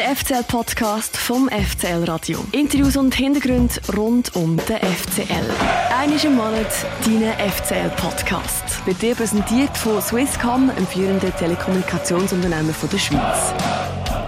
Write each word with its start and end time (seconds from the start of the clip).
Der 0.00 0.16
FCL-Podcast 0.16 1.14
vom 1.14 1.50
FCL 1.50 2.04
Radio. 2.04 2.38
Interviews 2.52 2.96
und 2.96 3.14
Hintergründe 3.14 3.74
rund 3.94 4.34
um 4.34 4.56
den 4.56 4.78
FCL. 4.78 5.44
Einmal 5.94 6.24
im 6.24 6.36
Monat 6.36 6.86
dein 7.04 7.50
FCL-Podcast. 7.50 8.86
Wird 8.86 9.02
dir 9.02 9.14
präsentiert 9.14 9.76
von 9.76 10.00
Swisscom, 10.00 10.70
einem 10.70 10.86
führenden 10.86 11.30
Telekommunikationsunternehmen 11.36 12.74
der 12.90 12.98
Schweiz. 12.98 13.52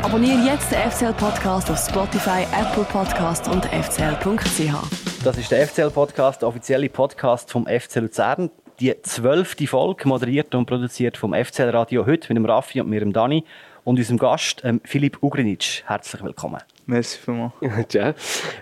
Abonniere 0.02 0.44
jetzt 0.44 0.70
den 0.70 0.90
FCL-Podcast 0.90 1.70
auf 1.70 1.78
Spotify, 1.78 2.42
Apple 2.52 2.84
Podcast 2.84 3.48
und 3.48 3.64
fcl.ch. 3.64 5.24
Das 5.24 5.38
ist 5.38 5.50
der 5.50 5.66
FCL-Podcast, 5.66 6.42
der 6.42 6.48
offizielle 6.50 6.90
Podcast 6.90 7.50
vom 7.50 7.64
FC 7.66 7.94
Luzern. 7.96 8.50
Die 8.78 8.94
zwölfte 9.02 9.66
Folge, 9.66 10.06
moderiert 10.06 10.54
und 10.54 10.66
produziert 10.66 11.16
vom 11.16 11.32
FCL-Radio, 11.32 12.04
heute 12.04 12.28
mit 12.28 12.36
dem 12.36 12.44
Raffi 12.44 12.82
und 12.82 12.90
mir, 12.90 13.00
dem 13.00 13.14
Dani 13.14 13.44
und 13.84 13.98
unserem 13.98 14.18
Gast, 14.18 14.62
ähm, 14.64 14.80
Philipp 14.84 15.22
Ugrinic. 15.22 15.82
Herzlich 15.86 16.22
willkommen. 16.22 16.60
Merci 16.86 17.18
vielmals. 17.18 17.52
Ciao. 17.88 18.14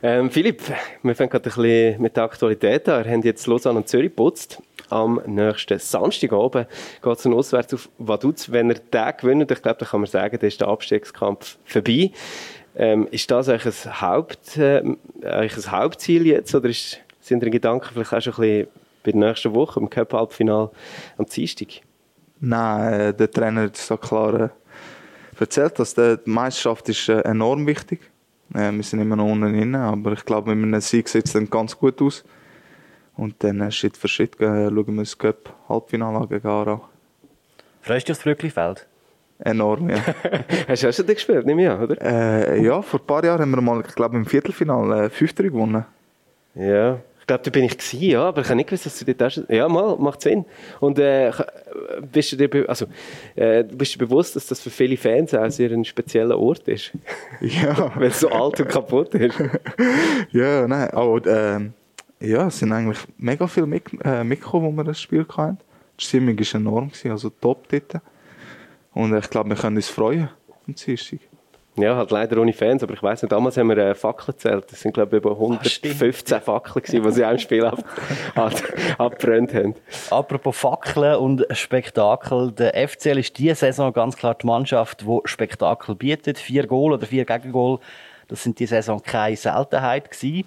Ähm, 0.03 0.31
Philipp, 0.31 0.63
wir 1.03 1.15
fangen 1.15 1.31
gerade 1.31 1.51
ein 1.51 1.55
bisschen 1.55 2.03
mit 2.03 2.17
der 2.17 2.25
Aktualität 2.25 2.89
an. 2.89 3.05
Wir 3.05 3.13
haben 3.13 3.23
jetzt 3.23 3.47
Lausanne 3.47 3.79
und 3.79 3.89
Zürich 3.89 4.11
geputzt. 4.11 4.63
Am 4.89 5.21
nächsten 5.27 5.79
Samstagabend 5.79 6.67
geht 7.03 7.19
es 7.19 7.27
auswärts 7.27 7.75
auf 7.75 7.89
Vaduz. 7.99 8.51
Wenn 8.51 8.71
er 8.71 8.79
den 8.79 9.17
gewinnt, 9.17 9.51
ich 9.51 9.63
glaube, 9.63 9.79
dann 9.79 9.89
kann 9.89 10.01
man 10.01 10.11
sagen, 10.11 10.37
dann 10.39 10.49
ist 10.49 10.61
der 10.61 10.69
Abstiegskampf 10.69 11.59
vorbei. 11.65 12.11
Ähm, 12.77 13.09
ist 13.11 13.31
das 13.31 13.49
eigentlich 13.49 13.87
ein, 13.87 14.01
Haupt, 14.01 14.57
äh, 14.57 14.83
ein 15.23 15.51
Hauptziel 15.51 16.27
jetzt 16.27 16.55
oder 16.55 16.69
ist, 16.69 16.99
sind 17.21 17.43
Ihre 17.43 17.51
Gedanken 17.51 17.89
vielleicht 17.93 18.15
auch 18.15 18.21
schon 18.21 18.33
ein 18.35 18.41
bisschen 18.41 18.69
bei 19.03 19.13
der 19.13 19.21
nächsten 19.21 19.55
Woche, 19.55 19.81
im 19.81 19.91
Cup-Halbfinale 19.91 20.71
am 21.19 21.27
Dienstag? 21.27 21.69
Nein, 22.41 22.93
äh, 22.93 23.15
der 23.15 23.31
Trainer 23.31 23.63
hat 23.63 23.77
so 23.77 23.97
klar 23.97 24.41
äh, 24.41 24.49
erzählt, 25.41 25.79
dass 25.79 25.95
die 25.95 26.17
Meisterschaft 26.25 26.89
ist 26.89 27.09
äh, 27.09 27.21
enorm 27.21 27.67
wichtig. 27.67 28.01
Äh, 28.55 28.73
wir 28.73 28.83
sind 28.83 29.01
immer 29.01 29.17
noch 29.17 29.31
unten 29.31 29.53
drin, 29.53 29.75
aber 29.75 30.13
ich 30.13 30.25
glaube, 30.25 30.55
mit 30.55 30.65
einem 30.65 30.81
Sieg 30.81 31.09
sieht 31.09 31.27
es 31.27 31.33
dann 31.33 31.49
ganz 31.49 31.77
gut 31.77 32.01
aus. 32.03 32.25
Und 33.17 33.43
dann 33.43 33.61
äh, 33.61 33.71
Schritt 33.71 33.97
für 33.97 34.09
Schritt 34.09 34.37
schauen 34.39 34.75
wir 34.75 35.03
das 35.03 35.17
Cup-Halbfinale 35.17 36.27
gegen 36.29 36.47
Aarau. 36.47 36.89
Freust 37.83 38.09
du 38.09 38.13
dich 38.13 38.19
aufs 38.19 38.25
Brücklifeld? 38.25 38.87
Enorm, 39.39 39.89
ja. 39.89 39.97
Hast 40.69 40.83
du 40.83 40.89
auch 40.89 40.93
schon 40.93 41.07
gespielt, 41.07 41.47
ich 41.49 41.69
an, 41.69 41.83
oder? 41.83 41.97
äh, 42.03 42.63
ja, 42.63 42.83
vor 42.83 43.01
ein 43.01 43.07
paar 43.07 43.25
Jahren 43.25 43.41
haben 43.41 43.51
wir 43.53 43.61
mal, 43.63 43.83
ich 43.87 43.95
glaube, 43.95 44.17
im 44.17 44.27
Viertelfinale 44.27 45.07
äh, 45.07 45.09
5-3 45.09 45.43
gewonnen. 45.45 45.87
Ja, 46.55 46.99
glaube, 47.31 47.45
da 47.45 47.51
bin 47.51 47.65
ich 47.65 47.79
gewesen, 47.79 48.03
ja, 48.03 48.29
aber 48.29 48.41
ich 48.41 48.49
habe 48.49 48.57
nicht 48.57 48.69
gewusst, 48.69 48.87
dass 48.87 48.99
du 48.99 49.15
dort 49.15 49.33
schon... 49.33 49.47
Ja, 49.49 49.69
mal, 49.69 49.97
macht 49.99 50.21
Sinn. 50.21 50.45
Und 50.81 50.99
äh, 50.99 51.31
bist 52.11 52.33
du 52.33 52.37
dir, 52.37 52.69
also, 52.69 52.87
äh, 53.37 53.63
bist 53.63 53.95
du 53.95 53.99
bewusst, 54.01 54.35
dass 54.35 54.47
das 54.47 54.61
für 54.61 54.71
viele 54.71 54.97
Fans 54.97 55.33
auch 55.33 55.49
sehr 55.49 55.71
ein 55.71 55.85
spezieller 55.85 56.39
Ort 56.39 56.67
ist? 56.67 56.93
Ja, 57.41 57.93
Weil 57.97 58.09
es 58.09 58.21
so 58.21 58.29
alt 58.31 58.61
und 58.61 58.69
kaputt 58.69 59.15
ist. 59.15 59.39
ja, 60.33 60.67
nein, 60.67 60.91
aber 60.91 61.27
ähm, 61.27 61.73
ja, 62.21 62.49
es 62.49 62.59
sind 62.59 62.73
eigentlich 62.73 62.99
mega 63.17 63.47
viele 63.47 63.67
mit, 63.67 63.85
äh, 64.05 64.25
mitgekommen, 64.25 64.67
wo 64.67 64.73
wir 64.73 64.85
das 64.85 65.01
Spiel 65.01 65.25
hatten. 65.37 65.59
Die 65.99 66.05
Stimmung 66.05 66.39
war 66.39 66.55
enorm, 66.61 66.89
gewesen, 66.89 67.13
also 67.13 67.31
top 67.31 67.69
dort. 67.69 68.03
Und 68.93 69.17
ich 69.17 69.31
glaube, 69.31 69.51
wir 69.51 69.57
können 69.57 69.77
uns 69.77 69.89
freuen 69.89 70.29
am 70.67 70.75
Dienstag. 70.75 71.21
Ja, 71.81 71.97
halt 71.97 72.11
leider 72.11 72.41
ohne 72.41 72.53
Fans, 72.53 72.83
aber 72.83 72.95
ich 72.95 73.03
weiss 73.03 73.23
nicht, 73.23 73.33
damals 73.33 73.57
haben 73.57 73.69
wir 73.69 73.79
äh, 73.79 73.95
Fackeln 73.95 74.37
gezählt. 74.37 74.67
Das 74.71 74.81
sind, 74.81 74.93
glaube 74.93 75.17
ich, 75.17 75.25
über 75.25 75.33
Ah, 75.33 75.65
stimmt. 75.65 75.95
115 75.95 76.41
Fackeln 76.41 76.83
gewesen, 76.83 77.03
die 77.03 77.13
sie 77.13 77.25
auch 77.25 77.31
im 77.31 77.39
Spiel 77.39 77.65
ab, 77.65 77.85
ab, 78.35 78.53
abbrennt 78.99 79.55
haben. 79.55 79.75
Apropos 80.11 80.57
Fackeln 80.57 81.17
und 81.17 81.47
Spektakel. 81.53 82.53
Der 82.53 82.89
FCL 82.89 83.19
ist 83.19 83.39
diese 83.39 83.55
Saison 83.55 83.93
ganz 83.93 84.17
klar 84.17 84.35
die 84.35 84.47
Mannschaft, 84.47 85.03
die 85.03 85.21
Spektakel 85.25 85.95
bietet. 85.95 86.39
Vier 86.39 86.67
Goal 86.67 86.93
oder 86.93 87.07
vier 87.07 87.25
Gegengol, 87.25 87.79
das 88.29 88.43
sind 88.43 88.59
diese 88.59 88.77
Saison 88.77 89.03
keine 89.03 89.37
Seltenheit 89.37 90.11
gewesen. 90.11 90.45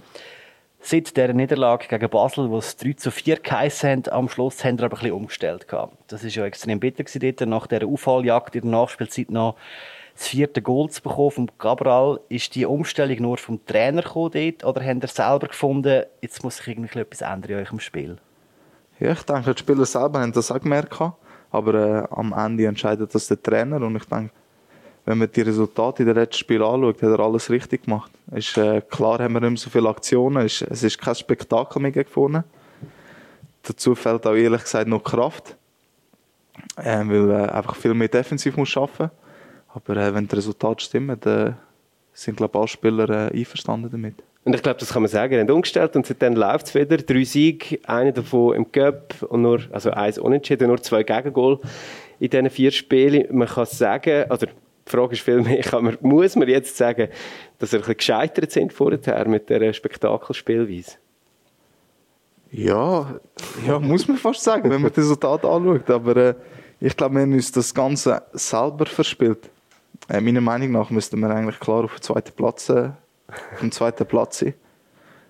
Seit 0.86 1.16
der 1.16 1.34
Niederlage 1.34 1.88
gegen 1.88 2.10
Basel, 2.10 2.50
wo 2.50 2.58
es 2.58 2.76
3 2.76 2.94
zu 2.94 3.10
4 3.10 3.38
geheissen 3.38 3.90
haben, 3.90 4.04
am 4.10 4.28
Schluss 4.28 4.66
haben 4.66 4.78
wir 4.78 4.86
aber 4.86 4.98
ein 4.98 5.00
bisschen 5.00 5.16
umgestellt. 5.16 5.68
Gehabt. 5.70 5.96
Das 6.08 6.26
ist 6.26 6.36
ja 6.36 6.46
extrem 6.46 6.82
bitter 6.82 7.06
gewesen 7.06 7.22
dort, 7.22 7.48
nach 7.48 7.68
dieser 7.68 7.88
Aufholjagd 7.88 8.56
in 8.58 8.64
der 8.64 8.72
Nachspielzeit 8.72 9.32
noch 9.32 9.56
das 10.16 10.28
vierte 10.28 10.62
Goal 10.62 10.90
zu 10.90 11.02
bekommen 11.02 11.32
vom 11.32 11.58
Cabral. 11.58 12.20
Ist 12.30 12.56
die 12.56 12.66
Umstellung 12.66 13.22
nur 13.22 13.38
vom 13.38 13.66
Trainer 13.66 14.04
gekommen 14.04 14.32
dort, 14.34 14.64
oder 14.64 14.86
habt 14.86 15.04
ihr 15.04 15.08
selber 15.08 15.48
gefunden, 15.48 16.04
jetzt 16.22 16.44
muss 16.44 16.58
sich 16.58 16.68
irgendwie 16.68 17.00
etwas 17.00 17.22
ändern 17.22 17.52
in 17.52 17.58
eurem 17.58 17.80
Spiel? 17.80 18.18
Ja, 19.00 19.14
ich 19.14 19.24
denke, 19.24 19.54
die 19.54 19.60
Spieler 19.60 19.86
selber 19.86 20.20
haben 20.20 20.32
das 20.32 20.52
auch 20.52 20.62
gemerkt. 20.62 21.00
Aber 21.52 21.74
äh, 21.74 22.08
am 22.10 22.34
Ende 22.34 22.66
entscheidet 22.66 23.14
das 23.14 23.28
der 23.28 23.42
Trainer. 23.42 23.82
Und 23.82 23.96
ich 23.96 24.06
denke, 24.06 24.32
wenn 25.06 25.18
man 25.18 25.32
die 25.32 25.42
Resultate 25.42 26.04
in 26.04 26.08
den 26.08 26.16
letzten 26.16 26.40
Spielen 26.40 26.64
anschaut, 26.64 27.02
hat 27.02 27.10
er 27.10 27.20
alles 27.20 27.50
richtig 27.50 27.84
gemacht. 27.84 28.12
Ist, 28.32 28.58
äh, 28.58 28.82
klar 28.82 29.20
haben 29.20 29.34
wir 29.34 29.42
nicht 29.42 29.50
mehr 29.50 29.58
so 29.58 29.70
viele 29.70 29.90
Aktionen. 29.90 30.46
Ist, 30.46 30.62
es 30.64 30.84
ist 30.84 31.00
kein 31.00 31.16
Spektakel 31.16 31.82
mehr 31.82 32.06
vorne. 32.06 32.44
Dazu 33.64 33.94
fehlt 33.94 34.26
auch 34.26 34.34
ehrlich 34.34 34.62
gesagt 34.62 34.88
noch 34.88 35.04
Kraft. 35.04 35.56
Äh, 36.78 37.04
weil 37.06 37.30
äh, 37.30 37.50
einfach 37.50 37.76
viel 37.76 37.94
mehr 37.94 38.08
defensiv 38.08 38.58
muss 38.58 38.76
arbeiten 38.78 39.12
Aber 39.74 39.98
äh, 39.98 40.14
wenn 40.14 40.28
die 40.28 40.36
Resultate 40.36 40.84
stimmen, 40.84 41.18
dann 41.20 41.58
sind 42.14 42.38
glaube 42.38 42.52
ich 42.54 42.60
alle 42.60 42.68
Spieler 42.68 43.10
äh, 43.10 43.38
einverstanden 43.38 43.90
damit. 43.92 44.16
Und 44.46 44.54
ich 44.54 44.62
glaube, 44.62 44.80
das 44.80 44.92
kann 44.92 45.02
man 45.02 45.10
sagen. 45.10 45.32
Wir 45.32 45.40
haben 45.40 45.52
umgestellt 45.52 45.96
und 45.96 46.06
seitdem 46.06 46.36
läuft 46.36 46.68
es 46.68 46.76
wieder. 46.76 46.98
Drei 46.98 47.24
Siege, 47.24 47.80
einer 47.86 48.12
davon 48.12 48.56
im 48.56 48.72
Cup 48.72 49.16
und 49.30 49.42
nur, 49.42 49.62
also 49.72 49.92
eins 49.92 50.18
unentschieden, 50.18 50.68
nur 50.68 50.82
zwei 50.82 51.04
Gegengol 51.04 51.60
in 52.20 52.30
diesen 52.30 52.50
vier 52.50 52.72
Spielen. 52.72 53.26
Man 53.36 53.48
kann 53.48 53.66
sagen, 53.66 54.26
oder 54.30 54.48
die 54.48 54.92
Frage 54.92 55.14
ist 55.14 55.22
vielmehr, 55.22 55.62
kann 55.62 55.86
man, 55.86 55.98
muss 56.02 56.36
man 56.36 56.50
jetzt 56.50 56.76
sagen, 56.76 57.08
dass 57.58 57.72
wir 57.72 57.80
ein 57.80 57.82
bisschen 57.82 57.98
gescheitert 57.98 58.52
sind 58.52 58.74
vorher 58.74 59.28
mit 59.28 59.50
dieser 59.50 59.72
Spektakelspielweise? 59.72 60.98
Ja, 62.52 63.16
ja, 63.66 63.80
muss 63.80 64.08
man 64.08 64.18
fast 64.18 64.44
sagen, 64.44 64.70
wenn 64.70 64.82
man 64.82 64.92
das 64.92 65.06
Resultat 65.06 65.46
anschaut. 65.46 65.90
Aber 65.90 66.18
äh, 66.18 66.36
ich 66.82 66.96
glaube, 66.96 67.16
wir 67.16 67.22
haben 67.22 67.34
uns 67.34 67.52
das 67.52 67.74
Ganze 67.74 68.22
selber 68.34 68.86
verspielt. 68.86 69.50
Äh, 70.10 70.22
meiner 70.22 70.42
Meinung 70.42 70.72
nach 70.72 70.90
müssten 70.90 71.20
wir 71.20 71.30
eigentlich 71.30 71.60
klar 71.60 71.84
auf 71.84 71.96
dem 71.96 72.02
zweiten 72.02 72.32
Platz, 72.34 72.70
äh, 72.70 72.90
auf 73.30 73.70
zweiten 73.72 74.06
Platz 74.06 74.40
sein. 74.40 74.54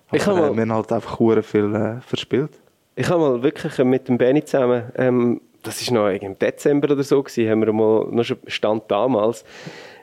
Aber 0.08 0.16
Ich 0.16 0.26
äh, 0.26 0.30
mal- 0.30 0.54
wir 0.54 0.62
haben 0.62 0.72
halt 0.72 0.92
einfach 0.92 1.18
hure 1.18 1.42
viel 1.42 1.74
äh, 1.74 2.00
verspielt. 2.00 2.50
Ich 2.96 3.08
habe 3.08 3.20
mal 3.20 3.42
wirklich 3.42 3.76
mit 3.84 4.08
dem 4.08 4.18
Benny 4.18 4.44
zusammen, 4.44 4.84
ähm, 4.96 5.40
das 5.62 5.90
war 5.90 5.94
noch 6.12 6.20
im 6.20 6.38
Dezember 6.38 6.92
oder 6.92 7.02
so, 7.02 7.22
gewesen, 7.22 7.50
haben 7.50 7.64
wir 7.64 7.72
mal, 7.72 8.06
noch 8.10 8.22
schon 8.24 8.36
Stand 8.46 8.84
damals, 8.88 9.44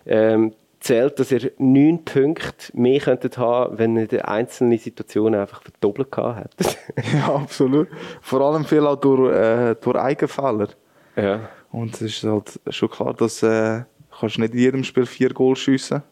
ähm, 0.05 0.53
zählt, 0.79 1.19
dass 1.19 1.31
ihr 1.31 1.51
neun 1.59 2.03
Punkte 2.03 2.75
mehr 2.75 2.99
könntet 2.99 3.37
haben, 3.37 3.77
wenn 3.77 3.95
ihr 3.95 4.07
die 4.07 4.21
einzelnen 4.21 4.77
Situationen 4.79 5.39
einfach 5.39 5.61
verdoppelt 5.61 6.11
gehabt 6.11 6.39
hättet. 6.59 6.77
ja, 7.13 7.35
absolut. 7.35 7.87
Vor 8.21 8.41
allem 8.41 8.65
viel 8.65 8.85
auch 8.85 8.95
durch, 8.95 9.31
äh, 9.33 9.75
durch 9.79 9.97
Eigenfehler. 9.97 10.67
ja. 11.15 11.39
Und 11.71 11.93
es 11.93 12.01
ist 12.01 12.23
halt 12.23 12.59
schon 12.69 12.89
klar, 12.89 13.13
dass 13.13 13.41
äh, 13.43 13.83
kannst 14.21 14.37
nicht 14.37 14.53
in 14.53 14.59
jedem 14.59 14.83
Spiel 14.83 15.05
vier 15.05 15.33
Goal 15.33 15.55
schiessen. 15.55 16.03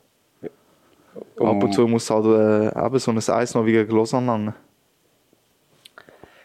Ab 1.39 1.63
und 1.63 1.73
zu 1.73 1.87
muss 1.87 2.09
halt 2.09 2.25
äh, 2.25 2.85
eben 2.85 2.99
so 2.99 3.11
ein 3.11 3.17
Eis 3.17 3.55
noch 3.55 3.65
wie 3.65 3.71
gegen 3.71 3.95
Lausanne 3.95 4.27
langen. 4.27 4.53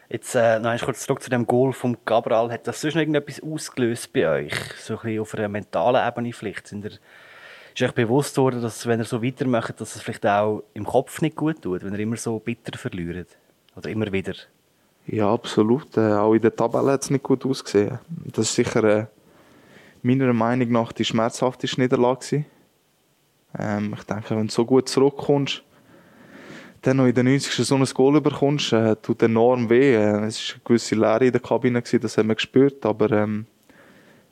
Jetzt 0.09 0.35
äh, 0.35 0.59
noch 0.59 0.71
einmal 0.71 0.79
kurz 0.79 1.05
zurück 1.07 1.23
zu 1.23 1.31
dem 1.31 1.47
Goal 1.47 1.73
vom 1.73 2.05
Cabral. 2.05 2.53
Hat 2.53 2.67
das 2.67 2.81
sonst 2.81 2.95
noch 2.95 3.01
irgendetwas 3.01 3.43
ausgelöst 3.43 4.13
bei 4.13 4.29
euch? 4.29 4.55
So 4.79 4.95
ein 4.95 5.01
bisschen 5.03 5.21
auf 5.21 5.35
einer 5.35 5.49
mentalen 5.49 6.07
Ebene 6.07 6.33
vielleicht? 6.33 6.69
Sind 6.69 6.85
ihr, 6.85 6.93
ist 6.93 7.83
euch 7.83 7.93
bewusst 7.93 8.37
worden, 8.37 8.63
dass 8.63 8.87
wenn 8.87 9.01
ihr 9.01 9.05
so 9.05 9.23
weitermacht, 9.23 9.81
dass 9.81 9.97
es 9.97 10.03
vielleicht 10.03 10.27
auch 10.27 10.63
im 10.75 10.85
Kopf 10.85 11.21
nicht 11.21 11.35
gut 11.35 11.63
tut, 11.63 11.85
wenn 11.85 11.95
ihr 11.95 12.01
immer 12.01 12.17
so 12.17 12.39
bitter 12.39 12.79
verliert? 12.79 13.29
Oder 13.75 13.91
immer 13.91 14.13
wieder? 14.13 14.35
Ja, 15.07 15.33
absolut. 15.33 15.97
Äh, 15.97 16.13
auch 16.13 16.35
in 16.35 16.43
der 16.43 16.55
Tabelle 16.55 16.93
hat 16.93 17.03
es 17.03 17.11
nicht 17.11 17.25
gut 17.25 17.45
ausgesehen. 17.45 17.99
Das 18.33 18.47
ist 18.47 18.55
sicher 18.55 18.85
äh, 18.85 19.07
meiner 20.05 20.33
Meinung 20.33 20.71
nach 20.71 20.93
die 20.93 21.05
schmerzhafteste 21.05 21.81
Niederlage. 21.81 22.45
Ähm, 23.59 23.95
ich 23.97 24.05
denke, 24.05 24.37
wenn 24.37 24.47
du 24.47 24.53
so 24.53 24.65
gut 24.65 24.89
zurückkommst, 24.89 25.63
dann 26.83 26.99
noch 26.99 27.07
in 27.07 27.15
der 27.15 27.25
90. 27.25 27.67
so 27.67 27.77
ein 27.77 27.85
Goal 27.85 28.21
bekommst, 28.21 28.73
äh, 28.73 28.97
tut 28.97 29.23
enorm 29.23 29.71
weh. 29.71 29.95
Äh, 29.95 30.27
es 30.27 30.49
war 30.49 30.55
eine 30.57 30.63
gewisse 30.65 30.95
Leere 30.95 31.27
in 31.27 31.33
der 31.33 31.41
Kabine, 31.41 31.81
gewesen, 31.81 32.01
das 32.01 32.19
haben 32.19 32.29
wir 32.29 32.35
gespürt. 32.35 32.85
Aber 32.85 33.11
ähm, 33.11 33.47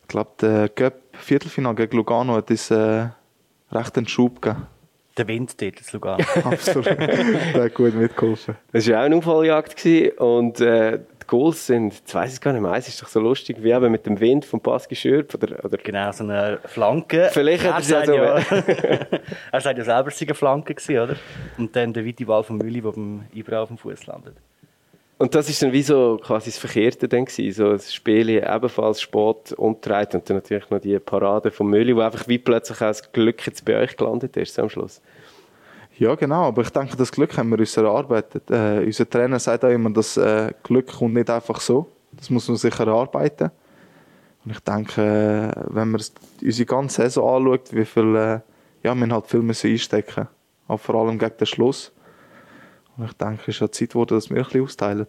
ich 0.02 0.08
glaube, 0.08 0.30
der 0.40 0.68
Cup 0.68 0.94
Viertelfinale 1.12 1.74
gegen 1.74 1.96
Lugano 1.96 2.34
hat 2.34 2.50
uns 2.50 2.70
äh, 2.70 3.08
recht 3.70 3.96
einen 3.96 4.08
Schub 4.08 4.42
gegeben. 4.42 4.66
Der 5.16 5.28
Wind 5.28 5.60
dort 5.60 5.80
in 5.80 5.86
Lugano. 5.92 6.24
Absolut. 6.44 6.86
der 6.86 7.64
hat 7.64 7.74
gut 7.74 7.94
mitgeholfen. 7.94 8.56
Das 8.72 8.88
war 8.88 9.00
auch 9.00 9.04
eine 9.04 9.16
Unfalljagd 9.16 9.76
gewesen 9.76 10.18
und 10.18 10.60
äh, 10.60 11.00
Goals 11.32 11.66
sind, 11.66 11.94
jetzt 11.94 12.14
weiss 12.14 12.34
ich 12.34 12.40
gar 12.42 12.52
nicht 12.52 12.60
mehr, 12.60 12.74
es 12.74 12.88
ist 12.88 13.00
doch 13.00 13.08
so 13.08 13.18
lustig, 13.18 13.56
wie 13.62 13.70
eben 13.70 13.90
mit 13.90 14.04
dem 14.04 14.20
Wind 14.20 14.44
vom 14.44 14.60
Pascal 14.60 14.94
Schürp 14.94 15.32
oder, 15.32 15.64
oder 15.64 15.78
genau, 15.78 16.12
so 16.12 16.24
eine 16.24 16.58
Flanke. 16.66 17.30
Vielleicht 17.32 17.64
hat 17.64 17.90
er 17.90 17.96
er 17.96 18.02
es 18.02 18.06
ja 18.06 18.60
so- 18.60 19.16
er 19.52 19.60
sagt 19.62 19.78
ja 19.78 19.84
selber, 19.84 20.08
es 20.08 20.18
sei 20.18 20.26
eine 20.26 20.34
Flanke 20.34 20.74
gewesen, 20.74 20.98
oder? 20.98 21.16
Und 21.56 21.74
dann 21.74 21.94
der 21.94 22.04
weite 22.04 22.26
Ball 22.26 22.44
von 22.44 22.58
Mülli, 22.58 22.82
der 22.82 22.90
beim 22.92 23.22
Ibra 23.32 23.62
auf 23.62 23.68
dem 23.68 23.78
Fuß 23.78 24.06
landet. 24.08 24.34
Und 25.16 25.34
das 25.34 25.48
ist 25.48 25.62
dann 25.62 25.72
wie 25.72 25.82
so 25.82 26.20
quasi 26.22 26.50
das 26.50 26.58
Verkehrte 26.58 27.08
dann 27.08 27.24
gewesen, 27.24 27.50
so 27.54 27.72
das 27.72 27.94
Spiel 27.94 28.28
ebenfalls 28.28 29.00
Sport 29.00 29.52
umtreibt 29.52 30.14
und 30.14 30.28
dann 30.28 30.36
natürlich 30.36 30.68
noch 30.68 30.80
die 30.80 30.98
Parade 30.98 31.50
von 31.50 31.66
Müller, 31.66 31.96
wo 31.96 32.00
einfach 32.00 32.28
wie 32.28 32.38
plötzlich 32.38 32.76
auch 32.82 32.88
das 32.88 33.10
Glück 33.10 33.46
jetzt 33.46 33.64
bei 33.64 33.78
euch 33.78 33.96
gelandet 33.96 34.36
ist 34.36 34.58
am 34.58 34.68
Schluss. 34.68 35.00
Ja, 36.02 36.16
genau. 36.16 36.48
Aber 36.48 36.62
ich 36.62 36.70
denke, 36.70 36.96
das 36.96 37.12
Glück 37.12 37.38
haben 37.38 37.50
wir 37.50 37.60
uns 37.60 37.76
erarbeitet. 37.76 38.50
Äh, 38.50 38.84
unser 38.84 39.08
Trainer 39.08 39.38
sagt 39.38 39.64
auch 39.64 39.68
immer, 39.68 39.88
dass 39.88 40.16
äh, 40.16 40.52
Glück 40.64 40.88
kommt 40.88 41.14
nicht 41.14 41.30
einfach 41.30 41.60
so. 41.60 41.86
Das 42.10 42.28
muss 42.28 42.48
man 42.48 42.56
sich 42.56 42.76
erarbeiten. 42.76 43.52
Und 44.44 44.50
ich 44.50 44.58
denke, 44.58 45.00
äh, 45.00 45.62
wenn 45.68 45.92
man 45.92 46.02
unsere 46.42 46.66
ganze 46.66 47.02
Saison 47.02 47.36
anschaut, 47.36 47.72
wie 47.72 47.84
viel, 47.84 48.16
äh, 48.16 48.40
ja, 48.82 48.96
wir 48.96 49.08
halt 49.10 49.28
viel 49.28 49.42
müssen 49.42 49.70
einstecken. 49.70 50.26
Aber 50.66 50.78
vor 50.78 50.96
allem 50.96 51.20
gegen 51.20 51.36
den 51.36 51.46
Schluss. 51.46 51.92
Und 52.96 53.04
ich 53.04 53.12
denke, 53.12 53.42
es 53.42 53.54
ist 53.54 53.62
an 53.62 53.70
Zeit 53.70 53.90
geworden, 53.90 54.16
dass 54.16 54.28
wir 54.28 54.38
ein 54.38 54.42
bisschen 54.42 54.64
austeilen. 54.64 55.06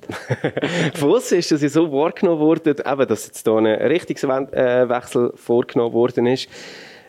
Von 0.93 1.17
ist 1.17 1.51
das 1.51 1.61
ja 1.63 1.69
so 1.69 1.91
wahrgenommen 1.91 2.39
worden, 2.39 2.75
eben, 2.77 3.07
dass 3.07 3.25
jetzt 3.25 3.47
hier 3.47 3.57
ein 3.57 3.65
Richtungswechsel 3.65 5.33
vorgenommen 5.37 5.93
worden 5.95 6.27
ist. 6.27 6.47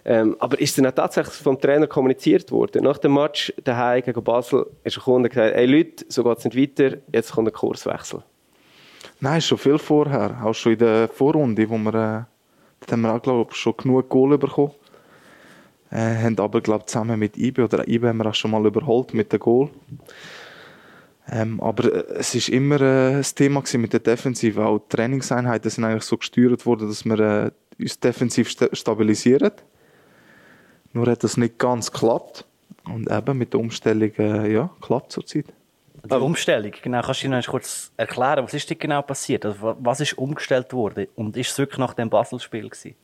Ähm, 0.07 0.37
aber 0.39 0.61
ist 0.61 0.77
dann 0.77 0.87
auch 0.87 0.93
tatsächlich 0.93 1.35
vom 1.37 1.59
Trainer 1.59 1.87
kommuniziert 1.87 2.51
worden? 2.53 2.85
Nach 2.85 2.99
dem 2.99 3.15
Match 3.15 3.53
daheim 3.65 4.03
gegen 4.03 4.23
Basel 4.23 4.67
ist 4.85 4.99
ein 4.99 5.03
Kunde 5.03 5.29
gesagt, 5.31 5.55
hey 5.55 5.67
Leute, 5.67 6.05
so 6.09 6.23
geht 6.23 6.39
es 6.39 6.45
nicht 6.45 6.57
weiter, 6.57 6.99
jetzt 7.13 7.33
kommt 7.33 7.49
ein 7.49 7.55
Kurswechsel. 7.55 8.23
Nein, 9.21 9.41
schon 9.41 9.59
viel 9.59 9.79
vorher. 9.79 10.45
Auch 10.45 10.53
schon 10.53 10.73
in 10.73 10.79
der 10.79 11.09
Vorrunde, 11.09 11.69
wo 11.71 11.79
wir, 11.79 11.95
äh, 11.95 12.91
haben 12.93 13.01
wir 13.01 13.15
auch, 13.15 13.23
glaube 13.23 13.55
schon 13.55 13.77
genug 13.77 14.09
Goal 14.11 14.37
bekommen. 14.37 14.73
Äh, 15.91 16.25
haben 16.25 16.39
aber, 16.39 16.61
glaube 16.61 16.85
zusammen 16.87 17.19
mit 17.19 17.39
IBE, 17.39 17.65
oder 17.65 17.89
IBE 17.89 18.09
haben 18.09 18.19
wir 18.19 18.27
auch 18.27 18.35
schon 18.35 18.51
mal 18.51 18.67
überholt 18.67 19.15
mit 19.15 19.33
dem 19.33 19.39
Goal. 19.39 19.71
Ähm, 21.31 21.61
aber 21.61 21.85
äh, 21.85 22.19
es 22.19 22.35
ist 22.35 22.51
immer 22.51 22.77
äh, 22.81 23.13
das 23.15 23.35
Thema 23.35 23.63
mit 23.75 23.93
der 23.93 24.01
Defensive. 24.01 24.67
Auch 24.67 24.81
die 24.81 24.97
Trainingseinheiten 24.97 25.71
sind 25.71 25.85
eigentlich 25.85 26.03
so 26.03 26.19
gesteuert 26.19 26.67
worden, 26.67 26.89
dass 26.89 27.05
wir 27.05 27.19
äh, 27.19 27.51
uns 27.81 27.99
defensiv 27.99 28.51
st 28.51 28.69
stabilisieren. 28.73 29.53
Nur 30.95 31.07
hat 31.07 31.23
das 31.23 31.37
nicht 31.37 31.59
ganz 31.59 31.93
geklappt. 31.93 32.47
Und 32.87 33.11
eben 33.11 33.39
mit 33.39 33.53
der 33.53 33.61
Umstellung, 33.61 34.13
äh, 34.19 34.53
ja, 34.53 34.71
klappt 34.81 35.13
zurzeit. 35.13 35.47
Die 36.05 36.15
Umstellung, 36.15 36.73
genau, 36.83 37.01
kannst 37.01 37.23
du 37.23 37.29
noch 37.29 37.47
kurz 37.47 37.91
erklären, 37.97 38.45
was 38.45 38.53
ist 38.53 38.69
denn 38.69 38.79
genau 38.79 39.01
passiert? 39.01 39.47
Also, 39.47 39.75
was 39.81 40.01
ist 40.01 40.19
umgestellt 40.19 40.73
worden? 40.75 41.07
Und 41.15 41.37
ist 41.37 41.53
es 41.53 41.59
wirklich 41.59 41.79
nach 41.79 41.95
dem 41.95 42.11
Basel-Spiel 42.11 42.69
gewesen? 42.69 42.95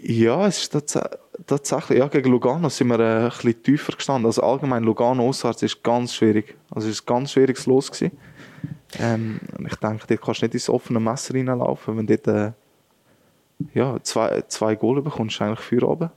Ja, 0.00 0.46
es 0.46 0.58
ist 0.58 0.72
tats 0.72 0.98
tatsächlich, 1.46 1.98
ja, 1.98 2.08
gegen 2.08 2.30
Lugano 2.30 2.68
sind 2.68 2.88
wir 2.88 3.00
äh, 3.00 3.24
ein 3.24 3.28
bisschen 3.30 3.62
tiefer 3.62 3.92
gestanden. 3.92 4.26
Also 4.26 4.42
allgemein 4.42 4.82
Lugano 4.82 5.28
auswärts 5.28 5.62
ist 5.62 5.82
ganz 5.82 6.14
schwierig. 6.14 6.56
Also 6.70 6.88
es 6.88 6.96
ist 6.96 7.06
ganz 7.06 7.32
schwieriges 7.32 7.66
Los 7.66 7.90
gewesen. 7.90 8.16
Ähm, 8.98 9.40
ich 9.66 9.76
denke, 9.76 10.04
dort 10.06 10.20
kannst 10.20 10.42
du 10.42 10.46
nicht 10.46 10.54
ins 10.54 10.68
offene 10.68 11.00
Messer 11.00 11.34
reinlaufen, 11.34 11.96
wenn 11.96 12.06
du 12.06 12.16
dort 12.16 12.36
äh, 12.36 12.52
ja, 13.74 13.98
zwei, 14.02 14.42
zwei 14.48 14.74
Goal 14.74 15.02
bekommst, 15.02 15.40
eigentlich 15.40 15.60
für 15.60 15.82
oben. 15.88 16.10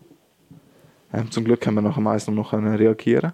Ähm, 1.14 1.30
zum 1.32 1.44
Glück 1.44 1.66
haben 1.66 1.76
wir 1.76 1.82
nach 1.82 1.96
dem 1.96 2.08
Eis 2.08 2.28
noch 2.28 2.54
reagieren 2.54 3.34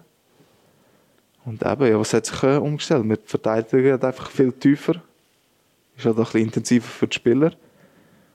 Und 1.44 1.64
eben, 1.64 1.86
ja, 1.86 1.98
was 1.98 2.12
hat 2.12 2.26
sich 2.26 2.42
äh, 2.42 2.56
umgestellt? 2.56 3.08
Wir 3.08 3.18
verteidigen 3.24 4.02
einfach 4.02 4.30
viel 4.30 4.52
tiefer. 4.52 4.94
Ist 5.96 6.06
halt 6.06 6.16
ein 6.16 6.24
bisschen 6.24 6.40
intensiver 6.40 6.86
für 6.86 7.06
die 7.06 7.14
Spieler. 7.14 7.52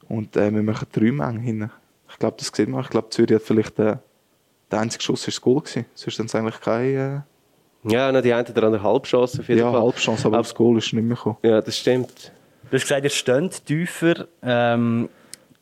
Und 0.08 0.36
äh, 0.38 0.54
wir 0.54 0.64
machen 0.64 0.88
drei 0.92 1.12
Mengen 1.12 1.40
hin. 1.40 1.70
Ich 2.10 2.20
glaube, 2.20 2.38
das 2.38 2.52
sieht 2.54 2.70
man. 2.70 2.82
Ich 2.82 2.90
glaube, 2.90 3.10
Zürich 3.10 3.36
hat 3.36 3.42
vielleicht 3.42 3.80
äh, 3.80 3.98
der 4.72 4.80
einzige 4.80 5.04
Schuss 5.04 5.28
ist 5.28 5.38
das 5.38 5.42
Goal 5.42 5.62
gewesen. 5.62 5.86
Sonst 5.94 6.20
ist 6.20 6.26
es 6.26 6.36
eigentlich 6.36 6.60
kein... 6.60 6.96
Äh, 6.96 7.22
ja, 7.86 8.12
noch 8.12 8.22
die 8.22 8.34
eine 8.34 8.48
oder 8.48 8.64
andere 8.64 8.84
Halbchance 8.84 9.42
auf 9.42 9.50
jeden 9.50 9.60
ja, 9.60 9.72
Fall. 9.72 9.82
Halbchance, 9.82 10.26
aber, 10.26 10.38
aber 10.38 10.44
das 10.44 10.56
Goal 10.56 10.78
ist 10.78 10.94
nicht 10.94 11.04
mehr 11.04 11.18
gekommen. 11.18 11.38
Ja, 11.44 11.62
das 11.62 11.78
stimmt. 11.78 12.32
Du 12.70 12.78
hast 12.78 12.84
gesagt, 12.84 13.04
ihr 13.04 13.10
steht 13.10 13.66
tiefer. 13.66 14.28
Ähm, 14.42 15.10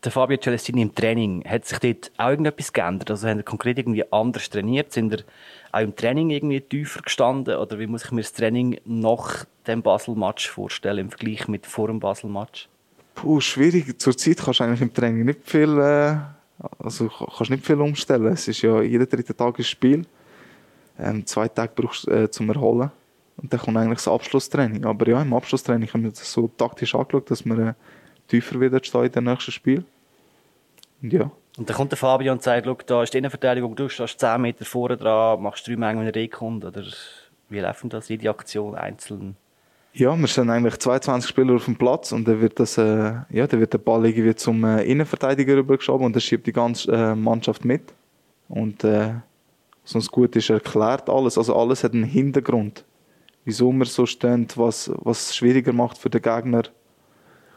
der 0.04 0.12
Fabio 0.12 0.38
Celestini 0.38 0.82
im 0.82 0.96
Training, 0.96 1.44
hat 1.48 1.66
sich 1.66 1.80
dort 1.80 2.12
auch 2.18 2.30
irgendetwas 2.30 2.74
geändert? 2.74 3.12
Also 3.12 3.28
haben 3.28 3.38
ihr 3.38 3.44
konkret 3.44 3.78
irgendwie 3.78 4.04
anders 4.12 4.50
trainiert? 4.50 4.92
Sind 4.92 5.14
ihr 5.14 5.24
auch 5.72 5.82
im 5.82 5.96
Training 5.96 6.32
irgendwie 6.32 6.62
tiefer 6.62 7.02
gestanden? 7.02 7.56
Oder 7.56 7.78
wie 7.78 7.88
muss 7.88 8.06
ich 8.06 8.12
mir 8.12 8.22
das 8.22 8.34
Training 8.34 8.80
nach 8.86 9.46
dem 9.68 9.82
Basel-Match 9.82 10.50
vorstellen 10.50 11.00
im 11.00 11.10
Vergleich 11.10 11.48
mit 11.48 11.68
vor 11.68 11.88
dem 11.88 12.00
Basel-Match? 12.00 12.68
Puh, 13.14 13.40
schwierig. 13.42 14.00
Zurzeit 14.00 14.38
kannst 14.38 14.60
du 14.60 14.64
eigentlich 14.64 14.82
im 14.82 14.94
Training 14.94 15.26
nicht 15.26 15.42
viel, 15.44 15.78
äh, 15.78 16.18
also 16.80 17.10
kannst 17.10 17.52
nicht 17.52 17.66
viel 17.66 17.80
umstellen. 17.80 18.34
Es 18.34 18.48
ist 18.48 18.62
ja 18.64 18.82
jeden 18.82 19.08
dritten 19.08 19.38
Tag 19.38 19.60
ein 19.60 19.64
Spiel. 19.64 20.06
Ähm, 20.98 21.26
zwei 21.26 21.48
Tage 21.48 21.74
brauchst 21.76 22.08
du 22.08 22.12
äh, 22.12 22.32
zum 22.32 22.50
Erholen. 22.50 22.92
Und 23.38 23.54
dann 23.54 23.60
kommt 23.60 23.78
eigentlich 23.78 24.00
das 24.00 24.08
Abschlusstraining. 24.08 24.86
Aber 24.86 25.08
ja, 25.08 25.22
im 25.22 25.34
Abschlusstraining 25.34 25.92
haben 25.94 26.04
wir 26.04 26.12
das 26.12 26.32
so 26.32 26.50
taktisch 26.58 26.96
angeschaut, 26.96 27.30
dass 27.30 27.46
wir 27.46 27.60
äh, 27.60 27.74
tiefer 28.32 28.60
wieder 28.60 28.84
stehen 28.84 29.06
in 29.06 29.12
den 29.12 29.24
nächsten 29.26 29.52
Spiel. 29.52 29.84
Und 31.02 31.14
ja. 31.14 31.32
Und 31.58 31.70
dann 31.70 31.76
kommt 31.76 31.92
der 31.92 31.98
Fabio 31.98 32.32
und 32.32 32.42
sagt, 32.42 32.90
da 32.90 33.04
ist 33.04 33.14
die 33.14 33.18
Innenverteidigung, 33.18 33.76
du 33.76 33.90
stehst 33.90 34.20
10 34.20 34.42
Meter 34.42 34.64
vorne 34.64 34.96
dran, 34.96 35.42
machst 35.42 35.68
drei 35.68 35.76
Mengen, 35.76 36.00
wenn 36.00 36.08
er 36.08 36.16
reinkommt. 36.16 36.64
Oder 36.64 36.84
wie 37.50 37.60
läuft 37.60 37.94
das, 37.94 38.08
jede 38.08 38.30
Aktion 38.30 38.76
einzeln? 38.76 39.36
Ja, 39.94 40.16
wir 40.18 40.28
sind 40.28 40.50
eigentlich 40.50 40.80
22 40.80 41.30
Spieler 41.30 41.56
auf 41.56 41.66
dem 41.66 41.76
Platz 41.76 42.14
und 42.14 42.26
dann 42.26 42.40
wird, 42.40 42.62
das, 42.62 42.78
äh, 42.78 43.14
ja, 43.30 43.46
dann 43.46 43.60
wird 43.60 43.74
der 43.74 43.80
Ball 43.80 44.06
irgendwie 44.06 44.34
zum 44.36 44.64
äh, 44.64 44.84
Innenverteidiger 44.84 45.58
rübergeschoben 45.58 46.06
und 46.06 46.16
dann 46.16 46.22
schiebt 46.22 46.48
die 46.48 46.54
ganze 46.54 46.90
äh, 46.94 47.14
Mannschaft 47.14 47.66
mit. 47.66 47.94
Und 48.48 48.86
äh, 48.86 49.16
sonst 49.84 50.10
gut 50.10 50.38
ist 50.38 50.50
erklärt 50.50 51.10
alles, 51.10 51.38
also 51.38 51.54
alles 51.58 51.84
hat 51.84 51.94
einen 51.94 52.06
Hintergrund. 52.06 52.86
Wieso 53.44 53.74
wir 53.74 53.86
so 53.86 54.06
stehen, 54.06 54.48
was, 54.56 54.90
was 54.96 55.30
es 55.30 55.36
schwieriger 55.36 55.74
macht 55.74 55.98
für 55.98 56.10
den 56.10 56.22
Gegner. 56.22 56.64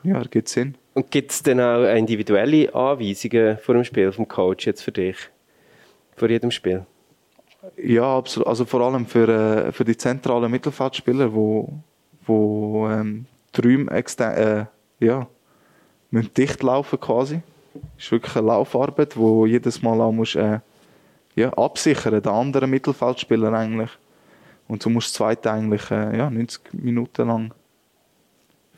Ja, 0.04 0.18
ergibt 0.18 0.48
Sinn. 0.48 0.76
Und 0.94 1.10
gibt 1.10 1.32
es 1.32 1.42
dann 1.42 1.60
auch 1.60 1.84
individuelle 1.84 2.72
Anweisungen 2.74 3.58
vor 3.58 3.74
dem 3.74 3.84
Spiel 3.84 4.12
vom 4.12 4.28
Coach 4.28 4.66
jetzt 4.66 4.82
für 4.82 4.92
dich? 4.92 5.16
Vor 6.16 6.28
jedem 6.30 6.50
Spiel? 6.50 6.86
Ja, 7.76 8.18
absolut. 8.18 8.46
Also 8.46 8.64
vor 8.64 8.82
allem 8.82 9.06
für, 9.06 9.28
äh, 9.28 9.72
für 9.72 9.84
die 9.84 9.96
zentralen 9.96 10.50
Mittelfeldspieler, 10.50 11.34
wo 11.34 11.72
wo 12.26 12.88
ähm, 12.88 13.26
die 13.56 13.60
Räume 13.60 13.90
äh, 13.90 14.64
ja, 15.00 15.26
müssen 16.10 16.34
dicht 16.34 16.62
laufen 16.62 17.00
quasi. 17.00 17.42
Das 17.74 18.04
ist 18.04 18.12
wirklich 18.12 18.36
eine 18.36 18.46
Laufarbeit, 18.46 19.16
wo 19.16 19.46
jedes 19.46 19.82
Mal 19.82 20.00
auch 20.00 20.12
musst, 20.12 20.36
äh, 20.36 20.60
ja, 21.34 21.52
absichern, 21.52 22.20
den 22.22 22.32
anderen 22.32 22.70
Mittelfeldspieler 22.70 23.52
eigentlich. 23.52 23.90
Und 24.68 24.84
du 24.84 24.90
musst 24.90 25.08
das 25.08 25.14
zweite 25.14 25.50
eigentlich 25.50 25.90
äh, 25.90 26.16
ja, 26.16 26.30
90 26.30 26.72
Minuten 26.72 27.28
lang 27.28 27.54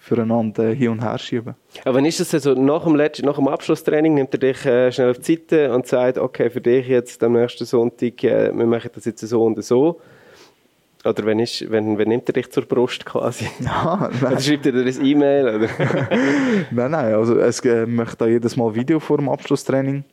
füreinander 0.07 0.69
hin 0.69 0.91
und 0.91 1.03
her 1.03 1.19
schieben. 1.19 1.57
Aber 1.85 1.97
wann 1.97 2.05
ist 2.05 2.21
das 2.21 2.31
so? 2.43 2.55
Nach 2.55 2.85
dem, 2.85 2.95
letzten, 2.95 3.27
nach 3.27 3.35
dem 3.35 3.49
Abschlusstraining 3.49 4.15
nimmt 4.15 4.33
er 4.35 4.39
dich 4.39 4.65
äh, 4.65 4.93
schnell 4.93 5.11
auf 5.11 5.19
die 5.19 5.35
Seite 5.35 5.75
und 5.75 5.87
sagt, 5.87 6.19
okay, 6.19 6.49
für 6.49 6.61
dich 6.61 6.87
jetzt 6.87 7.25
am 7.25 7.33
nächsten 7.33 7.65
Sonntag, 7.65 8.23
äh, 8.23 8.53
wir 8.55 8.67
machen 8.67 8.91
das 8.95 9.05
jetzt 9.05 9.27
so 9.27 9.43
und 9.43 9.63
so. 9.65 10.01
Oder 11.05 11.27
wenn, 11.27 11.41
ist, 11.41 11.69
wenn, 11.71 11.99
wenn 11.99 12.09
nimmt 12.09 12.29
er 12.29 12.35
dich 12.35 12.51
zur 12.53 12.65
Brust 12.65 13.05
quasi? 13.05 13.47
Ja, 13.61 14.09
oder 14.09 14.41
schreibt 14.41 14.67
er 14.67 14.73
dir 14.73 14.85
ein 14.85 15.05
E-Mail? 15.05 15.69
nein, 16.71 16.91
nein, 16.91 17.15
also 17.15 17.39
es 17.39 17.61
äh, 17.65 17.85
möchte 17.85 18.17
da 18.19 18.27
jedes 18.27 18.57
Mal 18.57 18.75
Video 18.75 19.01
vor 19.01 19.19
dem 19.19 19.29
Abschlusstraining. 19.29 20.05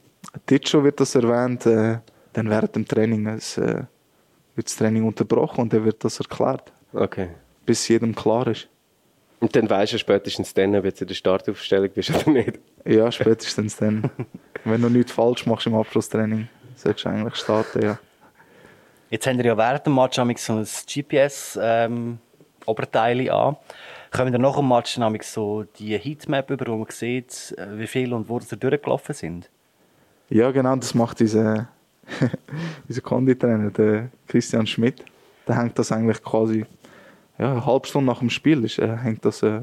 Dort 0.47 0.67
schon 0.67 0.83
wird 0.83 0.99
das 0.99 1.13
erwähnt. 1.13 1.67
Äh, 1.67 1.99
dann 2.33 2.49
während 2.49 2.75
dem 2.75 2.87
Training 2.87 3.27
es, 3.27 3.59
äh, 3.59 3.83
wird 4.55 4.67
das 4.67 4.75
Training 4.75 5.03
unterbrochen 5.03 5.61
und 5.61 5.73
dann 5.73 5.85
wird 5.85 6.03
das 6.03 6.19
erklärt. 6.19 6.73
Okay. 6.93 7.27
Bis 7.65 7.87
jedem 7.87 8.15
klar 8.15 8.47
ist. 8.47 8.69
Und 9.43 9.55
dann 9.57 9.69
weißt 9.69 9.91
du 9.91 9.99
spätestens 9.99 10.53
dann, 10.53 10.73
ob 10.73 10.83
du 10.83 10.89
in 10.89 11.07
der 11.07 11.15
Startaufstellung 11.15 11.89
bist 11.89 12.11
oder 12.11 12.31
nicht? 12.31 12.59
Ja, 12.85 13.11
spätestens 13.11 13.75
dann. 13.75 14.09
wenn 14.63 14.81
du 14.81 14.87
nichts 14.87 15.11
falsch 15.11 15.45
machst 15.45 15.67
im 15.67 15.75
Abschlusstraining, 15.75 16.47
solltest 16.77 17.03
du 17.03 17.09
eigentlich 17.09 17.35
starten, 17.35 17.83
ja. 17.83 17.99
Jetzt 19.09 19.27
haben 19.27 19.37
wir 19.37 19.43
ja 19.43 19.57
während 19.57 19.85
dem 19.85 19.95
Match 19.95 20.15
so 20.15 20.21
ein 20.53 20.63
GPS-Oberteil 20.63 23.19
ähm, 23.19 23.33
an. 23.33 23.57
Kommen 24.11 24.31
wir 24.31 24.39
nach 24.39 24.55
dem 24.55 24.69
Match 24.69 24.97
so 25.23 25.65
die 25.77 25.97
Heatmap 25.97 26.49
über, 26.49 26.65
wo 26.67 26.77
man 26.77 26.87
sieht, 26.89 27.53
äh, 27.57 27.77
wie 27.77 27.87
viel 27.87 28.13
und 28.13 28.29
wo 28.29 28.39
sie 28.39 28.55
durchgelaufen 28.55 29.13
sind? 29.13 29.49
Ja, 30.29 30.51
genau, 30.51 30.77
das 30.77 30.93
macht 30.93 31.19
unser, 31.19 31.67
unser 32.87 33.01
Konditrainer, 33.01 33.71
der 33.71 34.09
Christian 34.25 34.65
Schmidt. 34.65 35.03
Der 35.45 35.57
hängt 35.57 35.77
das 35.77 35.91
eigentlich 35.91 36.23
quasi 36.23 36.65
ja, 37.37 37.51
eine 37.51 37.65
halbe 37.65 37.87
Stunde 37.87 38.11
nach 38.11 38.19
dem 38.19 38.29
Spiel 38.29 38.63
ist, 38.63 38.79
äh, 38.79 38.97
hängt 38.97 39.25
das 39.25 39.41
äh, 39.43 39.61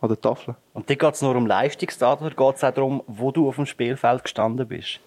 an 0.00 0.08
der 0.08 0.20
Tafel. 0.20 0.56
Und 0.74 0.90
da 0.90 0.94
geht 0.94 1.14
es 1.14 1.22
nur 1.22 1.36
um 1.36 1.46
Leistungsdaten 1.46 2.26
oder 2.26 2.34
geht 2.34 2.56
es 2.56 2.64
auch 2.64 2.74
darum, 2.74 3.02
wo 3.06 3.30
du 3.30 3.48
auf 3.48 3.56
dem 3.56 3.66
Spielfeld 3.66 4.24
gestanden 4.24 4.66
bist? 4.66 5.00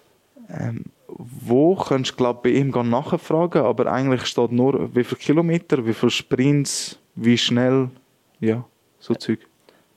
Ähm, 0.50 0.86
wo 1.08 1.76
könntest 1.76 2.14
du 2.14 2.18
glaub, 2.18 2.44
bei 2.44 2.50
ihm 2.50 2.70
nachfragen, 2.70 3.64
aber 3.64 3.92
eigentlich 3.92 4.26
steht 4.26 4.52
nur, 4.52 4.94
wie 4.96 5.04
viele 5.04 5.20
Kilometer, 5.20 5.86
wie 5.86 5.94
viele 5.94 6.10
Sprints, 6.10 7.00
wie 7.16 7.38
schnell, 7.38 7.90
ja, 8.40 8.66
so 9.00 9.14
ja. 9.14 9.20
Zeug. 9.20 9.40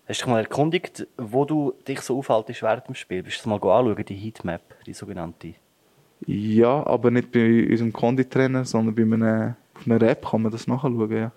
Hast 0.07 0.21
du 0.21 0.25
dich 0.25 0.33
mal 0.33 0.41
erkundigt, 0.41 1.07
wo 1.19 1.45
du 1.45 1.75
dich 1.87 2.01
so 2.01 2.19
aufhaltest 2.19 2.63
während 2.63 2.89
dem 2.89 2.95
Spiel? 2.95 3.23
Bist 3.23 3.45
du 3.45 3.49
mal 3.51 3.57
anschauen, 3.57 4.05
die 4.05 4.15
Heatmap, 4.15 4.63
die 4.87 4.95
sogenannte? 4.95 5.55
Ja, 6.27 6.87
aber 6.87 7.11
nicht 7.11 7.31
bei 7.31 7.67
unserem 7.69 7.93
Konditrainer, 7.93 8.65
sondern 8.65 8.95
bei 8.95 9.03
einer, 9.03 9.57
auf 9.75 9.87
einer 9.87 10.03
App 10.03 10.27
kann 10.27 10.43
man 10.43 10.51
das 10.51 10.67
nachschauen, 10.67 11.11
ja. 11.13 11.31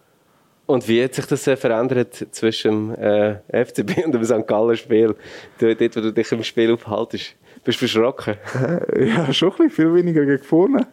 Und 0.66 0.88
wie 0.88 1.04
hat 1.04 1.16
sich 1.16 1.26
das 1.26 1.46
äh, 1.48 1.58
verändert 1.58 2.28
zwischen 2.32 2.94
dem 2.94 3.42
äh, 3.52 3.66
FCB 3.66 3.98
und 4.06 4.14
dem 4.14 4.24
St. 4.24 4.48
Galler 4.48 4.76
Spiel? 4.76 5.16
Dort, 5.60 5.82
wo 5.82 6.02
du 6.02 6.14
dich 6.14 6.32
im 6.32 6.44
Spiel 6.44 6.74
aufhaltest, 6.74 7.36
bist 7.64 7.82
du 7.82 7.88
verschrocken? 7.88 8.36
Ja, 8.98 9.32
schon 9.34 9.52
ein 9.52 9.58
bisschen, 9.58 9.70
viel 9.70 9.94
weniger 9.94 10.26
gegen 10.26 10.44
vorne. 10.44 10.88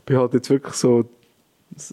Ich 0.00 0.04
bin 0.06 0.18
halt 0.18 0.34
jetzt 0.34 0.50
wirklich 0.50 0.74
so, 0.74 1.04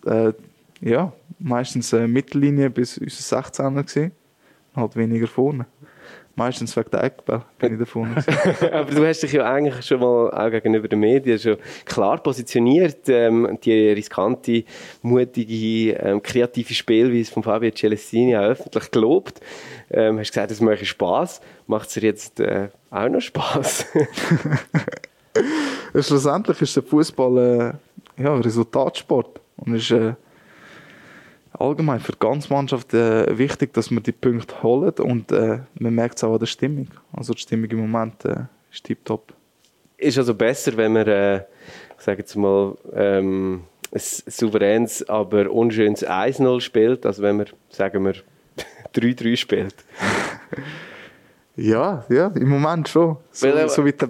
äh, 0.06 0.34
ja, 0.82 1.12
meistens 1.40 1.94
äh, 1.94 2.08
Mittellinie 2.08 2.70
bis 2.70 2.98
unser 2.98 3.40
16er 3.40 3.84
gewesen. 3.84 4.12
Halt 4.76 4.96
weniger 4.96 5.28
vorne. 5.28 5.66
Meistens 6.40 6.78
wegen 6.78 6.90
der 6.92 7.04
Eckball 7.04 7.44
bin 7.58 7.74
ich 7.74 7.80
da 7.80 7.86
vorne. 7.86 8.16
gewesen. 8.16 8.74
Aber 8.74 8.90
du 8.90 9.06
hast 9.06 9.22
dich 9.24 9.34
ja 9.34 9.44
eigentlich 9.44 9.86
schon 9.86 10.00
mal 10.00 10.32
auch 10.32 10.50
gegenüber 10.50 10.88
den 10.88 11.02
Medien 11.02 11.38
schon 11.38 11.58
klar 11.84 12.24
positioniert. 12.24 13.10
Ähm, 13.10 13.60
die 13.62 13.90
riskante, 13.90 14.64
mutige, 15.02 15.92
ähm, 16.00 16.24
kreative 16.24 16.74
Spielweise 16.74 17.30
von 17.30 17.44
Fabio 17.44 17.72
Celestini 17.72 18.38
auch 18.38 18.44
öffentlich 18.44 18.90
gelobt. 18.90 19.42
Ähm, 19.92 20.18
hast 20.18 20.32
gesagt, 20.32 20.52
es 20.52 20.62
mache 20.62 20.86
Spass. 20.86 21.42
Macht 21.68 21.90
es 21.90 21.96
dir 21.96 22.04
jetzt 22.04 22.40
äh, 22.40 22.70
auch 22.90 23.10
noch 23.10 23.20
Spass? 23.20 23.86
Ja, 25.94 26.02
Schlussendlich 26.02 26.62
ist 26.62 26.74
der 26.74 26.84
Fußball 26.84 27.78
äh, 28.18 28.24
ja, 28.24 28.34
Resultatsport 28.36 29.42
und 29.58 29.76
ist 29.76 29.92
äh, 29.92 30.14
allgemein 31.54 32.00
für 32.00 32.12
die 32.12 32.20
ganze 32.20 32.54
Mannschaft 32.54 32.94
äh, 32.94 33.38
wichtig, 33.38 33.74
dass 33.74 33.92
wir 33.92 34.02
die 34.02 34.12
Punkte 34.12 34.62
holen 34.64 34.94
und 35.00 35.32
äh, 35.32 35.60
man 35.80 35.96
merkt 35.96 36.18
es 36.18 36.24
auch 36.24 36.34
an 36.34 36.40
der 36.40 36.46
Stimmung. 36.46 36.88
Also 37.12 37.34
die 37.34 37.42
Stimmung 37.42 37.70
im 37.72 37.90
Moment 37.90 38.26
äh, 38.26 38.44
ist 38.72 38.84
tiptop. 38.84 39.34
ist 39.98 40.18
also 40.18 40.34
besser, 40.34 40.76
wenn 40.78 40.94
man, 40.94 41.08
äh, 41.08 41.38
ich 41.38 42.04
sage 42.04 42.20
jetzt 42.20 42.36
mal, 42.36 42.76
ähm, 42.94 43.64
ein 43.92 44.00
souveränes, 44.00 45.08
aber 45.10 45.52
unschönes 45.52 46.06
1-0 46.06 46.62
spielt, 46.62 47.06
als 47.06 47.22
wenn 47.22 47.38
man, 47.38 47.48
sagen 47.70 48.06
wir, 48.06 48.14
3-3 48.94 49.36
spielt. 49.36 49.76
Ja, 51.62 52.06
ja, 52.08 52.28
im 52.28 52.48
Moment 52.48 52.88
schon. 52.88 53.18
So, 53.32 53.48
Weil, 53.48 53.68
so 53.68 53.84
wie 53.84 53.92
die 53.92 54.06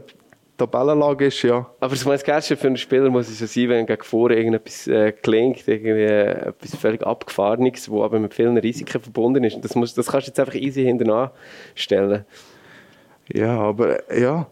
Tabellenlage 0.59 1.25
ist, 1.25 1.41
ja. 1.41 1.67
Aber 1.79 1.93
ich 1.93 2.05
meine, 2.05 2.17
das 2.17 2.23
Geilste 2.23 2.55
für 2.55 2.67
einen 2.67 2.77
Spieler 2.77 3.09
muss 3.09 3.27
es 3.29 3.39
ja 3.39 3.47
sein, 3.47 3.69
wenn 3.69 3.85
gegen 3.87 4.03
vorne 4.03 4.35
irgendetwas 4.35 4.85
äh, 4.87 5.11
gelingt, 5.21 5.67
irgendwie 5.67 6.03
äh, 6.03 6.49
etwas 6.49 6.75
völlig 6.75 7.01
Abgefahrenes, 7.05 7.89
wo 7.89 8.03
aber 8.03 8.19
mit 8.19 8.33
vielen 8.35 8.57
Risiken 8.57 9.01
verbunden 9.01 9.43
ist. 9.43 9.55
Und 9.55 9.65
Das, 9.65 9.73
muss, 9.75 9.93
das 9.95 10.07
kannst 10.07 10.27
du 10.27 10.29
jetzt 10.31 10.39
einfach 10.39 10.53
easy 10.55 10.83
hinterher 10.83 11.31
stellen. 11.73 12.25
Ja, 13.33 13.57
aber 13.59 14.09
äh, 14.11 14.21
ja. 14.21 14.47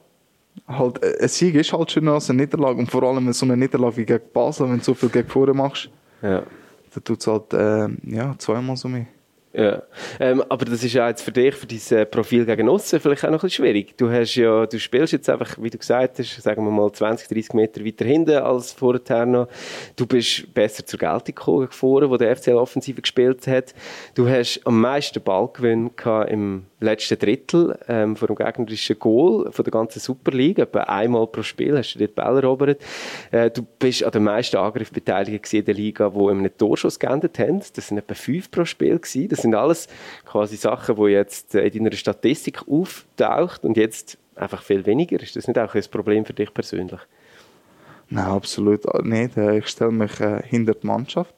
Halt, 0.68 1.04
äh, 1.04 1.22
ein 1.22 1.28
Sieg 1.28 1.54
ist 1.56 1.72
halt 1.72 1.92
schöner 1.92 2.14
als 2.14 2.30
eine 2.30 2.42
Niederlage. 2.42 2.80
Und 2.80 2.90
vor 2.90 3.04
allem 3.04 3.32
so 3.32 3.46
eine 3.46 3.56
Niederlage 3.56 3.98
wie 3.98 4.06
gegen 4.06 4.24
Basel, 4.34 4.70
wenn 4.70 4.80
du 4.80 4.84
so 4.84 4.94
viel 4.96 5.10
gegen 5.10 5.28
vorne 5.28 5.54
machst, 5.54 5.90
Ja. 6.24 6.42
dann 6.94 7.04
tut 7.04 7.20
es 7.20 7.28
halt 7.28 7.54
äh, 7.54 7.88
ja, 8.16 8.34
zweimal 8.38 8.76
so 8.76 8.88
mehr. 8.88 9.06
Ja. 9.58 9.82
Ähm, 10.20 10.44
aber 10.50 10.66
das 10.66 10.84
ist 10.84 10.94
ja 10.94 11.08
jetzt 11.08 11.24
für 11.24 11.32
dich, 11.32 11.56
für 11.56 11.66
dein 11.66 11.98
äh, 11.98 12.06
Profil 12.06 12.46
gegen 12.46 12.70
aussen 12.70 13.00
vielleicht 13.00 13.26
auch 13.26 13.32
noch 13.32 13.40
ein 13.40 13.48
bisschen 13.48 13.66
schwierig. 13.66 13.98
Du, 13.98 14.08
hast 14.12 14.36
ja, 14.36 14.68
du 14.68 14.80
spielst 14.80 15.14
jetzt 15.14 15.28
einfach, 15.32 15.58
wie 15.60 15.72
du 15.72 15.80
gesagt 15.80 16.20
hast, 16.20 16.44
sagen 16.44 16.64
wir 16.64 16.70
mal 16.70 16.92
20, 16.92 17.28
30 17.28 17.54
Meter 17.54 17.84
weiter 17.84 18.06
hinten 18.06 18.38
als 18.38 18.72
vorher 18.72 19.26
noch. 19.26 19.48
Du 19.96 20.06
bist 20.06 20.54
besser 20.54 20.86
zur 20.86 21.00
Geltung 21.00 21.34
gekommen 21.34 21.70
wo 21.82 22.18
der 22.18 22.36
FCL 22.36 22.54
Offensive 22.54 23.02
gespielt 23.02 23.48
hat. 23.48 23.74
Du 24.14 24.30
hast 24.30 24.62
am 24.64 24.80
meisten 24.80 25.24
Ballgewinn 25.24 25.90
im 26.28 26.68
letzten 26.80 27.18
Drittel 27.18 27.78
ähm, 27.88 28.16
vor 28.16 28.28
dem 28.28 28.36
gegnerischen 28.36 29.00
Goal 29.00 29.52
von 29.52 29.64
der 29.64 29.72
ganzen 29.72 30.00
Super 30.00 30.32
League. 30.32 30.60
Etwa 30.60 30.82
einmal 30.82 31.28
pro 31.28 31.42
Spiel 31.42 31.78
hast 31.78 31.96
du 31.96 32.00
dort 32.00 32.16
Ball 32.16 32.38
erobert. 32.38 32.82
Äh, 33.32 33.50
du 33.50 33.64
bist 33.80 34.04
an 34.04 34.12
den 34.12 34.24
meisten 34.24 34.58
Angriffen 34.58 34.94
beteiligt 34.94 35.52
in 35.54 35.66
der 35.66 35.74
Liga, 35.74 36.10
die 36.10 36.20
in 36.20 36.40
einem 36.40 36.58
Torschuss 36.58 37.00
geendet 37.00 37.40
haben. 37.40 37.62
Das 37.76 37.88
sind 37.88 37.98
etwa 37.98 38.14
fünf 38.14 38.52
pro 38.52 38.66
Spiel 38.66 39.00
gewesen. 39.00 39.28
Das 39.30 39.42
sind 39.42 39.56
alles 39.56 39.88
quasi 40.26 40.56
Sachen, 40.56 40.96
die 40.96 41.12
jetzt 41.12 41.56
äh, 41.56 41.68
in 41.68 41.84
deiner 41.84 41.96
Statistik 41.96 42.68
auftaucht 42.68 43.64
und 43.64 43.78
jetzt 43.78 44.18
einfach 44.36 44.62
viel 44.62 44.86
weniger. 44.86 45.22
Ist 45.22 45.36
das 45.36 45.48
nicht 45.48 45.58
auch 45.58 45.74
ein 45.74 45.84
Problem 45.92 46.26
für 46.26 46.34
dich 46.34 46.54
persönlich? 46.54 47.00
Nein, 48.10 48.26
absolut 48.26 48.82
nicht. 49.04 49.36
Äh, 49.36 49.58
Ich 49.58 49.68
stelle 49.68 49.92
mich 49.92 50.20
äh, 50.20 50.42
hinter 50.44 50.76
die 50.76 50.86
Mannschaft. 50.88 51.34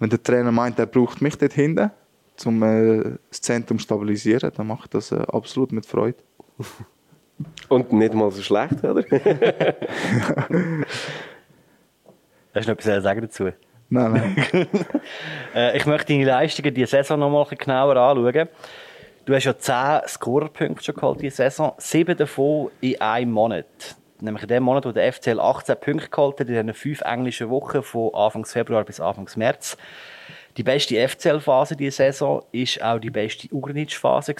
Wenn 0.00 0.10
der 0.10 0.22
Trainer 0.22 0.50
meint, 0.52 0.78
er 0.78 0.86
braucht 0.86 1.22
mich 1.22 1.36
dort 1.36 1.52
hinten, 1.52 1.90
um 2.44 2.62
äh, 2.62 3.16
das 3.28 3.40
Zentrum 3.40 3.78
zu 3.78 3.84
stabilisieren, 3.84 4.50
dann 4.56 4.66
mache 4.66 4.82
ich 4.84 4.90
das 4.90 5.12
äh, 5.12 5.22
absolut 5.28 5.72
mit 5.72 5.86
Freude. 5.86 6.18
Und 7.68 7.92
nicht 7.92 8.14
mal 8.14 8.30
so 8.30 8.42
schlecht, 8.42 8.84
oder? 8.84 9.02
Hast 12.54 12.68
du 12.68 12.70
noch 12.70 12.78
etwas 12.78 12.84
zu 12.84 13.00
sagen 13.02 13.20
dazu? 13.22 13.50
Nein, 13.88 14.12
nein. 14.12 14.68
Äh, 15.54 15.76
ich 15.76 15.86
möchte 15.86 16.12
deine 16.12 16.24
Leistungen 16.24 16.74
diese 16.74 16.88
Saison 16.88 17.20
noch 17.20 17.30
mal 17.30 17.42
ein 17.42 17.44
bisschen 17.44 17.58
genauer 17.58 17.96
anschauen. 17.96 18.48
Du 19.24 19.34
hast 19.34 19.44
ja 19.44 19.56
10 19.56 20.08
Scorerpunkte 20.08 20.82
schon 20.82 20.96
geholt 20.96 21.22
diese 21.22 21.36
Saison, 21.36 21.74
sieben 21.78 22.16
davon 22.16 22.70
in 22.80 23.00
einem 23.00 23.30
Monat. 23.30 23.66
Nämlich 24.20 24.42
in 24.42 24.48
dem 24.48 24.64
Monat, 24.64 24.84
wo 24.84 24.90
der 24.90 25.12
FCL 25.12 25.38
18 25.38 25.76
Punkte 25.80 26.08
geholt 26.08 26.40
hat, 26.40 26.48
in 26.48 26.54
diesen 26.54 26.74
fünf 26.74 27.02
englischen 27.02 27.50
Wochen 27.50 27.84
von 27.84 28.12
Anfang 28.14 28.44
Februar 28.44 28.84
bis 28.84 28.98
Anfang 29.00 29.28
März. 29.36 29.76
Die 30.56 30.62
beste 30.62 31.08
FCL-Phase 31.08 31.76
diese 31.76 31.96
Saison 31.96 32.42
war 32.52 32.94
auch 32.94 32.98
die 32.98 33.10
beste 33.10 33.48
Ugrinic-Phase. 33.52 34.34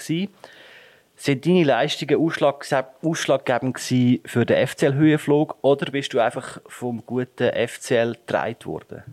Sind 1.17 1.45
deine 1.45 1.63
Leistungen 1.63 2.17
ausschlag- 2.17 2.85
ausschlaggebend 3.01 3.79
für 3.79 4.45
den 4.45 4.67
FCL-Höhenflug 4.67 5.55
oder 5.61 5.91
bist 5.91 6.13
du 6.13 6.19
einfach 6.19 6.59
vom 6.67 7.03
guten 7.05 7.51
FCL 7.53 8.13
getragen 8.13 8.65
worden? 8.65 9.03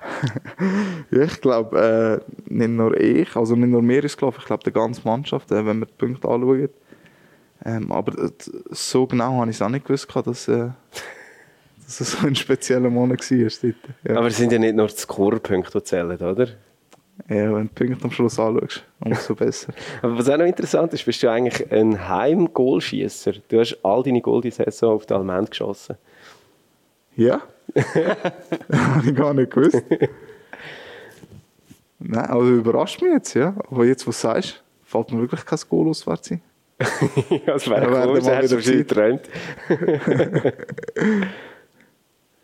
Ich 1.10 1.40
glaube, 1.40 2.22
äh, 2.26 2.52
nicht 2.52 2.70
nur 2.70 2.98
ich, 2.98 3.34
also 3.36 3.54
nicht 3.56 3.68
nur 3.68 3.82
mir 3.82 4.02
ist 4.04 4.16
gelaufen, 4.16 4.38
ich 4.40 4.46
glaube, 4.46 4.64
die 4.64 4.72
ganze 4.72 5.02
Mannschaft, 5.04 5.50
äh, 5.50 5.56
wenn 5.56 5.80
man 5.80 5.88
die 5.88 5.94
Punkte 5.98 6.28
anschaut. 6.28 6.70
Ähm, 7.64 7.92
aber 7.92 8.30
so 8.70 9.06
genau 9.06 9.40
habe 9.40 9.50
ich 9.50 9.56
es 9.56 9.62
auch 9.62 9.68
nicht 9.68 9.84
gewusst, 9.84 10.08
dass, 10.24 10.48
äh, 10.48 10.70
dass 11.90 12.00
es 12.00 12.12
so 12.12 12.24
ein 12.24 12.36
spezieller 12.36 12.88
Monat 12.88 13.18
war. 13.18 13.38
Dort. 13.38 13.74
Ja. 14.04 14.16
Aber 14.16 14.28
es 14.28 14.36
sind 14.36 14.52
ja 14.52 14.58
nicht 14.60 14.76
nur 14.76 14.86
die 14.86 14.96
Scorerpunkte, 14.96 15.78
die 15.78 15.84
zählen, 15.84 16.16
oder? 16.18 16.46
ja, 17.28 17.52
wenn 17.52 17.68
du 17.74 17.84
die 17.84 17.84
Punkte 17.84 18.04
am 18.04 18.10
Schluss 18.12 18.38
anschaust, 18.38 18.84
umso 19.00 19.34
besser. 19.34 19.72
Aber 20.02 20.16
was 20.16 20.28
auch 20.28 20.38
noch 20.38 20.46
interessant 20.46 20.92
ist, 20.94 21.04
bist 21.04 21.22
du 21.22 21.30
eigentlich 21.30 21.70
ein 21.70 22.08
Heim-Goalschießer. 22.08 23.32
Du 23.48 23.58
hast 23.58 23.78
all 23.82 24.02
deine 24.02 24.20
Goal 24.20 24.40
die 24.40 24.50
Saison 24.50 24.94
auf 24.94 25.06
die 25.06 25.14
Almend 25.14 25.50
geschossen. 25.50 25.96
Ja? 27.16 27.42
habe 27.74 29.06
ich 29.06 29.14
gar 29.14 29.34
nicht 29.34 29.50
gewusst. 29.50 29.82
Nein, 31.98 32.24
also 32.26 32.50
überrascht 32.50 33.02
mich 33.02 33.12
jetzt, 33.12 33.34
ja. 33.34 33.54
Aber 33.70 33.84
jetzt, 33.84 34.06
was 34.06 34.20
du 34.20 34.28
sagst, 34.28 34.62
fällt 34.84 35.12
mir 35.12 35.20
wirklich 35.20 35.44
kein 35.44 35.58
Goal 35.68 35.88
auswärts 35.88 36.30
ein. 36.30 36.40
ja, 37.30 37.52
das 37.52 37.68
wäre 37.68 38.08
cool, 38.08 38.20
das 38.20 38.28
hast 38.28 38.52
du 38.52 38.56
wieder 38.56 38.56
wahrscheinlich 38.56 38.88
geträumt. 38.88 39.28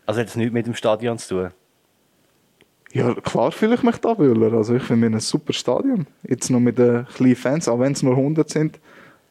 Also 0.07 0.21
hat 0.21 0.29
es 0.29 0.37
nichts 0.37 0.53
mit 0.53 0.67
dem 0.67 0.75
Stadion 0.75 1.19
zu 1.19 1.35
tun? 1.35 1.51
Ja, 2.93 3.15
klar 3.15 3.53
fühle 3.53 3.75
ich 3.75 3.83
mich 3.83 3.97
da 3.99 4.17
wohler. 4.17 4.53
Also 4.55 4.75
ich 4.75 4.83
finde, 4.83 5.07
haben 5.07 5.15
ein 5.15 5.21
super 5.21 5.53
Stadion. 5.53 6.07
Jetzt 6.23 6.49
noch 6.51 6.61
mit 6.61 6.79
den 6.79 7.05
kleinen 7.07 7.37
Fans, 7.37 7.69
auch 7.69 7.79
wenn 7.81 7.93
es 7.93 8.03
nur 8.03 8.17
100 8.17 8.49
sind, 8.49 8.79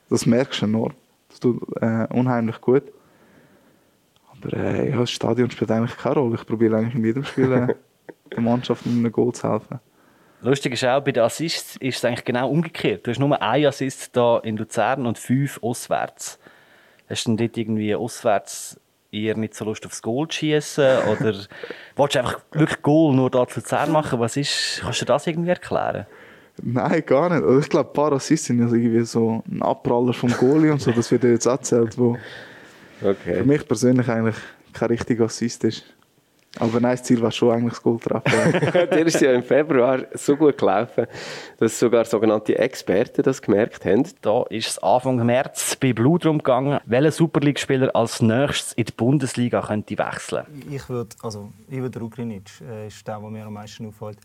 das 0.09 0.25
merkst 0.25 0.61
du 0.61 0.65
enorm. 0.65 0.93
Das 1.29 1.39
tut 1.39 1.63
äh, 1.81 2.05
unheimlich 2.13 2.61
gut. 2.61 2.83
Aber 4.31 4.53
äh, 4.55 4.91
ja, 4.91 4.97
das 4.97 5.09
Stadion 5.09 5.49
spielt 5.49 5.71
eigentlich 5.71 5.97
keine 5.97 6.15
Rolle. 6.15 6.35
Ich 6.35 6.45
probiere 6.45 6.77
eigentlich 6.77 6.95
in 6.95 7.05
jedem 7.05 7.23
Spiel 7.23 7.51
äh, 7.51 7.75
der 8.31 8.41
Mannschaft 8.41 8.85
mit 8.85 8.95
einem 8.95 9.11
Goal 9.11 9.33
zu 9.33 9.49
helfen. 9.49 9.79
Lustig 10.41 10.73
ist 10.73 10.83
auch, 10.83 11.01
bei 11.01 11.11
den 11.11 11.23
Assists 11.23 11.77
ist 11.77 11.97
es 11.97 12.05
eigentlich 12.05 12.25
genau 12.25 12.49
umgekehrt. 12.49 13.07
Du 13.07 13.11
hast 13.11 13.19
nur 13.19 13.41
einen 13.41 13.65
Assist 13.65 14.15
da 14.15 14.37
in 14.39 14.57
Luzern 14.57 15.07
und 15.07 15.17
fünf 15.17 15.59
auswärts. 15.63 16.37
Hast 17.09 17.25
du 17.25 17.31
denn 17.31 17.37
dort 17.37 17.57
irgendwie 17.57 17.95
auswärts 17.95 18.79
eher 19.15 19.35
nicht 19.37 19.55
so 19.55 19.65
Lust 19.65 19.85
aufs 19.85 20.01
Goal 20.01 20.27
zu 20.27 20.37
schießen? 20.39 20.99
Oder 20.99 21.33
willst 21.95 22.15
du 22.15 22.19
einfach 22.19 22.39
wirklich 22.51 22.81
Goal 22.81 23.15
nur 23.15 23.29
da 23.29 23.47
zu 23.47 23.59
Luzern 23.59 23.91
machen? 23.91 24.19
Was 24.19 24.37
ist, 24.37 24.81
kannst 24.83 25.01
du 25.01 25.05
das 25.05 25.27
irgendwie 25.27 25.49
erklären? 25.49 26.05
Nein, 26.61 27.03
gar 27.05 27.29
nicht. 27.29 27.43
Also 27.43 27.59
ich 27.59 27.69
glaube, 27.69 27.89
ein 27.89 27.93
paar 27.93 28.13
Assists 28.13 28.47
sind 28.47 28.61
also 28.61 28.75
irgendwie 28.75 29.03
so 29.05 29.43
ein 29.49 29.61
Abpraller 29.61 30.13
vom 30.13 30.35
Goalie 30.37 30.71
und 30.71 30.81
so. 30.81 30.91
Das 30.91 31.11
wird 31.11 31.23
ja 31.23 31.29
jetzt 31.31 31.45
erzählt, 31.45 31.97
wo 31.97 32.17
für 32.99 33.09
Okay. 33.09 33.43
mich 33.43 33.67
persönlich 33.67 34.07
eigentlich 34.09 34.37
kein 34.71 34.87
richtiger 34.89 35.25
Assist 35.25 35.63
ist. 35.65 35.83
Aber 36.59 36.79
nein, 36.79 36.91
das 36.91 37.03
Ziel 37.03 37.21
war 37.21 37.31
schon 37.31 37.51
eigentlich 37.51 37.73
das 37.73 37.83
Goal 37.83 37.99
treffen. 37.99 38.31
Der 38.89 39.05
ist 39.05 39.21
ja 39.21 39.33
im 39.33 39.43
Februar 39.43 39.99
so 40.13 40.35
gut 40.35 40.57
gelaufen, 40.57 41.07
dass 41.57 41.77
sogar 41.77 42.05
sogenannte 42.05 42.57
Experten 42.57 43.23
das 43.23 43.41
gemerkt 43.41 43.85
haben. 43.85 44.05
Da 44.21 44.43
ist 44.49 44.67
es 44.67 44.77
Anfang 44.79 45.25
März 45.25 45.75
bei 45.75 45.93
Blut 45.93 46.23
gegangen, 46.23 46.79
welcher 46.85 47.11
Super 47.11 47.41
League-Spieler 47.41 47.95
als 47.95 48.21
nächstes 48.21 48.73
in 48.73 48.85
die 48.85 48.93
Bundesliga 48.93 49.61
könnte 49.61 49.97
wechseln. 49.97 50.45
Ich 50.69 50.87
würde, 50.89 51.15
also 51.21 51.51
ich 51.69 51.79
würde 51.79 51.99
Rukrinic 51.99 52.49
äh, 52.61 52.87
ist 52.87 53.07
der, 53.07 53.19
der 53.19 53.29
mir 53.29 53.45
am 53.45 53.53
meisten 53.53 53.87
auffällt. 53.87 54.17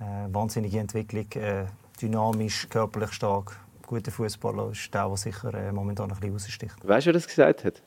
Äh, 0.00 0.32
wahnsinnige 0.32 0.78
Entwicklung, 0.78 1.26
äh, 1.34 1.64
dynamisch, 2.00 2.68
körperlich 2.68 3.12
stark, 3.12 3.58
guter 3.88 4.12
Fußballer 4.12 4.70
ist 4.70 4.92
der, 4.94 5.08
der 5.08 5.16
sicher 5.16 5.54
äh, 5.54 5.72
momentan 5.72 6.10
ein 6.10 6.16
bisschen 6.16 6.32
raussticht. 6.32 6.76
Weißt 6.88 7.06
du, 7.06 7.08
wer 7.08 7.12
das 7.14 7.26
gesagt 7.26 7.64
hat? 7.64 7.82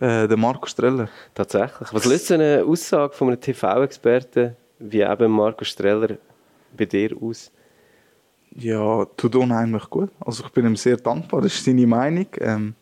Äh, 0.00 0.28
der 0.28 0.36
Marco 0.36 0.66
Streller. 0.66 1.08
Tatsächlich. 1.34 1.92
Was 1.92 2.04
löst 2.04 2.26
so 2.26 2.34
eine 2.34 2.64
Aussage 2.66 3.14
von 3.14 3.28
einem 3.28 3.40
TV-Experten 3.40 4.56
wie 4.78 5.00
eben 5.00 5.30
Marco 5.30 5.64
Streller 5.64 6.16
bei 6.76 6.84
dir 6.84 7.10
aus? 7.20 7.50
Ja, 8.56 9.04
tut 9.16 9.34
unheimlich 9.34 9.88
gut. 9.90 10.10
Also 10.20 10.44
ich 10.44 10.50
bin 10.50 10.66
ihm 10.66 10.76
sehr 10.76 10.96
dankbar, 10.96 11.42
das 11.42 11.54
ist 11.54 11.64
seine 11.64 11.86
Meinung. 11.86 12.26
Ähm, 12.40 12.74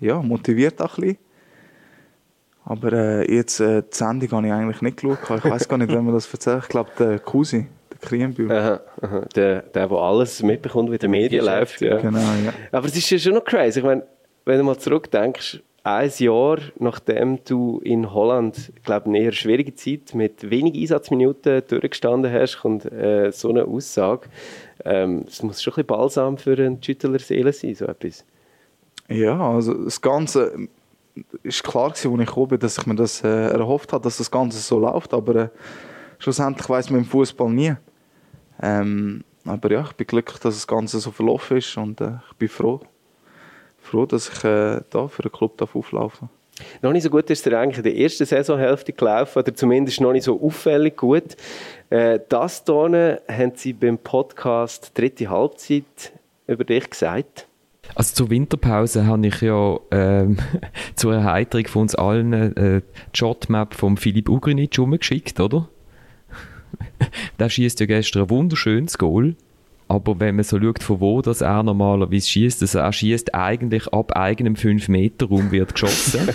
ja, 0.00 0.20
motiviert 0.20 0.80
auch 0.82 0.98
ein 0.98 1.02
bisschen. 1.02 1.18
Aber 2.64 2.92
äh, 2.92 3.34
jetzt 3.34 3.60
äh, 3.60 3.82
die 3.82 3.96
Sendung 3.96 4.30
habe 4.30 4.46
ich 4.46 4.52
eigentlich 4.52 4.82
nicht 4.82 4.98
geschaut. 4.98 5.18
Ich 5.22 5.50
weiß 5.50 5.68
gar 5.68 5.78
nicht, 5.78 5.92
wenn 5.92 6.04
man 6.04 6.14
das 6.14 6.32
erzählt. 6.32 6.62
Ich 6.62 6.68
glaube, 6.68 6.90
der 6.98 7.18
Cousin, 7.18 7.66
der 7.90 7.98
Krienbühl. 7.98 8.52
Aha, 8.52 8.80
aha. 9.00 9.20
Der, 9.34 9.62
der, 9.62 9.88
der 9.88 9.98
alles 9.98 10.42
mitbekommt, 10.42 10.90
wie 10.92 10.98
der 10.98 11.08
Medien 11.08 11.44
läuft. 11.44 11.80
Ja. 11.80 11.98
Genau, 11.98 12.18
ja. 12.18 12.52
Aber 12.70 12.86
es 12.86 12.96
ist 12.96 13.10
ja 13.10 13.18
schon 13.18 13.34
noch 13.34 13.44
crazy. 13.44 13.80
Ich 13.80 13.84
meine, 13.84 14.06
wenn 14.44 14.58
du 14.58 14.64
mal 14.64 14.78
zurückdenkst, 14.78 15.60
ein 15.84 16.12
Jahr 16.18 16.58
nachdem 16.78 17.42
du 17.44 17.80
in 17.82 18.12
Holland, 18.12 18.72
glaube 18.84 19.06
eine 19.06 19.18
eher 19.18 19.32
schwierige 19.32 19.74
Zeit 19.74 20.14
mit 20.14 20.48
wenig 20.48 20.80
Einsatzminuten 20.80 21.62
durchgestanden 21.66 22.32
hast, 22.32 22.60
kommt 22.60 22.84
äh, 22.90 23.32
so 23.32 23.48
eine 23.48 23.64
Aussage. 23.64 24.28
Ähm, 24.84 25.24
es 25.26 25.42
muss 25.42 25.62
schon 25.62 25.72
ein 25.72 25.76
bisschen 25.76 25.86
balsam 25.86 26.38
für 26.38 26.56
eine 26.56 26.78
Schüttler 26.80 27.18
Seele 27.18 27.52
sein, 27.52 27.74
so 27.74 27.86
etwas. 27.86 28.24
Ja, 29.08 29.38
also 29.38 29.74
das 29.74 30.00
Ganze 30.00 30.68
ist 31.42 31.64
klar 31.64 31.90
gewesen, 31.90 32.20
als 32.20 32.28
ich 32.30 32.48
bin, 32.48 32.58
dass 32.58 32.78
ich 32.78 32.86
mir 32.86 32.94
das 32.94 33.24
äh, 33.24 33.48
erhofft 33.48 33.92
habe, 33.92 34.04
dass 34.04 34.18
das 34.18 34.30
Ganze 34.30 34.58
so 34.58 34.78
läuft, 34.78 35.12
aber 35.12 35.36
äh, 35.36 35.48
schlussendlich 36.18 36.68
weiß 36.68 36.90
man 36.90 37.00
im 37.00 37.06
Fußball 37.06 37.50
nie. 37.50 37.74
Ähm, 38.62 39.24
aber 39.44 39.72
ja, 39.72 39.82
ich 39.82 39.92
bin 39.92 40.06
glücklich, 40.06 40.38
dass 40.38 40.54
das 40.54 40.66
Ganze 40.66 41.00
so 41.00 41.10
verlaufen 41.10 41.56
ist 41.56 41.76
und 41.76 42.00
äh, 42.00 42.12
ich 42.30 42.36
bin 42.36 42.48
froh, 42.48 42.80
froh, 43.92 44.06
dass 44.06 44.28
ich 44.28 44.44
äh, 44.44 44.80
da 44.90 45.06
für 45.06 45.22
den 45.22 45.30
Club 45.30 45.58
darf 45.58 45.76
auflaufen 45.76 46.30
Noch 46.80 46.92
nicht 46.92 47.02
so 47.02 47.10
gut 47.10 47.28
ist 47.30 47.46
er 47.46 47.60
eigentlich 47.60 47.78
in 47.78 47.84
der 47.84 47.96
ersten 47.96 48.24
Saisonhälfte 48.24 48.92
gelaufen, 48.92 49.38
oder 49.38 49.54
zumindest 49.54 50.00
noch 50.00 50.12
nicht 50.12 50.24
so 50.24 50.40
auffällig 50.40 50.96
gut. 50.96 51.36
Äh, 51.90 52.20
das 52.28 52.64
hier 52.66 53.22
haben 53.28 53.52
Sie 53.54 53.72
beim 53.74 53.98
Podcast 53.98 54.92
«Dritte 54.94 55.28
Halbzeit» 55.28 56.12
über 56.46 56.64
dich 56.64 56.88
gesagt. 56.88 57.46
Also 57.94 58.14
zur 58.14 58.30
Winterpause 58.30 59.06
habe 59.06 59.26
ich 59.26 59.40
ja 59.42 59.78
ähm, 59.90 60.38
zur 60.94 61.14
Erheiterung 61.14 61.66
von 61.66 61.82
uns 61.82 61.94
allen 61.94 62.32
äh, 62.32 62.80
die 63.14 63.18
Shotmap 63.18 63.74
von 63.74 63.98
Philipp 63.98 64.28
Ugrinic 64.28 64.78
umgeschickt, 64.78 65.38
oder? 65.40 65.68
der 67.38 67.50
schießt 67.50 67.80
ja 67.80 67.86
gestern 67.86 68.22
ein 68.22 68.30
wunderschönes 68.30 68.96
Goal. 68.96 69.34
Aber 69.92 70.18
wenn 70.20 70.36
man 70.36 70.44
so 70.44 70.58
schaut, 70.58 70.82
von 70.82 71.00
wo 71.00 71.20
das 71.20 71.42
er 71.42 71.62
normalerweise 71.62 72.26
schießt, 72.26 72.62
also 72.62 72.78
er 72.78 72.94
schießt 72.94 73.34
eigentlich 73.34 73.88
ab 73.88 74.16
eigenem 74.16 74.54
5-Meter-Raum 74.54 75.50
wird 75.50 75.74
geschossen. 75.74 76.30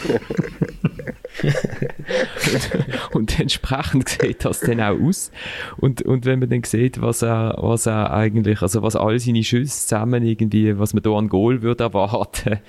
und 3.13 3.39
entsprechend 3.39 4.09
sieht 4.09 4.45
das 4.45 4.59
dann 4.59 4.79
auch 4.79 4.99
aus. 4.99 5.31
Und, 5.77 6.03
und 6.03 6.25
wenn 6.25 6.37
man 6.37 6.51
dann 6.51 6.63
sieht, 6.65 7.01
was 7.01 7.23
er, 7.23 7.55
was 7.57 7.87
er 7.87 8.13
eigentlich, 8.13 8.61
also 8.61 8.83
was 8.83 8.95
all 8.95 9.17
seine 9.17 9.43
Schüsse 9.43 9.87
zusammen 9.87 10.23
irgendwie, 10.23 10.77
was 10.77 10.93
man 10.93 11.01
da 11.01 11.13
an 11.13 11.27
Goal 11.27 11.63
würde 11.63 11.85
erwarten, 11.85 12.59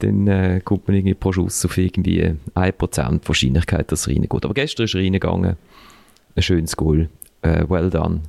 dann 0.00 0.26
äh, 0.26 0.60
kommt 0.62 0.88
man 0.88 0.96
irgendwie 0.98 1.14
pro 1.14 1.32
Schuss 1.32 1.64
auf 1.64 1.78
irgendwie 1.78 2.34
1% 2.54 3.20
Wahrscheinlichkeit, 3.26 3.90
dass 3.90 4.06
er 4.06 4.12
reingeht. 4.12 4.44
Aber 4.44 4.52
gestern 4.52 4.84
ist 4.84 4.94
er 4.94 5.00
reingegangen. 5.00 5.56
Ein 6.36 6.42
schönes 6.42 6.76
Goal. 6.76 7.08
Äh, 7.40 7.64
well 7.66 7.88
done. 7.88 8.20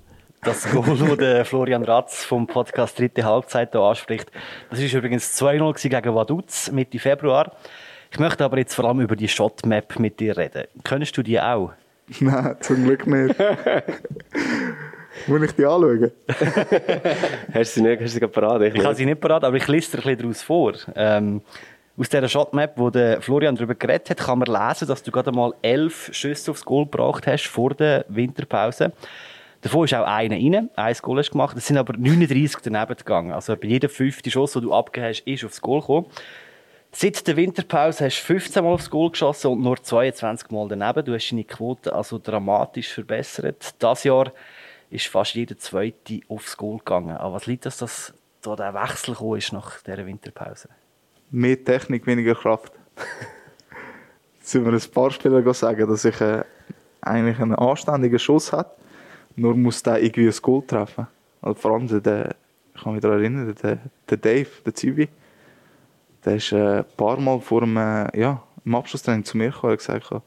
Das 0.45 0.69
Goal, 0.69 1.17
das 1.17 1.47
Florian 1.47 1.83
Ratz 1.83 2.23
vom 2.23 2.45
Podcast 2.45 2.99
Dritte 2.99 3.23
Halbzeit 3.23 3.71
hier 3.71 3.81
anspricht, 3.81 4.31
das 4.69 4.79
ist 4.79 4.93
übrigens 4.93 5.41
2-0 5.41 5.89
gegen 5.89 6.13
Vaduz 6.13 6.71
Mitte 6.71 6.99
Februar. 6.99 7.51
Ich 8.11 8.19
möchte 8.19 8.45
aber 8.45 8.59
jetzt 8.59 8.75
vor 8.75 8.85
allem 8.85 9.01
über 9.01 9.15
die 9.15 9.27
Shotmap 9.27 9.97
mit 9.97 10.19
dir 10.19 10.37
reden. 10.37 10.65
Könntest 10.83 11.17
du 11.17 11.23
die 11.23 11.41
auch? 11.41 11.71
Nein, 12.19 12.55
zum 12.59 12.83
Glück 12.83 13.07
nicht. 13.07 13.35
Muss 15.25 15.41
ich 15.41 15.51
die 15.53 15.65
anschauen? 15.65 16.11
hast 17.53 17.55
du 17.55 17.63
sie 17.65 17.81
nicht, 17.81 18.01
hast 18.01 18.15
du 18.15 18.19
sie 18.19 18.27
parat? 18.27 18.61
Ich, 18.61 18.75
ich 18.75 18.85
habe 18.85 18.93
sie 18.93 19.05
nicht 19.05 19.19
parat, 19.19 19.43
aber 19.43 19.57
ich 19.57 19.67
lese 19.67 19.91
dir 19.91 19.97
ein 19.97 20.03
bisschen 20.03 20.19
daraus 20.19 20.43
vor. 20.43 20.73
Ähm, 20.95 21.41
aus 21.97 22.09
dieser 22.09 22.27
Shotmap, 22.27 22.73
wo 22.75 22.91
der 22.91 23.19
Florian 23.21 23.55
darüber 23.55 23.73
geredet 23.73 24.11
hat, 24.11 24.17
kann 24.17 24.37
man 24.37 24.47
lesen, 24.47 24.87
dass 24.87 25.01
du 25.01 25.11
gerade 25.11 25.31
mal 25.31 25.53
elf 25.63 26.09
Schüsse 26.13 26.51
aufs 26.51 26.63
Goal 26.63 26.85
gebracht 26.85 27.25
hast 27.25 27.47
vor 27.47 27.73
der 27.73 28.05
Winterpause. 28.09 28.91
Davon 29.65 29.85
ist 29.85 29.95
auch 29.95 30.05
einer 30.05 30.35
rein, 30.35 30.69
ein 30.75 30.95
Goal 31.01 31.17
hast 31.17 31.31
gemacht. 31.31 31.57
Es 31.57 31.65
sind 31.65 31.77
aber 31.77 31.97
39 31.97 32.61
daneben 32.61 32.95
gegangen. 32.95 33.31
Also 33.31 33.55
bei 33.55 33.67
jedem 33.67 33.89
fünften 33.89 34.29
Schuss, 34.29 34.53
den 34.53 34.61
du 34.61 34.71
abgegeben 34.71 35.09
hast, 35.09 35.21
ist 35.21 35.43
aufs 35.43 35.59
Goal 35.59 35.79
gekommen. 35.79 36.05
Seit 36.91 37.25
der 37.25 37.35
Winterpause 37.35 38.05
hast 38.05 38.19
du 38.19 38.25
15 38.25 38.63
Mal 38.63 38.73
aufs 38.73 38.91
Goal 38.91 39.09
geschossen 39.09 39.47
und 39.47 39.63
nur 39.63 39.81
22 39.81 40.51
Mal 40.51 40.67
daneben. 40.67 41.03
Du 41.03 41.15
hast 41.15 41.31
deine 41.31 41.45
Quote 41.45 41.91
also 41.95 42.19
dramatisch 42.19 42.93
verbessert. 42.93 43.73
Das 43.79 44.03
Jahr 44.03 44.31
ist 44.91 45.07
fast 45.07 45.33
jeder 45.33 45.57
Zweite 45.57 46.19
aufs 46.27 46.55
Goal 46.55 46.77
gegangen. 46.77 47.17
Aber 47.17 47.33
was 47.33 47.47
liegt 47.47 47.65
das, 47.65 47.79
dass 47.79 48.13
da 48.43 48.55
der 48.55 48.75
Wechsel 48.75 49.15
gekommen 49.15 49.39
ist 49.39 49.51
nach 49.51 49.81
dieser 49.81 50.05
Winterpause? 50.05 50.69
Mehr 51.31 51.63
Technik, 51.63 52.05
weniger 52.05 52.35
Kraft. 52.35 52.71
Jetzt 54.37 54.51
sind 54.51 54.63
wir 54.63 54.73
ein 54.73 54.91
paar 54.93 55.09
Spieler 55.09 55.53
sagen, 55.55 55.89
dass 55.89 56.05
ich 56.05 56.21
äh, 56.21 56.43
eigentlich 57.01 57.39
einen 57.39 57.55
anständigen 57.55 58.19
Schuss 58.19 58.53
habe, 58.53 58.69
nur 59.35 59.55
muss 59.55 59.83
der 59.83 60.01
irgendwie 60.01 60.27
ein 60.27 60.41
Goal 60.41 60.63
treffen. 60.65 61.07
Also 61.41 61.59
vor 61.59 61.71
allem 61.71 61.87
der, 62.01 62.35
ich 62.73 62.83
kann 62.83 62.93
mich 62.93 63.01
daran 63.01 63.19
erinnern, 63.19 63.55
der, 63.61 63.79
der 64.09 64.17
Dave, 64.17 64.49
der 64.65 64.75
Zivi, 64.75 65.09
der 66.23 66.35
ist 66.35 66.51
äh, 66.51 66.79
ein 66.79 66.85
paar 66.97 67.19
Mal 67.19 67.39
vor 67.39 67.61
dem, 67.61 67.77
äh, 67.77 68.19
ja, 68.19 68.41
im 68.63 68.75
Abschlusstraining 68.75 69.23
zu 69.23 69.37
mir 69.37 69.51
gekommen 69.51 69.73
und 69.73 69.77
gesagt, 69.77 70.09
du 70.09 70.21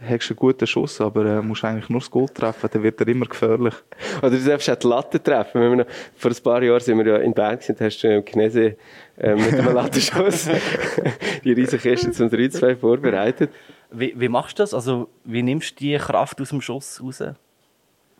hast 0.00 0.30
einen 0.30 0.36
guten 0.36 0.66
Schuss, 0.66 1.00
aber 1.00 1.24
äh, 1.26 1.42
musst 1.42 1.64
eigentlich 1.64 1.88
nur 1.88 2.00
das 2.00 2.10
Goal 2.10 2.28
treffen, 2.28 2.68
dann 2.72 2.82
wird 2.82 3.00
er 3.00 3.08
immer 3.08 3.26
gefährlich. 3.26 3.74
Oder 4.18 4.30
du 4.30 4.44
darfst 4.44 4.70
auch 4.70 4.76
die 4.76 4.86
Latte 4.86 5.22
treffen. 5.22 5.60
Wir 5.60 5.76
noch, 5.76 5.86
vor 6.16 6.30
ein 6.30 6.42
paar 6.42 6.62
Jahren 6.62 6.80
sind 6.80 6.98
wir 6.98 7.06
ja 7.06 7.16
in 7.18 7.34
Bern 7.34 7.58
gewesen, 7.58 7.76
hast 7.78 8.02
du 8.02 8.14
im 8.14 8.24
Gnese 8.24 8.76
äh, 9.18 9.34
mit 9.34 9.54
einem 9.54 9.74
Lattenschuss 9.74 10.48
die 11.44 11.52
riesige 11.52 11.90
Kiste 11.90 12.12
zum 12.12 12.28
3-2 12.28 12.76
vorbereitet. 12.76 13.50
Wie, 13.90 14.14
wie 14.16 14.28
machst 14.28 14.58
du 14.58 14.62
das? 14.62 14.74
Also, 14.74 15.08
wie 15.24 15.42
nimmst 15.42 15.72
du 15.72 15.84
die 15.84 15.96
Kraft 15.96 16.40
aus 16.40 16.50
dem 16.50 16.60
Schuss 16.60 17.02
raus? 17.02 17.22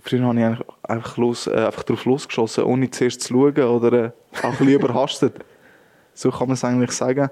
Früher 0.07 0.23
habe 0.23 0.39
ich 0.39 0.89
einfach, 0.89 1.17
los, 1.17 1.49
äh, 1.49 1.51
einfach 1.51 1.83
drauf 1.83 2.05
losgeschossen, 2.05 2.63
ohne 2.63 2.89
zuerst 2.91 3.23
zu 3.23 3.35
schauen 3.35 3.59
oder 3.59 3.93
äh, 3.93 4.11
auch 4.43 4.61
ein 4.61 4.69
überhastet. 4.69 5.35
So 6.19 6.31
kann 6.31 6.49
man 6.49 6.55
es 6.55 6.65
eigentlich 6.65 6.93
sagen. 6.93 7.29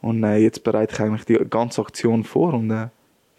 Und 0.00 0.22
äh, 0.22 0.36
jetzt 0.36 0.62
bereite 0.62 0.94
ich 0.94 1.00
eigentlich 1.00 1.24
die 1.24 1.44
ganze 1.50 1.80
Aktion 1.80 2.22
vor 2.22 2.54
und 2.54 2.70
äh, 2.70 2.86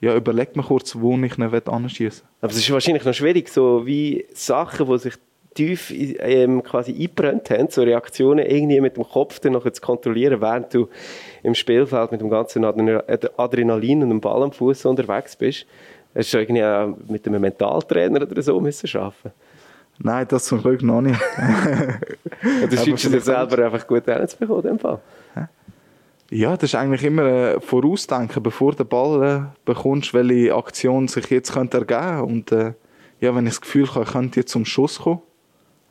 ja, 0.01 0.13
überlege 0.13 0.51
mir 0.55 0.63
kurz, 0.63 0.93
wo 0.93 1.15
ich 1.15 1.37
ihn 1.37 1.43
anschießen 1.43 2.27
Aber 2.41 2.51
es 2.51 2.57
ist 2.57 2.69
wahrscheinlich 2.69 3.05
noch 3.05 3.13
schwierig, 3.13 3.47
so 3.47 3.85
wie 3.85 4.25
Sachen, 4.33 4.85
die 4.85 4.97
sich 4.97 5.13
tief 5.53 5.93
ähm, 5.95 6.63
quasi 6.63 6.91
eingebrannt 6.91 7.49
haben, 7.49 7.69
so 7.69 7.83
Reaktionen 7.83 8.45
irgendwie 8.45 8.81
mit 8.81 8.97
dem 8.97 9.05
Kopf 9.05 9.39
dann 9.39 9.53
noch 9.53 9.69
zu 9.69 9.81
kontrollieren, 9.81 10.41
während 10.41 10.73
du 10.73 10.89
im 11.43 11.55
Spielfeld 11.55 12.11
mit 12.11 12.19
dem 12.19 12.29
ganzen 12.29 12.65
Adrenalin 12.65 14.03
und 14.03 14.09
dem 14.09 14.19
Ball 14.19 14.43
am 14.43 14.51
Fuß 14.51 14.85
unterwegs 14.85 15.37
bist. 15.37 15.65
Hast 16.15 16.33
du 16.33 16.37
irgendwie 16.37 16.63
auch 16.63 16.95
mit 17.07 17.27
einem 17.27 17.41
Mentaltrainer 17.41 18.21
oder 18.21 18.41
so 18.41 18.59
müssen 18.59 18.97
arbeiten 18.97 19.31
Nein, 19.99 20.25
das 20.27 20.45
zum 20.45 20.61
Glück 20.61 20.81
noch 20.81 21.01
nicht. 21.01 21.19
du 22.69 22.77
schützt 22.77 23.05
dir 23.05 23.21
selber 23.21 23.65
einfach 23.65 23.85
gut 23.85 24.05
hinzubekommen, 24.05 24.63
in 24.63 24.69
dem 24.69 24.79
Fall. 24.79 24.99
Ja, 26.29 26.53
das 26.57 26.63
ist 26.63 26.75
eigentlich 26.75 27.03
immer 27.03 27.23
ein 27.23 27.61
Vorausdenken, 27.61 28.41
bevor 28.41 28.71
du 28.71 28.77
den 28.77 28.87
Ball 28.87 29.23
äh, 29.23 29.41
bekommst, 29.65 30.15
welche 30.15 30.55
Aktion 30.55 31.07
sich 31.07 31.29
jetzt 31.29 31.53
könnte 31.53 31.77
ergeben 31.77 32.21
Und 32.21 32.51
äh, 32.51 32.73
ja, 33.19 33.35
wenn 33.35 33.45
ich 33.45 33.53
das 33.53 33.61
Gefühl 33.61 33.87
habe, 33.93 34.03
ich 34.03 34.11
könnte 34.11 34.39
jetzt 34.39 34.51
zum 34.51 34.65
Schuss 34.65 34.99
kommen, 34.99 35.21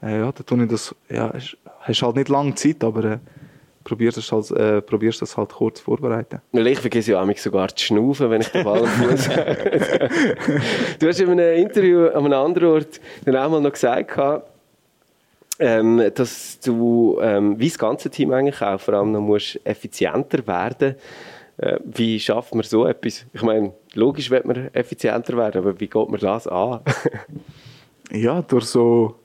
äh, 0.02 0.18
ja, 0.18 0.32
dann 0.32 0.44
tue 0.44 0.64
ich 0.64 0.68
das, 0.68 0.96
ja, 1.08 1.32
hast 1.80 2.02
halt 2.02 2.16
nicht 2.16 2.28
lange 2.28 2.56
Zeit, 2.56 2.82
aber 2.82 3.04
äh, 3.04 3.18
probierst 3.84 4.18
das 4.18 4.32
halt, 4.32 4.50
äh, 4.52 4.82
probierst 4.82 5.22
das 5.22 5.36
halt 5.36 5.50
kurz 5.50 5.80
vorbereiten. 5.80 6.40
Ich 6.52 6.78
vergesse 6.78 7.12
ja 7.12 7.34
sogar 7.36 7.68
zu 7.68 7.84
schnaufen, 7.84 8.30
wenn 8.30 8.40
ich 8.40 8.48
den 8.48 8.64
Ball 8.64 8.86
Fuß 8.86 9.28
Du 10.98 11.08
hast 11.08 11.20
in 11.20 11.30
einem 11.30 11.62
Interview 11.62 12.06
an 12.08 12.24
einem 12.24 12.32
anderen 12.32 12.68
Ort 12.68 13.00
dann 13.24 13.36
auch 13.36 13.50
mal 13.50 13.60
noch 13.60 13.72
gesagt, 13.72 14.18
ähm, 15.58 16.10
dass 16.14 16.58
du, 16.60 17.18
ähm, 17.20 17.58
wie 17.58 17.68
das 17.68 17.78
ganze 17.78 18.10
Team 18.10 18.32
eigentlich 18.32 18.60
auch, 18.62 18.80
vor 18.80 18.94
allem 18.94 19.12
noch 19.12 19.20
musst 19.20 19.60
effizienter 19.64 20.46
werden 20.46 20.96
äh, 21.58 21.78
Wie 21.84 22.18
schafft 22.18 22.54
man 22.54 22.64
so 22.64 22.86
etwas? 22.86 23.26
Ich 23.32 23.42
meine, 23.42 23.72
logisch 23.94 24.30
wird 24.30 24.46
man 24.46 24.74
effizienter 24.74 25.36
werden, 25.36 25.58
aber 25.58 25.78
wie 25.78 25.86
geht 25.86 26.08
man 26.08 26.18
das 26.18 26.46
an? 26.46 26.80
ja, 28.10 28.42
durch 28.42 28.64
so, 28.64 29.16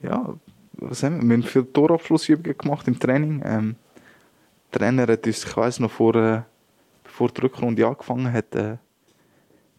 ja, 0.00 0.34
was 0.74 1.02
haben 1.02 1.20
wir? 1.20 1.28
Wir 1.28 1.36
haben 1.36 1.42
viele 1.42 1.72
Torabschlussübungen 1.72 2.56
gemacht 2.56 2.88
im 2.88 2.98
Training. 2.98 3.42
Ähm, 3.44 3.76
Trainer 4.72 5.06
hat 5.06 5.26
uns, 5.26 5.44
ich 5.44 5.56
weiss 5.56 5.78
noch, 5.78 5.90
vor, 5.90 6.14
äh, 6.16 6.42
bevor 7.04 7.28
die 7.28 7.42
Rückrunde 7.42 7.86
angefangen 7.86 8.32
hat, 8.32 8.54
äh, 8.54 8.76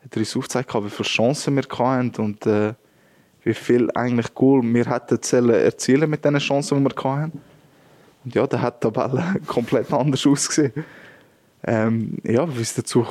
hat 0.04 0.12
er 0.16 0.18
uns 0.18 0.36
aufgezeigt, 0.36 0.74
wie 0.74 0.90
viele 0.90 1.10
Chancen 1.10 1.56
wir 1.56 1.64
hatten 1.64 2.22
und 2.22 2.46
äh, 2.46 2.74
wie 3.44 3.54
viel 3.54 3.90
eigentlich 3.92 4.34
Goal 4.34 4.62
wir 4.64 4.86
hätten 4.86 5.50
erzielen 5.50 6.10
mit 6.10 6.24
den 6.24 6.38
Chancen, 6.38 6.78
die 6.78 6.96
wir 6.96 7.04
hatten. 7.04 7.42
Und 8.24 8.36
ja, 8.36 8.48
da 8.48 8.62
hat 8.62 8.84
die 8.84 8.90
Tabelle 8.90 9.42
komplett 9.48 9.92
anders 9.92 10.26
ausgesehen. 10.26 10.72
Ähm, 11.66 12.18
ja, 12.24 12.48
wie 12.56 12.62
es 12.62 12.74
dazu, 12.74 13.06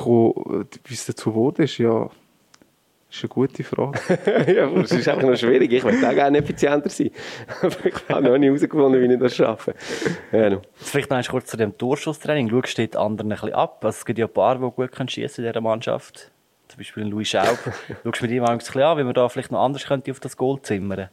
wie 0.84 0.94
es 0.94 1.06
dazu 1.06 1.34
wurde, 1.34 1.64
ist 1.64 1.78
ja 1.78 2.08
Das 3.12 3.18
ist 3.18 3.24
eine 3.24 3.28
gute 3.28 3.62
Frage. 3.62 4.00
ja, 4.54 4.64
aber 4.64 4.84
es 4.84 4.92
ist 4.92 5.06
einfach 5.06 5.28
noch 5.28 5.36
schwierig. 5.36 5.70
Ich 5.70 5.84
möchte 5.84 6.08
auch 6.08 6.14
gerne 6.14 6.38
effizienter 6.38 6.88
sein. 6.88 7.10
aber 7.60 7.84
ich 7.84 8.08
habe 8.08 8.22
noch 8.22 8.38
nicht 8.38 8.48
herausgefunden, 8.48 9.02
wie 9.02 9.12
ich 9.12 9.20
das 9.20 9.36
schaffe. 9.36 9.74
Ja, 10.32 10.48
no. 10.48 10.62
Jetzt 10.78 10.88
vielleicht 10.88 11.10
noch 11.10 11.28
kurz 11.28 11.50
zu 11.50 11.58
dem 11.58 11.76
Torschusstraining. 11.76 12.48
Schaust 12.48 12.78
du 12.78 12.88
den 12.88 12.96
anderen 12.98 13.30
ein 13.30 13.36
bisschen 13.38 13.52
ab? 13.52 13.84
Also 13.84 13.98
es 13.98 14.06
gibt 14.06 14.18
ja 14.18 14.24
ein 14.24 14.32
paar, 14.32 14.54
die 14.54 14.60
gut 14.60 15.10
schießen 15.10 15.44
in 15.44 15.50
dieser 15.50 15.60
Mannschaft. 15.60 16.30
Zum 16.68 16.78
Beispiel 16.78 17.04
Louis 17.04 17.28
Schaub. 17.28 17.58
Schaust 18.02 18.20
du 18.20 18.24
mit 18.24 18.30
ihm 18.30 18.44
ein 18.44 18.56
bisschen 18.56 18.80
an, 18.80 18.96
wie 18.96 19.04
man 19.04 19.12
da 19.12 19.28
vielleicht 19.28 19.52
noch 19.52 19.62
anders 19.62 19.84
könnte 19.84 20.10
auf 20.10 20.18
das 20.18 20.34
Goal 20.34 20.62
zimmern 20.62 21.10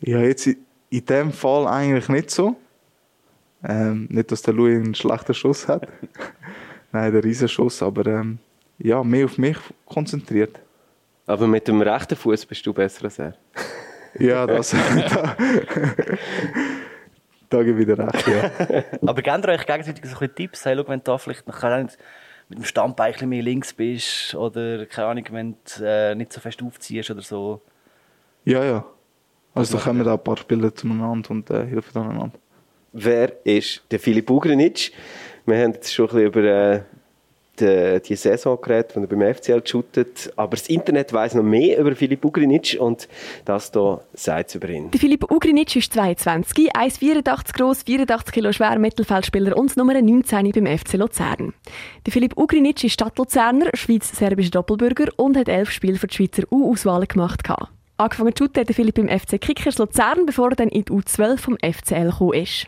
Ja, 0.00 0.18
jetzt 0.18 0.48
in, 0.48 0.56
in 0.90 1.04
dem 1.04 1.32
Fall 1.32 1.68
eigentlich 1.68 2.08
nicht 2.08 2.28
so. 2.32 2.56
Ähm, 3.62 4.08
nicht, 4.10 4.32
dass 4.32 4.42
der 4.42 4.54
Louis 4.54 4.74
einen 4.74 4.96
schlechten 4.96 5.32
Schuss 5.32 5.68
hat. 5.68 5.86
Nein, 6.92 7.12
der 7.12 7.22
Riesenschuss, 7.22 7.84
aber 7.84 8.04
ähm, 8.06 8.40
ja, 8.82 9.02
mehr 9.04 9.26
auf 9.26 9.38
mich 9.38 9.58
konzentriert. 9.86 10.58
Aber 11.26 11.46
mit 11.46 11.68
dem 11.68 11.80
rechten 11.82 12.16
Fuß 12.16 12.46
bist 12.46 12.66
du 12.66 12.72
besser 12.72 13.04
als 13.04 13.18
er. 13.18 13.34
Ja, 14.18 14.46
das. 14.46 14.70
da, 14.70 15.36
da 17.48 17.62
gebe 17.62 17.80
ich 17.80 17.86
dir 17.86 17.98
recht, 17.98 18.26
ja. 18.26 18.50
Aber 19.06 19.22
gebt 19.22 19.46
euch 19.46 19.66
gegenseitig 19.66 20.04
so 20.04 20.16
ein 20.16 20.18
bisschen 20.18 20.34
Tipps? 20.34 20.64
Hey, 20.64 20.76
schau, 20.76 20.88
wenn 20.88 20.98
du 20.98 21.04
da 21.04 21.18
vielleicht 21.18 21.46
noch 21.46 21.62
mit 22.48 22.58
dem 22.58 22.64
Standbein 22.64 23.06
ein 23.06 23.12
bisschen 23.12 23.28
mehr 23.28 23.42
links 23.42 23.72
bist 23.72 24.34
oder 24.34 24.84
keine 24.86 25.08
Ahnung, 25.08 25.24
wenn 25.30 25.52
du 25.52 25.84
äh, 25.84 26.14
nicht 26.16 26.32
so 26.32 26.40
fest 26.40 26.60
aufziehst 26.62 27.10
oder 27.10 27.22
so. 27.22 27.62
Ja, 28.44 28.64
ja. 28.64 28.84
Also 29.54 29.76
da 29.76 29.84
kommen 29.84 30.04
da 30.04 30.14
ein 30.14 30.24
paar 30.24 30.36
Spieler 30.36 30.74
zueinander 30.74 31.30
und 31.30 31.48
äh, 31.50 31.64
helfen 31.66 31.98
aneinander. 31.98 32.38
Wer 32.92 33.46
ist 33.46 33.84
der 33.90 34.00
Filip 34.00 34.28
Ugrinic? 34.30 34.92
Wir 35.46 35.62
haben 35.62 35.74
jetzt 35.74 35.94
schon 35.94 36.06
ein 36.06 36.14
bisschen 36.14 36.26
über 36.26 36.42
äh, 36.42 36.82
die, 37.60 38.00
die 38.00 38.16
Saison 38.16 38.58
geredet, 38.60 38.92
die 38.96 39.00
er 39.00 39.06
beim 39.06 39.34
FCL 39.34 39.62
shootet. 39.66 40.32
Aber 40.36 40.56
das 40.56 40.68
Internet 40.68 41.12
weiss 41.12 41.34
noch 41.34 41.42
mehr 41.42 41.78
über 41.78 41.94
Filip 41.94 42.24
Ugrinic 42.24 42.76
und 42.80 43.08
das 43.44 43.70
hier 43.72 44.00
sagt 44.14 44.50
es 44.50 44.54
über 44.56 44.68
ihn. 44.68 44.90
Der 44.90 45.00
Philipp 45.00 45.30
Ugrinic 45.30 45.76
ist 45.76 45.92
22, 45.92 46.74
1,84 46.74 47.56
groß, 47.56 47.82
84 47.82 48.32
Kilo 48.32 48.52
schwer, 48.52 48.78
Mittelfeldspieler 48.78 49.56
und 49.56 49.76
Nummer 49.76 50.00
19 50.00 50.50
beim 50.52 50.78
FC 50.78 50.94
Luzern. 50.94 51.54
Der 52.06 52.12
Philipp 52.12 52.36
Ugrinic 52.36 52.82
ist 52.84 52.94
Stadtluzerner, 52.94 53.70
schweiz-serbischer 53.74 54.50
Doppelbürger 54.50 55.08
und 55.16 55.36
hat 55.36 55.48
elf 55.48 55.70
Spiele 55.70 55.98
für 55.98 56.06
die 56.06 56.16
Schweizer 56.16 56.44
U-Auswahl 56.50 57.06
gemacht. 57.06 57.42
Angefangen 57.96 58.34
zu 58.34 58.44
shooten 58.44 58.60
hat 58.60 58.74
Philipp 58.74 58.96
im 58.96 59.08
FC 59.08 59.38
Kickers 59.38 59.76
Luzern, 59.76 60.24
bevor 60.24 60.50
er 60.50 60.56
dann 60.56 60.68
in 60.68 60.86
die 60.86 60.92
U12 60.92 61.36
vom 61.36 61.58
FCL 61.58 62.10
gekommen 62.10 62.32
ist. 62.32 62.66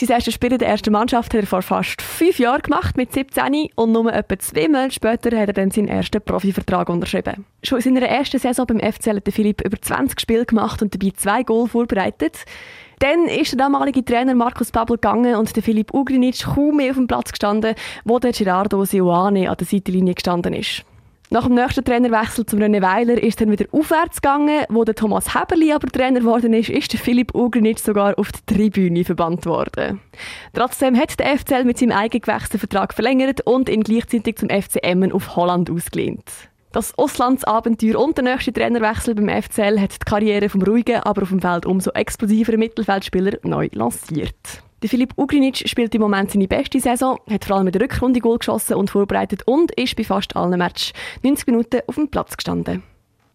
Sein 0.00 0.10
erstes 0.10 0.34
Spiel 0.34 0.52
in 0.52 0.58
der 0.58 0.68
ersten 0.68 0.92
Mannschaft 0.92 1.34
hat 1.34 1.40
er 1.40 1.46
vor 1.48 1.60
fast 1.60 2.00
fünf 2.00 2.38
Jahren 2.38 2.62
gemacht, 2.62 2.96
mit 2.96 3.12
17 3.12 3.70
und 3.74 3.90
nur 3.90 4.12
etwa 4.12 4.38
zwei 4.38 4.68
Monate 4.68 4.92
später 4.92 5.36
hat 5.36 5.48
er 5.48 5.52
dann 5.52 5.72
seinen 5.72 5.88
ersten 5.88 6.22
Profivertrag 6.22 6.88
unterschrieben. 6.88 7.44
Schon 7.64 7.80
in 7.80 7.96
seiner 7.96 8.06
ersten 8.06 8.38
Saison 8.38 8.64
beim 8.64 8.78
FCL 8.78 9.16
hat 9.16 9.28
Philipp 9.32 9.60
über 9.64 9.76
20 9.76 10.20
Spiele 10.20 10.46
gemacht 10.46 10.80
und 10.82 10.94
dabei 10.94 11.12
zwei 11.16 11.42
Goal 11.42 11.66
vorbereitet. 11.66 12.44
Dann 13.00 13.24
ist 13.24 13.50
der 13.50 13.58
damalige 13.58 14.04
Trainer 14.04 14.36
Markus 14.36 14.70
Pabel 14.70 14.98
gegangen 14.98 15.34
und 15.34 15.56
der 15.56 15.64
Philipp 15.64 15.92
Ugrinic 15.92 16.44
kaum 16.44 16.76
mehr 16.76 16.90
auf 16.90 16.96
dem 16.96 17.08
Platz 17.08 17.32
gestanden, 17.32 17.74
wo 18.04 18.20
der 18.20 18.30
Gerardo 18.30 18.84
Sioane 18.84 19.50
an 19.50 19.56
der 19.56 19.66
Seitenlinie 19.66 20.14
gestanden 20.14 20.54
ist. 20.54 20.84
Nach 21.30 21.44
dem 21.44 21.56
nächsten 21.56 21.84
Trainerwechsel 21.84 22.46
zum 22.46 22.58
René 22.58 22.80
Weiler 22.80 23.22
ist 23.22 23.38
dann 23.38 23.50
wieder 23.50 23.66
aufwärts 23.70 24.22
gegangen. 24.22 24.64
Wo 24.70 24.84
der 24.84 24.94
Thomas 24.94 25.34
Heberli 25.34 25.72
aber 25.72 25.88
Trainer 25.88 26.20
geworden 26.20 26.54
ist, 26.54 26.70
ist 26.70 26.90
der 26.94 27.00
Philipp 27.00 27.34
Ugrinic 27.34 27.80
sogar 27.80 28.18
auf 28.18 28.32
die 28.32 28.54
Tribüne 28.54 29.04
verbannt 29.04 29.44
worden. 29.44 30.00
Trotzdem 30.54 30.96
hat 30.96 31.18
der 31.20 31.38
FCL 31.38 31.64
mit 31.64 31.76
seinem 31.76 31.92
eigengewächsten 31.92 32.58
Vertrag 32.58 32.94
verlängert 32.94 33.42
und 33.42 33.68
ihn 33.68 33.82
gleichzeitig 33.82 34.36
zum 34.36 34.48
FC 34.48 34.78
Emmen 34.82 35.12
auf 35.12 35.36
Holland 35.36 35.70
ausgelehnt. 35.70 36.30
Das 36.72 36.96
Auslandsabenteuer 36.96 37.98
und 37.98 38.16
der 38.16 38.24
nächste 38.24 38.52
Trainerwechsel 38.54 39.14
beim 39.14 39.28
FCL 39.28 39.80
hat 39.80 39.92
die 39.92 40.04
Karriere 40.06 40.48
vom 40.48 40.62
ruhigen, 40.62 41.00
aber 41.00 41.22
auf 41.22 41.28
dem 41.28 41.42
Feld 41.42 41.66
umso 41.66 41.90
explosiveren 41.90 42.58
Mittelfeldspieler 42.58 43.38
neu 43.42 43.68
lanciert. 43.72 44.62
Der 44.80 44.88
Filip 44.88 45.12
Ugrinic 45.16 45.68
spielt 45.68 45.92
im 45.96 46.02
Moment 46.02 46.30
seine 46.30 46.46
beste 46.46 46.78
Saison, 46.78 47.18
hat 47.28 47.44
vor 47.44 47.56
allem 47.56 47.66
in 47.66 47.72
der 47.72 47.82
Rückrunde 47.82 48.20
Goal 48.20 48.38
geschossen 48.38 48.74
und 48.74 48.90
vorbereitet 48.90 49.42
und 49.44 49.72
ist 49.72 49.96
bei 49.96 50.04
fast 50.04 50.36
allen 50.36 50.56
Matches 50.56 50.92
90 51.24 51.48
Minuten 51.48 51.80
auf 51.88 51.96
dem 51.96 52.08
Platz 52.08 52.36
gestanden. 52.36 52.84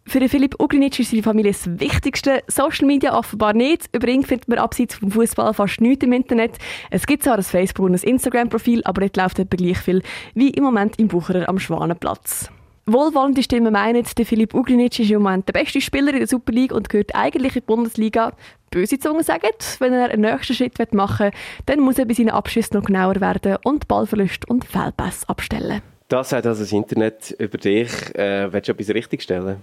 Für 0.06 0.20
den 0.20 0.30
Filip 0.30 0.58
Ugrinic 0.58 0.98
ist 0.98 1.10
seine 1.10 1.22
Familie 1.22 1.52
das 1.52 1.68
Wichtigste. 1.78 2.42
Social 2.46 2.86
Media 2.86 3.14
offenbar 3.14 3.52
nicht. 3.52 3.94
Über 3.94 4.08
ihn 4.08 4.22
findet 4.22 4.48
man 4.48 4.58
abseits 4.58 4.94
vom 4.94 5.10
Fußball 5.10 5.52
fast 5.52 5.82
nichts 5.82 6.04
im 6.04 6.14
Internet. 6.14 6.56
Es 6.90 7.06
gibt 7.06 7.22
zwar 7.22 7.36
ein 7.36 7.42
Facebook 7.42 7.86
und 7.86 7.94
ein 7.94 8.08
Instagram-Profil, 8.08 8.82
aber 8.84 9.02
dort 9.02 9.16
läuft 9.18 9.38
etwa 9.38 9.56
gleich 9.56 9.78
viel 9.78 10.02
wie 10.34 10.48
im 10.48 10.64
Moment 10.64 10.98
im 10.98 11.08
Bucherer 11.08 11.48
am 11.48 11.58
Schwanenplatz. 11.58 12.50
Wohlwollende 12.86 13.42
Stimmen 13.42 13.72
meinen, 13.72 14.04
der 14.18 14.26
Filip 14.26 14.52
Ugrinic 14.52 14.98
ist 15.00 15.10
im 15.10 15.22
Moment 15.22 15.48
der 15.48 15.54
beste 15.54 15.80
Spieler 15.80 16.12
in 16.12 16.18
der 16.18 16.26
Super 16.26 16.52
League 16.52 16.72
und 16.72 16.90
gehört 16.90 17.14
eigentlich 17.14 17.56
in 17.56 17.62
die 17.62 17.66
Bundesliga. 17.66 18.32
Böse 18.70 18.98
Zungen 18.98 19.22
sagen, 19.22 19.48
wenn 19.78 19.94
er 19.94 20.10
einen 20.10 20.20
nächsten 20.20 20.52
Schritt 20.52 20.92
machen 20.92 21.26
will, 21.26 21.32
dann 21.64 21.80
muss 21.80 21.98
er 21.98 22.04
bei 22.04 22.12
seinen 22.12 22.30
Abschüssen 22.30 22.76
noch 22.76 22.84
genauer 22.84 23.20
werden 23.22 23.56
und 23.64 23.88
Ballverlust 23.88 24.48
und 24.50 24.66
Fehlpass 24.66 25.26
abstellen. 25.28 25.80
Das 26.08 26.28
sagt 26.28 26.46
also 26.46 26.62
das 26.62 26.72
Internet 26.72 27.34
über 27.38 27.56
dich. 27.56 27.90
Äh, 28.14 28.52
willst 28.52 28.68
du 28.68 28.72
etwas 28.72 28.90
richtigstellen? 28.90 29.62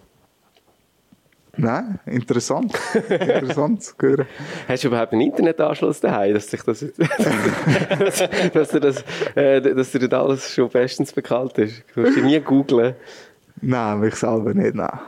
Nein, 1.58 2.00
interessant. 2.06 2.74
interessant 3.10 3.84
zu 3.84 3.94
hören. 4.00 4.26
Hast 4.68 4.84
du 4.84 4.88
überhaupt 4.88 5.12
einen 5.12 5.22
Internetanschluss 5.22 6.00
daheim, 6.00 6.34
dass 6.34 6.48
sich 6.48 6.62
das, 6.64 6.80
dass, 8.00 8.30
dass, 8.54 8.70
dir 8.70 8.80
das, 8.80 9.04
äh, 9.36 9.62
dass 9.62 9.92
dir 9.92 10.08
das 10.08 10.20
alles 10.20 10.54
schon 10.54 10.70
bestens 10.70 11.12
bekannt 11.12 11.58
ist? 11.58 11.84
Du 11.94 12.02
musst 12.02 12.18
nie 12.18 12.40
googlen. 12.40 12.96
Nein, 13.62 14.00
mich 14.00 14.16
selber 14.16 14.54
nicht, 14.54 14.76
nein. 14.76 15.00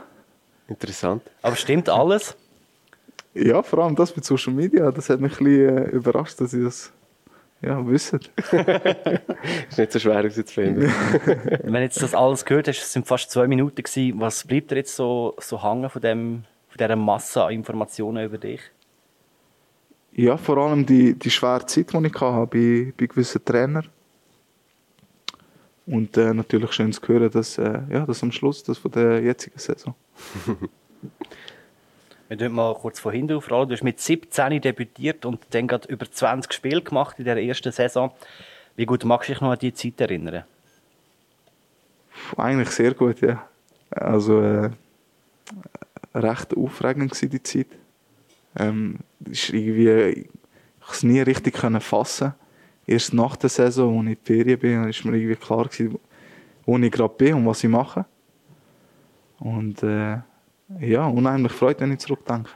Interessant. 0.68 1.22
Aber 1.42 1.56
stimmt 1.56 1.88
alles? 1.88 2.36
Ja, 3.34 3.62
vor 3.62 3.80
allem 3.80 3.96
das 3.96 4.14
mit 4.14 4.24
Social 4.24 4.52
Media, 4.52 4.90
das 4.90 5.10
hat 5.10 5.20
mich 5.20 5.40
ein 5.40 5.44
bisschen 5.44 5.78
äh, 5.78 5.90
überrascht, 5.90 6.40
dass 6.40 6.52
ich 6.52 6.62
das 6.62 6.92
ja, 7.64 7.86
wissen. 7.86 8.20
ist 9.68 9.78
nicht 9.78 9.92
so 9.92 9.98
schwer 9.98 10.14
herauszufinden. 10.14 10.92
Wenn 11.62 11.82
jetzt 11.82 12.02
das 12.02 12.14
alles 12.14 12.44
gehört 12.44 12.68
hast, 12.68 12.80
es 12.80 12.92
sind 12.92 13.06
fast 13.06 13.30
zwei 13.30 13.46
Minuten 13.46 13.82
gewesen, 13.82 14.20
was 14.20 14.44
bleibt 14.44 14.70
dir 14.70 14.76
jetzt 14.76 14.94
so, 14.94 15.34
so 15.38 15.62
hängen 15.62 15.88
von, 15.88 16.02
dem, 16.02 16.44
von 16.68 16.78
dieser 16.78 16.96
Masse 16.96 17.44
an 17.44 17.52
Informationen 17.52 18.24
über 18.24 18.38
dich? 18.38 18.60
Ja, 20.12 20.36
vor 20.36 20.58
allem 20.58 20.86
die, 20.86 21.14
die 21.14 21.30
schwere 21.30 21.66
Zeit, 21.66 21.92
die 21.92 22.06
ich 22.06 22.20
hatte 22.20 22.46
bei, 22.46 22.92
bei 22.96 23.06
gewissen 23.06 23.44
Trainern. 23.44 23.88
Und 25.86 26.16
äh, 26.16 26.32
natürlich 26.32 26.72
schön 26.72 26.92
zu 26.92 27.00
hören, 27.06 27.30
dass, 27.30 27.58
äh, 27.58 27.80
ja, 27.90 28.06
dass 28.06 28.22
am 28.22 28.32
Schluss 28.32 28.62
das 28.62 28.78
von 28.78 28.90
der 28.90 29.20
jetzigen 29.20 29.58
Saison. 29.58 29.94
Wir 32.28 32.38
tun 32.38 32.52
mal 32.52 32.74
kurz 32.74 32.98
von 32.98 33.12
hinten 33.12 33.36
aufrollen. 33.36 33.68
Du 33.68 33.74
hast 33.74 33.82
mit 33.82 34.00
17 34.00 34.60
debütiert 34.60 35.26
und 35.26 35.40
dann 35.50 35.66
gerade 35.66 35.88
über 35.88 36.10
20 36.10 36.52
Spiele 36.52 36.80
gemacht 36.80 37.18
in 37.18 37.26
der 37.26 37.42
ersten 37.42 37.70
Saison. 37.70 38.12
Wie 38.76 38.86
gut 38.86 39.04
magst 39.04 39.28
du 39.28 39.32
dich 39.34 39.42
noch 39.42 39.50
an 39.50 39.58
diese 39.58 39.74
Zeit 39.74 40.00
erinnern? 40.00 40.44
Eigentlich 42.36 42.70
sehr 42.70 42.94
gut, 42.94 43.20
ja. 43.20 43.46
Also 43.90 44.40
äh, 44.40 44.70
recht 46.14 46.56
aufregend 46.56 47.22
war 47.22 47.28
die 47.28 47.42
Zeit. 47.42 47.66
Ähm, 48.56 49.00
ist 49.26 49.50
irgendwie, 49.50 50.10
ich 50.20 50.90
es 50.90 51.02
nie 51.02 51.20
richtig 51.20 51.54
können 51.54 51.80
fassen. 51.80 52.34
Erst 52.86 53.14
nach 53.14 53.36
der 53.36 53.50
Saison, 53.50 53.98
als 53.98 54.06
ich 54.06 54.10
in 54.10 54.18
die 54.24 54.44
Ferien 54.44 54.58
bin, 54.58 54.88
ist 54.88 55.04
mir 55.04 55.16
irgendwie 55.16 55.36
klar 55.36 55.64
gewesen, 55.64 55.98
wo 56.64 56.78
ich 56.78 56.92
gerade 56.92 57.14
bin 57.14 57.34
und 57.34 57.46
was 57.46 57.64
ich 57.64 57.70
mache. 57.70 58.04
Und 59.40 59.82
äh, 59.82 60.18
ja, 60.80 61.06
unheimlich 61.06 61.52
freut, 61.52 61.80
wenn 61.80 61.92
ich 61.92 62.00
zurückdenke. 62.00 62.50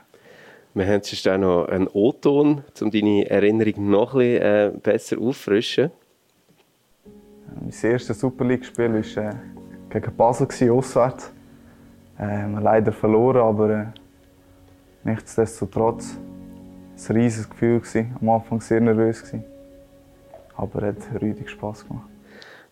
Wir 0.75 0.87
haben 0.87 1.03
sonst 1.03 1.27
auch 1.29 1.39
noch 1.39 1.67
einen 1.67 1.89
O-Ton, 1.89 2.63
um 2.81 2.91
deine 2.91 3.29
Erinnerung 3.29 3.91
noch 3.91 4.15
ein 4.15 4.19
bisschen 4.19 4.43
äh, 4.43 4.73
besser 4.83 5.19
auffrischen. 5.19 5.91
Mein 7.61 7.73
erstes 7.91 8.21
Super 8.21 8.45
League-Spiel 8.45 8.93
war 8.93 9.25
äh, 9.25 9.35
gegen 9.91 10.17
Basel, 10.17 10.71
auswärts. 10.71 11.33
Äh, 12.19 12.27
wir 12.27 12.43
haben 12.43 12.63
leider 12.63 12.93
verloren, 12.93 13.39
aber 13.39 13.71
äh, 13.71 13.87
nichtsdestotrotz 15.05 16.19
ein 17.09 17.17
riesiges 17.17 17.49
Gefühl. 17.49 17.81
Gewesen. 17.81 18.17
Am 18.21 18.29
Anfang 18.29 18.61
sehr 18.61 18.81
nervös. 18.81 19.23
Gewesen. 19.23 19.45
Aber 20.57 20.83
es 20.83 21.11
hat 21.11 21.23
richtig 21.23 21.51
Spass 21.51 21.87
gemacht. 21.87 22.09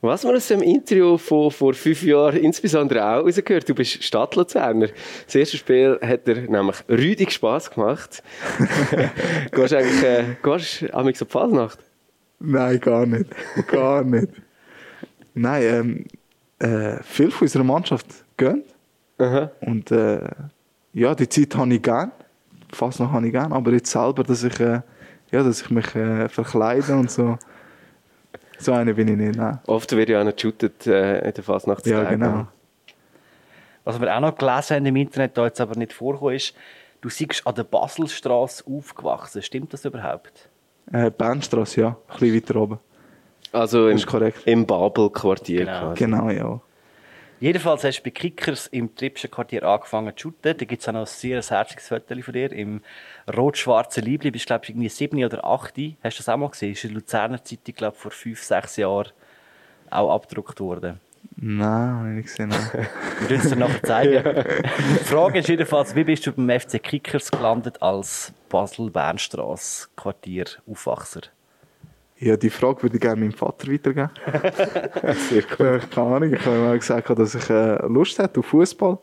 Was 0.07 0.23
man 0.23 0.37
aus 0.37 0.47
dem 0.47 0.63
Interview 0.63 1.19
von 1.19 1.51
vor 1.51 1.75
fünf 1.75 2.01
Jahren 2.05 2.37
insbesondere 2.37 3.05
auch 3.05 3.25
rausgehört, 3.25 3.69
du 3.69 3.75
bist 3.75 4.05
Stadtluzerner. 4.05 4.87
Das 5.25 5.35
erste 5.35 5.57
Spiel 5.57 5.99
hat 6.01 6.29
dir 6.29 6.43
nämlich 6.43 6.77
rüdig 6.89 7.33
Spass 7.33 7.69
gemacht. 7.69 8.23
gehst 9.51 9.73
du 9.73 9.77
eigentlich 9.77 10.03
äh, 10.05 10.25
gehst 10.41 10.83
du 10.83 10.95
auf 10.95 11.29
Pfalznacht? 11.29 11.81
Nein, 12.39 12.79
gar 12.79 13.05
nicht. 13.05 13.27
Gar 13.67 14.05
nicht. 14.05 14.29
Nein, 15.35 15.63
ähm, 15.65 16.05
äh, 16.61 17.03
viel 17.03 17.33
von 17.33 17.47
unserer 17.47 17.65
Mannschaft 17.65 18.07
gehen. 18.37 18.63
Aha. 19.19 19.51
Und 19.61 19.91
äh, 19.91 20.21
ja, 20.93 21.17
die 21.17 21.29
Zeit 21.29 21.57
habe 21.57 21.75
ich 21.75 21.83
gern. 21.83 22.13
Fast 22.73 23.01
noch 23.01 23.11
habe 23.11 23.27
ich 23.27 23.33
gern. 23.33 23.53
Aber 23.53 23.73
jetzt 23.73 23.91
selber, 23.91 24.23
dass 24.23 24.45
ich, 24.45 24.61
äh, 24.61 24.83
ja, 25.33 25.43
dass 25.43 25.63
ich 25.63 25.71
mich 25.71 25.93
äh, 25.97 26.29
verkleide 26.29 26.95
und 26.95 27.11
so. 27.11 27.37
So 28.59 28.73
eine 28.73 28.95
bin 28.95 29.09
ich 29.09 29.17
nicht, 29.17 29.37
nein. 29.37 29.59
Oft 29.67 29.93
wird 29.93 30.09
ja 30.09 30.21
auch 30.21 30.25
noch 30.25 30.35
geshootet 30.35 30.87
äh, 30.87 31.27
in 31.29 31.35
der 31.35 31.45
Fasnachtszeit. 31.45 31.93
Ja, 31.93 32.05
genau. 32.11 32.47
Was 33.85 34.01
wir 34.01 34.15
auch 34.17 34.21
noch 34.21 34.37
gelesen 34.37 34.77
haben 34.77 34.87
im 34.87 34.97
Internet, 34.97 35.37
da 35.39 35.45
jetzt 35.45 35.61
aber 35.61 35.77
nicht 35.77 35.93
vorgekommen 35.93 36.35
ist, 36.35 36.55
du 37.01 37.09
siehst 37.09 37.47
an 37.47 37.55
der 37.55 37.65
Baselstraße 37.65 38.65
aufgewachsen. 38.67 39.43
Stimmt 39.43 39.73
das 39.73 39.85
überhaupt? 39.85 40.49
Äh, 40.93 41.11
Bernstrasse, 41.11 41.81
ja. 41.81 41.89
Ein 42.09 42.19
bisschen 42.19 42.35
weiter 42.37 42.57
oben. 42.57 42.79
Also 43.53 43.89
im, 43.89 43.99
korrekt. 44.01 44.43
im 44.47 44.67
Babel-Quartier 44.67 45.61
Genau. 45.67 45.81
quasi. 45.81 45.99
Genau, 46.05 46.31
ja. 46.31 46.61
Jedenfalls 47.39 47.85
hast 47.85 47.99
du 47.99 48.05
bei 48.05 48.11
Kickers 48.11 48.67
im 48.69 48.95
Tripschen 48.95 49.31
Quartier 49.31 49.63
angefangen 49.63 50.17
zu 50.17 50.23
shooten. 50.23 50.57
Da 50.57 50.65
gibt 50.65 50.81
es 50.81 50.89
auch 50.89 50.93
noch 50.95 51.01
ein 51.01 51.07
sehr 51.07 51.43
herziges 51.43 51.89
Foto 51.89 52.23
von 52.23 52.33
dir 52.33 52.51
im 52.51 52.81
rot-schwarzen 53.37 54.05
Liebling. 54.05 54.33
Bist, 54.33 54.47
glaube 54.47 54.65
ich, 54.65 54.71
irgendwie 54.71 54.89
sieben 54.89 55.23
oder 55.23 55.45
acht. 55.45 55.75
Hast 56.03 56.19
du 56.19 56.23
das 56.23 56.29
auch 56.31 56.37
mal 56.39 56.49
gesehen? 56.49 56.73
Ist 56.73 56.85
in 56.85 56.91
der 56.91 57.01
Luzerner 57.01 57.45
Zeitung, 57.45 57.75
glaube 57.75 57.95
ich, 57.95 58.03
vor 58.03 58.11
fünf, 58.11 58.43
sechs 58.43 58.77
Jahren 58.77 59.09
auch 59.91 60.15
abgedruckt 60.15 60.61
worden. 60.61 60.99
Nein, 61.37 61.69
habe 61.69 62.09
ich 62.09 62.15
nicht 62.17 62.27
gesehen. 62.27 62.51
Wir 63.21 63.31
werden 63.31 63.43
es 63.43 63.49
dir 63.51 63.57
nachher 63.57 63.83
zeigen. 63.83 64.45
Die 65.01 65.05
Frage 65.05 65.39
ist 65.41 65.49
jedenfalls, 65.49 65.95
wie 65.95 66.05
bist 66.05 66.27
du 66.27 66.33
beim 66.33 66.49
FC 66.61 66.83
Kickers 66.83 67.31
gelandet 67.31 67.83
als 67.83 68.33
Basel-Bernstrasse 68.49 69.89
Quartier-Aufwachser? 69.97 71.23
Ja, 72.19 72.37
die 72.37 72.49
Frage 72.49 72.83
würde 72.83 72.97
ich 72.97 73.03
gerne 73.03 73.21
meinem 73.21 73.33
Vater 73.33 73.71
weitergeben. 73.71 74.11
Sehr 75.29 75.43
cool. 75.59 75.81
Keine 75.95 76.07
Ahnung, 76.07 76.33
ich 76.33 76.47
habe 76.47 76.57
ihm 76.57 76.65
mal 76.65 76.79
gesagt, 76.79 77.11
dass 77.11 77.35
ich 77.35 77.51
äh, 77.51 77.87
Lust 77.87 78.19
hätte 78.19 78.41
auf 78.41 78.47
Fußball. 78.47 78.99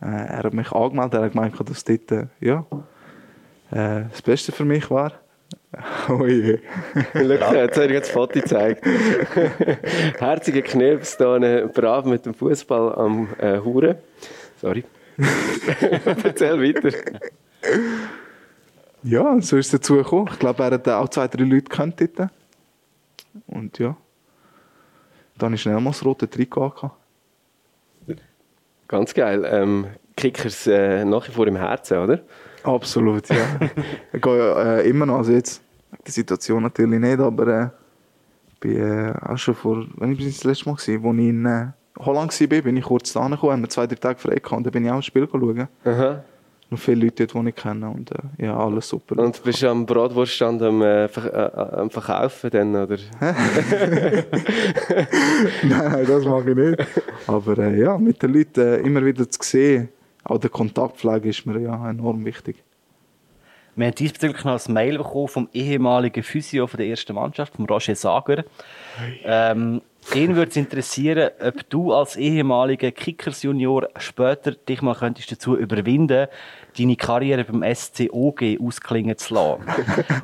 Äh, 0.00 0.06
er 0.06 0.42
hat 0.44 0.54
mich 0.54 0.70
angemeldet, 0.70 1.14
er 1.14 1.22
hat 1.22 1.32
gemeint, 1.32 1.54
dass 1.68 1.84
dort 1.84 2.12
äh, 2.12 2.26
ja, 2.40 2.64
äh, 3.72 4.04
das 4.10 4.22
Beste 4.22 4.52
für 4.52 4.64
mich 4.64 4.90
war. 4.90 5.12
Oh 6.08 6.24
je. 6.24 6.58
Schau, 7.12 7.54
jetzt 7.54 7.76
habe 7.76 7.86
ich 7.86 7.92
jetzt 7.92 8.06
das 8.06 8.10
Foto 8.10 8.40
gezeigt. 8.40 8.86
Herzige 10.18 10.62
Knirps, 10.62 11.20
eine 11.20 11.66
brav 11.68 12.06
mit 12.06 12.24
dem 12.24 12.32
Fußball 12.32 12.94
am 12.94 13.28
äh, 13.38 13.58
Huren. 13.58 13.96
Sorry. 14.60 14.84
Erzähl 16.24 16.62
weiter. 16.62 16.96
Ja, 19.02 19.40
so 19.40 19.56
ist 19.56 19.66
es 19.66 19.72
dazu 19.72 19.96
gekommen. 19.96 20.28
Ich 20.32 20.38
glaube, 20.38 20.62
er 20.62 20.70
hat 20.70 20.88
auch 20.88 21.08
zwei, 21.08 21.28
drei 21.28 21.44
Leute 21.44 21.64
gekannt 21.64 22.00
dort. 22.00 22.30
Und 23.46 23.78
ja, 23.78 23.96
dann 25.38 25.52
ist 25.52 25.60
schnell 25.62 25.80
mal 25.80 25.90
das 25.90 26.04
rote 26.04 26.28
Trikot 26.28 26.64
angehabt. 26.64 26.96
Ganz 28.88 29.14
geil. 29.14 29.46
Ähm, 29.50 29.86
Kickers 30.16 30.66
äh, 30.66 31.04
nach 31.04 31.26
wie 31.28 31.32
vor 31.32 31.46
im 31.46 31.56
Herzen, 31.56 31.98
oder? 31.98 32.20
Absolut, 32.62 33.28
ja. 33.28 33.36
ich 34.12 34.22
gehe 34.22 34.80
äh, 34.80 34.88
immer 34.88 35.06
noch, 35.06 35.18
also 35.18 35.32
jetzt, 35.32 35.62
die 36.06 36.10
Situation 36.10 36.62
natürlich 36.62 37.00
nicht, 37.00 37.18
aber 37.18 37.46
äh, 37.46 37.68
bin 38.60 38.76
äh, 38.76 39.12
auch 39.22 39.36
schon 39.36 39.54
vor, 39.54 39.86
wenn 39.96 40.12
ich 40.12 40.24
das 40.24 40.44
letzte 40.44 40.64
Mal 40.64 40.72
war, 40.72 40.78
als 40.78 40.88
ich 40.88 41.04
in 41.04 41.46
äh, 41.46 41.66
Holland 41.98 42.40
war, 42.40 42.62
bin 42.62 42.76
ich 42.76 42.84
kurz 42.84 43.12
da 43.12 43.26
gekommen, 43.28 43.52
haben 43.52 43.62
wir 43.62 43.68
zwei, 43.68 43.86
drei 43.86 43.96
Tage 43.96 44.18
frei 44.18 44.36
gehabt 44.36 44.52
und 44.52 44.64
dann 44.64 44.72
bin 44.72 44.84
ich 44.84 44.90
auch 44.90 44.96
ein 44.96 45.02
Spiel 45.02 45.28
schauen. 45.30 45.68
Aha. 45.84 46.24
Noch 46.68 46.78
viele 46.80 47.04
Leute 47.04 47.28
dort, 47.28 47.44
die 47.44 47.50
ich 47.50 47.54
kenne 47.54 47.88
und 47.88 48.10
äh, 48.10 48.44
ja, 48.44 48.58
alles 48.58 48.88
super. 48.88 49.22
Und 49.22 49.40
bist 49.44 49.62
du 49.62 49.68
am 49.68 49.86
Bratwurststand 49.86 50.60
am, 50.62 50.82
äh, 50.82 51.06
ver 51.06 51.32
äh, 51.32 51.80
am 51.80 51.90
Verkaufen 51.90 52.50
dann, 52.50 52.74
oder? 52.74 52.98
Nein, 55.62 56.06
das 56.06 56.24
mache 56.24 56.50
ich 56.50 56.56
nicht. 56.56 56.84
Aber 57.28 57.58
äh, 57.58 57.80
ja, 57.80 57.96
mit 57.98 58.20
den 58.20 58.32
Leuten 58.32 58.60
äh, 58.60 58.76
immer 58.78 59.04
wieder 59.04 59.28
zu 59.28 59.38
sehen, 59.42 59.90
auch 60.24 60.38
der 60.38 60.50
Kontaktpflege 60.50 61.28
ist 61.28 61.46
mir 61.46 61.60
ja 61.60 61.88
enorm 61.88 62.24
wichtig. 62.24 62.56
Wir 63.76 63.88
haben 63.88 63.94
diesbezüglich 63.94 64.42
noch 64.44 64.66
ein 64.66 64.72
Mail 64.72 64.96
bekommen 64.96 65.28
vom 65.28 65.48
ehemaligen 65.52 66.22
Physio 66.22 66.66
von 66.66 66.78
der 66.78 66.86
ersten 66.86 67.14
Mannschaft, 67.14 67.56
vom 67.56 67.66
Roger 67.66 67.94
Sager. 67.94 68.42
Ähm, 69.22 69.82
ihn 70.14 70.34
würde 70.34 70.48
es 70.48 70.56
interessieren, 70.56 71.30
ob 71.40 71.68
du 71.68 71.92
als 71.92 72.16
ehemaliger 72.16 72.90
Kickers 72.90 73.42
Junior 73.42 73.86
später 73.98 74.52
dich 74.52 74.80
mal 74.80 74.94
könntest 74.94 75.30
dazu 75.30 75.58
überwinden, 75.58 76.28
deine 76.78 76.96
Karriere 76.96 77.44
beim 77.44 77.62
SCOG 77.74 78.58
ausklingen 78.62 79.18
zu 79.18 79.34
lassen. 79.34 79.64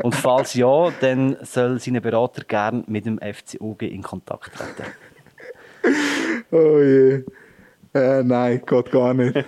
Und 0.02 0.14
falls 0.14 0.54
ja, 0.54 0.90
dann 1.02 1.36
soll 1.42 1.78
seine 1.78 2.00
Berater 2.00 2.44
gern 2.44 2.84
mit 2.86 3.04
dem 3.04 3.18
FCOG 3.18 3.82
in 3.82 4.02
Kontakt 4.02 4.52
treten. 4.54 4.90
Oh 6.50 6.78
je. 6.80 7.22
Äh, 7.94 8.22
nein, 8.22 8.62
geht 8.64 8.90
gar 8.90 9.12
nicht. 9.12 9.36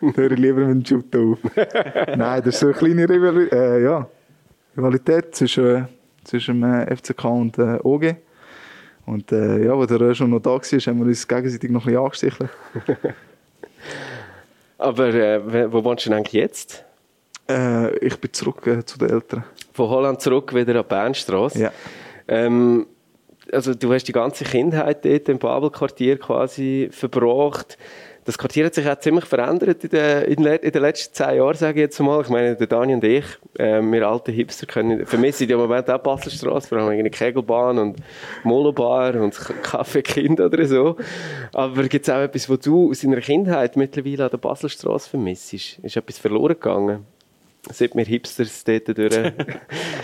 Höre 0.14 0.32
ich 0.32 0.38
lieber 0.38 0.60
mit 0.66 0.76
dem 0.76 0.84
Shooter 0.84 1.20
auf. 1.20 1.38
nein, 2.16 2.42
das 2.44 2.54
ist 2.54 2.60
so 2.60 2.66
eine 2.66 2.74
kleine 2.74 3.08
Rivali 3.08 3.48
äh, 3.48 3.82
ja, 3.84 4.08
Rivalität 4.76 5.34
zwischen, 5.34 5.88
zwischen 6.24 6.60
dem 6.60 6.88
äh, 6.88 6.96
FCK 6.96 7.24
und 7.24 7.58
äh, 7.58 7.78
OG. 7.82 8.16
Und 9.06 9.30
äh, 9.32 9.64
ja, 9.64 9.72
als 9.72 9.88
der 9.88 10.00
Röhr 10.00 10.14
schon 10.14 10.30
noch 10.30 10.40
da 10.40 10.50
war, 10.50 10.60
haben 10.60 10.98
wir 10.98 11.06
uns 11.06 11.26
gegenseitig 11.28 11.70
noch 11.70 11.86
ein 11.86 11.86
bisschen 11.86 12.04
angestichelt. 12.04 12.50
Aber 14.78 15.14
äh, 15.14 15.72
wo 15.72 15.82
wohnst 15.84 16.04
du 16.04 16.10
denn 16.10 16.18
eigentlich 16.18 16.32
jetzt? 16.34 16.84
Äh, 17.48 17.96
ich 17.98 18.18
bin 18.18 18.32
zurück 18.32 18.66
äh, 18.66 18.84
zu 18.84 18.98
den 18.98 19.10
Eltern. 19.10 19.44
Von 19.72 19.88
Holland 19.88 20.20
zurück 20.20 20.54
wieder 20.54 20.78
an 20.80 20.86
Bernstrasse. 20.86 21.60
Ja. 21.60 21.72
Ähm, 22.28 22.86
also 23.52 23.74
du 23.74 23.92
hast 23.92 24.04
die 24.04 24.12
ganze 24.12 24.44
Kindheit 24.44 25.04
dort 25.04 25.28
im 25.28 25.38
Babelquartier 25.38 26.18
quasi 26.18 26.88
verbracht. 26.90 27.78
Das 28.26 28.36
Quartier 28.36 28.66
hat 28.66 28.74
sich 28.74 28.88
auch 28.88 28.98
ziemlich 28.98 29.24
verändert 29.24 29.84
in 29.84 29.90
den, 29.90 30.24
in 30.24 30.42
den, 30.42 30.56
in 30.56 30.72
den 30.72 30.82
letzten 30.82 31.14
zehn 31.14 31.36
Jahren, 31.36 31.54
sage 31.54 31.78
ich 31.78 31.84
jetzt 31.84 32.00
mal. 32.00 32.20
Ich 32.22 32.28
meine, 32.28 32.56
der 32.56 32.66
Dani 32.66 32.94
und 32.94 33.04
ich, 33.04 33.24
äh, 33.56 33.80
wir 33.80 34.08
alte 34.08 34.32
Hipster, 34.32 34.66
können, 34.66 35.06
vermissen 35.06 35.48
im 35.48 35.58
Moment 35.58 35.88
auch 35.88 36.00
Baselstrasse. 36.00 36.72
Wir 36.72 36.80
haben 36.80 36.88
eine 36.88 37.08
Kegelbahn 37.08 37.78
und 37.78 37.98
Molobar 38.42 39.14
und 39.14 39.32
Kaffee 39.62 40.02
Kind 40.02 40.40
oder 40.40 40.66
so. 40.66 40.96
Aber 41.52 41.84
gibt 41.84 42.08
es 42.08 42.12
auch 42.12 42.20
etwas, 42.20 42.50
was 42.50 42.58
du 42.58 42.90
aus 42.90 43.00
deiner 43.00 43.20
Kindheit 43.20 43.76
mittlerweile 43.76 44.24
an 44.24 44.30
der 44.30 44.38
Baselstrasse 44.38 45.08
vermisst? 45.08 45.54
Ist 45.54 45.96
etwas 45.96 46.18
verloren 46.18 46.54
gegangen? 46.54 47.06
Seit 47.70 47.94
wir 47.94 48.04
Hipsters 48.04 48.64
dort 48.64 48.88
durch... 48.98 49.14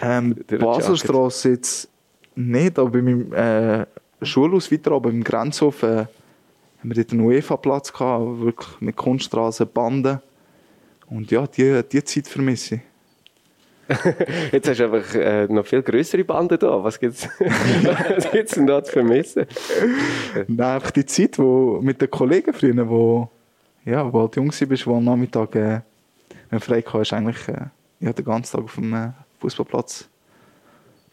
Ähm, 0.05 0.35
Durch 0.47 0.47
die 0.49 0.57
Baselstrasse 0.57 1.51
jetzt 1.51 1.89
nicht, 2.35 2.79
aber 2.79 2.91
bei 2.91 3.03
meinem 3.03 3.33
äh, 3.33 3.87
Schulhaus 4.25 4.73
weiter 4.73 4.93
oben 4.93 5.13
im 5.13 5.25
Grenzhof 5.25 5.83
äh, 5.85 6.07
haben 6.83 6.91
wir 6.91 6.97
dort 6.97 7.13
einen 7.13 7.21
UEFA-Platz 7.21 7.93
gehabt, 7.93 8.41
wirklich 8.41 8.81
mit 8.81 8.97
Kunststraßen, 8.97 9.69
Banden. 9.73 10.21
Und 11.07 11.31
ja, 11.31 11.47
die, 11.47 11.83
die 11.91 12.03
Zeit 12.03 12.27
vermisse 12.27 12.77
ich. 12.77 12.81
Jetzt 14.53 14.69
hast 14.69 14.81
du 14.81 14.85
einfach 14.85 15.15
äh, 15.15 15.47
noch 15.47 15.65
viel 15.65 15.83
größere 15.83 16.25
Banden 16.25 16.59
da. 16.59 16.83
Was 16.83 16.99
gibt 16.99 17.15
es 17.15 17.29
gibt's 18.33 18.55
denn 18.55 18.67
da 18.67 18.83
zu 18.83 18.93
vermissen? 18.93 19.47
Nein, 20.49 20.75
einfach 20.75 20.91
die 20.91 21.07
Zeit, 21.07 21.39
wo 21.39 21.81
mit 21.81 22.01
den 22.01 22.11
Kollegen 22.11 22.53
früher, 22.53 22.89
wo, 22.89 23.31
ja, 23.85 24.13
wo 24.13 24.21
halt 24.21 24.37
jung 24.37 24.49
warst, 24.49 24.87
wo 24.87 24.97
am 24.97 25.05
Nachmittag, 25.05 25.55
äh, 25.55 25.81
wenn 26.51 26.61
frei 26.61 26.83
hast, 26.83 27.13
eigentlich 27.13 27.47
äh, 27.49 27.67
ja, 28.01 28.13
den 28.13 28.25
ganzen 28.25 28.57
Tag 28.57 28.65
auf 28.65 28.75
dem 28.75 28.93
äh, 28.93 29.11
Fußballplatz 29.41 30.09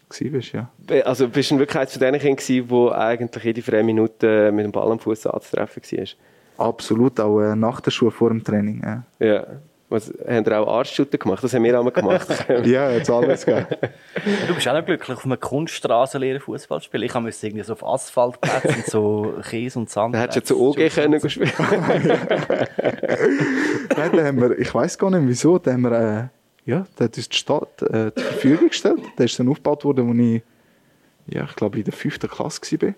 warst, 0.09 0.51
ja. 0.53 0.69
Also 1.05 1.27
bist 1.29 1.51
du 1.51 1.59
wirklich 1.59 1.77
eines 1.77 1.93
von 1.93 2.01
den 2.01 2.19
Kindern 2.19 2.35
gewesen, 2.35 2.69
wo 2.69 2.89
eigentlich 2.89 3.43
jede 3.43 3.61
freie 3.61 3.83
Minute 3.83 4.51
mit 4.51 4.65
dem 4.65 4.71
Ball 4.71 4.91
am 4.91 4.99
Fuß 4.99 5.27
anzutreffen 5.27 5.83
war? 5.83 6.67
Absolut, 6.67 7.19
auch 7.19 7.39
äh, 7.39 7.55
nach 7.55 7.79
der 7.81 7.91
Schule, 7.91 8.11
vor 8.11 8.29
dem 8.29 8.43
Training. 8.43 8.83
Äh. 9.19 9.25
Ja. 9.25 9.47
Was, 9.91 10.13
haben 10.27 10.45
ihr 10.45 10.61
auch 10.61 10.67
Arschshooter 10.67 11.17
gemacht? 11.17 11.43
Das 11.43 11.51
haben 11.53 11.63
wir 11.63 11.79
auch 11.79 11.93
gemacht. 11.93 12.27
Ja, 12.65 12.91
jetzt 12.91 13.09
alles 13.09 13.45
gegeben. 13.45 13.65
Du 14.47 14.53
bist 14.53 14.67
auch 14.67 14.73
noch 14.73 14.85
glücklich, 14.85 15.17
auf 15.17 15.25
einer 15.25 15.37
Kunststraße 15.37 16.19
lernen 16.19 16.41
Fußball 16.41 16.79
zu 16.79 16.85
spielen. 16.85 17.03
Ich 17.03 17.13
musste 17.15 17.47
irgendwie 17.47 17.63
so 17.63 17.73
auf 17.73 17.83
Asphaltplätzen, 17.83 18.83
so 18.85 19.33
Käse 19.49 19.79
und 19.79 19.89
Sand. 19.89 20.13
Da 20.13 20.19
hättest 20.19 20.51
du 20.51 20.55
zu 20.55 20.61
OG 20.61 20.89
können 20.93 21.27
spielen. 21.27 21.51
Nein, 23.97 24.11
da 24.13 24.23
haben 24.25 24.41
wir, 24.41 24.59
ich 24.59 24.73
weiß 24.73 24.97
gar 24.97 25.09
nicht 25.09 25.27
wieso, 25.27 25.57
da 25.57 25.71
haben 25.71 25.81
wir, 25.81 25.91
äh, 25.91 26.38
ja, 26.69 26.85
da 26.95 27.05
hat 27.05 27.17
uns 27.17 27.29
die 27.29 27.35
Stadt 27.37 27.81
äh, 27.81 28.13
zur 28.13 28.23
Verfügung 28.23 28.69
gestellt. 28.69 29.01
Der 29.17 29.25
ist 29.25 29.39
dann 29.39 29.49
aufgebaut 29.49 29.83
worden, 29.83 30.09
als 30.09 30.19
ich, 30.19 31.35
ja, 31.35 31.43
ich 31.45 31.55
glaube 31.55 31.77
in 31.79 31.83
der 31.83 31.93
fünften 31.93 32.29
Klasse 32.29 32.61
war. 32.81 32.93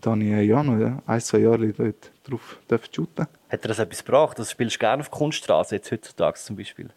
Dann 0.00 0.12
habe 0.12 0.24
ich 0.24 0.30
äh, 0.32 0.42
ja, 0.42 0.62
noch 0.62 1.02
ein, 1.06 1.20
zwei 1.20 1.38
Jahre 1.38 1.68
dort 1.72 2.12
drauf 2.24 2.58
shooten. 2.92 3.26
Hat 3.48 3.64
dir 3.64 3.68
das 3.68 3.78
etwas 3.78 4.04
gebracht? 4.04 4.38
Das 4.38 4.50
spielst 4.50 4.76
du 4.76 4.78
gerne 4.78 5.00
auf 5.00 5.10
Kunststraße, 5.10 5.74
jetzt 5.76 5.90
heutzutage 5.90 6.38
zum 6.38 6.56
Beispiel? 6.56 6.90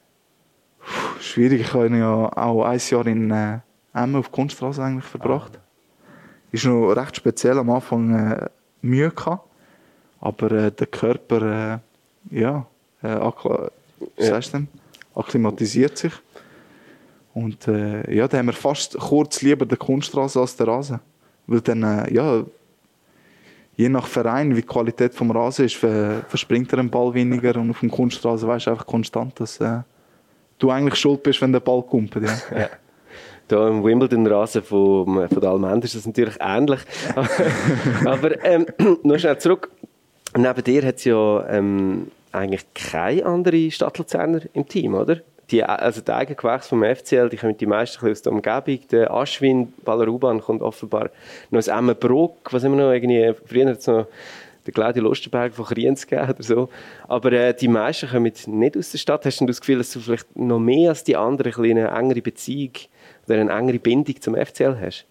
Schwierig, 1.19 1.61
ich 1.61 1.73
habe 1.73 1.95
ja 1.97 2.31
auch 2.37 2.63
ein 2.63 2.79
Jahr 2.89 3.07
in 3.07 3.31
äh, 3.31 3.59
Emmen 3.93 4.15
auf 4.15 4.31
Kunststraße 4.31 4.83
eigentlich 4.83 5.05
verbracht. 5.05 5.59
Ist 6.51 6.65
noch 6.65 6.91
recht 6.93 7.15
speziell 7.15 7.57
am 7.57 7.69
Anfang 7.69 8.15
äh, 8.15 8.49
Mühe 8.81 9.11
gehabt, 9.11 9.47
aber 10.21 10.51
äh, 10.51 10.71
der 10.71 10.87
Körper, 10.87 11.81
äh, 12.31 12.35
ja, 12.39 12.65
äh, 13.01 13.15
wie 14.17 14.23
Ja. 14.25 14.39
du 14.39 14.51
denn? 14.51 14.67
Akklimatisiert 15.19 15.97
sich. 15.97 16.13
Und 17.33 17.67
äh, 17.67 18.13
ja, 18.13 18.27
da 18.27 18.37
haben 18.37 18.47
wir 18.47 18.53
fast 18.53 18.97
kurz 18.97 19.41
lieber 19.41 19.65
den 19.65 19.77
Kunststraße 19.77 20.39
als 20.39 20.55
den 20.55 20.67
Rasen. 20.67 20.99
Weil 21.47 21.61
dann, 21.61 21.83
äh, 21.83 22.13
ja, 22.13 22.43
je 23.75 23.89
nach 23.89 24.07
Verein, 24.07 24.51
wie 24.55 24.61
die 24.61 24.67
Qualität 24.67 25.13
vom 25.13 25.31
Rasen 25.31 25.65
ist, 25.65 25.75
ver 25.75 26.23
verspringt 26.27 26.71
er 26.73 26.77
den 26.77 26.89
Ball 26.89 27.13
weniger 27.13 27.55
und 27.57 27.69
auf 27.69 27.79
dem 27.79 27.89
Kunststraße 27.89 28.47
weißt 28.47 28.67
du 28.67 28.71
einfach 28.71 28.85
konstant, 28.85 29.39
dass 29.39 29.59
äh, 29.61 29.79
du 30.57 30.69
eigentlich 30.69 30.95
schuld 30.95 31.23
bist, 31.23 31.41
wenn 31.41 31.53
der 31.53 31.61
Ball 31.61 31.81
kommt. 31.83 32.15
Ja. 32.15 32.69
Da 33.47 33.67
im 33.67 33.83
Wimbledon-Rasen 33.83 34.61
von, 34.61 35.27
von 35.27 35.41
der 35.41 35.49
Almende 35.49 35.85
ist 35.85 35.95
das 35.95 36.05
natürlich 36.05 36.35
ähnlich. 36.39 36.81
Aber 38.05 38.43
ähm, 38.43 38.67
noch 39.03 39.17
schnell 39.17 39.39
zurück. 39.39 39.71
neben 40.37 40.63
dir 40.63 40.85
hat 40.85 40.97
es 40.97 41.05
ja 41.05 41.47
ähm, 41.49 42.11
eigentlich 42.31 42.65
keine 42.73 43.25
andere 43.25 43.71
Stadtluzerner 43.71 44.41
im 44.53 44.67
Team, 44.67 44.93
oder? 44.93 45.21
Die, 45.51 45.63
also 45.63 46.01
die 46.01 46.11
Eigengewächse 46.11 46.69
vom 46.69 46.83
FCL, 46.83 47.29
die 47.29 47.37
kommen 47.37 47.57
die 47.57 47.65
meisten 47.65 48.07
aus 48.07 48.21
der 48.21 48.31
Umgebung. 48.31 48.79
Der 48.91 49.11
Aschwin 49.11 49.73
Ballaruban 49.83 50.41
kommt 50.41 50.61
offenbar 50.61 51.09
noch 51.49 51.57
aus 51.57 51.67
Emmenbruck, 51.67 52.53
was 52.53 52.63
immer 52.63 52.75
noch 52.75 52.91
irgendwie, 52.91 53.33
früher 53.45 53.67
hat 53.67 53.79
es 53.79 53.87
noch 53.87 54.05
den 54.67 54.73
Claudio 54.73 55.03
Lustenberg 55.03 55.53
von 55.53 55.65
Kriens 55.65 56.05
gegeben 56.05 56.29
oder 56.29 56.43
so. 56.43 56.69
Aber 57.07 57.31
äh, 57.31 57.53
die 57.55 57.67
meisten 57.67 58.09
kommen 58.09 58.31
nicht 58.45 58.77
aus 58.77 58.91
der 58.91 58.97
Stadt. 58.99 59.25
Hast 59.25 59.41
du 59.41 59.45
das 59.45 59.59
Gefühl, 59.59 59.79
dass 59.79 59.91
du 59.91 59.99
vielleicht 59.99 60.35
noch 60.35 60.59
mehr 60.59 60.89
als 60.89 61.03
die 61.03 61.15
anderen 61.15 61.53
eine 61.63 61.87
engere 61.87 62.21
Beziehung 62.21 62.73
oder 63.25 63.39
eine 63.39 63.51
engere 63.51 63.79
Bindung 63.79 64.21
zum 64.21 64.35
FCL 64.35 64.77
hast? 64.79 65.05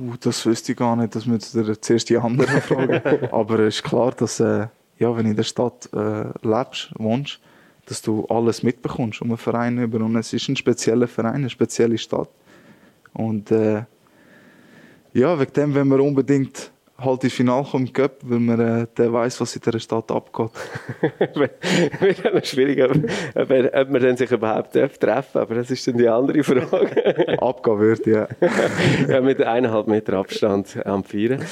Uh, 0.00 0.14
das 0.20 0.46
wüsste 0.46 0.72
ich 0.72 0.78
gar 0.78 0.96
nicht, 0.96 1.14
das 1.14 1.26
müsste 1.26 1.60
ihr 1.60 1.80
zuerst 1.80 2.08
die 2.08 2.16
anderen 2.16 2.62
fragen. 2.62 3.02
Aber 3.30 3.58
es 3.60 3.76
ist 3.76 3.82
klar, 3.82 4.12
dass 4.12 4.40
äh, 4.40 4.68
ja, 5.02 5.16
wenn 5.16 5.24
du 5.24 5.30
in 5.30 5.36
der 5.36 5.42
Stadt 5.42 5.88
äh, 5.92 6.24
lebst, 6.42 6.90
wohnst, 6.96 7.40
dass 7.86 8.00
du 8.00 8.24
alles 8.26 8.62
mitbekommst 8.62 9.20
um 9.20 9.30
einen 9.30 9.36
Verein 9.36 9.78
über. 9.78 9.98
Und 9.98 10.14
es 10.16 10.32
ist 10.32 10.48
ein 10.48 10.56
spezieller 10.56 11.08
Verein, 11.08 11.34
eine 11.34 11.50
spezielle 11.50 11.98
Stadt. 11.98 12.30
Und 13.12 13.50
äh, 13.50 13.82
ja, 15.12 15.38
wegen 15.38 15.52
dem, 15.52 15.74
wenn 15.74 15.88
man 15.88 16.00
unbedingt 16.00 16.70
halt 17.04 17.24
ins 17.24 17.32
Finale 17.32 17.64
kommt 17.64 17.88
im 17.88 17.92
Cup, 17.92 18.18
weil 18.22 18.38
man 18.38 18.60
äh, 18.60 18.86
der 18.96 19.12
weiß, 19.12 19.40
was 19.40 19.56
in 19.56 19.62
dieser 19.62 19.80
Stadt 19.80 20.10
abgeht. 20.10 20.50
Wird 21.34 22.34
noch 22.34 22.44
schwierig, 22.44 22.80
ob, 22.82 22.92
ob, 23.34 23.50
ob 23.50 23.90
man 23.90 24.02
dann 24.02 24.16
sich 24.16 24.30
überhaupt 24.30 24.72
treffen 24.72 24.98
darf, 25.00 25.34
aber 25.34 25.56
das 25.56 25.70
ist 25.70 25.86
dann 25.86 25.98
die 25.98 26.08
andere 26.08 26.42
Frage. 26.44 27.38
Abgehen 27.42 27.78
würde, 27.78 28.10
ja. 28.10 28.28
ja. 29.08 29.20
Mit 29.20 29.42
eineinhalb 29.42 29.88
Meter 29.88 30.14
Abstand 30.14 30.84
am 30.86 31.02
Feiern. 31.02 31.44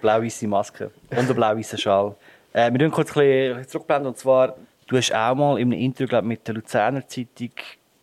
Blau-weiße 0.00 0.48
Maske 0.48 0.90
und 1.10 1.18
ein 1.18 1.34
blau-weißer 1.34 1.78
Schal. 1.78 2.16
Äh, 2.52 2.70
wir 2.72 2.78
können 2.78 2.90
kurz 2.90 3.10
ein 3.10 3.14
bisschen 3.14 3.68
zurückblenden, 3.68 4.08
und 4.08 4.18
zwar, 4.18 4.56
du 4.86 4.96
hast 4.96 5.14
auch 5.14 5.34
mal 5.34 5.58
in 5.58 5.72
einem 5.72 5.80
Interview 5.80 6.08
glaub, 6.08 6.24
mit 6.24 6.46
der 6.46 6.54
Luzerner 6.54 7.06
Zeitung 7.06 7.50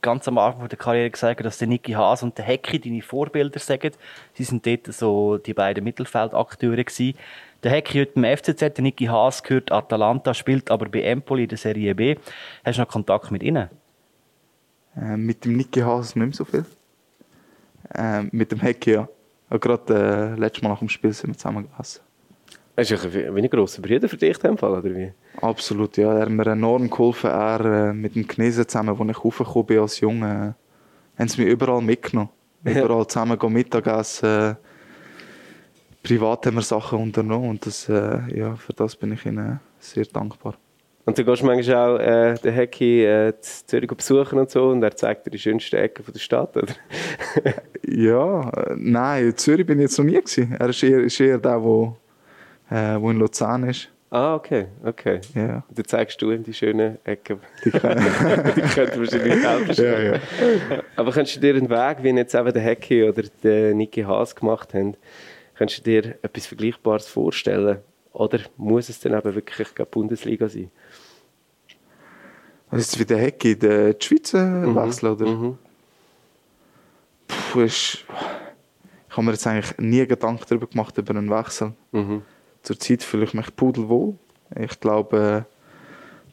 ganz 0.02 0.28
am 0.28 0.38
Anfang 0.38 0.70
der 0.70 0.78
Karriere 0.78 1.10
gesagt, 1.10 1.44
dass 1.44 1.58
der 1.58 1.68
Niki 1.68 1.92
Haas 1.92 2.24
und 2.24 2.38
der 2.38 2.46
Hecki 2.46 2.80
deine 2.80 3.02
Vorbilder 3.02 3.60
sind. 3.60 3.98
Sie 4.34 4.44
sind 4.44 4.66
dort 4.66 4.88
so 4.94 5.38
die 5.38 5.54
beiden 5.54 5.84
Mittelfeldakteure 5.84 6.84
gewesen. 6.84 7.18
Der 7.64 7.72
Hecki 7.72 8.00
heute 8.00 8.14
im 8.16 8.24
FCZ, 8.24 8.60
der 8.60 8.82
Niki 8.82 9.06
Haas 9.06 9.44
gehört 9.44 9.72
Atalanta, 9.72 10.34
spielt 10.34 10.70
aber 10.70 10.88
bei 10.88 11.02
Empoli 11.02 11.44
in 11.44 11.50
der 11.50 11.58
Serie 11.58 11.96
B. 11.96 12.16
Hast 12.64 12.78
du 12.78 12.84
noch 12.84 12.88
Kontakt 12.88 13.32
mit 13.32 13.44
ihnen? 13.44 13.70
Äh, 14.96 15.18
mit 15.18 15.44
dem 15.44 15.58
Niki 15.58 15.82
Haas 15.82 16.16
nicht 16.16 16.26
mehr 16.26 16.34
so 16.34 16.46
viel. 16.46 16.66
Äh, 17.94 18.24
mit 18.32 18.52
dem 18.52 18.60
Hecki, 18.60 18.92
ja. 18.92 19.10
Gerade 19.50 20.36
äh, 20.36 20.40
letztes 20.40 20.62
Mal 20.62 20.70
nach 20.70 20.80
dem 20.80 20.90
Spiel 20.90 21.14
sind 21.14 21.32
wir 21.32 21.38
zusammen 21.38 21.70
gegessen. 21.70 22.07
Er 22.78 22.84
ist 22.84 23.14
wie 23.14 23.26
ein 23.26 23.50
grosser 23.50 23.82
Bruder 23.82 24.08
für 24.08 24.18
dich 24.18 24.36
in 24.36 24.52
dem 24.52 24.58
Fall, 24.58 24.74
oder 24.74 24.96
wie? 24.96 25.12
Absolut, 25.42 25.98
ja. 25.98 26.14
Er 26.14 26.22
hat 26.22 26.30
mir 26.30 26.46
enorm 26.46 26.88
geholfen. 26.88 27.32
Er 27.32 27.90
äh, 27.90 27.94
mit 27.94 28.14
dem 28.14 28.28
Chinesen 28.28 28.68
zusammen, 28.68 28.96
als 28.96 29.10
ich 29.10 29.26
raufgekommen 29.26 29.66
bin 29.66 29.80
als 29.80 30.00
Junge, 30.00 30.54
haben 31.18 31.28
sie 31.28 31.42
mich 31.42 31.52
überall 31.52 31.82
mitgenommen. 31.82 32.30
Überall 32.64 33.08
zusammen 33.08 33.40
gehen 33.40 33.52
Mittagessen. 33.52 34.58
privat 36.04 36.46
haben 36.46 36.56
wir 36.56 36.62
Sachen 36.62 37.00
unternommen 37.00 37.50
und 37.50 37.66
das, 37.66 37.90
äh, 37.90 38.20
ja, 38.38 38.56
für 38.56 38.74
das 38.74 38.96
bin 38.96 39.12
ich 39.12 39.26
ihnen 39.26 39.60
sehr 39.80 40.06
dankbar. 40.06 40.54
Und 41.06 41.18
du 41.18 41.26
gehst 41.26 41.42
manchmal 41.42 41.76
auch 41.76 42.00
äh, 42.00 42.36
den 42.36 42.54
Hecki 42.54 43.04
äh, 43.04 43.34
Zürich 43.42 43.90
besuchen 43.90 44.38
und 44.38 44.52
so 44.52 44.70
und 44.70 44.84
er 44.84 44.96
zeigt 44.96 45.26
dir 45.26 45.32
die 45.32 45.40
schönsten 45.40 45.78
Ecken 45.78 46.04
von 46.04 46.14
der 46.14 46.20
Stadt, 46.20 46.56
oder? 46.56 46.74
ja, 47.88 48.50
äh, 48.52 48.76
nein, 48.78 49.26
in 49.26 49.38
Zürich 49.38 49.66
bin 49.66 49.80
ich 49.80 49.86
jetzt 49.86 49.98
noch 49.98 50.06
nie 50.06 50.14
gewesen. 50.14 50.56
Er 50.60 50.70
ist 50.70 50.84
eher, 50.84 51.00
ist 51.00 51.20
eher 51.20 51.40
der, 51.40 51.60
der 51.60 51.96
äh, 52.70 53.00
wo 53.00 53.12
in 53.12 53.18
Luzern 53.18 53.64
ist. 53.64 53.90
Ah, 54.10 54.36
okay, 54.36 54.68
okay. 54.86 55.20
Ja. 55.36 55.64
Dann 55.70 55.86
zeigst 55.86 56.22
du 56.22 56.32
ihm 56.32 56.42
die 56.42 56.54
schönen 56.54 56.98
Ecken. 57.04 57.40
Die, 57.66 57.72
können, 57.72 58.06
die 58.56 58.62
könnten 58.62 59.00
wahrscheinlich 59.00 59.46
helfen. 59.46 59.84
Ja, 59.84 60.00
ja. 60.00 60.20
Aber 60.96 61.12
könntest 61.12 61.38
du 61.38 61.42
dir 61.42 61.56
einen 61.56 61.70
Weg, 61.70 62.04
wie 62.04 62.10
jetzt 62.10 62.34
eben 62.34 62.54
der 62.54 62.62
Hecki 62.62 63.04
oder 63.04 63.24
der 63.44 63.74
Niki 63.74 64.04
Haas 64.04 64.34
gemacht 64.34 64.74
haben, 64.74 64.96
könntest 65.56 65.86
du 65.86 65.92
dir 65.92 66.16
etwas 66.22 66.46
Vergleichbares 66.46 67.08
vorstellen? 67.08 67.80
Oder 68.14 68.40
muss 68.56 68.88
es 68.88 69.00
dann 69.02 69.14
eben 69.14 69.36
wirklich 69.36 69.68
die 69.78 69.84
Bundesliga 69.84 70.48
sein? 70.48 70.72
Was 72.72 72.82
ist 72.82 73.00
wie 73.00 73.06
der 73.06 73.18
Hecki, 73.18 73.58
der 73.58 73.94
die 73.94 74.06
Schweiz 74.06 74.34
mhm. 74.34 74.76
wechseln, 74.76 75.12
oder? 75.12 75.26
Mhm. 75.26 75.58
Puh, 77.28 77.62
ist, 77.62 78.06
ich 79.10 79.18
habe 79.18 79.24
mir 79.24 79.32
jetzt 79.34 79.46
eigentlich 79.46 79.78
nie 79.78 80.06
Gedanken 80.08 80.46
darüber 80.48 80.68
gemacht, 80.68 80.98
über 80.98 81.16
einen 81.16 81.30
Wechsel. 81.30 81.74
Mhm. 81.92 82.24
Zurzeit 82.68 83.02
fühle 83.02 83.24
ich 83.24 83.34
mich 83.34 83.56
pudelwohl. 83.56 84.16
Ich 84.60 84.78
glaube, 84.82 85.46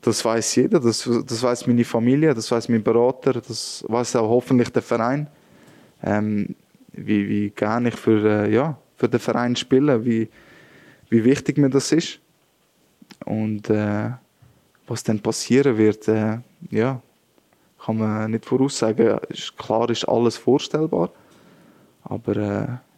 das 0.01 0.25
weiß 0.25 0.57
jeder, 0.57 0.81
das, 0.81 1.09
das 1.27 1.43
weiß 1.45 1.69
meine 1.69 1.85
Familie, 1.85 2.35
das 2.35 2.51
weiß 2.51 2.69
mein 2.71 2.83
Berater, 2.83 3.35
das 3.35 3.85
weiß 3.87 4.17
auch 4.17 4.29
hoffentlich 4.29 4.71
der 4.71 4.83
Verein. 4.83 5.29
Ähm, 6.03 6.57
wie, 6.91 7.29
wie 7.29 7.51
gerne 7.51 7.91
ich 7.91 7.95
für, 7.95 8.47
äh, 8.47 8.53
ja, 8.53 8.77
für 8.97 9.09
den 9.09 9.21
Verein 9.21 9.55
spiele, 9.55 10.05
wie, 10.05 10.29
wie 11.09 11.23
wichtig 11.23 11.57
mir 11.57 11.71
das 11.71 11.93
ist. 11.93 12.19
Und 13.25 13.71
äh, 13.71 14.11
was 14.89 15.05
dann 15.05 15.21
passieren 15.21 15.79
wird, 15.79 16.09
äh, 16.09 16.39
ja, 16.71 17.01
kann 17.79 17.99
man 17.99 18.33
nicht 18.33 18.45
voraussagen. 18.45 19.21
Ist, 19.29 19.57
klar 19.57 19.89
ist 19.89 20.05
alles 20.09 20.37
vorstellbar, 20.37 21.11
aber 22.03 22.37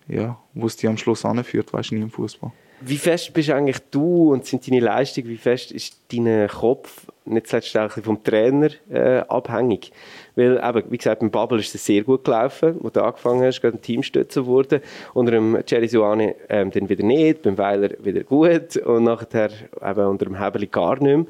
äh, 0.09 0.17
ja, 0.17 0.39
wo 0.55 0.67
es 0.67 0.77
die 0.77 0.89
am 0.89 0.97
Schluss 0.97 1.23
anführt, 1.27 1.71
weiß 1.75 1.85
ich 1.87 1.93
nie 1.93 2.01
im 2.01 2.11
Fußball. 2.11 2.53
Wie 2.81 2.99
fest 2.99 3.33
bist 3.33 3.51
eigentlich 3.51 3.79
du 3.91 4.33
und 4.33 4.45
sind 4.45 4.67
deine 4.67 4.81
Leistungen, 4.81 5.29
wie 5.29 5.39
fest 5.39 5.73
ist 5.73 5.99
dein 6.13 6.47
Kopf 6.49 7.07
nicht 7.25 7.47
zuletzt 7.47 7.77
auch 7.77 7.91
vom 7.91 8.23
Trainer 8.23 8.69
äh, 8.91 9.21
abhängig? 9.21 9.93
Weil 10.35 10.63
eben, 10.63 10.91
wie 10.91 10.99
gesagt, 10.99 11.21
beim 11.21 11.31
Bubble 11.31 11.59
ist 11.59 11.75
es 11.75 11.87
sehr 11.87 12.03
gut 12.03 12.25
gelaufen, 12.25 12.77
wo 12.81 12.91
du 12.91 13.03
angefangen 13.03 13.43
hast, 13.45 13.63
gerade 13.63 13.79
ein 13.79 13.83
Teamstützer 13.83 14.45
wurde. 14.45 14.83
Unter 15.15 15.33
dem 15.33 15.59
Jerry 15.67 15.89
Suane 15.89 16.35
ähm, 16.51 16.71
dann 16.71 16.89
wieder 16.89 17.03
nicht, 17.03 17.43
beim 17.43 17.57
Weiler 17.57 17.91
wieder 18.01 18.25
gut 18.25 18.77
und 18.77 19.05
nachher 19.05 19.51
eben 19.83 20.07
unter 20.07 20.27
dem 20.27 20.39
Hebeli 20.39 20.67
gar 20.67 21.03
nicht 21.03 21.03
mehr. 21.03 21.27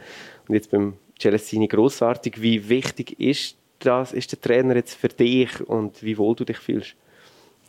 Und 0.48 0.54
jetzt 0.54 0.72
beim 0.72 0.94
Celestini 1.16 1.68
grossartig. 1.68 2.42
Wie 2.42 2.68
wichtig 2.68 3.20
ist 3.20 3.56
das, 3.78 4.12
ist 4.12 4.32
der 4.32 4.40
Trainer 4.40 4.74
jetzt 4.74 4.94
für 4.94 5.08
dich 5.08 5.60
und 5.68 6.02
wie 6.02 6.18
wohl 6.18 6.34
du 6.34 6.44
dich 6.44 6.58
fühlst? 6.58 6.96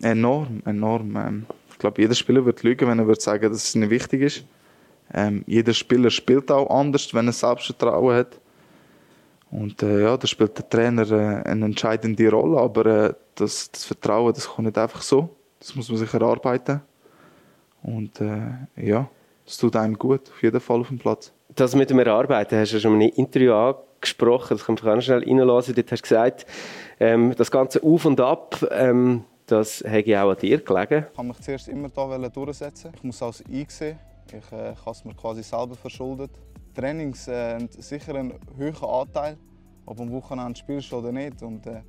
Enorm, 0.01 0.63
enorm. 0.65 1.15
Ähm 1.15 1.45
ich 1.77 1.79
glaube, 1.79 2.01
jeder 2.01 2.15
Spieler 2.15 2.43
wird 2.43 2.63
lügen, 2.63 2.87
wenn 2.87 2.97
er 2.97 3.05
würde 3.05 3.21
sagen, 3.21 3.51
dass 3.51 3.63
es 3.63 3.75
nicht 3.75 3.91
wichtig 3.91 4.23
ist. 4.23 4.43
Ähm, 5.13 5.43
jeder 5.45 5.75
Spieler 5.75 6.09
spielt 6.09 6.49
auch 6.49 6.67
anders, 6.71 7.13
wenn 7.13 7.27
er 7.27 7.33
Selbstvertrauen 7.33 8.15
hat. 8.15 8.39
Und 9.51 9.83
äh, 9.83 10.01
ja, 10.01 10.17
da 10.17 10.25
spielt 10.25 10.57
der 10.57 10.67
Trainer 10.67 11.03
äh, 11.11 11.47
eine 11.47 11.65
entscheidende 11.65 12.31
Rolle, 12.31 12.57
aber 12.57 12.85
äh, 12.87 13.13
das, 13.35 13.69
das, 13.69 13.85
Vertrauen, 13.85 14.33
das 14.33 14.47
kommt 14.47 14.65
nicht 14.65 14.77
einfach 14.79 15.03
so. 15.03 15.29
Das 15.59 15.75
muss 15.75 15.87
man 15.87 15.99
sich 15.99 16.11
erarbeiten. 16.11 16.81
Und 17.83 18.21
äh, 18.21 18.53
ja, 18.75 19.07
das 19.45 19.57
tut 19.57 19.75
einem 19.75 19.99
gut, 19.99 20.31
auf 20.31 20.41
jeden 20.41 20.59
Fall 20.59 20.79
auf 20.79 20.87
dem 20.87 20.97
Platz. 20.97 21.31
Das 21.55 21.75
mit 21.75 21.91
dem 21.91 21.99
Erarbeiten 21.99 22.59
hast 22.59 22.73
du 22.73 22.79
schon 22.79 22.95
in 22.95 23.01
einem 23.03 23.13
Interview 23.17 23.53
angesprochen, 23.53 24.57
das 24.57 24.65
kann 24.65 24.79
man 24.83 24.97
auch 24.97 25.01
schnell 25.03 25.23
reinlassen. 25.23 25.75
Dort 25.75 25.91
hast 25.91 25.99
du 25.99 26.09
gesagt, 26.09 26.47
ähm, 26.99 27.35
das 27.37 27.51
Ganze 27.51 27.83
auf 27.83 28.03
und 28.05 28.19
ab, 28.19 28.65
ähm, 28.71 29.25
das 29.47 29.83
hätte 29.85 30.21
auch 30.21 30.31
an 30.31 30.37
dir 30.37 30.59
gelegen. 30.59 31.05
Ich 31.09 31.15
kann 31.15 31.27
mich 31.27 31.39
zuerst 31.39 31.67
immer 31.67 31.89
hier 31.89 32.29
durchsetzen. 32.29 32.91
Ich 32.95 33.03
muss 33.03 33.21
alles 33.21 33.43
einsehen. 33.45 33.97
Ich 34.27 34.51
äh, 34.51 34.75
habe 34.75 34.91
es 34.91 35.05
mir 35.05 35.13
quasi 35.15 35.41
selber 35.41 35.75
verschuldet. 35.75 36.31
Trainings 36.75 37.27
äh, 37.27 37.55
haben 37.55 37.69
sicher 37.71 38.15
einen 38.15 38.33
hohen 38.57 38.83
Anteil, 38.83 39.37
ob 39.85 39.97
du 39.97 40.03
am 40.03 40.11
Wochenende 40.11 40.59
spielst 40.59 40.91
oder 40.91 41.11
nicht. 41.11 41.41
Und, 41.41 41.65
äh, 41.65 41.81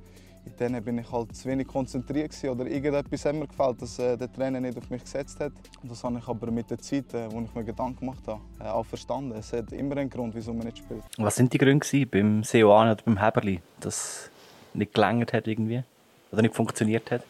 in 0.45 0.55
denen 0.55 0.83
bin 0.83 0.97
ich 0.97 1.11
halt 1.11 1.35
zu 1.35 1.49
wenig 1.49 1.67
konzentriert 1.67 2.31
gewesen, 2.31 2.49
oder 2.49 2.65
irgendetwas 2.65 3.25
hat 3.25 3.35
mir 3.35 3.47
gefällt, 3.47 3.81
dass 3.81 3.99
äh, 3.99 4.17
der 4.17 4.31
Trainer 4.31 4.59
nicht 4.59 4.77
auf 4.77 4.89
mich 4.89 5.03
gesetzt 5.03 5.39
hat. 5.39 5.51
Und 5.81 5.91
das 5.91 6.03
habe 6.03 6.17
ich 6.17 6.27
aber 6.27 6.49
mit 6.49 6.69
der 6.69 6.79
Zeit, 6.79 7.13
äh, 7.13 7.31
wo 7.31 7.41
ich 7.41 7.53
mir 7.53 7.63
Gedanken 7.63 7.99
gemacht 7.99 8.25
habe, 8.25 8.41
äh, 8.59 8.63
auch 8.63 8.85
verstanden. 8.85 9.33
Es 9.37 9.51
hat 9.53 9.71
immer 9.73 9.97
einen 9.97 10.09
Grund, 10.09 10.33
wieso 10.33 10.53
man 10.53 10.65
nicht 10.65 10.79
spielt. 10.79 11.03
Was 11.17 11.35
sind 11.35 11.51
die 11.53 11.57
Gründe 11.57 11.85
gewesen, 11.85 12.09
beim 12.09 12.43
Seoane 12.43 12.93
oder 12.93 13.03
beim 13.03 13.21
Heberli, 13.21 13.59
dass 13.81 14.31
nicht 14.73 14.93
gelangt 14.93 15.33
hat 15.33 15.47
irgendwie 15.47 15.83
oder 16.31 16.41
nicht 16.41 16.55
funktioniert 16.55 17.11
hat? 17.11 17.23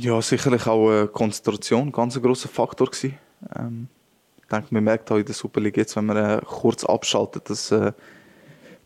Ja, 0.00 0.22
sicherlich 0.22 0.64
auch 0.68 0.92
äh, 0.92 1.08
Konzentration, 1.08 1.90
ganz 1.90 2.14
ein 2.14 2.22
großer 2.22 2.48
Faktor. 2.48 2.88
Ähm, 3.02 3.88
ich 4.36 4.46
denke, 4.46 4.68
man 4.70 4.84
merkt 4.84 5.10
auch 5.10 5.16
in 5.16 5.24
der 5.24 5.34
Superliga 5.34 5.80
jetzt, 5.80 5.96
wenn 5.96 6.06
man 6.06 6.16
äh, 6.16 6.40
kurz 6.44 6.84
abschaltet, 6.84 7.50
dass 7.50 7.72
es 7.72 7.72
äh, 7.72 7.92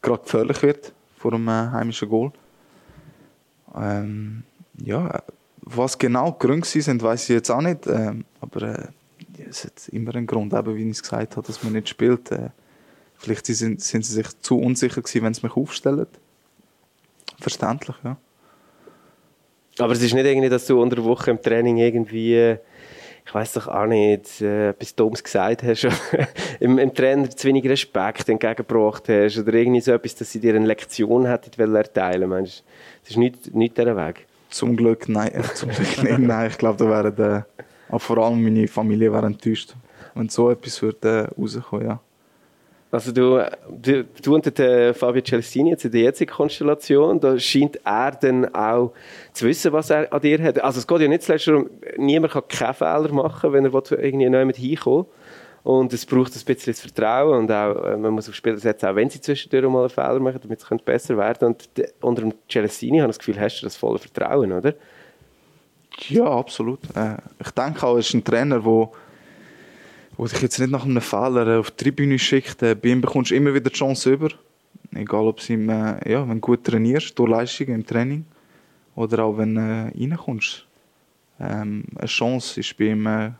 gerade 0.01 0.23
gefährlich 0.23 0.63
wird 0.63 0.95
vor 1.19 1.35
einem 1.35 1.49
äh, 1.49 1.71
heimischen 1.71 2.09
Goal. 2.09 2.33
Ähm, 3.75 4.45
ja, 4.79 5.23
was 5.61 5.99
genau 5.99 6.31
die 6.31 6.47
Gründe 6.47 6.67
sind, 6.67 7.03
weiß 7.03 7.25
ich 7.25 7.29
jetzt 7.29 7.51
auch 7.51 7.61
nicht. 7.61 7.87
Ähm, 7.89 8.25
aber 8.41 8.63
äh, 8.63 8.89
es 9.47 9.67
hat 9.67 9.89
immer 9.89 10.15
einen 10.15 10.27
Grund, 10.27 10.55
eben, 10.55 10.77
wie 10.77 10.85
ich 10.85 10.93
es 10.93 11.03
gesagt 11.03 11.37
habe, 11.37 11.47
dass 11.47 11.63
man 11.63 11.75
nicht 11.75 11.91
spielt. 11.91 12.31
Äh, 12.31 12.49
vielleicht 13.17 13.45
sind, 13.45 13.83
sind 13.83 14.07
sie 14.07 14.15
sich 14.15 14.41
zu 14.41 14.59
unsicher 14.59 15.03
gewesen, 15.03 15.25
wenn 15.25 15.35
sie 15.35 15.43
mich 15.43 15.57
aufstellen. 15.57 16.07
Verständlich, 17.39 17.97
ja. 18.03 18.17
Aber 19.79 19.93
es 19.93 20.03
ist 20.03 20.15
nicht 20.15 20.27
irgendwie, 20.27 20.49
dass 20.49 20.67
du 20.67 20.81
unter 20.81 20.97
der 20.97 21.05
Woche 21.05 21.31
im 21.31 21.41
Training 21.41 21.79
irgendwie 21.79 22.59
ich 23.25 23.35
weiß 23.35 23.53
doch 23.55 23.69
auch 23.69 23.87
nicht, 23.87 24.41
äh, 24.41 24.71
etwas 24.71 24.95
Dummes 24.95 25.23
gesagt 25.23 25.63
hast, 25.63 25.85
oder 25.85 25.95
im, 26.61 26.79
im 26.79 26.95
Trainer 26.95 27.31
zu 27.31 27.49
wenig 27.49 27.65
Respekt 27.69 28.29
entgegengebracht 28.29 29.09
hast, 29.09 29.39
oder 29.39 29.55
irgendwie 29.55 29.81
so 29.81 29.93
etwas, 29.93 30.15
dass 30.17 30.33
sie 30.33 30.41
dir 30.41 30.55
eine 30.55 30.67
Lektion 30.67 31.27
hätten 31.27 31.75
erteilen 31.75 32.29
Meinst 32.29 32.61
du, 32.61 32.63
das 33.03 33.11
ist 33.11 33.17
nicht, 33.17 33.55
nicht 33.55 33.79
dieser 33.79 33.97
Weg? 33.97 34.27
Zum 34.51 34.77
Glück 34.77 35.09
nein, 35.09 35.33
äh, 35.33 35.43
zum 35.55 35.71
Glück 35.71 36.03
nicht. 36.03 36.19
Nein, 36.19 36.51
ich 36.51 36.59
glaube, 36.59 36.85
da 36.85 36.91
wären, 36.91 37.45
äh, 37.91 37.99
vor 37.99 38.19
allem 38.19 38.43
meine 38.43 38.69
Familie 38.69 39.11
wäre 39.13 39.27
enttäuscht, 39.27 39.75
wenn 40.15 40.29
so 40.29 40.51
etwas 40.51 40.83
würde 40.83 41.31
äh, 41.35 41.41
rauskommen, 41.41 41.87
ja. 41.87 42.01
Also 42.93 43.11
du, 43.11 43.43
du, 43.71 44.05
du 44.05 44.35
und 44.35 44.59
der 44.59 44.93
Fabio 44.93 45.23
Celestini 45.23 45.71
jetzt 45.71 45.87
in 45.87 45.93
der 45.93 46.03
jetzigen 46.03 46.31
Konstellation, 46.31 47.19
da 47.19 47.39
scheint 47.39 47.81
er 47.85 48.11
dann 48.11 48.55
auch 48.55 48.93
zu 49.33 49.47
wissen, 49.47 49.73
was 49.73 49.89
er 49.89 50.13
an 50.13 50.21
dir 50.21 50.39
hat. 50.43 50.63
Also 50.63 50.79
es 50.79 50.87
geht 50.87 51.01
ja 51.01 51.09
nicht 51.09 51.23
zuletzt 51.23 51.49
darum, 51.49 51.71
niemand 51.97 52.35
kann 52.35 52.43
keinen 52.49 52.75
Fehler 52.75 53.11
machen, 53.15 53.55
wenn 53.55 53.65
er 53.65 53.73
irgendwie 53.93 54.29
neu 54.29 54.45
mit 54.45 54.57
hinkommt. 54.57 55.09
Und 55.65 55.93
es 55.95 56.05
braucht 56.05 56.37
ein 56.37 56.45
bisschen 56.45 56.75
Vertrauen 56.75 57.39
und 57.39 57.51
auch, 57.51 57.83
äh, 57.83 57.97
man 57.97 58.13
muss 58.13 58.29
auf 58.29 58.35
Spieler 58.35 58.59
setzen, 58.59 58.87
auch 58.87 58.95
wenn 58.95 59.09
sie 59.09 59.23
zwischendurch 59.23 59.73
mal 59.73 59.81
einen 59.81 59.91
Fehler 59.91 60.21
machen, 60.21 60.41
damit 60.43 60.61
es 60.61 60.83
besser 60.85 61.17
werden 61.17 61.49
Und 61.49 61.69
unter 62.03 62.23
dem 62.23 62.35
Celestini 62.47 62.99
habe 62.99 63.11
ich 63.11 63.17
das 63.17 63.25
Gefühl, 63.25 63.41
hast 63.41 63.61
du 63.61 63.67
das 63.67 63.77
volle 63.77 64.01
Vertrauen, 64.01 64.53
oder? 64.53 64.75
Ja, 66.09 66.25
absolut. 66.25 66.81
Äh, 66.95 67.17
ich 67.41 67.51
denke 67.53 67.87
auch, 67.87 67.95
er 67.95 68.01
ist 68.01 68.13
ein 68.13 68.23
Trainer, 68.23 68.61
der 68.61 68.89
wo 70.17 70.27
dich 70.27 70.41
jetzt 70.43 70.59
nicht 70.59 70.71
nach 70.71 70.85
einem 70.85 71.01
Fehler 71.01 71.59
auf 71.59 71.71
die 71.71 71.85
Tribüne 71.85 72.19
schickt, 72.19 72.63
äh, 72.63 72.75
bei 72.75 72.91
ihm 72.91 73.01
bekommst 73.01 73.31
du 73.31 73.35
immer 73.35 73.55
wieder 73.55 73.71
die 73.71 73.77
Chance 73.77 74.13
über. 74.13 74.29
Egal, 74.95 75.27
ob 75.27 75.41
du 75.41 75.53
äh, 75.53 76.11
ja, 76.11 76.29
wenn 76.29 76.37
du 76.37 76.41
gut 76.41 76.65
trainierst, 76.65 77.19
durch 77.19 77.31
Leistungen 77.31 77.77
im 77.77 77.87
Training 77.87 78.25
oder 78.95 79.25
auch 79.25 79.39
wenn 79.39 79.55
du 79.55 79.61
äh, 79.61 79.93
reinkommst. 79.99 80.67
Ähm, 81.41 81.85
eine 81.97 82.07
Chance 82.07 82.61
ist 82.61 82.77
bei 82.77 82.85
ihm 82.87 83.07
äh, 83.07 83.31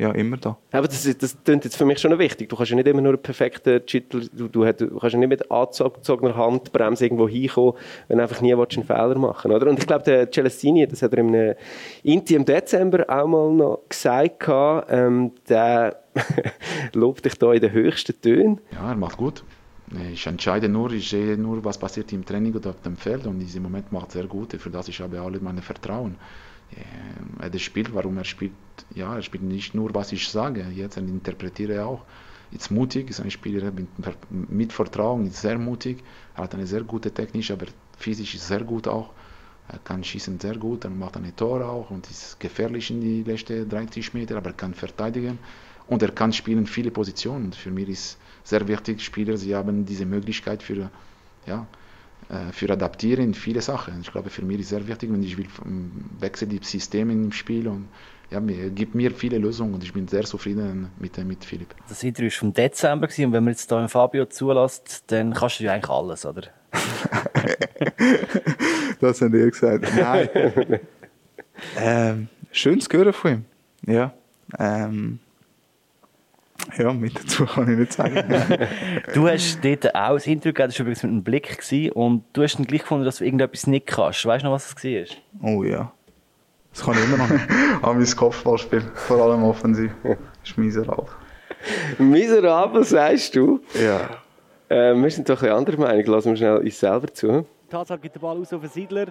ja, 0.00 0.12
immer 0.12 0.38
da. 0.38 0.56
Aber 0.72 0.88
das, 0.88 1.02
das 1.18 1.36
klingt 1.44 1.64
jetzt 1.64 1.76
für 1.76 1.84
mich 1.84 1.98
schon 1.98 2.18
wichtig. 2.18 2.48
Du 2.48 2.56
kannst 2.56 2.70
ja 2.70 2.76
nicht 2.76 2.88
immer 2.88 3.02
nur 3.02 3.12
einen 3.12 3.22
perfekten 3.22 3.84
Titel, 3.84 4.28
du, 4.32 4.48
du, 4.48 4.64
du, 4.72 4.98
kannst 4.98 5.12
ja 5.12 5.18
nicht 5.18 5.28
mit 5.28 5.50
angezogener 5.50 6.34
Handbremse 6.34 7.04
irgendwo 7.04 7.28
hinkommen, 7.28 7.74
wenn 8.08 8.16
du 8.16 8.22
einfach 8.22 8.40
nie 8.40 8.54
einen 8.54 8.66
Fehler 8.66 9.18
machen 9.18 9.52
oder? 9.52 9.68
Und 9.68 9.78
ich 9.78 9.86
glaube, 9.86 10.04
der 10.04 10.30
Celestini, 10.30 10.86
das 10.86 11.02
hat 11.02 11.12
er 11.12 11.18
im 11.18 11.54
Inti 12.02 12.34
im 12.34 12.46
Dezember 12.46 13.04
auch 13.08 13.26
mal 13.26 13.52
noch 13.52 13.80
gesagt, 13.90 14.48
ähm, 14.88 15.32
der 15.50 16.00
lobt 16.94 17.26
dich 17.26 17.34
da 17.34 17.52
in 17.52 17.60
den 17.60 17.72
höchsten 17.72 18.18
Tönen. 18.22 18.60
Ja, 18.72 18.88
er 18.88 18.96
macht 18.96 19.18
gut. 19.18 19.44
Ich 20.12 20.26
entscheide 20.26 20.68
nur, 20.68 20.92
ich 20.92 21.10
sehe 21.10 21.36
nur, 21.36 21.62
was 21.62 21.76
passiert 21.76 22.10
im 22.12 22.24
Training 22.24 22.54
oder 22.54 22.70
auf 22.70 22.80
dem 22.80 22.96
Feld 22.96 23.26
und 23.26 23.34
in 23.34 23.40
diesem 23.40 23.64
Moment 23.64 23.92
macht 23.92 24.10
er 24.10 24.22
sehr 24.22 24.26
gut. 24.26 24.52
Für 24.54 24.70
das 24.70 24.88
ich 24.88 25.00
habe 25.00 25.20
alle 25.20 25.40
meine 25.40 25.60
Vertrauen. 25.60 26.16
Er 27.40 27.58
spielt, 27.58 27.94
warum 27.94 28.18
er 28.18 28.24
spielt, 28.24 28.52
ja, 28.94 29.14
er 29.14 29.22
spielt 29.22 29.42
nicht 29.42 29.74
nur, 29.74 29.94
was 29.94 30.12
ich 30.12 30.28
sage, 30.28 30.66
jetzt 30.74 30.96
er 30.96 31.02
interpretiere 31.02 31.84
auch. 31.84 32.04
Ist 32.52 32.70
mutig, 32.70 33.10
ist 33.10 33.20
ein 33.20 33.30
Spieler 33.30 33.70
mit, 33.70 33.88
mit 34.50 34.72
Vertrauen, 34.72 35.26
ist 35.26 35.40
sehr 35.40 35.58
mutig, 35.58 36.02
er 36.34 36.44
hat 36.44 36.54
eine 36.54 36.66
sehr 36.66 36.82
gute 36.82 37.12
Technik, 37.12 37.50
aber 37.50 37.66
physisch 37.96 38.34
ist 38.34 38.48
sehr 38.48 38.64
gut 38.64 38.88
auch. 38.88 39.10
Er 39.68 39.78
kann 39.78 40.02
schießen 40.02 40.40
sehr 40.40 40.56
gut, 40.56 40.84
er 40.84 40.90
macht 40.90 41.16
eine 41.16 41.34
Tor 41.34 41.64
auch 41.64 41.90
und 41.90 42.10
ist 42.10 42.40
gefährlich 42.40 42.90
in 42.90 43.00
die 43.00 43.22
letzten 43.22 43.68
30 43.68 44.14
Meter, 44.14 44.36
aber 44.36 44.50
er 44.50 44.56
kann 44.56 44.74
verteidigen 44.74 45.38
und 45.86 46.02
er 46.02 46.10
kann 46.10 46.32
spielen 46.32 46.66
viele 46.66 46.90
Positionen. 46.90 47.52
Für 47.52 47.70
mich 47.70 47.88
ist 47.88 48.18
sehr 48.42 48.66
wichtig, 48.66 49.00
Spieler, 49.00 49.36
sie 49.36 49.54
haben 49.54 49.86
diese 49.86 50.06
Möglichkeit 50.06 50.62
für, 50.62 50.90
ja, 51.46 51.62
äh, 51.62 51.79
für 52.52 52.70
adaptieren 52.70 53.24
in 53.24 53.34
viele 53.34 53.60
Sachen. 53.60 54.00
Ich 54.00 54.12
glaube, 54.12 54.30
für 54.30 54.42
mich 54.42 54.60
ist 54.60 54.68
sehr 54.68 54.86
wichtig, 54.86 55.12
wenn 55.12 55.22
ich 55.22 55.36
will, 55.36 55.48
wechsle 56.18 56.46
die 56.46 56.60
Systeme 56.62 57.12
im 57.12 57.32
Spiel 57.32 57.66
und 57.66 57.88
ja, 58.30 58.38
mir, 58.38 58.70
gibt 58.70 58.94
mir 58.94 59.10
viele 59.10 59.38
Lösungen 59.38 59.74
und 59.74 59.82
ich 59.82 59.92
bin 59.92 60.06
sehr 60.06 60.24
zufrieden 60.24 60.90
mit, 60.98 61.18
mit 61.18 61.44
Philipp. 61.44 61.74
Das 61.88 62.04
Interview 62.04 62.28
war 62.28 62.38
vom 62.38 62.54
Dezember 62.54 63.08
und 63.08 63.18
wenn 63.18 63.44
man 63.44 63.48
jetzt 63.48 63.68
hier 63.68 63.88
Fabio 63.88 64.26
zulässt, 64.26 65.02
dann 65.08 65.34
kannst 65.34 65.58
du 65.58 65.64
ja 65.64 65.72
eigentlich 65.72 65.90
alles, 65.90 66.24
oder? 66.24 66.42
das 69.00 69.20
haben 69.20 69.32
die 69.32 69.50
gesagt. 69.50 69.84
Nein. 69.96 70.28
ähm, 71.76 72.28
schön 72.52 72.80
zu 72.80 72.96
hören 72.96 73.12
von 73.12 73.32
ihm. 73.32 73.44
Ja. 73.86 74.12
Ähm, 74.58 75.20
ja, 76.78 76.92
mit 76.92 77.18
dazu 77.18 77.46
kann 77.46 77.70
ich 77.70 77.78
nicht 77.78 77.92
sagen. 77.92 78.22
du 79.14 79.28
hast 79.28 79.64
dort 79.64 79.94
auch 79.94 80.16
ein 80.16 80.22
Interview 80.22 80.52
gegeben, 80.52 80.68
das 80.68 80.78
war 80.78 80.80
übrigens 80.82 81.02
mit 81.02 81.12
einem 81.12 81.22
Blick 81.22 81.58
gewesen, 81.58 81.92
und 81.92 82.24
du 82.32 82.42
hast 82.42 82.58
dann 82.58 82.66
gleich 82.66 82.82
gefunden, 82.82 83.04
dass 83.04 83.18
du 83.18 83.24
irgendetwas 83.24 83.66
nicht 83.66 83.86
kannst. 83.86 84.24
Weißt 84.24 84.42
du 84.42 84.48
noch, 84.48 84.54
was 84.54 84.74
es 84.74 84.84
war? 84.84 85.16
Oh 85.42 85.64
ja. 85.64 85.92
Das 86.72 86.84
kann 86.84 86.94
ich 86.94 87.04
immer 87.04 87.18
noch 87.18 87.28
nicht. 87.28 87.44
An 87.82 87.98
mein 87.98 88.06
Kopfballspiel, 88.06 88.82
vor 88.94 89.22
allem 89.22 89.42
offensiv, 89.42 89.90
ist 90.44 90.56
miserabel. 90.56 91.06
miserabel, 91.98 92.84
sagst 92.84 93.34
du? 93.34 93.60
Ja. 93.74 94.08
Äh, 94.68 94.94
wir 94.94 95.10
sind 95.10 95.28
doch 95.28 95.42
ein 95.42 95.50
anderer 95.50 95.78
Meinung. 95.78 96.04
Lassen 96.06 96.30
wir 96.30 96.36
schnell 96.36 96.58
uns 96.58 96.78
selber 96.78 97.12
zu. 97.12 97.44
Tatsache 97.68 97.98
gibt 97.98 98.14
den 98.14 98.22
Ball 98.22 98.38
aus 98.38 98.52
auf 98.52 98.60
den 98.60 98.70
Siedler. 98.70 99.06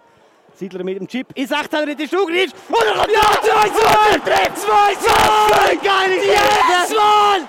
Siedler 0.60 0.84
mit 0.84 1.00
dem 1.00 1.08
Chip. 1.08 1.28
In 1.36 1.48
16 1.48 1.88
in 1.88 1.98
der 1.98 2.06
Stugrisch. 2.06 2.52
Und 2.68 2.86
er 2.86 2.94
kommt 2.94 3.12
ja, 3.14 3.22
2-2! 3.22 4.24
Trifft 4.26 4.58
2-2! 4.68 5.86
Geil 5.86 6.18
ist 6.18 6.26
yes, 6.26 6.94
Mann! 6.98 7.48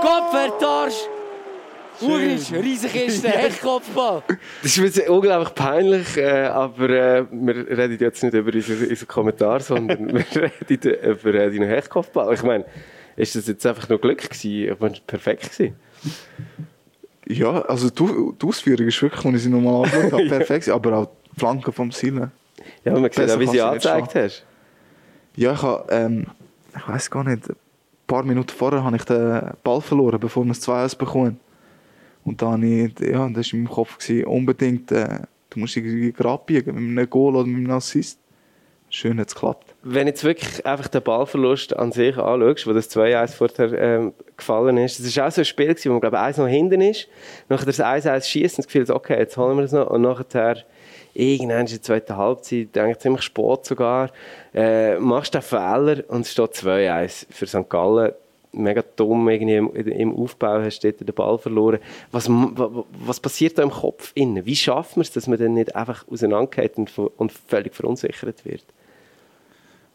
Kopf 0.00 0.30
vertarscht. 0.30 1.08
Urisch, 2.00 2.50
riesig 2.50 2.94
ist 2.94 3.24
der 3.24 3.32
Heckkopfball. 3.42 4.22
Das 4.62 4.74
ist 4.74 4.96
jetzt 4.96 5.06
unglaublich 5.10 5.54
peinlich, 5.54 6.16
äh, 6.16 6.46
aber 6.46 6.88
äh, 6.88 7.26
wir 7.30 7.76
reden 7.76 7.98
jetzt 8.00 8.22
nicht 8.22 8.32
über 8.32 8.54
unseren, 8.54 8.88
unseren 8.88 9.08
Kommentar, 9.08 9.60
sondern 9.60 10.10
wir 10.14 10.50
reden 10.70 10.94
über 10.94 11.34
äh, 11.34 11.50
deinen 11.50 11.68
Heckkopfball. 11.68 12.32
Ich 12.32 12.42
meine, 12.42 12.64
ist 13.16 13.36
das 13.36 13.48
jetzt 13.48 13.66
einfach 13.66 13.86
nur 13.90 14.00
Glück 14.00 14.30
gewesen? 14.30 14.80
War 14.80 14.90
perfekt 15.06 15.52
gewesen? 15.52 15.76
Ja, 17.28 17.60
also 17.62 17.90
die, 17.90 18.32
die 18.40 18.46
Ausführung 18.46 18.86
ist 18.86 19.02
wirklich, 19.02 19.24
als 19.26 19.36
ich 19.36 19.42
sie 19.42 19.50
nochmal 19.50 19.84
angeschaut 19.84 20.12
habe, 20.12 20.24
perfekt. 20.28 20.68
aber 20.70 20.96
auch 20.96 21.06
die 21.06 21.19
Flanke 21.36 21.72
vom 21.72 21.90
Ziel. 21.90 22.30
Ja, 22.84 22.92
man 22.92 23.10
sieht 23.10 23.30
auch, 23.30 23.38
wie 23.38 23.46
sie 23.46 23.60
angezeigt 23.60 24.14
hast. 24.14 24.44
Ja, 25.36 25.52
ich 25.52 25.62
habe, 25.62 25.90
ähm, 25.90 26.26
ich 26.76 26.88
weiß 26.88 27.10
gar 27.10 27.24
nicht, 27.24 27.48
ein 27.48 27.56
paar 28.06 28.22
Minuten 28.24 28.50
vorher 28.50 28.84
habe 28.84 28.96
ich 28.96 29.04
den 29.04 29.40
Ball 29.62 29.80
verloren, 29.80 30.20
bevor 30.20 30.44
wir 30.44 30.52
es 30.52 30.66
2-1 30.66 30.98
bekommen. 30.98 31.40
Und 32.24 32.42
dann 32.42 32.62
ich, 32.62 32.98
ja, 33.00 33.28
das 33.28 33.46
war 33.46 33.54
in 33.54 33.62
meinem 33.62 33.72
Kopf, 33.72 33.98
gewesen, 33.98 34.26
unbedingt, 34.26 34.92
äh, 34.92 35.20
du 35.48 35.60
musst 35.60 35.76
irgendwie 35.76 36.12
gerade 36.12 36.42
biegen, 36.44 36.74
mit 36.74 36.98
einem 36.98 37.10
Goal 37.10 37.36
oder 37.36 37.46
mit 37.46 37.58
einem 37.58 37.70
Assist. 37.70 38.18
Schön 38.92 39.20
hat 39.20 39.28
es 39.28 39.34
geklappt. 39.34 39.72
Wenn 39.84 40.06
du 40.06 40.10
jetzt 40.10 40.24
wirklich 40.24 40.66
einfach 40.66 40.88
den 40.88 41.00
Ballverlust 41.00 41.76
an 41.76 41.92
sich 41.92 42.18
anschaust, 42.18 42.66
wo 42.66 42.72
das 42.72 42.90
2-1 42.90 43.28
vorher 43.28 43.72
ähm, 43.80 44.12
gefallen 44.36 44.76
ist, 44.78 44.98
das 44.98 45.16
war 45.16 45.28
auch 45.28 45.30
so 45.30 45.42
ein 45.42 45.44
Spiel, 45.44 45.68
gewesen, 45.68 45.90
wo 45.90 45.92
man, 45.92 46.00
glaube 46.00 46.16
ich, 46.16 46.22
1 46.22 46.38
noch 46.38 46.48
hinten 46.48 46.80
ist, 46.80 47.06
nachher 47.48 47.66
das 47.66 47.80
1-1 47.80 48.24
schießt 48.24 48.58
und 48.58 48.64
das 48.64 48.72
Gefühl, 48.72 48.90
okay, 48.90 49.16
jetzt 49.16 49.36
holen 49.36 49.56
wir 49.56 49.64
es 49.64 49.72
noch, 49.72 49.88
und 49.90 50.02
nachher 50.02 50.64
irgendwann 51.14 51.66
in 51.66 51.66
der 51.66 51.82
zweiten 51.82 52.16
Halbzeit, 52.16 52.74
denke 52.74 52.98
ziemlich 52.98 53.22
spät 53.22 53.64
sogar, 53.64 54.10
äh, 54.54 54.98
machst 54.98 55.34
den 55.34 55.42
Fehler 55.42 56.02
und 56.08 56.22
es 56.22 56.32
steht 56.32 56.54
2-1 56.54 57.26
für 57.30 57.46
St. 57.46 57.68
Gallen. 57.68 58.12
Mega 58.52 58.82
dumm, 58.96 59.28
irgendwie 59.28 59.54
im, 59.54 59.72
im 59.74 60.16
Aufbau 60.16 60.60
hast 60.60 60.80
du 60.80 60.92
den 60.92 61.14
Ball 61.14 61.38
verloren. 61.38 61.78
Was, 62.10 62.28
was 62.28 63.20
passiert 63.20 63.56
da 63.58 63.62
im 63.62 63.70
Kopf 63.70 64.10
innen? 64.14 64.44
Wie 64.44 64.56
schaffen 64.56 64.96
wir 64.96 65.02
es, 65.02 65.12
dass 65.12 65.28
man 65.28 65.38
dann 65.38 65.54
nicht 65.54 65.76
einfach 65.76 66.04
auseinandergeht 66.08 66.76
und, 66.76 66.90
und 66.98 67.30
völlig 67.30 67.76
verunsichert 67.76 68.44
wird? 68.44 68.64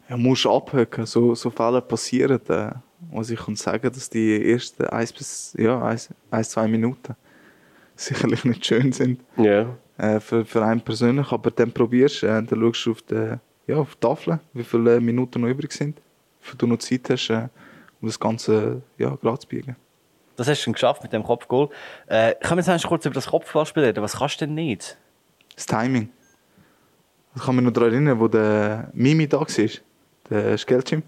Ja, 0.08 0.16
musst 0.16 0.46
abhöcken. 0.46 1.04
So, 1.04 1.34
so 1.34 1.50
Fälle 1.50 1.82
passieren. 1.82 2.40
Äh, 2.48 2.70
was 3.10 3.28
ich 3.28 3.38
kann 3.38 3.56
sagen, 3.56 3.90
dass 3.92 4.08
die 4.08 4.52
ersten 4.52 4.84
1 4.84 5.12
bis 5.12 5.54
ja, 5.58 5.82
1, 5.82 6.10
1, 6.30 6.50
2 6.50 6.68
Minuten 6.68 7.14
sicherlich 7.94 8.44
nicht 8.44 8.64
schön 8.64 8.92
sind. 8.92 9.20
Ja. 9.36 9.76
Äh, 9.98 10.20
für, 10.20 10.44
für 10.44 10.64
einen 10.64 10.82
persönlich, 10.82 11.32
aber 11.32 11.50
dann 11.50 11.72
probierst 11.72 12.22
du, 12.22 12.26
äh, 12.26 12.42
dann 12.42 12.60
schaust 12.60 12.86
du 12.86 12.90
auf 12.90 13.02
die, 13.02 13.38
ja, 13.66 13.76
auf 13.76 13.94
die 13.94 14.00
Tafel, 14.00 14.40
wie 14.52 14.62
viele 14.62 15.00
Minuten 15.00 15.40
noch 15.40 15.48
übrig 15.48 15.72
sind, 15.72 16.00
für 16.40 16.56
du 16.56 16.66
noch 16.66 16.78
Zeit 16.78 17.08
hast, 17.08 17.30
äh, 17.30 17.48
um 18.00 18.08
das 18.08 18.20
Ganze 18.20 18.82
ja, 18.98 19.16
gerade 19.16 19.38
zu 19.38 19.48
biegen. 19.48 19.74
Das 20.36 20.48
hast 20.48 20.58
du 20.58 20.64
schon 20.64 20.74
geschafft 20.74 21.02
mit 21.02 21.14
dem 21.14 21.22
Kopfgoal. 21.22 21.70
Äh, 22.08 22.34
können 22.34 22.62
wir 22.62 22.74
jetzt 22.74 22.86
kurz 22.86 23.06
über 23.06 23.14
das 23.14 23.26
Kopfballspiel 23.26 23.84
reden? 23.84 24.02
Was 24.02 24.18
kannst 24.18 24.38
du 24.40 24.46
denn 24.46 24.54
nicht? 24.54 24.98
Das 25.54 25.64
Timing. 25.64 26.10
Ich 27.34 27.42
kann 27.42 27.56
mich 27.56 27.64
noch 27.64 27.72
daran 27.72 27.92
erinnern, 27.92 28.20
wo 28.20 28.28
der 28.28 28.90
Mimi 28.92 29.26
da 29.26 29.40
war, 29.40 29.46
der 30.30 30.58
Skelchim. 30.58 31.02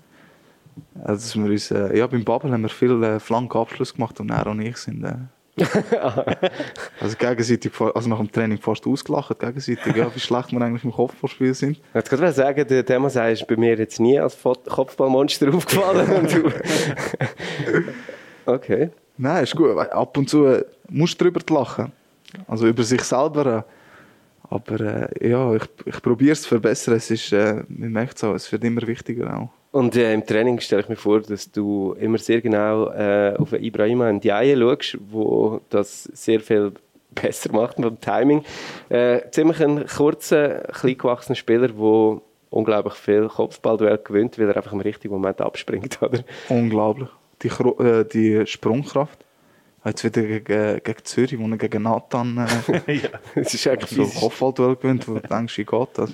Also, 1.04 1.42
wir 1.42 1.50
uns, 1.50 1.70
äh, 1.70 1.98
ja, 1.98 2.06
beim 2.06 2.24
Babel 2.24 2.52
haben 2.52 2.62
wir 2.62 2.68
viel 2.70 3.02
äh, 3.02 3.20
flanken 3.20 3.58
Abschluss 3.58 3.92
gemacht 3.92 4.18
und 4.20 4.30
er 4.30 4.46
und 4.46 4.60
ich 4.60 4.76
sind 4.78 5.04
äh, 5.04 5.14
also 7.00 7.16
gegenseitig, 7.16 7.72
also 7.80 8.08
nach 8.08 8.18
dem 8.18 8.30
Training 8.30 8.58
fast 8.58 8.86
ausgelacht, 8.86 9.38
gegenseitig, 9.38 9.96
ja, 9.96 10.14
wie 10.14 10.20
schlecht 10.20 10.52
wir 10.52 10.60
eigentlich 10.60 10.84
im 10.84 10.92
Kopfballspiel 10.92 11.54
sind. 11.54 11.78
Ich 11.78 11.94
wollte 11.94 12.16
gerade 12.16 12.32
sagen, 12.32 12.66
der 12.68 12.84
Thema 12.84 13.08
ist 13.08 13.46
bei 13.46 13.56
mir 13.56 13.76
jetzt 13.76 14.00
nie 14.00 14.18
als 14.18 14.38
Kopfballmonster 14.42 15.48
aufgefallen. 15.54 16.28
okay. 18.46 18.90
Nein, 19.16 19.42
ist 19.42 19.56
gut. 19.56 19.76
Ab 19.76 20.16
und 20.16 20.30
zu 20.30 20.46
äh, 20.46 20.64
musst 20.88 21.20
du 21.20 21.24
darüber 21.24 21.40
lachen. 21.54 21.92
Also 22.46 22.66
über 22.66 22.82
sich 22.84 23.02
selber. 23.02 23.46
Äh, 23.46 23.62
aber 24.50 24.80
äh, 24.80 25.28
ja, 25.28 25.54
ich, 25.54 25.64
ich 25.84 26.00
probiere 26.00 26.32
es 26.32 26.42
zu 26.42 26.48
verbessern. 26.48 26.94
Es 26.94 27.10
ist, 27.10 27.32
äh, 27.32 27.64
man 27.68 27.90
merkt 27.90 28.16
es 28.16 28.24
auch, 28.24 28.34
es 28.34 28.50
wird 28.50 28.64
immer 28.64 28.86
wichtiger 28.86 29.36
auch. 29.36 29.50
Und 29.78 29.94
äh, 29.94 30.12
im 30.12 30.26
Training 30.26 30.58
stelle 30.58 30.82
ich 30.82 30.88
mir 30.88 30.96
vor, 30.96 31.20
dass 31.20 31.52
du 31.52 31.94
immer 32.00 32.18
sehr 32.18 32.40
genau 32.40 32.90
äh, 32.90 33.36
auf 33.38 33.52
Ibrahima 33.52 34.12
Ndiaye 34.12 34.56
schaust, 34.56 34.98
wo 35.08 35.60
das 35.70 36.02
sehr 36.02 36.40
viel 36.40 36.72
besser 37.12 37.52
macht 37.52 37.76
beim 37.76 38.00
Timing. 38.00 38.44
Äh, 38.88 39.20
ziemlich 39.30 39.62
ein 39.62 39.86
kurzer, 39.86 40.64
klein 40.72 40.98
gewachsener 40.98 41.36
Spieler, 41.36 41.68
der 41.68 42.20
unglaublich 42.50 42.94
viel 42.94 43.28
Kopfballduell 43.28 43.98
gewinnt, 43.98 44.36
weil 44.36 44.48
er 44.48 44.56
einfach 44.56 44.72
im 44.72 44.80
richtigen 44.80 45.14
Moment 45.14 45.40
abspringt, 45.40 45.96
oder? 46.02 46.24
Unglaublich. 46.48 47.10
Die, 47.44 47.46
äh, 47.46 48.04
die 48.04 48.48
Sprungkraft. 48.48 49.24
Jetzt 49.84 50.02
wieder 50.02 50.22
gegen, 50.22 50.82
gegen 50.82 51.04
Zürich, 51.04 51.38
wo 51.38 51.46
er 51.46 51.56
gegen 51.56 51.84
Nathan 51.84 52.48
äh, 52.88 52.98
Es 53.36 53.54
ist 53.54 53.68
eigentlich 53.68 53.90
so 53.90 54.02
ein. 54.02 54.12
Kopfballduell 54.12 54.74
gewinnt, 54.74 55.06
wo 55.06 55.14
du 55.14 55.20
denkst, 55.20 55.56
wie 55.56 55.64
geht 55.64 55.88
das? 55.94 56.10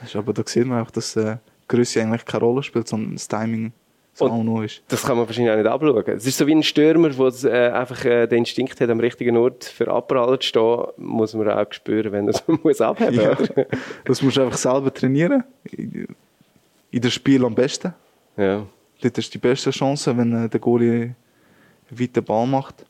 das 0.00 0.10
ist, 0.10 0.16
aber 0.16 0.34
da 0.34 0.42
sieht 0.44 0.66
man 0.66 0.82
auch, 0.84 0.90
dass 0.90 1.16
äh, 1.16 1.38
Größe 1.68 2.00
eigentlich 2.00 2.24
keine 2.24 2.44
Rolle 2.44 2.62
spielt, 2.62 2.88
sondern 2.88 3.14
das 3.14 3.26
Timing 3.28 3.72
Und- 4.18 4.30
auch 4.30 4.42
noch 4.42 4.62
ist. 4.62 4.82
Das 4.88 5.02
kann 5.02 5.16
man 5.16 5.26
wahrscheinlich 5.26 5.52
auch 5.52 5.56
nicht 5.56 5.66
abschauen. 5.66 6.04
Es 6.16 6.26
ist 6.26 6.38
so 6.38 6.46
wie 6.46 6.54
ein 6.54 6.62
Stürmer, 6.62 7.10
der 7.10 7.52
äh, 7.52 7.72
einfach 7.72 8.04
äh, 8.04 8.26
den 8.26 8.38
Instinkt 8.38 8.80
hat, 8.80 8.88
am 8.88 9.00
richtigen 9.00 9.36
Ort 9.36 9.64
für 9.64 9.88
Abpraller 9.88 10.38
zu 10.40 10.48
stehen, 10.48 10.84
muss 10.96 11.34
man 11.34 11.48
auch 11.50 11.66
spüren, 11.72 12.12
wenn 12.12 12.28
er 12.28 12.34
so 12.34 12.42
muss 12.62 12.80
abheben 12.80 13.14
Ja. 13.20 13.36
Das 14.04 14.22
musst 14.22 14.36
du 14.36 14.42
einfach 14.42 14.56
selber 14.58 14.92
trainieren. 14.94 15.44
In 15.72 17.00
dem 17.00 17.10
Spiel 17.10 17.44
am 17.44 17.54
besten. 17.54 17.92
Ja. 18.36 18.64
Dort 19.02 19.18
ist 19.18 19.34
die 19.34 19.38
beste 19.38 19.70
Chance, 19.70 20.16
wenn 20.16 20.44
äh, 20.46 20.48
der 20.48 20.60
Goalie 20.60 21.14
einen 21.90 22.00
weiten 22.00 22.24
Ball 22.24 22.46
macht. 22.46 22.86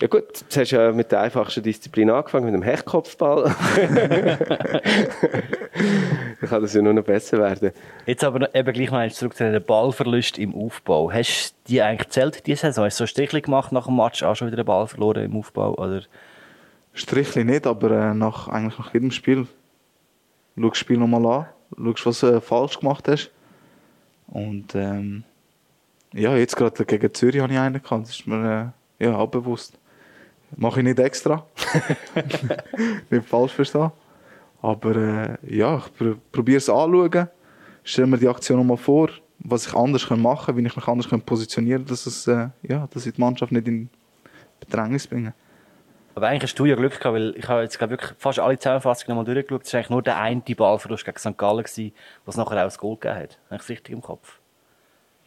Ja 0.00 0.08
gut, 0.08 0.24
jetzt 0.40 0.56
hast 0.56 0.72
du 0.72 0.76
ja 0.76 0.92
mit 0.92 1.12
der 1.12 1.20
einfachsten 1.20 1.62
Disziplin 1.62 2.08
angefangen, 2.08 2.46
mit 2.46 2.54
dem 2.54 2.62
Hechtkopfball. 2.62 3.54
Dann 6.40 6.48
kann 6.48 6.62
das 6.62 6.72
ja 6.72 6.80
nur 6.80 6.94
noch 6.94 7.04
besser 7.04 7.36
werden. 7.38 7.72
Jetzt 8.06 8.24
aber 8.24 8.54
eben 8.54 8.72
gleich 8.72 8.90
mal 8.90 9.10
zurück 9.10 9.36
zu 9.36 9.50
den 9.50 9.62
Ballverlust 9.62 10.38
im 10.38 10.54
Aufbau. 10.54 11.12
Hast 11.12 11.50
du 11.50 11.72
die 11.72 11.82
eigentlich 11.82 12.08
gezählt, 12.08 12.46
diese 12.46 12.62
Saison? 12.62 12.86
Hast 12.86 12.98
du 12.98 13.02
so 13.02 13.06
Strichli 13.08 13.42
gemacht 13.42 13.72
nach 13.72 13.86
dem 13.86 13.96
Match, 13.96 14.22
auch 14.22 14.34
schon 14.34 14.46
wieder 14.46 14.56
den 14.56 14.64
Ball 14.64 14.86
verloren 14.86 15.22
im 15.22 15.36
Aufbau? 15.36 15.74
Oder? 15.74 16.00
Strichli 16.94 17.44
nicht, 17.44 17.66
aber 17.66 17.90
äh, 17.90 18.14
nach, 18.14 18.48
eigentlich 18.48 18.78
nach 18.78 18.94
jedem 18.94 19.10
Spiel. 19.10 19.46
Schau 20.58 20.68
das 20.70 20.78
Spiel 20.78 20.96
nochmal 20.96 21.26
an, 21.26 21.46
schaust, 21.94 22.06
was 22.06 22.20
du 22.20 22.26
äh, 22.28 22.40
falsch 22.40 22.80
gemacht 22.80 23.06
hast. 23.06 23.30
Und 24.28 24.74
ähm, 24.74 25.24
ja, 26.14 26.34
jetzt 26.36 26.56
gerade 26.56 26.86
gegen 26.86 27.12
Zürich 27.12 27.42
habe 27.42 27.52
ich 27.52 27.58
einen 27.58 27.82
gehabt. 27.82 28.04
Das 28.04 28.10
ist 28.10 28.26
mir 28.26 28.72
äh, 28.98 29.04
ja, 29.04 29.16
auch 29.16 29.28
bewusst. 29.28 29.79
Mache 30.56 30.80
ich 30.80 30.84
nicht 30.84 30.98
extra. 30.98 31.46
nicht 33.10 33.26
falsch 33.26 33.52
verstehen. 33.52 33.92
Aber 34.62 34.96
äh, 34.96 35.56
ja, 35.56 35.78
ich 35.78 35.94
pr 35.94 36.16
probiere 36.32 36.58
es 36.58 36.68
anzuschauen. 36.68 37.28
Stelle 37.82 38.06
mir 38.08 38.18
die 38.18 38.28
Aktion 38.28 38.58
nochmal 38.58 38.76
vor, 38.76 39.10
was 39.38 39.66
ich 39.66 39.74
anders 39.74 40.08
machen 40.10 40.46
kann, 40.46 40.56
wie 40.56 40.66
ich 40.66 40.76
mich 40.76 40.86
anders 40.86 41.08
positionieren 41.24 41.86
kann, 41.86 41.88
dass, 41.88 42.26
äh, 42.26 42.48
ja, 42.62 42.88
dass 42.92 43.06
ich 43.06 43.14
die 43.14 43.20
Mannschaft 43.20 43.52
nicht 43.52 43.66
in 43.66 43.88
Bedrängnis 44.60 45.06
bringe. 45.06 45.34
Aber 46.14 46.28
eigentlich 46.28 46.50
hast 46.50 46.58
du 46.58 46.66
ja 46.66 46.74
Glück 46.74 46.98
gehabt, 46.98 47.14
weil 47.14 47.34
ich 47.36 47.48
habe 47.48 47.62
jetzt 47.62 47.78
glaub, 47.78 47.90
wirklich 47.90 48.12
fast 48.18 48.40
alle 48.40 48.58
Zusammenfassungen 48.58 49.16
nochmal 49.16 49.32
durchgeschaut. 49.32 49.64
Es 49.64 49.72
war 49.72 49.78
eigentlich 49.78 49.90
nur 49.90 50.02
der 50.02 50.18
eine 50.18 50.42
Ballverlust 50.42 51.04
gegen 51.04 51.18
St. 51.18 51.38
Gallen, 51.38 51.62
gewesen, 51.62 51.92
was 52.26 52.36
nachher 52.36 52.58
auch 52.58 52.64
das 52.64 52.78
Goal 52.78 52.96
gegeben 52.96 53.20
hat. 53.20 53.38
Habe 53.48 53.62
ich 53.62 53.68
richtig 53.68 53.94
im 53.94 54.02
Kopf? 54.02 54.39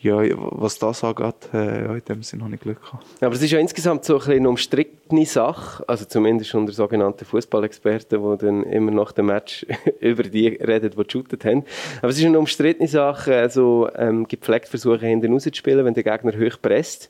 Ja, 0.03 0.21
was 0.35 0.79
das 0.79 1.01
angeht, 1.05 1.49
äh, 1.53 1.85
ja, 1.85 1.93
in 1.93 2.01
dem 2.03 2.23
Sinne 2.23 2.43
habe 2.43 2.55
ich 2.55 2.59
Glück 2.59 2.81
gehabt. 2.81 3.05
Aber 3.21 3.33
es 3.33 3.41
ist 3.41 3.51
ja 3.51 3.59
insgesamt 3.59 4.03
so 4.03 4.19
eine 4.19 4.49
umstrittene 4.49 5.25
Sache, 5.25 5.87
also 5.87 6.03
zumindest 6.03 6.53
unter 6.55 6.73
sogenannten 6.73 7.23
Fußballexperten, 7.23 8.21
die 8.21 8.37
dann 8.45 8.63
immer 8.63 8.91
nach 8.91 9.13
dem 9.13 9.27
Match 9.27 9.65
über 10.01 10.23
die 10.23 10.49
reden, 10.49 10.89
die 10.89 11.03
geshootet 11.03 11.45
haben. 11.45 11.63
Aber 11.99 12.09
es 12.09 12.19
ist 12.19 12.25
eine 12.25 12.37
umstrittene 12.37 12.89
Sache, 12.89 13.37
also 13.37 13.87
ähm, 13.95 14.27
gepflegt 14.27 14.67
versuchen, 14.67 15.07
hinten 15.07 15.31
rauszuspielen, 15.31 15.85
wenn 15.85 15.93
der 15.93 16.03
Gegner 16.03 16.33
hoch 16.33 16.57
presst. 16.61 17.09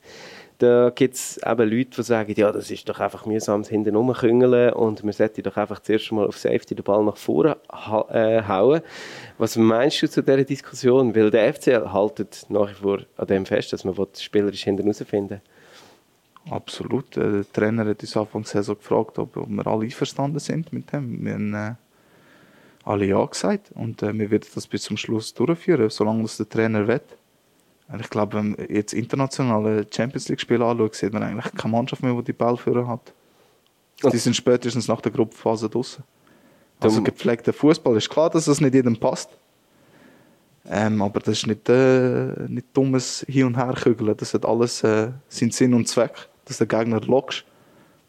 Da 0.58 0.92
gibt 0.92 1.16
es 1.16 1.38
eben 1.38 1.70
Leute, 1.70 1.90
die 1.98 2.04
sagen, 2.04 2.34
ja, 2.38 2.52
das 2.52 2.70
ist 2.70 2.88
doch 2.88 3.00
einfach 3.00 3.26
mühsam, 3.26 3.64
hinten 3.64 3.96
rumküngeln 3.96 4.74
und 4.74 5.04
man 5.04 5.14
sollte 5.14 5.42
doch 5.42 5.58
einfach 5.58 5.80
zuerst 5.80 6.12
mal 6.12 6.28
auf 6.28 6.38
Safety 6.38 6.76
den 6.76 6.84
Ball 6.84 7.04
nach 7.04 7.18
vorne 7.18 7.58
ha 7.72 8.06
äh, 8.12 8.44
hauen. 8.48 8.82
Was 9.38 9.56
meinst 9.56 10.02
du 10.02 10.10
zu 10.10 10.22
dieser 10.22 10.44
Diskussion? 10.44 11.16
Weil 11.16 11.32
der 11.32 11.54
FCL 11.54 11.92
haltet 11.92 12.46
nach 12.50 12.70
wie 12.70 12.74
vor 12.76 13.00
an 13.18 13.28
dem 13.28 13.46
fest, 13.46 13.74
dass 13.74 13.84
man 13.84 13.96
spielerisch 14.18 14.64
hinten 14.64 14.88
rausfinden 14.88 15.42
Absolut. 16.50 17.16
Äh, 17.18 17.32
Der 17.32 17.54
Trainer 17.54 17.86
hat 17.86 18.02
uns 18.02 18.18
Anfang 18.18 18.44
der 18.44 18.50
Saison 18.50 18.78
gefragt, 18.78 19.18
ob, 19.20 19.38
ob 19.38 19.50
wir 19.50 19.68
alle 19.68 19.86
einverstanden 19.86 20.40
sind 20.40 20.74
mit 20.74 20.92
dem. 20.92 21.24
Wir 21.24 21.34
haben 21.34 21.54
äh, 21.54 21.74
alle 22.84 23.06
Ja 23.06 23.26
gesagt 23.26 23.72
und 23.74 24.04
äh, 24.04 24.14
wir 24.18 24.30
werden 24.30 24.48
das 24.54 24.68
bis 24.68 24.84
zum 24.84 24.98
Schluss 24.98 25.34
durchführen, 25.34 25.90
solange 25.90 26.24
das 26.24 26.38
der 26.38 26.50
Trainer 26.50 26.88
will. 26.88 27.02
Ich 28.00 28.10
glaube, 28.10 28.38
wenn 28.38 28.52
man 28.52 28.68
jetzt 28.70 28.94
internationale 28.94 29.86
Champions 29.94 30.30
League-Spiele 30.30 30.66
anschaut, 30.66 30.96
sieht 30.96 31.14
man 31.14 31.24
eigentlich 31.24 31.54
keine 31.54 31.72
Mannschaft 31.72 32.02
mehr, 32.02 32.14
die 32.14 32.24
die 32.24 32.34
Ballführer 32.34 32.88
hat. 32.88 33.14
Die 34.12 34.18
sind 34.18 34.36
spätestens 34.36 34.88
nach 34.88 35.02
der 35.02 35.12
Gruppenphase 35.12 35.70
draußen. 35.70 36.04
Also 36.80 37.02
gepflegter 37.02 37.54
Fußball 37.54 37.96
ist 37.98 38.10
klar, 38.10 38.30
dass 38.30 38.46
das 38.46 38.60
nicht 38.60 38.74
jedem 38.74 38.98
passt. 38.98 39.30
Ähm, 40.70 41.02
aber 41.02 41.20
das 41.20 41.40
ist 41.40 41.48
nicht, 41.48 41.68
äh, 41.70 42.48
nicht 42.48 42.68
dummes 42.74 43.26
Hin- 43.28 43.48
und 43.48 43.58
Herkügeln. 43.58 44.16
Das 44.16 44.34
hat 44.34 44.46
alles 44.46 44.84
äh, 44.84 45.12
seinen 45.28 45.52
Sinn 45.52 45.74
und 45.74 45.88
Zweck, 45.88 46.30
dass 46.46 46.58
der 46.58 46.68
Gegner 46.68 47.02
lockst 47.02 47.44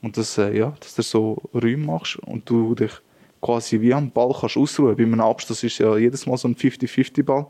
und 0.03 0.17
dass, 0.17 0.39
äh, 0.39 0.57
ja, 0.57 0.75
dass 0.81 0.95
du 0.95 1.03
so 1.03 1.43
Räume 1.53 1.87
machst 1.87 2.17
und 2.17 2.49
du 2.49 2.75
dich 2.75 2.93
quasi 3.41 3.81
wie 3.81 3.93
am 3.93 4.11
Ball 4.11 4.35
kannst 4.39 4.57
ausruhen. 4.57 4.97
Bei 4.97 5.03
einem 5.03 5.21
Abschluss 5.21 5.63
ist 5.65 5.79
ja 5.79 5.97
jedes 5.97 6.27
Mal 6.27 6.37
so 6.37 6.49
ein 6.49 6.55
50-50-Ball. 6.55 7.47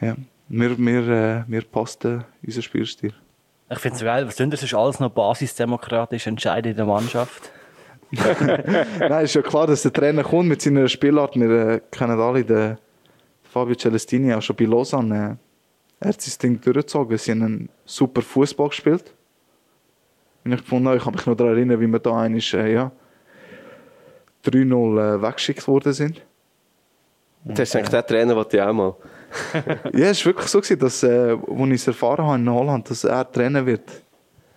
Ja, 0.00 0.16
mir, 0.48 0.70
mir, 0.70 1.08
äh, 1.08 1.44
mir 1.46 1.62
passt 1.62 2.04
äh, 2.04 2.20
unser 2.44 2.62
Spielstil. 2.62 3.12
Ich 3.70 3.78
finde 3.78 3.94
es 3.94 4.00
so 4.00 4.04
geil, 4.04 4.26
was 4.26 4.36
tun 4.36 4.50
das 4.50 4.62
ist 4.62 4.74
alles 4.74 4.98
noch 4.98 5.10
basisdemokratisch 5.10 6.26
entscheiden 6.26 6.72
in 6.72 6.76
der 6.76 6.86
Mannschaft. 6.86 7.52
Nein, 8.10 9.24
ist 9.24 9.34
ja 9.34 9.42
klar, 9.42 9.68
dass 9.68 9.82
der 9.82 9.92
Trainer 9.92 10.24
kommt 10.24 10.48
mit 10.48 10.60
seiner 10.60 10.88
Spielart. 10.88 11.36
Wir 11.36 11.50
äh, 11.50 11.80
kennen 11.92 12.18
alle 12.18 12.44
den 12.44 12.78
Fabio 13.44 13.76
Celestini 13.76 14.34
auch 14.34 14.42
schon 14.42 14.56
bei 14.56 14.64
Lausanne. 14.64 15.38
Äh, 16.00 16.04
er 16.04 16.08
hat 16.08 16.20
sein 16.20 16.34
Ding 16.42 16.60
durchgezogen. 16.60 17.16
Sie 17.18 17.30
haben 17.30 17.42
einen 17.42 17.68
super 17.84 18.22
Fußball 18.22 18.70
gespielt. 18.70 19.14
Und 20.44 20.52
ich 20.52 20.60
gefunden, 20.60 20.88
habe, 20.88 20.96
ich 20.96 21.04
kann 21.04 21.14
mich 21.14 21.26
noch 21.26 21.36
daran 21.36 21.54
erinnern, 21.54 21.80
wie 21.80 21.86
wir 21.86 21.98
da 22.00 22.22
einmal 22.22 22.40
äh, 22.40 22.72
ja, 22.72 22.90
3-0 24.44 24.54
äh, 24.54 25.22
weggeschickt 25.22 25.68
worden 25.68 25.92
sind. 25.92 26.22
Das 27.44 27.60
ist 27.60 27.76
eigentlich 27.76 27.90
der 27.90 28.06
Trainer, 28.06 28.44
den 28.44 28.58
ich 28.58 28.62
auch 28.62 28.72
mal. 28.72 28.94
Ja, 29.92 30.10
es 30.10 30.24
war 30.24 30.34
wirklich 30.34 30.48
so, 30.48 30.60
dass, 30.60 31.02
äh, 31.02 31.36
als 31.36 31.68
ich 31.68 31.72
es 31.74 31.86
erfahren 31.86 32.24
habe 32.24 32.38
in 32.38 32.50
Holland, 32.50 32.90
dass 32.90 33.04
er 33.04 33.30
Trainer 33.30 33.64
wird. 33.64 33.88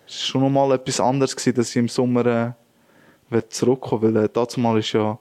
Es 0.06 0.14
war 0.14 0.26
schon 0.26 0.40
nochmal 0.42 0.72
etwas 0.72 1.00
anderes, 1.00 1.34
gewesen, 1.34 1.56
dass 1.56 1.70
ich 1.70 1.76
im 1.76 1.88
Sommer 1.88 2.54
äh, 3.30 3.42
zurückkommen 3.48 4.14
weil 4.14 4.24
äh, 4.24 4.28
dazu 4.32 4.60
mal 4.60 4.80
ja, 4.80 5.18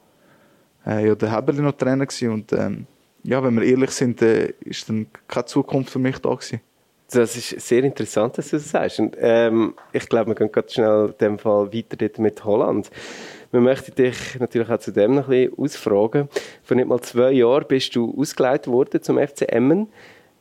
äh, 0.86 1.08
ja 1.08 1.16
der 1.16 1.32
Heberli 1.32 1.62
noch 1.62 1.78
gewesen 1.78 2.32
und 2.32 2.54
ähm, 2.54 2.88
ja, 3.24 3.42
wenn 3.42 3.56
wir 3.56 3.64
ehrlich 3.64 3.92
sind, 3.92 4.22
äh, 4.22 4.54
ist 4.62 4.90
dann 4.90 5.08
keine 5.28 5.46
Zukunft 5.46 5.92
für 5.92 6.00
mich 6.00 6.18
da 6.20 6.30
gewesen. 6.30 6.62
Das 7.10 7.36
ist 7.36 7.60
sehr 7.62 7.84
interessant, 7.84 8.38
dass 8.38 8.50
du 8.50 8.58
das 8.58 8.70
sagst. 8.70 9.00
Und, 9.00 9.16
ähm, 9.20 9.76
ich 9.92 10.10
glaube, 10.10 10.32
wir 10.32 10.36
gehen 10.36 10.52
ganz 10.52 10.74
schnell 10.74 11.08
in 11.08 11.18
dem 11.20 11.40
Fall 11.40 11.72
weiter 11.72 12.22
mit 12.22 12.44
Holland. 12.44 12.90
Wir 13.54 13.62
möchten 13.62 13.94
dich 13.94 14.40
natürlich 14.40 14.68
auch 14.72 14.80
zu 14.80 14.92
dem 14.92 15.14
noch 15.14 15.30
ein 15.30 15.48
bisschen 15.52 15.60
ausfragen. 15.60 16.28
Vor 16.64 16.76
nicht 16.76 16.88
mal 16.88 17.00
zwei 17.02 17.32
Jahren 17.34 17.66
bist 17.68 17.96
du 17.96 18.12
ausgeleitet 18.20 18.66
worden 18.66 19.04
zum 19.04 19.20
FC 19.20 19.44
Emmen. 19.44 19.90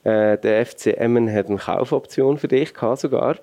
Äh, 0.03 0.39
der 0.39 0.65
FC 0.65 0.97
Emmen 0.97 1.31
hat 1.31 1.49
eine 1.49 1.59
Kaufoption 1.59 2.39
für 2.39 2.49
dich 2.49 2.73
gehabt 2.73 3.01
sogar. 3.01 3.37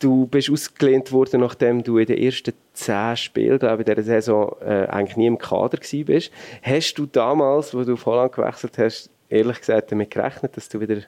Du 0.00 0.26
bist 0.26 0.50
ausgelehnt 0.50 1.12
worden, 1.12 1.40
nachdem 1.40 1.82
du 1.82 1.96
in 1.96 2.04
den 2.04 2.18
ersten 2.18 2.52
zehn 2.74 3.16
Spielen, 3.16 3.58
glaube 3.58 3.80
ich, 3.82 3.88
in 3.88 3.94
dieser 3.94 4.20
Saison 4.20 4.54
äh, 4.60 4.84
eigentlich 4.88 5.16
nie 5.16 5.28
im 5.28 5.38
Kader 5.38 5.78
bist. 6.04 6.30
Hast 6.60 6.94
du 6.96 7.06
damals, 7.06 7.72
wo 7.72 7.82
du 7.84 7.94
auf 7.94 8.04
Holland 8.04 8.32
gewechselt 8.32 8.76
hast, 8.76 9.08
ehrlich 9.30 9.60
gesagt 9.60 9.92
damit 9.92 10.10
gerechnet, 10.10 10.58
dass 10.58 10.68
du 10.68 10.78
wieder 10.78 10.98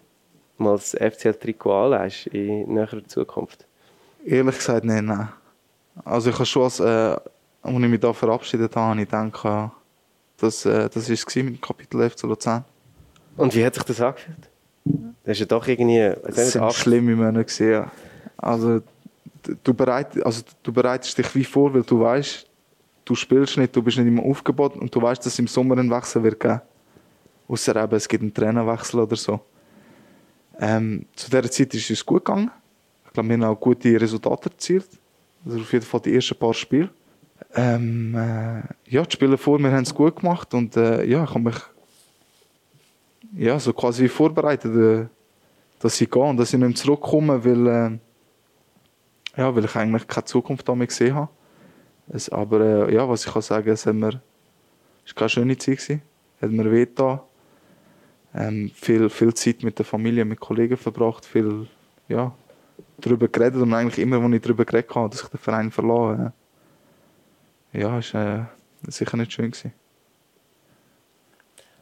mal 0.56 0.76
das 0.76 0.96
FCL-Trikot 0.98 1.92
anlegst 1.92 2.28
in 2.28 2.72
näherer 2.72 3.06
Zukunft? 3.06 3.66
Ehrlich 4.24 4.56
gesagt, 4.56 4.86
nein, 4.86 5.04
nein. 5.04 5.28
Also 6.06 6.30
ich 6.30 6.36
habe 6.36 6.46
schon, 6.46 6.62
als, 6.62 6.80
äh, 6.80 7.16
als 7.62 7.74
ich 7.74 7.80
mich 7.88 8.00
da 8.00 8.12
verabschiedet 8.12 8.74
habe, 8.76 8.90
habe 8.90 9.02
ich 9.02 9.08
gedacht, 9.08 9.72
dass, 10.38 10.66
äh, 10.66 10.88
das 10.90 11.08
war 11.08 11.14
es 11.14 11.36
mit 11.36 11.46
dem 11.46 11.60
Kapitel 11.60 12.08
FC 12.10 12.22
Luzern. 12.24 12.64
Und 13.36 13.54
wie 13.54 13.64
hat 13.64 13.74
sich 13.74 13.84
das 13.84 14.00
angefühlt? 14.00 14.48
Das 15.24 15.32
ist 15.32 15.40
ja 15.40 15.46
doch 15.46 15.66
irgendwie... 15.66 16.12
Das 16.26 16.56
acht- 16.56 16.76
schlimme 16.76 17.14
Monate 17.14 17.64
ja. 17.64 17.90
Also 18.36 18.80
du, 19.62 19.74
bereit, 19.74 20.20
also 20.24 20.42
du 20.62 20.72
bereitest 20.72 21.16
dich 21.16 21.34
wie 21.34 21.44
vor, 21.44 21.72
weil 21.72 21.82
du 21.82 22.00
weißt, 22.00 22.46
du 23.04 23.14
spielst 23.14 23.56
nicht, 23.56 23.74
du 23.74 23.82
bist 23.82 23.98
nicht 23.98 24.08
im 24.08 24.20
Aufgebot 24.20 24.76
und 24.76 24.92
du 24.94 25.00
weißt, 25.00 25.24
dass 25.24 25.32
es 25.34 25.38
im 25.38 25.46
Sommer 25.46 25.78
einen 25.78 25.90
Wechsel 25.90 26.22
wird 26.22 26.40
geben. 26.40 26.60
Außer 27.48 27.76
eben, 27.76 27.94
es 27.94 28.08
gibt 28.08 28.22
einen 28.22 28.34
Trainerwechsel 28.34 29.00
oder 29.00 29.16
so. 29.16 29.40
Ähm, 30.58 31.06
zu 31.14 31.30
dieser 31.30 31.50
Zeit 31.50 31.74
ist 31.74 31.84
es 31.84 31.90
uns 31.90 32.06
gut 32.06 32.24
gegangen. 32.24 32.50
Ich 33.06 33.12
glaube, 33.12 33.28
wir 33.28 33.34
haben 33.34 33.44
auch 33.44 33.60
gute 33.60 34.00
Resultate 34.00 34.50
erzielt. 34.50 34.88
Also 35.44 35.58
auf 35.60 35.72
jeden 35.72 35.84
Fall 35.84 36.00
die 36.00 36.14
ersten 36.14 36.36
paar 36.36 36.54
Spiele. 36.54 36.88
Ähm, 37.54 38.14
äh, 38.14 38.62
ja, 38.90 39.02
die 39.02 39.12
Spieler 39.12 39.38
vor 39.38 39.58
mir 39.58 39.72
haben 39.72 39.82
es 39.82 39.94
gut 39.94 40.16
gemacht 40.16 40.52
und 40.54 40.76
äh, 40.76 41.04
ja, 41.04 41.24
ich 41.24 41.30
habe 41.30 41.40
mich 41.40 41.56
ja, 43.36 43.58
so 43.58 43.72
quasi 43.72 44.08
vorbereitet, 44.08 44.74
äh, 44.74 45.06
dass 45.78 46.00
ich 46.00 46.10
gehe 46.10 46.22
und 46.22 46.36
dass 46.36 46.52
ich 46.52 46.58
nicht 46.58 46.78
zurückkomme, 46.78 47.44
weil, 47.44 47.66
äh, 47.66 47.98
ja, 49.40 49.54
weil 49.54 49.64
ich 49.64 49.76
eigentlich 49.76 50.06
keine 50.06 50.24
Zukunft 50.24 50.68
damit 50.68 50.90
gesehen 50.90 51.14
habe. 51.14 51.28
Es, 52.08 52.28
aber 52.28 52.60
äh, 52.88 52.94
ja, 52.94 53.08
was 53.08 53.26
ich 53.26 53.32
kann 53.32 53.42
sagen, 53.42 53.70
es 53.70 53.86
hat 53.86 53.94
mir, 53.94 54.20
es 55.04 55.12
war 55.12 55.14
keine 55.14 55.28
schöne 55.30 55.56
Zeit, 55.56 55.78
gewesen. 55.78 56.02
hat 56.40 56.50
mir 56.50 56.70
wehgetan. 56.70 57.20
Ähm, 58.34 58.70
viel, 58.74 59.10
viel 59.10 59.34
Zeit 59.34 59.62
mit 59.62 59.78
der 59.78 59.84
Familie, 59.84 60.24
mit 60.24 60.40
Kollegen 60.40 60.76
verbracht, 60.76 61.24
viel 61.24 61.66
ja, 62.08 62.32
darüber 62.98 63.28
geredet 63.28 63.60
und 63.60 63.74
eigentlich 63.74 63.98
immer, 63.98 64.22
wenn 64.22 64.32
ich 64.32 64.40
darüber 64.40 64.64
geredet 64.64 64.94
habe, 64.94 65.10
dass 65.10 65.22
ich 65.22 65.28
den 65.28 65.38
Verein 65.38 65.68
äh, 65.68 66.30
ja, 67.72 67.98
ist 67.98 68.14
äh, 68.14 68.40
sicher 68.88 69.16
nicht 69.16 69.32
schön 69.32 69.50
gewesen. 69.50 69.72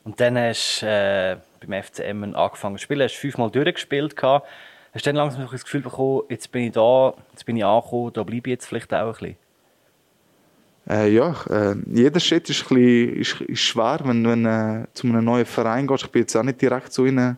Und 0.04 0.20
dann 0.20 0.38
hast 0.38 0.80
du 0.82 0.86
äh, 0.86 1.36
beim 1.60 1.82
FCM 1.82 2.34
angefangen 2.34 2.76
zu 2.78 2.82
spielen, 2.82 3.02
hast 3.02 3.16
fünfmal 3.16 3.50
durchgespielt. 3.50 4.16
Gehabt. 4.16 4.46
Hast 4.92 5.06
du 5.06 5.10
dann 5.10 5.16
langsam 5.16 5.46
das 5.50 5.64
Gefühl 5.64 5.82
bekommen, 5.82 6.22
jetzt 6.30 6.50
bin 6.50 6.62
ich 6.62 6.72
da, 6.72 7.14
jetzt 7.30 7.44
bin 7.44 7.56
ich 7.56 7.64
angekommen, 7.64 8.12
da 8.12 8.24
bleibe 8.24 8.48
ich 8.48 8.54
jetzt 8.54 8.66
vielleicht 8.66 8.92
auch 8.92 9.06
ein 9.06 9.12
bisschen? 9.12 9.36
Äh, 10.88 11.12
ja, 11.12 11.36
äh, 11.48 11.76
jeder 11.86 12.18
Schritt 12.18 12.50
ist, 12.50 12.62
ein 12.70 12.74
bisschen, 12.74 13.16
ist, 13.16 13.40
ist 13.42 13.60
schwer, 13.60 14.00
wenn 14.02 14.24
du 14.24 14.30
äh, 14.30 14.86
zu 14.94 15.06
einem 15.06 15.24
neuen 15.24 15.46
Verein 15.46 15.86
gehst. 15.86 16.04
Ich 16.04 16.10
bin 16.10 16.22
jetzt 16.22 16.34
auch 16.34 16.42
nicht 16.42 16.60
direkt 16.60 16.92
so 16.92 17.04
rein, 17.04 17.36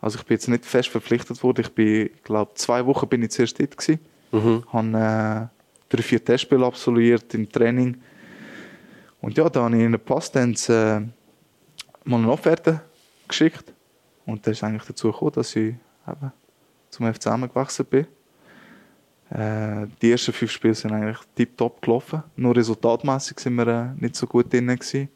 also 0.00 0.18
ich 0.18 0.24
bin 0.24 0.36
jetzt 0.36 0.48
nicht 0.48 0.64
fest 0.64 0.88
verpflichtet 0.88 1.42
worden. 1.42 1.62
Ich 1.62 1.72
bin, 1.72 2.10
glaube 2.22 2.52
zwei 2.54 2.86
Wochen 2.86 3.08
bin 3.08 3.22
ich 3.22 3.30
zuerst 3.30 3.58
dort 3.58 3.76
gewesen. 3.76 3.98
Mhm. 4.30 4.64
Habe 4.72 5.50
äh, 5.50 5.61
drei, 5.92 6.02
vier 6.02 6.24
Testspiele 6.24 6.64
absolviert 6.64 7.34
im 7.34 7.50
Training. 7.50 8.00
Und 9.20 9.36
ja, 9.36 9.48
da 9.48 9.64
habe 9.64 9.76
ich 9.76 9.82
in 9.82 9.92
den 9.92 10.00
Pass 10.00 10.32
dann 10.32 10.54
äh, 10.68 11.00
mal 12.04 12.18
eine 12.18 12.30
Offerte 12.30 12.80
geschickt. 13.28 13.72
Und 14.24 14.46
das 14.46 14.52
ist 14.52 14.64
eigentlich 14.64 14.84
dazu 14.84 15.10
gekommen, 15.10 15.32
dass 15.32 15.54
ich 15.54 15.74
eben 16.08 16.32
zum 16.90 17.12
FCM 17.12 17.48
gewechselt 17.48 17.90
bin. 17.90 18.06
Äh, 19.30 19.86
die 20.00 20.12
ersten 20.12 20.32
fünf 20.32 20.50
Spiele 20.50 20.74
sind 20.74 20.92
eigentlich 20.92 21.18
tiptop 21.34 21.80
gelaufen. 21.80 22.22
Nur 22.36 22.56
resultatmäßig 22.56 23.38
sind 23.40 23.54
wir 23.54 23.66
äh, 23.66 24.00
nicht 24.00 24.16
so 24.16 24.26
gut 24.26 24.52
drin 24.52 24.66
gewesen. 24.66 25.08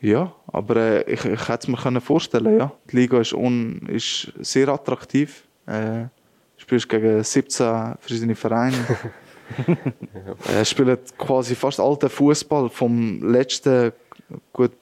Ja, 0.00 0.34
aber 0.46 0.76
äh, 0.76 1.12
ich, 1.12 1.24
ich 1.24 1.48
hätte 1.48 1.72
es 1.72 1.84
mir 1.84 2.00
vorstellen 2.00 2.58
ja. 2.58 2.72
Die 2.90 2.96
Liga 2.96 3.20
ist, 3.20 3.34
un, 3.34 3.86
ist 3.86 4.32
sehr 4.40 4.68
attraktiv. 4.68 5.46
Äh, 5.66 6.06
spielst 6.60 6.88
gegen 6.88 7.22
17 7.22 7.94
verschiedene 8.00 8.34
Vereine. 8.34 8.76
äh, 10.54 10.64
spielen 10.64 10.98
quasi 11.18 11.54
fast 11.54 11.80
alten 11.80 12.08
Fußball 12.08 12.68
vom 12.68 13.22
letzten. 13.22 13.92
Gut, 14.52 14.72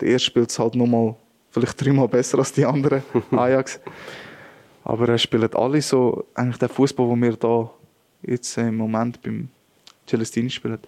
der 0.00 0.08
erste 0.08 0.26
spielt 0.26 0.50
es 0.50 0.58
halt 0.58 0.74
nochmal 0.74 1.14
vielleicht 1.50 1.84
dreimal 1.84 2.08
besser 2.08 2.38
als 2.38 2.52
die 2.52 2.64
anderen 2.64 3.02
Ajax. 3.30 3.80
Aber 4.82 5.08
er 5.08 5.18
spielt 5.18 5.54
alle 5.54 5.82
so 5.82 6.24
eigentlich 6.34 6.58
den 6.58 6.68
Fußball, 6.68 7.08
den 7.08 7.22
wir 7.22 7.36
da 7.36 7.70
jetzt 8.22 8.56
im 8.56 8.76
Moment 8.76 9.22
beim 9.22 9.48
Celestini 10.06 10.50
spielen. 10.50 10.78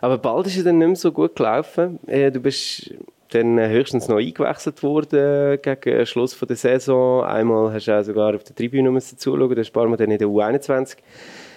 Aber 0.00 0.18
bald 0.18 0.46
ist 0.46 0.56
es 0.56 0.64
dann 0.64 0.78
nicht 0.78 0.86
mehr 0.86 0.96
so 0.96 1.12
gut 1.12 1.34
gelaufen. 1.34 1.98
Äh, 2.06 2.30
du 2.30 2.40
bist 2.40 2.94
dann 3.34 3.58
höchstens 3.58 4.08
noch 4.08 4.18
eingewechselt 4.18 4.82
worden 4.82 5.58
gegen 5.60 6.06
Schluss 6.06 6.38
der 6.38 6.56
Saison. 6.56 7.24
Einmal 7.24 7.72
hast 7.72 7.86
du 7.86 7.98
auch 7.98 8.02
sogar 8.02 8.34
auf 8.34 8.44
der 8.44 8.54
Tribüne 8.54 8.98
zuschauen, 9.00 9.54
da 9.54 9.60
hast 9.60 9.68
du 9.68 9.70
ein 9.70 9.72
paar 9.72 9.88
Mal 9.88 9.96
dann 9.96 10.10
in 10.10 10.18
der 10.18 10.28
U21 10.28 10.96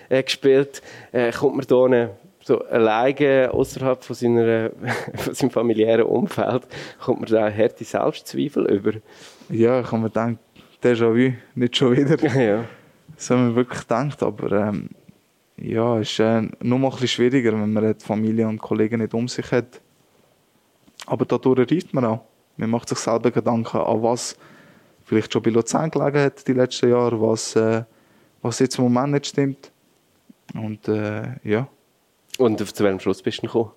äh, 0.09 0.23
gespielt. 0.23 0.81
Äh, 1.11 1.31
kommt 1.31 1.55
man 1.55 1.65
da 1.67 2.09
so 2.43 2.59
alleine 2.59 3.49
außerhalb 3.51 4.03
von, 4.03 4.15
seiner, 4.15 4.71
von 5.15 5.33
seinem 5.33 5.51
familiären 5.51 6.05
Umfeld, 6.05 6.63
kommt 6.99 7.21
man 7.21 7.29
da 7.29 7.51
harte 7.51 7.83
Selbstzweifel 7.83 8.65
über? 8.65 8.93
Ja, 9.49 9.81
ich 9.81 9.87
habe 9.87 9.97
mir 9.97 10.09
gedacht, 10.09 10.37
Déjà-vu, 10.81 11.33
nicht 11.55 11.75
schon 11.75 11.97
wieder. 11.97 12.17
ja. 12.41 12.63
So 13.17 13.35
haben 13.35 13.49
wir 13.49 13.55
wirklich 13.55 13.81
gedacht, 13.81 14.21
aber 14.21 14.51
ähm, 14.51 14.89
ja, 15.57 15.99
es 15.99 16.11
ist 16.11 16.19
äh, 16.19 16.41
noch 16.61 16.77
mal 16.77 16.87
ein 16.87 16.91
bisschen 16.91 17.07
schwieriger, 17.07 17.53
wenn 17.53 17.73
man 17.73 17.95
die 17.97 18.05
Familie 18.05 18.47
und 18.47 18.59
Kollegen 18.59 19.01
nicht 19.01 19.13
um 19.13 19.27
sich 19.27 19.51
hat. 19.51 19.81
Aber 21.07 21.25
dadurch 21.25 21.71
reift 21.71 21.93
man 21.93 22.05
auch. 22.05 22.25
Man 22.57 22.69
macht 22.69 22.89
sich 22.89 22.99
selber 22.99 23.31
Gedanken, 23.31 23.77
an 23.77 24.03
was 24.03 24.37
vielleicht 25.05 25.33
schon 25.33 25.41
bei 25.41 25.49
Luzern 25.49 25.89
gelegen 25.89 26.19
hat 26.19 26.47
die 26.47 26.53
letzten 26.53 26.89
Jahre, 26.89 27.19
was, 27.19 27.55
äh, 27.55 27.83
was 28.41 28.59
jetzt 28.59 28.77
im 28.77 28.83
Moment 28.83 29.13
nicht 29.13 29.27
stimmt. 29.27 29.71
Und 30.53 30.87
äh, 30.87 31.35
ja. 31.43 31.67
Und 32.37 32.59
zu 32.59 32.83
welchem 32.83 32.99
Schluss 32.99 33.21
bist 33.21 33.39
du 33.39 33.47
gekommen? 33.47 33.71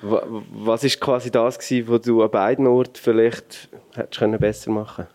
Was 0.00 0.84
war 0.84 0.90
quasi 1.00 1.30
das 1.30 1.58
gewesen, 1.58 1.88
was 1.88 2.02
du 2.02 2.22
an 2.22 2.30
beiden 2.30 2.66
Orten 2.68 2.94
vielleicht 2.94 3.68
hättest 3.94 4.40
besser 4.40 4.70
machen? 4.70 5.08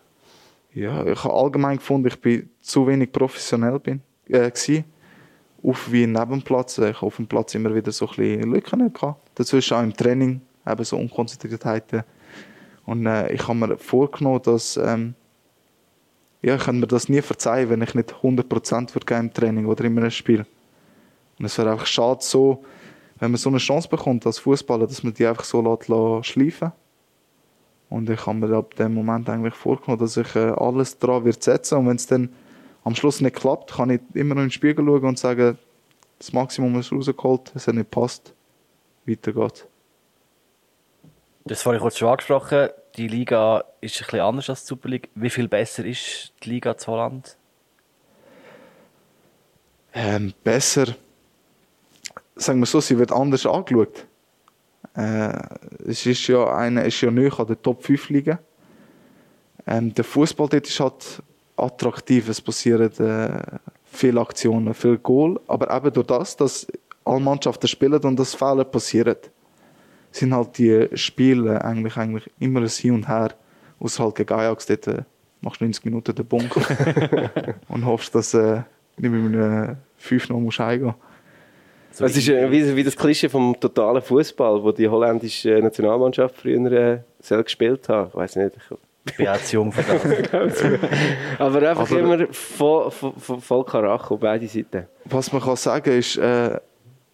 Ja, 0.74 1.06
ich 1.06 1.24
habe 1.24 1.34
allgemein 1.34 1.78
gefunden, 1.78 2.08
ich 2.08 2.20
bin 2.20 2.50
zu 2.60 2.86
wenig 2.86 3.12
professionell 3.12 3.78
bin, 3.78 4.02
äh, 4.28 4.50
gewesen. 4.50 4.84
Auf 5.62 5.90
wie 5.90 6.06
neben 6.06 6.30
dem 6.30 6.42
Platz. 6.42 6.76
Ich 6.76 6.96
habe 6.96 7.06
auf 7.06 7.16
dem 7.16 7.26
Platz 7.26 7.54
immer 7.54 7.74
wieder 7.74 7.92
so 7.92 8.06
ein 8.06 8.16
bisschen 8.16 8.52
Lücken 8.52 8.92
gehabt. 8.92 9.30
Dazwischen 9.36 9.74
auch 9.74 9.82
im 9.82 9.96
Training, 9.96 10.42
eben 10.66 10.84
so 10.84 10.96
Unkonzentriertheiten. 10.96 12.02
Und 12.86 13.06
äh, 13.06 13.32
ich 13.32 13.46
habe 13.48 13.54
mir 13.54 13.78
vorgenommen, 13.78 14.42
dass 14.42 14.76
ähm, 14.76 15.14
ja, 16.44 16.56
ich 16.56 16.64
kann 16.64 16.78
mir 16.78 16.86
das 16.86 17.08
nie 17.08 17.22
verzeihen, 17.22 17.70
wenn 17.70 17.80
ich 17.80 17.94
nicht 17.94 18.14
100% 18.22 18.94
würde 18.94 19.14
im 19.14 19.32
Training 19.32 19.64
oder 19.64 19.84
in 19.84 19.98
einem 19.98 20.10
Spiel. 20.10 20.44
Und 21.38 21.46
es 21.46 21.56
wäre 21.56 21.72
einfach 21.72 21.86
schade 21.86 22.20
so, 22.22 22.62
wenn 23.18 23.30
man 23.30 23.38
so 23.38 23.48
eine 23.48 23.58
Chance 23.58 23.88
bekommt 23.88 24.26
als 24.26 24.40
Fußballer, 24.40 24.86
dass 24.86 25.02
man 25.02 25.14
die 25.14 25.26
einfach 25.26 25.44
so 25.44 25.62
lässt, 25.62 26.26
schleifen 26.26 26.72
Und 27.88 28.10
ich 28.10 28.26
habe 28.26 28.38
mir 28.38 28.54
ab 28.54 28.74
dem 28.74 28.92
Moment 28.92 29.30
eigentlich 29.30 29.54
vorgenommen, 29.54 30.00
dass 30.00 30.18
ich 30.18 30.36
äh, 30.36 30.50
alles 30.50 30.98
daran 30.98 31.24
wird 31.24 31.42
setzen 31.42 31.78
und 31.78 31.86
wenn 31.86 31.96
es 31.96 32.06
dann 32.06 32.34
am 32.84 32.94
Schluss 32.94 33.22
nicht 33.22 33.36
klappt, 33.36 33.72
kann 33.72 33.88
ich 33.88 34.00
immer 34.12 34.34
noch 34.34 34.42
in 34.42 34.48
den 34.48 34.52
Spiegel 34.52 34.84
schauen 34.84 35.04
und 35.04 35.18
sagen, 35.18 35.56
das 36.18 36.32
Maximum 36.34 36.78
ist 36.78 36.92
rausgeholt, 36.92 37.52
es 37.54 37.66
hat 37.66 37.74
nicht 37.74 37.90
passt, 37.90 38.34
weiter 39.06 39.32
geht's. 39.32 39.66
Das 41.46 41.66
ich 41.76 41.82
kurz 41.82 41.98
schon 41.98 42.08
angesprochen. 42.08 42.70
Die 42.96 43.06
Liga 43.06 43.64
ist 43.82 43.96
ein 44.00 44.04
bisschen 44.04 44.20
anders 44.20 44.48
als 44.48 44.62
die 44.62 44.68
Super 44.68 44.88
League. 44.88 45.10
Wie 45.14 45.28
viel 45.28 45.46
besser 45.46 45.84
ist 45.84 46.32
die 46.42 46.50
Liga 46.50 46.76
zu 46.78 46.90
Holland? 46.90 47.36
Ähm, 49.92 50.32
besser. 50.42 50.94
Sagen 52.34 52.60
wir 52.60 52.66
so, 52.66 52.80
sie 52.80 52.98
wird 52.98 53.12
anders 53.12 53.44
angeschaut. 53.44 54.06
Äh, 54.96 55.38
es 55.86 56.06
ist 56.06 56.26
ja 56.28 56.56
eine, 56.56 56.86
ist 56.86 57.00
ja 57.02 57.10
nicht 57.10 57.38
an 57.38 57.46
der 57.46 57.60
Top 57.60 57.84
5 57.84 58.08
Liga. 58.08 58.38
Ähm, 59.66 59.92
der 59.92 60.04
Fußball 60.04 60.48
dort 60.48 60.66
ist 60.66 60.80
halt 60.80 61.22
attraktiv. 61.56 62.28
Es 62.30 62.40
passieren 62.40 62.90
äh, 62.98 63.58
viele 63.84 64.20
Aktionen, 64.20 64.72
viel 64.72 64.96
Goal. 64.96 65.38
Aber 65.46 65.76
eben 65.76 65.92
durch 65.92 66.06
das, 66.06 66.36
dass 66.36 66.66
alle 67.04 67.20
Mannschaften 67.20 67.68
spielen 67.68 68.02
und 68.02 68.18
das 68.18 68.34
Fehler 68.34 68.64
passiert 68.64 69.30
sind 70.14 70.34
halt 70.34 70.58
die 70.58 70.88
Spiele 70.94 71.64
eigentlich, 71.64 71.96
eigentlich 71.96 72.30
immer 72.38 72.60
ein 72.60 72.68
Hin 72.68 72.94
und 72.94 73.08
Her. 73.08 73.32
Außer 73.80 74.04
halt 74.04 74.14
gegen 74.14 74.32
Ajax, 74.32 74.66
dort 74.66 74.86
äh, 74.86 75.02
machst 75.40 75.60
du 75.60 75.64
90 75.64 75.84
Minuten 75.84 76.14
den 76.14 76.24
Bunker 76.24 76.60
und 77.68 77.84
hoffst, 77.84 78.14
dass 78.14 78.32
äh, 78.34 78.62
nicht 78.96 79.10
mit 79.10 79.34
einem 79.34 79.76
5 79.96 80.28
noch 80.28 80.38
musst 80.38 80.60
heimgehen 80.60 80.94
so 81.90 82.04
es 82.04 82.16
ist 82.16 82.28
äh, 82.28 82.50
wie, 82.50 82.74
wie, 82.74 82.82
das 82.82 82.96
Klischee 82.96 83.28
vom 83.28 83.54
totalen 83.58 84.02
Fußball, 84.02 84.64
wo 84.64 84.72
die 84.72 84.88
holländische 84.88 85.60
Nationalmannschaft 85.60 86.36
früher 86.36 86.72
äh, 86.72 86.98
selbst 87.20 87.44
gespielt 87.44 87.88
hat. 87.88 88.08
Ich 88.08 88.14
weiß 88.16 88.36
nicht. 88.36 88.56
Ich 89.06 89.16
bin 89.16 89.28
auch 89.28 89.36
zu 89.36 89.54
jung 89.54 89.70
für 89.70 89.82
das. 90.22 90.64
Aber 91.38 91.70
einfach 91.70 91.88
Aber, 91.88 92.00
immer 92.00 92.26
voll, 92.32 92.90
voll, 92.90 93.40
voll 93.40 93.64
Karacho, 93.64 94.16
beide 94.16 94.48
Seiten. 94.48 94.88
Was 95.04 95.32
man 95.32 95.40
kann 95.40 95.54
sagen 95.54 95.96
ist, 95.96 96.16
äh, 96.16 96.58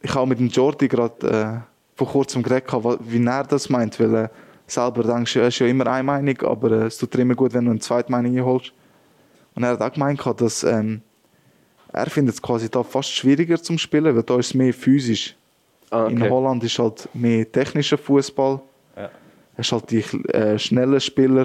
ich 0.01 0.15
habe 0.15 0.27
mit 0.29 0.39
dem 0.39 0.49
Jordi 0.49 0.89
gerade 0.89 1.67
äh, 1.67 1.70
vor 2.01 2.09
kurzem 2.09 2.43
geredet, 2.43 2.73
wie 3.01 3.23
er 3.23 3.45
das 3.45 3.69
meint, 3.69 4.01
weil 4.01 4.15
er 4.15 4.31
selber 4.67 5.03
denkst, 5.03 5.37
er 5.37 5.49
ist 5.49 5.59
ja 5.59 5.67
immer 5.67 5.87
eine 5.87 6.03
Meinung, 6.03 6.41
aber 6.43 6.71
äh, 6.71 6.87
es 6.87 6.97
tut 6.97 7.13
dir 7.13 7.21
immer 7.21 7.35
gut, 7.35 7.53
wenn 7.53 7.67
du 7.67 7.73
eine 7.73 7.81
zweite 7.81 8.11
Meinung 8.11 8.35
einholst. 8.39 8.73
Und 9.55 9.65
er 9.65 9.71
hat 9.71 9.83
auch 9.83 9.93
gemeint, 9.93 10.23
dass 10.39 10.65
ähm, 10.65 11.03
er 11.93 12.09
findet 12.09 12.37
es 12.37 12.41
quasi 12.41 12.71
da 12.71 12.83
fast 12.83 13.13
schwieriger 13.13 13.63
zum 13.63 13.77
Spielen, 13.77 14.17
weil 14.17 14.23
da 14.23 14.39
ist 14.39 14.47
es 14.47 14.55
mehr 14.55 14.73
physisch. 14.73 15.37
Ah, 15.91 16.05
okay. 16.05 16.13
In 16.13 16.31
Holland 16.31 16.65
ist 16.65 16.79
halt 16.79 17.07
mehr 17.13 17.51
technischer 17.51 17.99
Fußball. 17.99 18.61
Ja. 18.97 19.11
Hast 19.59 19.73
halt 19.73 19.91
die 19.91 20.05
äh, 20.29 20.59
schnellen 20.59 21.01
Spieler, 21.01 21.45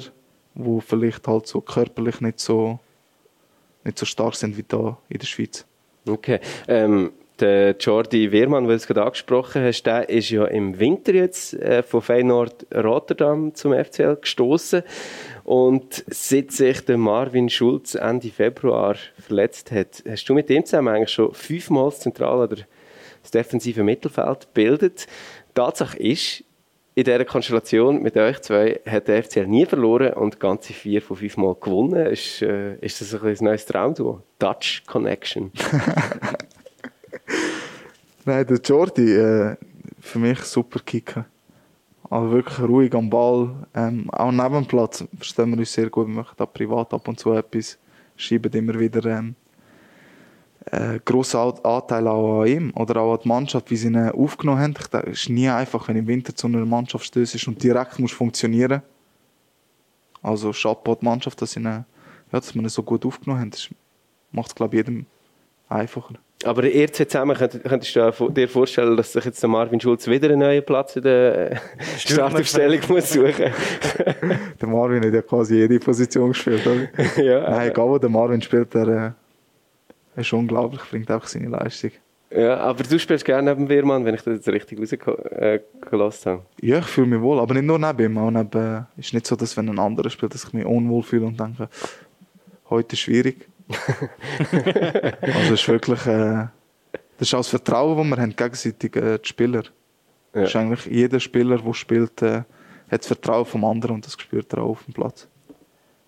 die 0.54 0.82
vielleicht 0.82 1.28
halt 1.28 1.48
so 1.48 1.60
körperlich 1.60 2.22
nicht 2.22 2.40
so 2.40 2.80
nicht 3.84 4.00
so 4.00 4.06
stark 4.06 4.36
sind 4.36 4.56
wie 4.56 4.64
da 4.64 4.98
in 5.10 5.20
der 5.20 5.28
Schweiz. 5.28 5.66
Okay. 6.08 6.40
Ähm, 6.68 7.12
der 7.40 7.76
Jordi 7.78 8.32
Wehrmann, 8.32 8.68
weil 8.68 8.78
du 8.78 8.86
gerade 8.86 9.04
angesprochen 9.04 9.64
hast, 9.64 9.84
der 9.84 10.10
ist 10.10 10.30
ja 10.30 10.46
im 10.46 10.80
Winter 10.80 11.14
jetzt 11.14 11.54
äh, 11.54 11.84
von 11.84 12.02
Feyenoord 12.02 12.68
Rotterdam 12.74 13.54
zum 13.54 13.74
FCL 13.74 14.18
gestoßen 14.18 14.84
und 15.44 16.04
seit 16.08 16.52
sich 16.52 16.82
der 16.82 16.98
Marvin 16.98 17.50
Schulz 17.50 17.96
Ende 17.96 18.30
Februar 18.30 18.96
verletzt 19.20 19.72
hat, 19.72 20.04
hast 20.08 20.28
du 20.28 20.34
mit 20.34 20.50
dem 20.50 20.66
zusammen 20.66 20.90
eigentlich 20.90 21.12
schon 21.12 21.34
fünfmal 21.34 21.90
das 21.90 22.00
zentrale 22.00 22.44
oder 22.44 22.58
das 23.22 23.32
defensive 23.32 23.84
Mittelfeld 23.84 24.48
gebildet. 24.54 25.08
Tatsache 25.54 25.98
ist, 25.98 26.44
in 26.98 27.04
dieser 27.04 27.26
Konstellation 27.26 28.02
mit 28.02 28.16
euch 28.16 28.42
zwei 28.42 28.80
hat 28.86 29.10
der 29.10 29.22
FCL 29.22 29.48
nie 29.48 29.66
verloren 29.66 30.14
und 30.14 30.40
ganze 30.40 30.72
vier 30.72 31.02
von 31.02 31.18
fünf 31.18 31.36
Mal 31.36 31.56
gewonnen. 31.56 32.06
Ist, 32.08 32.42
äh, 32.42 32.76
ist 32.78 33.02
das 33.02 33.14
ein 33.22 33.38
neues 33.42 33.66
Traumduo? 33.66 34.22
Dutch 34.40 34.84
Connection. 34.86 35.52
Nein, 38.28 38.48
der 38.48 38.58
Jordi, 38.58 39.14
äh, 39.14 39.56
für 40.00 40.18
mich 40.18 40.40
super 40.40 40.80
Kicker. 40.80 41.26
Also 42.10 42.32
wirklich 42.32 42.60
ruhig 42.60 42.96
am 42.96 43.08
Ball. 43.08 43.68
Ähm, 43.76 44.10
auch 44.10 44.32
neben 44.32 44.56
dem 44.56 44.66
Platz 44.66 45.06
verstehen 45.16 45.52
wir 45.52 45.60
uns 45.60 45.72
sehr 45.72 45.92
gut. 45.92 46.08
Wir 46.08 46.16
machen 46.16 46.34
da 46.36 46.48
privat 46.48 46.92
ab 46.92 47.08
und 47.08 47.20
zu 47.20 47.34
etwas. 47.34 47.78
Schreiben 48.16 48.52
immer 48.54 48.80
wieder 48.80 49.06
ähm, 49.06 49.36
äh, 50.72 51.00
grossen 51.06 51.38
Anteil 51.64 52.08
auch 52.08 52.42
an 52.42 52.48
ihm 52.48 52.72
oder 52.76 53.00
auch 53.02 53.14
an 53.14 53.20
die 53.24 53.28
Mannschaft, 53.28 53.70
wie 53.70 53.76
sie 53.76 53.90
ihn 53.90 54.10
aufgenommen 54.10 54.60
haben. 54.60 54.76
Es 55.12 55.22
ist 55.22 55.30
nie 55.30 55.48
einfach, 55.48 55.88
wenn 55.88 55.98
im 55.98 56.08
Winter 56.08 56.36
zu 56.36 56.48
einer 56.48 56.66
Mannschaft 56.66 57.06
stößt 57.06 57.48
und 57.48 57.62
direkt 57.62 58.00
muss 58.00 58.12
funktionieren. 58.12 58.82
Also 60.24 60.52
Chapeau 60.52 60.96
die 60.96 61.06
Mannschaft, 61.06 61.40
dass, 61.44 61.56
ihn, 61.56 61.66
ja, 61.66 61.86
dass 62.32 62.56
wir 62.56 62.62
ihn 62.64 62.70
so 62.70 62.82
gut 62.82 63.06
aufgenommen 63.06 63.42
haben. 63.42 63.52
Das 63.52 63.70
macht 64.32 64.48
es, 64.48 64.56
glaube 64.56 64.76
ich, 64.76 64.80
jedem 64.80 65.06
einfacher. 65.70 66.16
Aber 66.44 66.64
ihr 66.66 66.92
zwei 66.92 67.06
zusammen, 67.06 67.36
könnt, 67.36 67.64
könntest 67.64 67.96
du 67.96 68.30
dir 68.30 68.50
vorstellen, 68.50 68.98
dass 68.98 69.14
sich 69.14 69.24
jetzt 69.24 69.46
Marvin 69.48 69.80
Schulz 69.80 70.06
wieder 70.08 70.30
einen 70.30 70.40
neuen 70.40 70.64
Platz 70.64 70.96
in 70.96 71.04
der 71.04 71.52
äh, 71.52 71.58
Startaufstellung 71.98 72.82
muss 72.90 73.14
suchen 73.14 73.52
Der 74.62 74.68
Marvin 74.68 75.04
hat 75.06 75.14
ja 75.14 75.22
quasi 75.22 75.56
jede 75.56 75.80
Position 75.80 76.30
gespielt, 76.30 76.68
oder? 76.68 77.24
ja, 77.24 77.50
Nein, 77.50 77.70
egal 77.70 77.88
wo 77.88 77.98
der 77.98 78.10
Marvin 78.10 78.42
spielt, 78.42 78.74
der 78.74 79.16
äh, 80.16 80.22
ist 80.22 80.34
unglaublich, 80.34 80.82
bringt 80.90 81.10
einfach 81.10 81.28
seine 81.28 81.48
Leistung. 81.48 81.92
Ja, 82.36 82.58
aber 82.58 82.84
du 82.84 83.00
spielst 83.00 83.24
gerne 83.24 83.54
neben 83.54 83.70
Wehrmann, 83.70 84.04
wenn 84.04 84.16
ich 84.16 84.22
das 84.22 84.36
jetzt 84.36 84.50
richtig 84.50 84.80
rausgelassen 84.80 86.32
habe. 86.32 86.42
Ja, 86.62 86.80
ich 86.80 86.86
fühle 86.86 87.08
mich 87.08 87.22
wohl, 87.22 87.40
aber 87.40 87.54
nicht 87.54 87.66
nur 87.66 87.80
neben 87.80 88.12
ihm. 88.12 88.18
Auch 88.18 88.30
neben, 88.30 88.62
äh, 88.62 89.00
ist 89.00 89.14
nicht 89.14 89.26
so, 89.26 89.36
dass 89.36 89.56
wenn 89.56 89.70
ein 89.70 89.80
anderer 89.80 90.10
spielt, 90.10 90.34
dass 90.34 90.44
ich 90.44 90.54
mich 90.54 90.66
unwohl 90.66 91.04
fühle 91.04 91.28
und 91.28 91.40
denke, 91.40 91.70
heute 92.70 92.94
ist 92.94 93.00
schwierig. 93.00 93.48
also 95.22 95.54
ist 95.54 95.68
wirklich, 95.68 96.06
äh, 96.06 96.48
das 97.18 97.28
ist 97.28 97.34
auch 97.34 97.40
das 97.40 97.48
Vertrauen, 97.48 97.98
das 97.98 98.18
wir 98.18 98.22
haben 98.22 98.36
gegenseitig 98.36 98.96
äh, 98.96 99.18
die 99.18 99.28
Spieler. 99.28 99.64
Ja. 100.34 100.44
ist 100.44 100.56
eigentlich 100.56 100.86
jeder 100.86 101.20
Spieler, 101.20 101.58
der 101.58 101.74
spielt, 101.74 102.22
äh, 102.22 102.44
hat 102.92 103.02
das 103.02 103.08
Vertrauen 103.08 103.46
vom 103.46 103.66
anderen 103.66 103.96
und 103.96 104.06
das 104.06 104.14
spürt 104.14 104.52
er 104.54 104.64
auch 104.64 104.72
auf 104.72 104.84
dem 104.84 104.94
Platz. 104.94 105.28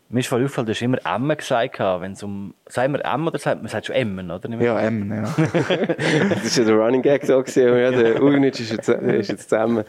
Mir 0.10 0.22
ist 0.22 0.28
voll 0.28 0.42
aufgefallen, 0.42 0.68
du 0.68 0.72
hast 0.72 0.82
immer 0.82 1.06
Emmen 1.06 1.36
gesagt, 1.36 1.80
wenn 1.80 2.14
es 2.14 2.24
um, 2.24 2.54
sagen 2.66 2.94
wir 2.94 3.04
Emmen 3.04 3.28
oder 3.28 3.40
sagt 3.40 3.62
man 3.62 3.70
sagt 3.70 3.88
schon 3.88 3.96
Emmen, 3.96 4.32
oder? 4.32 4.50
Ja, 4.58 4.80
Emmen, 4.80 5.12
ja. 5.12 5.24
das 5.38 6.58
war 6.58 6.64
ja 6.64 6.64
der 6.64 6.76
Running 6.76 7.02
Gag 7.02 7.28
da 7.28 7.42
gewesen, 7.42 7.78
ja, 7.78 7.92
der 7.92 8.24
Ugnitsch 8.24 8.62
ist 8.62 8.72
jetzt, 8.72 8.88
ist 8.88 9.28
jetzt 9.28 9.52
Emmen. 9.52 9.84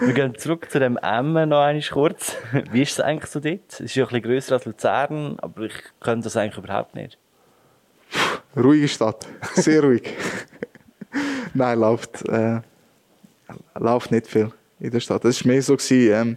wir 0.00 0.12
gehen 0.14 0.36
zurück 0.36 0.68
zu 0.68 0.80
dem 0.80 0.96
Emmen 0.96 1.50
noch 1.50 1.60
einmal 1.60 1.82
kurz. 1.92 2.36
Wie 2.72 2.82
ist 2.82 2.92
es 2.92 3.00
eigentlich 3.00 3.30
so 3.30 3.38
dort? 3.38 3.60
Es 3.68 3.80
ist 3.80 3.94
ja 3.94 4.02
ein 4.02 4.08
bisschen 4.08 4.22
grösser 4.22 4.54
als 4.54 4.64
Luzern, 4.64 5.36
aber 5.38 5.62
ich 5.62 5.74
könnte 6.00 6.24
das 6.24 6.36
eigentlich 6.36 6.58
überhaupt 6.58 6.96
nicht. 6.96 7.16
Ruhige 8.56 8.88
Stadt, 8.88 9.28
sehr 9.54 9.80
ruhig. 9.80 10.12
Nein, 11.54 11.78
läuft, 11.78 12.28
äh, 12.28 12.60
läuft 13.78 14.10
nicht 14.10 14.26
viel 14.26 14.50
in 14.80 14.90
der 14.90 14.98
Stadt. 14.98 15.24
Es 15.24 15.44
war 15.44 15.52
mehr 15.52 15.62
so, 15.62 15.76
gewesen, 15.76 16.12
ähm, 16.12 16.36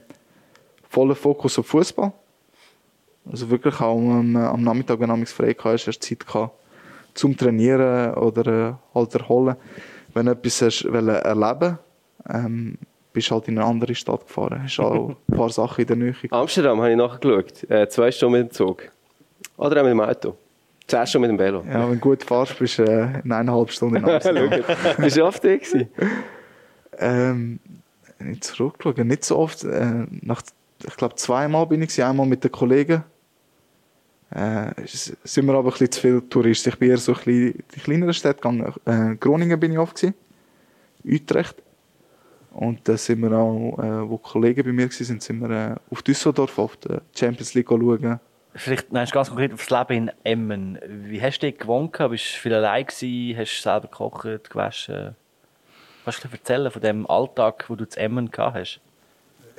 voller 0.88 1.15
Fokus 1.15 1.57
auf 1.57 1.65
Fußball 1.65 2.13
also 3.32 3.49
wirklich 3.49 3.80
auch 3.80 3.97
am, 3.97 4.36
am 4.36 4.61
Nachmittag, 4.63 4.99
wenn 4.99 5.09
du 5.09 5.25
frei 5.25 5.55
hast, 5.57 5.88
hast 5.88 5.99
du 5.99 6.07
Zeit 6.07 6.25
gehabt, 6.25 6.53
zum 7.13 7.36
Trainieren 7.36 8.13
oder 8.15 8.69
äh, 8.69 8.73
halt 8.95 9.15
erholen. 9.15 9.55
Wenn 10.13 10.28
du 10.28 10.32
etwas 10.32 10.61
hast, 10.61 10.86
erleben 10.86 11.80
ähm, 12.30 12.78
bist 13.13 13.32
halt 13.32 13.47
in 13.47 13.57
eine 13.57 13.67
andere 13.67 13.95
Stadt 13.95 14.28
gefahren. 14.28 14.61
Hast 14.63 14.80
auch 14.80 15.15
ein 15.30 15.36
paar 15.36 15.49
Sachen 15.49 15.82
in 15.82 15.88
der 15.88 15.95
Nähe. 15.95 16.15
Amsterdam 16.30 16.80
habe 16.80 16.91
ich 16.91 16.97
nachgeschaut. 16.97 17.69
Äh, 17.69 17.88
zwei 17.89 18.11
Stunden 18.11 18.39
mit 18.39 18.51
dem 18.51 18.51
Zug. 18.51 18.84
Oder 19.57 19.82
auch 19.82 19.86
mit 19.86 19.91
dem 19.91 20.01
Auto. 20.01 20.38
Zehn 20.86 21.07
Stunden 21.07 21.32
mit 21.32 21.39
dem 21.39 21.43
Velo. 21.43 21.63
Ja, 21.67 21.89
wenn 21.89 21.95
du 21.95 21.99
gut 21.99 22.23
fährst, 22.23 22.57
bist 22.59 22.80
du 22.80 22.84
äh, 22.84 23.21
in 23.23 23.32
eineinhalb 23.32 23.71
Stunden 23.71 23.97
in 23.97 24.05
Amsterdam. 24.09 24.49
bist 24.97 25.17
du 25.17 25.25
oft 25.25 25.43
da 25.43 25.55
gewesen? 25.55 25.89
Ähm, 26.99 27.59
nicht 28.19 28.43
zurückgeschaut, 28.43 28.97
nicht 28.99 29.25
so 29.25 29.38
oft. 29.38 29.63
Äh, 29.63 30.05
nach, 30.21 30.41
ich 30.86 30.95
glaube, 30.95 31.15
zweimal 31.15 31.65
bin 31.65 31.82
ich 31.82 32.03
einmal 32.03 32.25
mit 32.25 32.43
den 32.43 32.51
Kollegen 32.51 33.03
äh, 34.32 34.71
sind 34.86 35.45
wir 35.45 35.53
aber 35.53 35.69
ein 35.69 35.71
bisschen 35.71 35.91
zu 35.91 36.01
viele 36.01 36.30
Touristen. 36.30 36.69
Ich 36.69 36.78
bin 36.78 36.89
eher 36.89 36.97
so 36.97 37.13
ein 37.13 37.17
bisschen 37.17 37.63
die 37.75 37.80
kleineren 37.80 38.13
Städte 38.13 38.41
gegangen. 38.41 38.73
Äh, 38.86 39.15
Groningen 39.15 39.59
bin 39.59 39.71
ich 39.71 39.78
oft 39.78 39.95
gewesen, 39.95 40.15
Utrecht. 41.05 41.55
Und 42.51 42.88
da 42.88 42.97
sind 42.97 43.21
wir 43.21 43.32
auch, 43.34 43.78
äh, 43.80 44.09
wo 44.09 44.17
Kollegen 44.17 44.63
bei 44.63 44.71
mir 44.71 44.89
waren, 44.89 45.19
sind 45.19 45.39
wir 45.39 45.49
äh, 45.49 45.75
auf 45.91 46.01
Düsseldorf 46.01 46.57
auf 46.57 46.75
die 46.78 46.97
Champions 47.15 47.53
League 47.53 47.69
schauen. 47.69 48.19
Vielleicht 48.55 48.91
nein, 48.91 49.07
ganz 49.11 49.30
konkret 49.30 49.53
aufs 49.53 49.69
Leben 49.69 49.93
in 49.93 50.11
Emmen. 50.23 50.80
Wie 51.05 51.21
hast 51.21 51.39
du 51.39 51.47
dich 51.47 51.59
gewohnt? 51.59 51.91
Bist 51.91 52.36
du 52.36 52.39
viel 52.39 52.53
allein 52.55 52.86
gewesen? 52.86 53.38
Hast 53.38 53.57
du 53.57 53.61
selber 53.61 53.88
gekocht, 53.88 54.49
gewaschen? 54.49 55.15
Kannst 56.03 56.23
du 56.23 56.30
erzählen 56.32 56.71
von 56.71 56.82
dem 56.82 57.07
Alltag, 57.07 57.65
wo 57.67 57.75
du 57.75 57.88
zu 57.88 57.99
Emmen 57.99 58.32
gehabt 58.32 58.57
hast? 58.57 58.82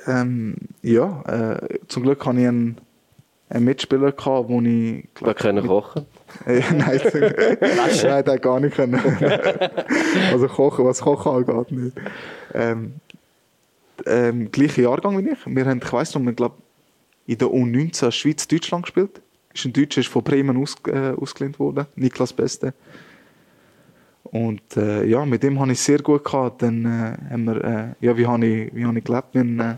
Ähm, 0.05 0.57
ja, 0.81 1.21
äh, 1.23 1.79
zum 1.87 2.03
Glück 2.03 2.25
habe 2.25 2.41
ich 2.41 2.47
einen 2.47 2.81
einen 3.49 3.65
Mitspieler 3.65 4.11
gehabt, 4.11 4.49
wo 4.49 4.61
ich... 4.61 5.07
Glaub, 5.15 5.35
können 5.37 5.65
kochen? 5.65 6.05
nein, 6.45 7.01
nein, 8.03 8.25
der 8.25 8.39
gar 8.39 8.59
nicht 8.59 8.75
können. 8.75 8.95
also 10.31 10.47
kochen, 10.47 10.85
was 10.85 11.01
Kochen 11.01 11.31
angeht, 11.31 11.71
nicht. 11.71 11.97
Ähm, 12.53 12.93
ähm, 14.05 14.51
gleicher 14.51 14.83
Jahrgang 14.83 15.17
wie 15.17 15.31
ich. 15.31 15.39
Wir 15.45 15.65
haben, 15.65 15.81
ich 15.83 15.91
weiss 15.93 16.13
noch, 16.13 16.21
wir 16.21 16.33
glaube 16.33 16.55
in 17.25 17.37
der 17.37 17.47
U19 17.47 18.11
Schweiz-Deutschland 18.11 18.85
gespielt. 18.85 19.21
Ist 19.53 19.65
ein 19.65 19.73
Deutscher 19.73 20.01
ist 20.01 20.07
von 20.09 20.23
Bremen 20.23 20.57
aus, 20.57 20.75
äh, 20.87 21.11
ausgelehnt 21.19 21.59
worden, 21.59 21.87
Niklas 21.95 22.31
Beste. 22.31 22.73
Und 24.23 24.77
äh, 24.77 25.05
ja, 25.05 25.25
mit 25.25 25.41
dem 25.41 25.59
habe 25.59 25.71
ich 25.71 25.79
sehr 25.79 25.99
gut 25.99 26.23
gehabt. 26.23 26.61
Dann 26.61 26.85
äh, 26.85 27.31
haben 27.31 27.45
wir, 27.45 27.63
äh, 27.63 28.05
ja, 28.05 28.15
wie 28.15 28.27
habe 28.27 28.45
ich, 28.45 28.75
wie 28.75 28.85
habe 28.85 28.97
ich 28.97 29.03
gelebt? 29.03 29.29
Wir, 29.33 29.41
äh, 29.41 29.75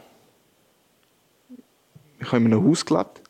ich 2.19 2.27
habe 2.27 2.37
in 2.43 2.53
einem 2.53 2.67
Haus 2.67 2.85
gelebt 2.85 3.20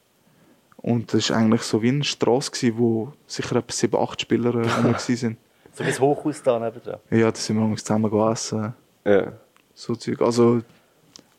und 0.81 1.13
das 1.13 1.29
war 1.29 1.37
eigentlich 1.37 1.61
so 1.61 1.81
wie 1.81 1.89
eine 1.89 2.03
Straße, 2.03 2.77
wo 2.77 3.13
sicher 3.27 3.57
etwa 3.57 3.71
sieben, 3.71 3.97
acht 3.97 4.21
Spieler 4.21 4.55
äh, 4.55 4.65
waren. 4.83 4.97
so 4.99 5.83
wie 5.83 5.87
das 5.87 5.99
Hochhaus 5.99 6.41
da 6.41 6.59
nebenan? 6.59 6.99
Ja, 7.11 7.31
da 7.31 7.37
sind 7.37 7.57
wir 7.57 7.75
zusammen 7.77 8.09
gegessen. 8.09 8.73
Ja. 9.05 9.33
So 9.73 9.95
Zeug. 9.95 10.21
Also 10.21 10.61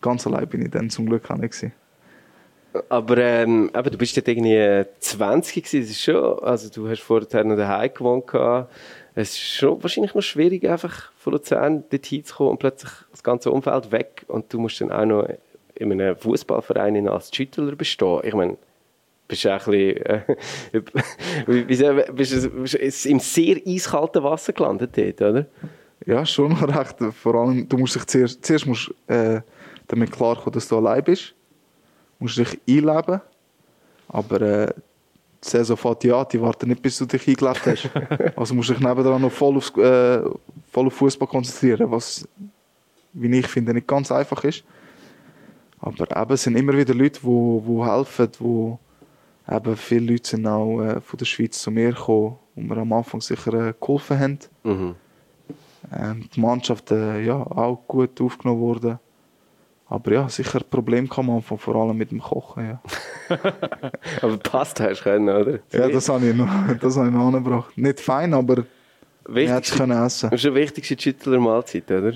ganz 0.01 0.27
allein 0.27 0.49
bin 0.49 0.63
ich 0.63 0.71
dann 0.71 0.91
zum 0.91 1.07
Glück 1.07 1.31
auch 1.31 1.37
nicht. 1.37 1.53
Gewesen. 1.53 1.73
Aber 2.89 3.19
ähm, 3.19 3.71
eben, 3.75 3.91
du 3.91 3.99
bist 3.99 4.17
dort 4.17 4.29
irgendwie 4.29 4.85
20 5.01 5.63
gewesen, 5.63 5.81
das 5.81 5.91
ist 5.91 6.03
schon, 6.03 6.39
also 6.39 6.71
du 6.71 6.89
hast 6.89 7.03
vorher 7.03 7.45
noch 7.45 7.57
daheim 7.57 7.93
gewohnt 7.93 8.27
gehabt. 8.29 8.73
Es 9.15 9.33
ist 9.33 9.41
schon 9.41 9.83
wahrscheinlich 9.83 10.15
noch 10.15 10.23
schwierig, 10.23 10.67
einfach 10.67 11.13
von 11.19 11.35
Luzern 11.35 11.85
dort 11.91 12.07
hinzukommen 12.07 12.53
und 12.53 12.59
plötzlich 12.59 12.93
das 13.11 13.23
ganze 13.23 13.51
Umfeld 13.51 13.93
weg 13.93 14.25
und 14.29 14.51
du 14.53 14.59
musst 14.59 14.81
dann 14.81 14.91
auch 14.91 15.05
noch 15.05 15.29
in 15.75 15.93
einem 15.93 16.17
Fußballverein 16.17 17.09
als 17.09 17.35
Schüttler 17.35 17.77
bestehen. 17.77 18.21
Ich 18.25 18.33
meine, 18.33 18.57
bist 19.29 19.45
du 19.45 19.53
ein 19.53 19.59
bisschen, 19.59 19.97
äh, 21.47 22.03
bist 22.13 23.07
im 23.07 23.21
sehr 23.21 23.57
eiskalten 23.67 24.23
Wasser 24.23 24.53
gelandet 24.53 24.97
dort, 24.97 25.23
oder? 25.23 25.47
Ja, 26.07 26.27
schon 26.27 26.53
recht. 26.53 26.97
Vor 27.15 27.35
allem, 27.35 27.69
du 27.69 27.79
musst 27.79 27.95
dich 27.95 28.07
zuerst, 28.07 28.45
zuerst 28.45 28.67
musst, 28.67 28.93
äh, 29.07 29.41
damit 29.89 30.11
klarkommen, 30.11 30.53
dass 30.53 30.69
du 30.69 30.77
allein 30.77 31.05
bist. 31.05 31.35
Du 32.19 32.25
musst 32.25 32.39
dich 32.39 32.59
einleben. 32.69 33.21
Aber 34.09 34.41
äh, 34.41 34.75
die 35.45 35.49
Saison 35.49 35.77
fährt 35.77 36.05
ja, 36.05 36.25
die 36.25 36.41
warten 36.41 36.69
nicht, 36.69 36.83
bis 36.83 36.99
du 36.99 37.07
dich 37.07 37.27
eingelebt 37.27 37.67
hast. 37.67 37.91
also 38.37 38.55
musst 38.55 38.71
du 38.71 38.75
dich 38.75 38.83
nebenan 38.83 39.23
noch 39.23 39.33
voll, 39.33 39.57
aufs, 39.57 39.71
äh, 39.77 40.21
voll 40.71 40.87
auf 40.87 40.95
Fußball 40.95 41.29
konzentrieren, 41.29 41.91
was, 41.91 42.29
wie 43.13 43.39
ich 43.39 43.47
finde, 43.47 43.75
nicht 43.75 43.87
ganz 43.87 44.11
einfach 44.13 44.45
ist. 44.45 44.65
Aber 45.81 46.17
eben, 46.17 46.33
es 46.33 46.43
sind 46.43 46.57
immer 46.57 46.77
wieder 46.77 46.95
Leute, 46.95 47.21
die, 47.21 47.61
die 47.67 47.85
helfen, 47.85 48.29
die 48.39 48.79
eben 49.57 49.77
viele 49.77 50.13
Leute 50.13 50.29
sind 50.29 50.47
auch 50.47 50.81
äh, 50.81 51.01
von 51.01 51.19
der 51.19 51.25
Schweiz 51.25 51.61
zu 51.61 51.71
mir 51.71 51.93
gekommen 51.93 52.37
und 52.57 52.69
mir 52.69 52.77
am 52.77 52.93
Anfang 52.93 53.21
sicher 53.21 53.53
äh, 53.55 53.75
geholfen 53.81 54.19
haben. 54.19 54.39
Mhm. 54.63 54.95
Ähm, 55.95 56.29
die 56.35 56.41
Mannschaft 56.41 56.91
äh, 56.91 57.21
ja, 57.23 57.35
auch 57.35 57.83
gut 57.87 58.21
aufgenommen 58.21 58.61
worden. 58.61 58.99
Aber 59.87 60.13
ja, 60.13 60.29
sicher 60.29 60.59
ein 60.59 60.71
Problem 60.71 61.09
kam 61.09 61.29
am 61.29 61.37
Anfang, 61.37 61.59
vor 61.59 61.77
allem 61.77 61.97
mit 61.97 62.11
dem 62.11 62.21
Kochen. 62.21 62.65
Ja. 62.67 62.83
aber 64.23 64.39
Pasta 64.39 64.85
hast 64.85 65.01
du 65.01 65.05
können, 65.05 65.29
oder? 65.29 65.59
Ja, 65.71 65.89
das 65.89 66.09
habe 66.09 66.27
ich 66.27 66.35
noch, 66.35 66.49
das 66.81 66.97
habe 66.97 67.09
ich 67.09 67.13
noch 67.13 67.27
angebracht. 67.27 67.77
Nicht 67.77 68.01
fein, 68.01 68.33
aber 68.33 68.65
ich 69.35 69.51
hätte 69.51 69.77
können 69.77 70.03
essen. 70.05 70.31
Das 70.31 70.43
ist 70.43 70.45
die 70.45 70.55
wichtigste 70.55 70.99
Schüttler 70.99 71.39
Mahlzeit, 71.39 71.91
oder? 71.91 72.15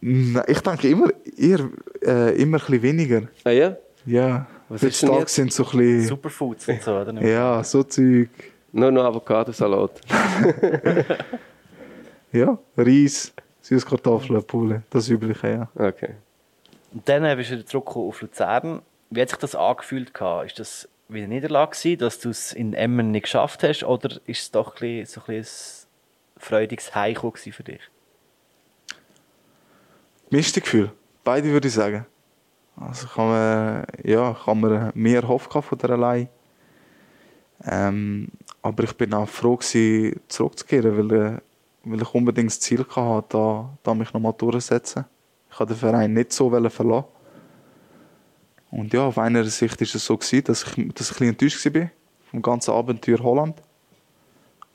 Ich 0.00 0.60
denke 0.60 0.88
immer, 0.88 1.08
eher, 1.36 1.68
äh, 2.04 2.40
immer 2.40 2.58
ein 2.58 2.60
bisschen 2.60 2.82
weniger. 2.82 3.22
Ah 3.44 3.50
ja? 3.50 3.76
Ja. 4.04 4.46
Was 4.68 4.82
Heutzutage 4.82 5.28
sind 5.28 5.52
so 5.52 5.64
ein 5.64 5.70
bisschen... 5.70 6.06
Superfoods 6.08 6.68
und 6.68 6.82
so, 6.82 6.96
oder? 6.98 7.22
Ja, 7.22 7.64
so 7.64 7.82
Zeug. 7.82 8.28
Nur 8.72 8.90
noch 8.90 9.04
Avocadosalat. 9.04 10.00
ja, 12.32 12.58
Reis, 12.76 13.32
Süßkartoffeln, 13.62 14.42
Poulet, 14.44 14.82
das 14.90 15.08
Übliche, 15.08 15.48
ja. 15.48 15.68
Okay. 15.74 16.14
Und 16.92 17.08
dann 17.08 17.36
bist 17.36 17.50
du 17.50 17.54
wieder 17.54 17.66
zurückgekommen 17.66 18.08
auf 18.08 18.20
Luzern. 18.20 18.82
Wie 19.10 19.22
hat 19.22 19.30
sich 19.30 19.38
das 19.38 19.54
angefühlt? 19.54 20.12
Ist 20.44 20.58
das 20.58 20.88
wie 21.08 21.18
eine 21.18 21.28
Niederlage 21.28 21.76
gewesen, 21.76 21.98
dass 21.98 22.18
du 22.18 22.28
es 22.28 22.52
in 22.52 22.74
Emmen 22.74 23.10
nicht 23.10 23.24
geschafft 23.24 23.62
hast? 23.62 23.84
Oder 23.84 24.20
ist 24.26 24.42
es 24.42 24.50
doch 24.50 24.76
ein, 24.76 24.80
bisschen, 24.80 25.06
so 25.06 25.32
ein, 25.32 25.38
ein 25.38 25.46
freudiges 26.36 26.94
Heimkommen 26.94 27.32
gewesen 27.32 27.52
für 27.52 27.62
dich? 27.62 27.80
Gemischte 30.30 30.60
Gefühl. 30.60 30.92
Beide 31.24 31.48
würde 31.48 31.68
ich 31.68 31.74
sagen. 31.74 32.06
Also 32.80 33.08
habe 33.16 33.86
mir, 34.04 34.10
ja, 34.10 34.46
habe 34.46 34.60
mir 34.60 34.92
mehr 34.94 35.22
gehabt 35.22 35.66
von 35.66 35.78
der 35.78 35.90
allein. 35.90 36.28
Ähm, 37.64 38.28
aber 38.62 38.84
ich 38.84 38.92
bin 38.96 39.12
auch 39.14 39.28
froh 39.28 39.56
gewesen, 39.56 40.20
zurückzukehren, 40.28 40.96
weil, 40.96 41.20
äh, 41.20 41.38
weil 41.84 42.02
ich 42.02 42.14
unbedingt 42.14 42.50
das 42.50 42.60
Ziel 42.60 42.84
hatte, 42.88 43.26
da, 43.30 43.70
da 43.82 43.94
mich 43.94 44.12
nochmal 44.12 44.34
durchzusetzen. 44.36 45.06
Ich 45.50 45.58
habe 45.58 45.74
den 45.74 45.78
Verein 45.78 46.12
nicht 46.12 46.32
so 46.32 46.50
verlassen. 46.50 47.04
Und 48.70 48.92
ja, 48.92 49.06
auf 49.06 49.18
einer 49.18 49.44
Sicht 49.44 49.80
ist 49.80 49.94
es 49.94 50.04
so 50.04 50.16
dass 50.16 50.28
ich, 50.28 50.44
dass 50.44 50.66
ich 50.66 50.76
ein 50.78 50.92
bisschen 50.92 51.28
enttäuscht 51.28 51.74
war 51.74 51.90
vom 52.30 52.42
ganzen 52.42 52.72
Abenteuer 52.72 53.18
Holland. 53.18 53.60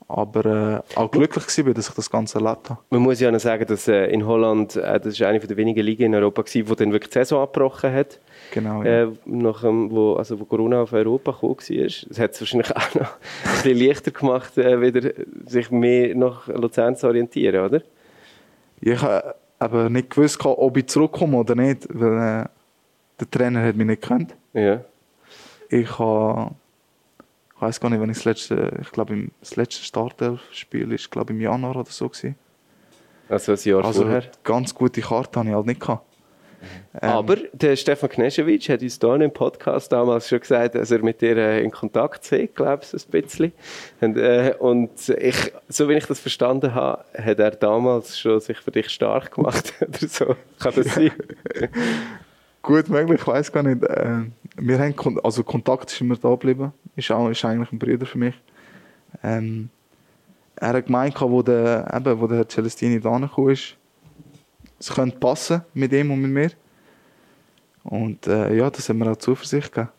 Aber 0.06 0.82
äh, 0.94 0.98
auch 0.98 1.10
glücklich 1.10 1.44
war, 1.66 1.74
dass 1.74 1.88
ich 1.88 1.94
das 1.94 2.10
Ganze 2.10 2.38
erlebt 2.38 2.70
habe. 2.70 2.80
Man 2.90 3.00
muss 3.00 3.20
ja 3.20 3.30
noch 3.30 3.40
sagen, 3.40 3.66
dass 3.66 3.88
äh, 3.88 4.06
in 4.06 4.26
Holland, 4.26 4.76
äh, 4.76 5.00
das 5.00 5.14
ist 5.14 5.22
eine 5.22 5.40
der 5.40 5.56
wenigen 5.56 5.80
Ligen 5.82 6.04
in 6.04 6.14
Europa 6.14 6.42
gewesen, 6.42 6.68
wo 6.68 6.74
dann 6.74 6.92
wirklich 6.92 7.10
die 7.10 7.18
Saison 7.20 7.42
abgebrochen 7.42 7.92
hat. 7.92 8.20
Genau, 8.52 8.82
ja. 8.82 9.04
Äh, 9.04 9.08
nach, 9.24 9.62
dem, 9.62 9.90
wo, 9.90 10.14
also 10.14 10.38
wo 10.38 10.44
Corona 10.44 10.82
auf 10.82 10.92
Europa 10.92 11.32
gekommen 11.32 11.56
war. 11.56 11.84
Das 12.08 12.18
hat 12.18 12.32
es 12.32 12.40
wahrscheinlich 12.40 12.76
auch 12.76 12.94
noch 12.94 13.10
ein 13.10 13.62
bisschen 13.62 13.78
leichter 13.78 14.10
gemacht, 14.10 14.58
äh, 14.58 14.80
wieder 14.80 15.10
sich 15.46 15.70
mehr 15.70 16.14
nach 16.14 16.48
Luzern 16.48 16.96
zu 16.96 17.06
orientieren, 17.06 17.64
oder? 17.64 17.82
Ich 18.80 19.00
habe 19.00 19.34
aber 19.58 19.88
nicht 19.88 20.10
gewusst, 20.10 20.44
ob 20.44 20.76
ich 20.76 20.86
zurückkomme 20.86 21.38
oder 21.38 21.54
nicht, 21.54 21.86
weil 21.90 22.42
äh, 22.42 22.48
der 23.18 23.30
Trainer 23.30 23.62
hat 23.62 23.76
mich 23.76 23.86
nicht 23.86 24.02
gekannt. 24.02 24.34
Ja. 24.52 24.84
Ich 25.70 25.98
habe, 25.98 26.50
weiß 27.64 27.80
gar 27.80 27.90
nicht, 27.90 28.00
wenn 28.00 28.10
ich 28.10 28.16
das 28.18 28.24
letzte, 28.24 28.78
ich 28.82 28.90
glaube, 28.92 29.12
im- 29.14 29.30
das 29.40 29.56
letzte 29.56 29.82
Startelf-Spiel 29.84 30.92
ist, 30.92 31.10
glaube 31.10 31.32
im 31.32 31.40
Januar 31.40 31.76
oder 31.76 31.90
so 31.90 32.08
gewesen. 32.08 32.36
Also 33.28 33.52
ein 33.52 33.58
Jahr 33.64 33.84
Also 33.84 34.02
vorher. 34.02 34.22
ganz 34.42 34.74
gute 34.74 35.00
Karte 35.00 35.38
habe 35.40 35.48
ich 35.48 35.54
halt 35.54 35.66
nicht 35.66 35.80
gehabt. 35.80 36.06
Ähm, 37.02 37.10
Aber 37.10 37.36
der 37.52 37.76
Stefan 37.76 38.08
Kneschewitsch 38.08 38.70
hat 38.70 38.80
uns 38.82 38.98
hier 38.98 39.14
im 39.20 39.30
Podcast 39.32 39.92
damals 39.92 40.28
schon 40.28 40.40
gesagt, 40.40 40.74
dass 40.74 40.90
er 40.90 41.00
mit 41.02 41.20
dir 41.20 41.36
äh, 41.36 41.62
in 41.62 41.70
Kontakt 41.70 42.24
steht, 42.24 42.54
glaube 42.54 42.82
ich, 42.82 42.88
so 42.88 42.96
ein 42.96 43.10
bisschen. 43.10 43.52
Und, 44.00 44.16
äh, 44.16 44.54
und 44.58 44.90
ich, 45.10 45.52
so 45.68 45.88
wie 45.90 45.94
ich 45.94 46.06
das 46.06 46.20
verstanden 46.20 46.74
habe, 46.74 47.04
hat 47.18 47.38
er 47.38 47.50
damals 47.50 48.18
schon 48.18 48.40
sich 48.40 48.58
für 48.58 48.70
dich 48.70 48.88
stark 48.88 49.34
gemacht 49.34 49.74
oder 49.80 50.08
so. 50.08 50.36
Kann 50.58 50.72
das 50.74 50.94
sein? 50.94 51.12
Gut 52.62 52.88
möglich, 52.88 53.20
ich 53.20 53.26
weiß 53.26 53.52
gar 53.52 53.62
nicht. 53.62 53.82
Äh, 53.84 54.22
wir 54.56 54.78
haben 54.78 54.94
also 55.22 55.42
Kontakt 55.44 55.92
ist 55.92 56.00
immer 56.00 56.16
da 56.16 56.30
geblieben. 56.30 56.72
Ist, 56.96 57.10
auch, 57.10 57.28
ist 57.28 57.44
eigentlich 57.44 57.72
ein 57.72 57.78
Bruder 57.78 58.06
für 58.06 58.18
mich. 58.18 58.34
Ähm, 59.22 59.70
er 60.56 60.74
hat 60.74 60.86
gemeint, 60.86 61.20
wo 61.20 61.42
der, 61.42 61.92
eben, 61.94 62.20
wo 62.20 62.26
der 62.26 62.38
Herr 62.38 62.48
Celestini 62.48 63.00
da 63.00 63.18
ist, 63.48 63.76
es 64.78 64.94
könnte 64.94 65.18
passen 65.18 65.62
mit 65.72 65.92
ihm 65.92 66.10
und 66.10 66.20
mit 66.20 66.30
mir. 66.30 66.50
Und 67.84 68.26
äh, 68.26 68.54
ja, 68.54 68.70
das 68.70 68.88
hat 68.88 68.96
mir 68.96 69.10
auch 69.10 69.16
Zuversicht 69.16 69.72
gegeben. 69.72 69.92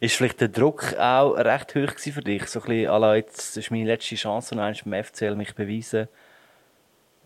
Ist 0.00 0.16
vielleicht 0.16 0.40
der 0.40 0.48
Druck 0.48 0.94
auch 0.98 1.34
recht 1.34 1.76
hoch 1.76 1.96
für 1.96 2.22
dich? 2.22 2.46
So 2.48 2.60
ein 2.60 2.66
bisschen, 2.66 2.90
à 2.90 2.98
la, 2.98 3.14
jetzt, 3.14 3.56
ist 3.56 3.70
meine 3.70 3.86
letzte 3.86 4.16
Chance, 4.16 4.56
noch 4.56 4.64
einmal 4.64 4.80
beim 4.84 5.04
FCL 5.04 5.36
mich 5.36 5.54
beweisen. 5.54 6.08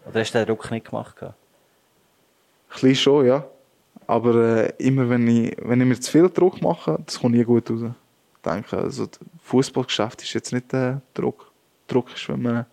Oder 0.06 0.20
hast 0.20 0.34
du 0.34 0.38
den 0.38 0.46
Druck 0.46 0.70
nicht 0.70 0.90
gemacht? 0.90 1.16
Ein 1.22 1.32
bisschen 2.68 2.94
schon, 2.94 3.26
ja. 3.26 3.44
Aber 4.06 4.34
äh, 4.34 4.72
immer 4.78 5.08
wenn 5.08 5.26
ich, 5.26 5.56
wenn 5.62 5.80
ich 5.80 5.86
mir 5.86 5.98
zu 5.98 6.12
viel 6.12 6.28
Druck 6.28 6.60
mache, 6.60 6.98
das 7.06 7.18
kommt 7.18 7.34
nie 7.34 7.44
gut 7.44 7.70
raus. 7.70 7.92
Denke, 8.46 8.78
also 8.78 9.08
Fußballgeschäft 9.42 10.22
ist 10.22 10.32
jetzt 10.32 10.52
nicht 10.52 10.72
der 10.72 11.02
Druck. 11.14 11.50
Druck 11.88 12.14
ist, 12.14 12.28
wenn 12.28 12.42
man 12.42 12.66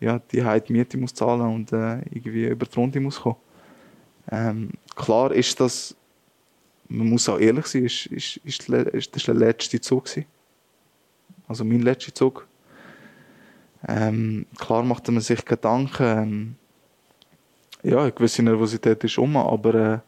ja, 0.00 0.18
die 0.18 0.44
Heit 0.44 0.70
Miete 0.70 0.98
muss 0.98 1.14
zahlen 1.14 1.54
und 1.54 1.72
äh, 1.72 1.98
irgendwie 2.10 2.46
über 2.46 2.66
die 2.66 2.74
Runde 2.74 3.00
muss 3.00 3.20
kommen. 3.20 3.36
Ähm, 4.30 4.70
klar 4.94 5.32
ist 5.32 5.58
das, 5.60 5.94
man 6.88 7.08
muss 7.08 7.28
auch 7.28 7.38
ehrlich 7.38 7.66
sein, 7.66 7.84
ist, 7.84 8.06
ist, 8.06 8.36
ist, 8.38 8.68
ist 8.68 9.16
das 9.16 9.24
der 9.24 9.34
letzte 9.34 9.80
Zug 9.80 10.04
gewesen. 10.04 10.26
Also 11.46 11.64
mein 11.64 11.82
letzter 11.82 12.14
Zug. 12.14 12.46
Ähm, 13.86 14.46
klar 14.58 14.82
macht 14.82 15.08
man 15.08 15.20
sich 15.20 15.44
Gedanken, 15.44 16.04
ähm, 16.04 16.56
ja, 17.82 18.00
eine 18.00 18.12
gewisse 18.12 18.42
Nervosität 18.42 19.04
ist 19.04 19.18
um, 19.18 19.36
aber 19.36 19.74
äh, 19.74 19.98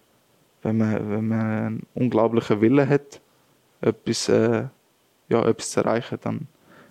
wenn, 0.62 0.78
man, 0.78 1.10
wenn 1.10 1.28
man 1.28 1.40
einen 1.40 1.86
unglaublichen 1.94 2.60
Willen 2.60 2.88
hat, 2.88 3.20
etwas, 3.82 4.28
äh, 4.30 4.64
ja, 5.28 5.44
etwas 5.46 5.70
zu 5.70 5.80
erreichen, 5.80 6.18
dann 6.22 6.48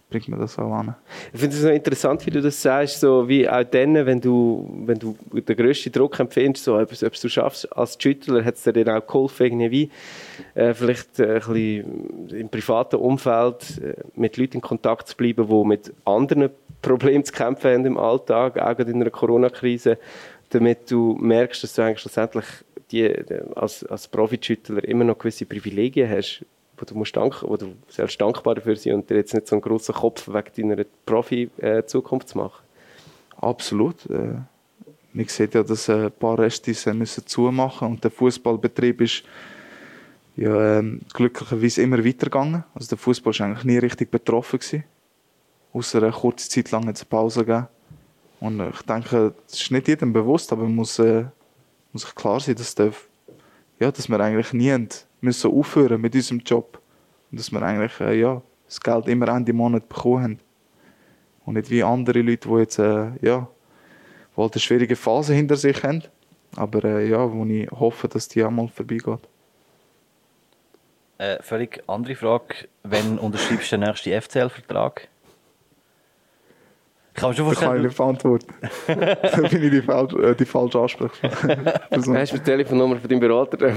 bringt 0.10 0.28
man 0.28 0.40
das 0.40 0.58
auch 0.60 0.72
an. 0.72 0.96
Ich 1.34 1.40
finde 1.40 1.56
es 1.56 1.64
noch 1.64 1.72
interessant, 1.72 2.26
wie 2.26 2.32
du 2.32 2.42
das 2.42 2.62
sagst, 2.62 3.00
so 3.00 3.28
wie 3.28 3.50
auch 3.50 3.64
dann, 3.64 3.94
wenn 4.06 4.22
du, 4.22 4.70
wenn 4.86 5.00
du 5.00 5.18
den 5.32 5.56
grössten 5.56 5.92
Druck 5.92 6.20
empfindest, 6.20 6.66
so, 6.66 6.78
ob, 6.78 6.92
ob 6.92 7.14
du 7.22 7.30
schaffst 7.30 7.76
als 7.76 7.98
Schüttler, 8.00 8.44
hat 8.44 8.56
es 8.56 8.64
dir 8.64 8.74
dann 8.74 9.02
auch 9.02 9.08
geholfen, 9.08 9.46
irgendwie, 9.62 9.90
äh, 10.54 10.74
vielleicht 10.74 11.20
äh, 11.20 11.36
ein 11.36 11.40
bisschen 11.40 12.30
im 12.30 12.50
privaten 12.50 12.98
Umfeld 12.98 13.82
äh, 13.82 13.96
mit 14.16 14.38
Leuten 14.38 14.58
in 14.58 14.62
Kontakt 14.62 15.08
zu 15.08 15.18
bleiben, 15.18 15.48
die 15.48 15.68
mit 15.68 15.92
anderen 16.06 16.52
Problemen 16.82 17.26
zu 17.26 17.34
kämpfen 17.34 17.72
haben 17.72 17.86
im 17.86 17.98
Alltag, 17.98 18.60
auch 18.60 18.78
in 18.78 19.02
einer 19.02 19.10
Corona-Krise, 19.10 19.98
damit 20.52 20.92
du 20.92 21.18
merkst, 21.20 21.64
dass 21.64 21.74
du 21.74 21.82
eigentlich 21.82 22.00
schlussendlich 22.00 22.46
die, 22.92 23.12
als, 23.56 23.84
als 23.84 24.08
Profi-Schüttler 24.08 24.84
immer 24.84 25.04
noch 25.04 25.18
gewisse 25.18 25.46
Privilegien 25.46 26.08
hast, 26.08 26.46
wo 26.78 26.86
du, 26.86 26.96
musst 26.96 27.16
dank, 27.16 27.44
wo 27.44 27.58
du 27.58 27.76
selbst 27.88 28.20
dankbar 28.20 28.56
dafür 28.56 28.76
sein 28.76 28.94
und 28.96 29.10
dir 29.10 29.18
jetzt 29.18 29.34
nicht 29.34 29.48
so 29.48 29.56
einen 29.56 29.62
grossen 29.62 29.96
Kopf 29.96 30.28
wegen 30.28 30.70
deiner 30.70 30.86
Profi-Zukunft 31.06 32.30
zu 32.30 32.38
machen. 32.38 32.64
Absolut. 33.38 34.06
Äh, 34.10 34.36
man 35.14 35.28
sieht 35.28 35.54
ja, 35.54 35.64
dass 35.64 35.88
äh, 35.88 36.06
ein 36.06 36.12
paar 36.12 36.38
Reste 36.38 36.94
müssen 36.94 37.26
zumachen 37.26 37.88
und 37.88 38.04
der 38.04 38.12
Fußballbetrieb 38.12 39.02
ist 39.02 39.24
ja, 40.36 40.80
ähm, 40.80 41.02
glücklicherweise 41.14 41.82
immer 41.82 42.04
weitergegangen. 42.04 42.64
Also 42.74 42.90
der 42.90 42.98
Fußball 42.98 43.32
ist 43.32 43.42
eigentlich 43.42 43.64
nie 43.64 43.78
richtig 43.78 44.12
betroffen 44.12 44.60
gewesen. 44.60 44.84
Außer 45.74 46.04
eine 46.04 46.12
kurze 46.12 46.50
Zeit 46.50 46.72
lang 46.72 46.88
hat 46.88 46.96
es 46.96 47.04
eine 47.04 47.10
Pause 47.10 47.46
gegeben. 47.46 47.68
Und 48.40 48.60
äh, 48.60 48.70
ich 48.70 48.82
denke, 48.82 49.34
das 49.48 49.62
ist 49.62 49.72
nicht 49.72 49.88
jedem 49.88 50.12
bewusst, 50.12 50.52
aber 50.52 50.64
man 50.64 50.76
muss, 50.76 51.00
äh, 51.00 51.26
muss 51.94 52.14
klar 52.14 52.40
sein, 52.40 52.56
dass, 52.56 52.76
der, 52.76 52.92
ja, 53.80 53.92
dass 53.92 54.10
wir 54.10 54.20
eigentlich 54.20 54.52
nie 54.54 54.88
müssen 55.26 55.52
aufhören 55.52 56.00
mit 56.00 56.16
unserem 56.16 56.40
Job. 56.40 56.80
Und 57.32 57.40
dass 57.40 57.52
wir 57.52 57.62
eigentlich 57.62 58.00
äh, 58.00 58.20
ja, 58.20 58.42
das 58.66 58.80
Geld 58.80 59.08
immer 59.08 59.28
Ende 59.28 59.54
Monat 59.54 59.90
bekommen 59.90 60.24
haben. 60.24 60.40
Und 61.46 61.56
nicht 61.56 61.70
wie 61.70 61.84
andere 61.84 62.22
Leute, 62.22 62.48
die 62.48 62.56
jetzt 62.56 62.80
äh, 62.80 63.12
ja, 63.22 63.48
die 64.36 64.42
halt 64.42 64.54
eine 64.54 64.60
schwierige 64.62 64.96
Phase 64.96 65.34
hinter 65.34 65.56
sich 65.56 65.84
haben. 65.84 66.04
Aber 66.56 66.84
äh, 66.84 67.10
ja, 67.10 67.32
wo 67.32 67.46
ich 67.46 67.70
hoffe, 67.72 68.08
dass 68.08 68.28
die 68.28 68.44
auch 68.44 68.52
mal 68.52 68.68
vorbeigeht. 68.68 69.20
Äh, 71.18 71.42
völlig 71.42 71.84
andere 71.88 72.16
Frage. 72.16 72.68
Wann 72.84 73.20
unterschreibst 73.20 73.72
du 73.72 73.78
den 73.78 73.88
nächsten 73.88 74.22
FCL-Vertrag? 74.22 75.08
Ich 77.16 77.22
kann 77.22 77.30
mir 77.30 77.36
schon 77.36 77.50
Da 77.50 77.54
kann 77.56 77.56
ich 77.56 77.60
vorstellen, 77.60 77.84
nicht 77.84 77.98
beantworten. 77.98 78.54
da 78.88 79.48
bin 79.48 79.64
ich 79.64 79.72
die, 79.72 79.82
falsch, 79.82 80.14
äh, 80.16 80.36
die 80.36 80.46
falsche 80.46 80.80
Ansprechperson. 80.80 82.18
Hast 82.18 82.34
du 82.34 82.38
die 82.38 82.44
Telefonnummer 82.44 82.98
von 82.98 83.10
deinem 83.10 83.22
Berater? 83.22 83.58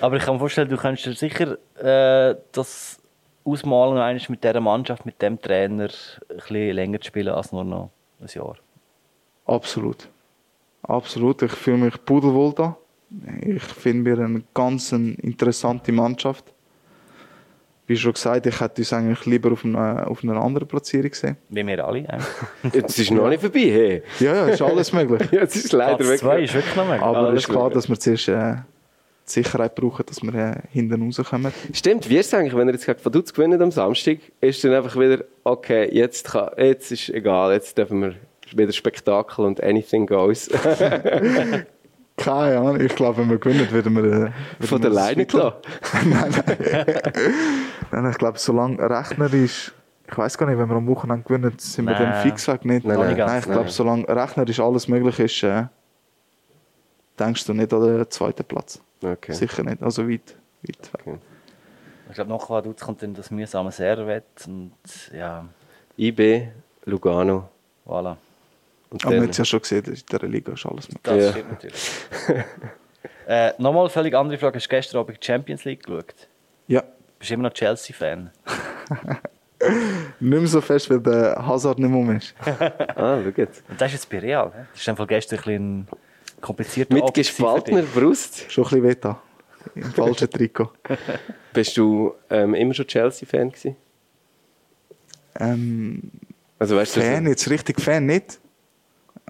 aber 0.00 0.16
ich 0.16 0.22
kann 0.22 0.34
mir 0.34 0.38
vorstellen, 0.38 0.68
du 0.68 0.76
kannst 0.76 1.04
dir 1.04 1.14
sicher 1.14 1.58
äh, 1.82 2.36
das 2.52 3.00
ausmalen, 3.44 3.98
einmal 3.98 4.22
mit 4.28 4.44
dieser 4.44 4.60
Mannschaft, 4.60 5.04
mit 5.04 5.20
dem 5.20 5.40
Trainer, 5.40 5.88
ein 6.28 6.36
bisschen 6.36 6.76
länger 6.76 7.00
zu 7.00 7.08
spielen 7.08 7.34
als 7.34 7.50
nur 7.50 7.64
noch 7.64 7.90
ein 8.20 8.28
Jahr. 8.28 8.54
Absolut. 9.46 10.08
Absolut. 10.82 11.42
Ich 11.42 11.52
fühle 11.52 11.78
mich 11.78 12.04
pudelwohl 12.04 12.52
da. 12.52 12.76
Ich 13.40 13.64
finde 13.64 14.16
wir 14.16 14.24
eine 14.24 14.44
ganz 14.54 14.92
interessante 14.92 15.90
Mannschaft. 15.90 16.44
Wie 17.88 17.96
schon 17.96 18.12
gesagt, 18.12 18.44
ich 18.44 18.60
hätte 18.60 18.82
uns 18.82 18.92
eigentlich 18.92 19.24
lieber 19.24 19.50
auf 19.50 19.64
einer, 19.64 20.06
auf 20.06 20.22
einer 20.22 20.36
anderen 20.36 20.68
Platzierung 20.68 21.10
gesehen. 21.10 21.38
Wie 21.48 21.66
wir 21.66 21.84
alle. 21.84 22.06
eigentlich. 22.06 22.26
Jetzt 22.74 22.98
ist 22.98 23.10
noch 23.10 23.30
nicht 23.30 23.40
vorbei. 23.40 23.60
Hey. 23.60 24.02
Ja, 24.20 24.34
ja, 24.34 24.46
ist 24.48 24.60
alles 24.60 24.92
möglich. 24.92 25.26
Ja, 25.32 25.42
es 25.42 25.56
ist 25.56 25.72
leider 25.72 25.96
Platz 25.96 26.20
zwei 26.20 26.32
wirklich. 26.32 26.50
ist 26.50 26.54
wirklich 26.54 26.76
noch 26.76 26.86
möglich. 26.86 27.02
Aber 27.02 27.32
es 27.32 27.40
ist 27.40 27.48
klar, 27.48 27.64
möglich. 27.64 27.74
dass 27.74 27.88
wir 27.88 27.98
zuerst 27.98 28.28
äh, 28.28 28.56
die 29.26 29.32
Sicherheit 29.32 29.74
brauchen, 29.74 30.04
dass 30.04 30.22
wir 30.22 30.34
äh, 30.34 30.54
hinten 30.70 31.02
rauskommen. 31.02 31.50
Stimmt, 31.72 32.10
wie 32.10 32.18
ist 32.18 32.26
es 32.26 32.34
eigentlich, 32.34 32.54
wenn 32.54 32.68
ihr 32.68 32.74
jetzt 32.74 32.84
gegen 32.84 33.02
Vaduz 33.02 33.32
gewinnt 33.32 33.60
am 33.62 33.70
Samstag, 33.70 34.18
ist 34.42 34.62
dann 34.64 34.74
einfach 34.74 34.94
wieder, 35.00 35.24
okay, 35.44 35.88
jetzt, 35.90 36.30
kann, 36.30 36.50
jetzt 36.58 36.92
ist 36.92 37.08
egal, 37.08 37.54
jetzt 37.54 37.78
dürfen 37.78 38.02
wir 38.02 38.14
wieder 38.54 38.72
Spektakel 38.72 39.46
und 39.46 39.62
anything 39.62 40.06
goes. 40.06 40.50
Keine 42.18 42.58
Ahnung. 42.58 42.80
Ich 42.80 42.94
glaube, 42.94 43.18
wenn 43.18 43.30
wir 43.30 43.38
gewinnen, 43.38 43.70
werden 43.72 43.94
wir... 43.96 44.02
Werden 44.02 44.34
Von 44.60 44.82
wir 44.82 44.90
der 44.90 44.90
Leine 44.90 45.24
klar. 45.24 45.60
Nein, 47.90 48.10
ich 48.10 48.18
glaube, 48.18 48.38
solange 48.38 48.78
rechnerisch 48.78 49.72
Ich 50.10 50.18
weiß 50.18 50.36
gar 50.36 50.46
nicht, 50.46 50.58
wenn 50.58 50.68
wir 50.68 50.76
am 50.76 50.86
Wochenende 50.86 51.22
gewinnen, 51.22 51.54
sind 51.58 51.86
wir 51.86 51.92
Nein. 51.92 52.02
dann 52.02 52.22
fix 52.22 52.48
weg 52.48 52.64
nicht. 52.64 52.84
Nein, 52.86 52.98
nein. 52.98 53.16
nein, 53.16 53.38
ich 53.38 53.46
Nein. 53.46 53.54
glaube, 53.54 53.70
solange 53.70 54.08
rechnerisch 54.08 54.60
alles 54.60 54.88
möglich 54.88 55.18
ist, 55.20 55.42
äh, 55.42 55.66
denkst 57.18 57.46
du 57.46 57.54
nicht 57.54 57.72
an 57.72 57.82
den 57.82 58.10
zweiten 58.10 58.44
Platz. 58.44 58.80
Okay. 59.02 59.32
Sicher 59.32 59.62
nicht. 59.62 59.82
Also 59.82 60.08
weit, 60.08 60.34
weit 60.62 61.06
weg. 61.06 61.18
Ich 62.08 62.14
glaube, 62.14 62.30
nach 62.30 62.48
Vaduz 62.48 62.80
kommt 62.80 63.02
dann 63.02 63.14
das 63.14 63.30
mühsame 63.30 63.70
Servet 63.70 64.24
und 64.46 64.72
ja, 65.12 65.44
IB, 65.98 66.48
Lugano. 66.86 67.48
voilà. 67.86 68.16
Und 68.90 69.04
Aber 69.04 69.10
man 69.12 69.20
dann, 69.20 69.24
hat 69.28 69.30
es 69.32 69.38
ja 69.38 69.44
schon 69.44 69.60
gesehen, 69.60 69.84
in 69.84 69.94
dieser 69.94 70.26
Liga 70.26 70.52
ist 70.52 70.64
alles 70.66 70.88
möglich. 70.88 71.00
Das 71.02 71.22
Ja. 71.24 71.30
stimmt 71.32 71.50
natürlich. 71.52 71.98
äh, 73.26 73.52
Nochmal 73.58 73.82
eine 73.82 73.90
völlig 73.90 74.14
andere 74.14 74.38
Frage. 74.38 74.56
Hast 74.56 74.66
du 74.66 74.70
gestern 74.70 75.00
Abend 75.00 75.18
die 75.22 75.26
Champions 75.26 75.64
League 75.64 75.82
geschaut? 75.84 76.14
Ja, 76.68 76.82
Bist 77.18 77.30
du 77.30 77.34
immer 77.34 77.44
noch 77.44 77.52
Chelsea-Fan? 77.54 78.30
nicht 80.20 80.40
mehr 80.40 80.46
so 80.46 80.60
fest, 80.60 80.88
weil 80.90 81.00
der 81.00 81.44
Hazard 81.46 81.78
nicht 81.78 81.90
mehr 81.90 82.16
ist. 82.16 82.34
ah, 82.46 83.20
schau 83.22 83.32
jetzt. 83.36 83.62
Und 83.68 83.80
das 83.80 83.88
ist 83.88 83.94
jetzt 83.94 84.10
bei 84.10 84.18
Real. 84.20 84.52
hä? 84.54 84.64
Das 84.72 84.80
ist 84.80 84.88
einfach 84.88 85.06
gestern 85.06 85.38
ein 85.38 85.42
bisschen 85.42 85.88
komplizierter 86.40 86.94
Mit 86.94 87.12
gespaltener. 87.14 87.82
Brust 87.82 88.50
Schon 88.50 88.64
ein 88.64 88.68
bisschen 88.70 88.84
weta. 88.84 89.22
Im 89.74 89.82
falschen 89.92 90.30
Trikot. 90.30 90.72
bist 91.52 91.76
du 91.76 92.14
ähm, 92.30 92.54
immer 92.54 92.72
schon 92.72 92.86
Chelsea-Fan 92.86 93.50
gewesen? 93.50 93.76
Ähm, 95.38 96.02
Also 96.58 96.76
weißt 96.76 96.96
du, 96.96 97.00
Fan, 97.00 97.26
jetzt 97.26 97.50
richtig 97.50 97.80
Fan 97.80 98.06
nicht. 98.06 98.38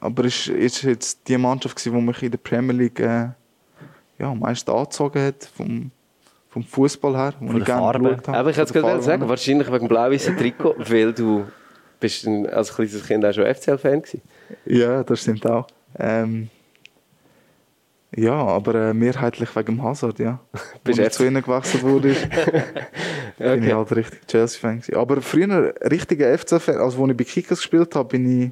Aber 0.01 0.25
es 0.25 0.47
ist, 0.47 0.49
ist 0.49 0.83
jetzt 0.83 1.29
die 1.29 1.39
Mannschaft, 1.39 1.77
gewesen, 1.77 1.97
die 1.97 2.03
mich 2.03 2.23
in 2.23 2.31
der 2.31 2.39
Premier 2.39 2.75
League 2.75 3.01
äh, 3.01 3.29
ja, 4.19 4.31
am 4.31 4.41
meisten 4.41 4.71
angezogen 4.71 5.23
hat. 5.23 5.51
Vom, 5.57 5.91
vom 6.49 6.65
Fußball 6.65 7.15
her, 7.17 7.35
wo 7.41 7.47
Von 7.49 7.59
ich 7.59 7.65
der 7.65 7.75
gerne 7.77 7.93
Farbe. 7.93 8.09
geschaut 8.09 8.29
habe. 8.29 8.39
Aber 8.39 8.51
ich 8.51 8.57
hätte 8.57 8.67
es 8.67 8.73
gerade 8.73 9.03
sagen, 9.03 9.29
wahrscheinlich 9.29 9.69
wegen 9.69 9.79
dem 9.81 9.89
blau-weißen 9.89 10.37
Trikot, 10.37 10.75
weil 10.79 11.13
du 11.13 11.47
bist 12.01 12.27
ein, 12.27 12.47
als 12.49 12.75
kleines 12.75 13.07
Kind 13.07 13.25
auch 13.25 13.33
schon 13.33 13.45
FCL-Fan 13.55 14.03
gewesen. 14.03 14.23
Ja, 14.65 15.03
das 15.03 15.21
stimmt 15.21 15.47
auch. 15.47 15.67
Ähm, 15.99 16.49
ja, 18.17 18.33
aber 18.33 18.75
äh, 18.75 18.95
mehrheitlich 18.95 19.55
wegen 19.55 19.77
dem 19.77 19.83
Hazard, 19.83 20.19
ja. 20.19 20.41
Als 20.87 20.99
ich 20.99 21.11
zu 21.11 21.27
ihnen 21.27 21.43
gewechselt 21.43 21.83
wurde, 21.83 22.11
ist, 22.11 22.27
bin 23.39 23.63
ich 23.63 23.73
halt 23.73 23.95
richtig 23.95 24.27
Chelsea-Fan. 24.27 24.83
Aber 24.95 25.21
früher 25.21 25.75
richtiger 25.91 26.37
FC-Fan, 26.39 26.79
also 26.79 27.03
als 27.03 27.11
ich 27.11 27.17
bei 27.17 27.25
Kickers 27.25 27.59
gespielt 27.59 27.95
habe, 27.95 28.09
bin 28.09 28.43
ich, 28.45 28.51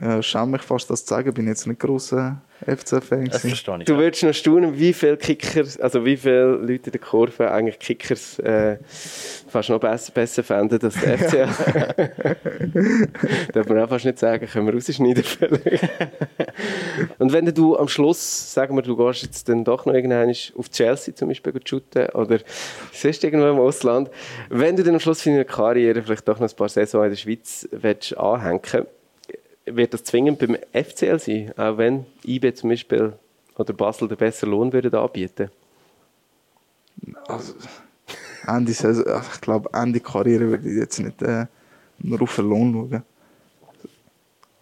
ja, 0.00 0.22
schäme 0.22 0.46
mich 0.46 0.62
fast 0.62 0.88
das 0.88 1.04
zu 1.04 1.14
sagen, 1.14 1.34
bin 1.34 1.44
ich 1.44 1.50
jetzt 1.50 1.66
nicht 1.66 1.78
grosser 1.78 2.40
FC-Fan. 2.64 3.26
Das 3.26 3.42
verstehe 3.42 3.78
ich. 3.78 3.84
Du 3.84 3.96
würdest 3.98 4.22
noch 4.22 4.32
staunen, 4.32 4.78
wie 4.78 4.92
viele 4.92 5.16
Kickers, 5.16 5.78
also 5.78 6.04
wie 6.04 6.16
viele 6.16 6.56
Leute 6.56 6.86
in 6.86 6.92
der 6.92 7.00
Kurve 7.00 7.50
eigentlich 7.50 7.78
Kickers 7.78 8.38
äh, 8.38 8.78
fast 9.48 9.68
noch 9.68 9.80
besser, 9.80 10.12
besser 10.12 10.42
fänden 10.42 10.80
als 10.82 10.94
der 11.00 11.18
FCL. 11.18 11.48
Darf 13.52 13.68
man 13.68 13.80
auch 13.80 13.88
fast 13.88 14.04
nicht 14.06 14.18
sagen, 14.18 14.46
können 14.46 14.66
wir 14.66 14.74
rausschneiden 14.74 15.24
vielleicht. 15.24 15.90
Und 17.18 17.32
wenn 17.32 17.52
du 17.52 17.76
am 17.76 17.88
Schluss, 17.88 18.54
sagen 18.54 18.74
wir, 18.76 18.82
du 18.82 18.96
gehst 18.96 19.22
jetzt 19.24 19.48
dann 19.48 19.64
doch 19.64 19.84
noch 19.84 19.94
irgendwann 19.94 20.34
auf 20.56 20.70
Chelsea 20.70 21.14
zum 21.14 21.28
Beispiel 21.28 21.52
shooten 21.64 22.08
oder 22.10 22.38
sonst 22.92 23.24
irgendwo 23.24 23.48
im 23.48 23.58
Ausland, 23.58 24.10
wenn 24.48 24.76
du 24.76 24.82
dann 24.82 24.94
am 24.94 25.00
Schluss 25.00 25.24
deiner 25.24 25.44
Karriere 25.44 26.02
vielleicht 26.02 26.26
doch 26.28 26.38
noch 26.38 26.48
ein 26.48 26.56
paar 26.56 26.68
Saisons 26.68 27.04
in 27.04 27.10
der 27.10 27.16
Schweiz 27.16 27.68
willst 27.72 28.16
anhängen 28.16 28.86
wird 29.66 29.94
das 29.94 30.04
zwingend 30.04 30.38
beim 30.38 30.56
FCL 30.72 31.18
sein, 31.18 31.52
auch 31.56 31.78
wenn 31.78 32.06
IB 32.24 32.54
zum 32.54 32.70
Beispiel 32.70 33.12
oder 33.56 33.72
Basel 33.72 34.08
den 34.08 34.16
besseren 34.16 34.50
Lohn 34.50 34.72
würden 34.72 34.94
anbieten 34.94 35.50
Also, 37.26 37.54
Ende 38.46 38.72
Saison, 38.72 39.06
also 39.06 39.30
ich 39.34 39.40
glaube, 39.40 39.70
Ende 39.72 40.00
Karriere 40.00 40.48
würde 40.48 40.68
ich 40.68 40.76
jetzt 40.76 40.98
nicht 40.98 41.22
äh, 41.22 41.46
nur 41.98 42.22
auf 42.22 42.34
den 42.36 42.48
Lohn 42.48 42.72
schauen. 42.72 43.02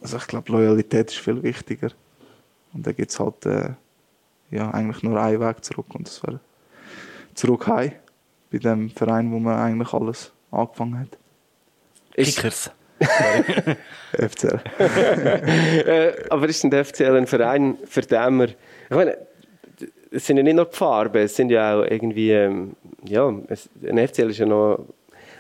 Also 0.03 0.17
ich 0.17 0.27
glaube, 0.27 0.53
Loyalität 0.53 1.11
ist 1.11 1.19
viel 1.19 1.43
wichtiger. 1.43 1.91
Und 2.73 2.87
da 2.87 2.93
gibt 2.93 3.11
es 3.11 3.19
halt 3.19 3.47
äh, 3.47 3.71
ja, 4.51 4.71
eigentlich 4.71 5.03
nur 5.03 5.21
einen 5.21 5.41
Weg 5.41 5.65
zurück. 5.65 5.87
Und 5.95 6.07
das 6.07 6.23
wäre 6.23 6.41
zurück 7.35 7.67
heim, 7.67 7.93
bei 8.51 8.59
dem 8.59 8.91
Verein, 8.91 9.31
wo 9.31 9.39
man 9.39 9.59
eigentlich 9.59 9.93
alles 9.93 10.33
angefangen 10.51 11.01
hat. 11.01 11.19
Ist, 12.15 12.37
Kickers. 12.37 12.71
FCL. 14.13 14.61
äh, 14.79 16.13
aber 16.29 16.49
ist 16.49 16.63
denn 16.63 16.71
der 16.71 16.85
FCL 16.85 17.17
ein 17.17 17.27
Verein, 17.27 17.79
für 17.85 18.03
den 18.03 18.39
wir... 18.39 18.49
Ich 18.49 18.97
meine, 18.97 19.17
es 20.11 20.27
sind 20.27 20.37
ja 20.37 20.43
nicht 20.43 20.57
nur 20.57 20.67
die 20.67 20.77
Farben, 20.77 21.23
es 21.23 21.37
sind 21.37 21.51
ja 21.51 21.79
auch 21.79 21.85
irgendwie... 21.85 22.33
Ähm, 22.33 22.77
ja, 23.05 23.33
es, 23.49 23.71
ein 23.87 24.07
FCL 24.07 24.31
ist 24.31 24.39
ja 24.39 24.47
noch... 24.47 24.87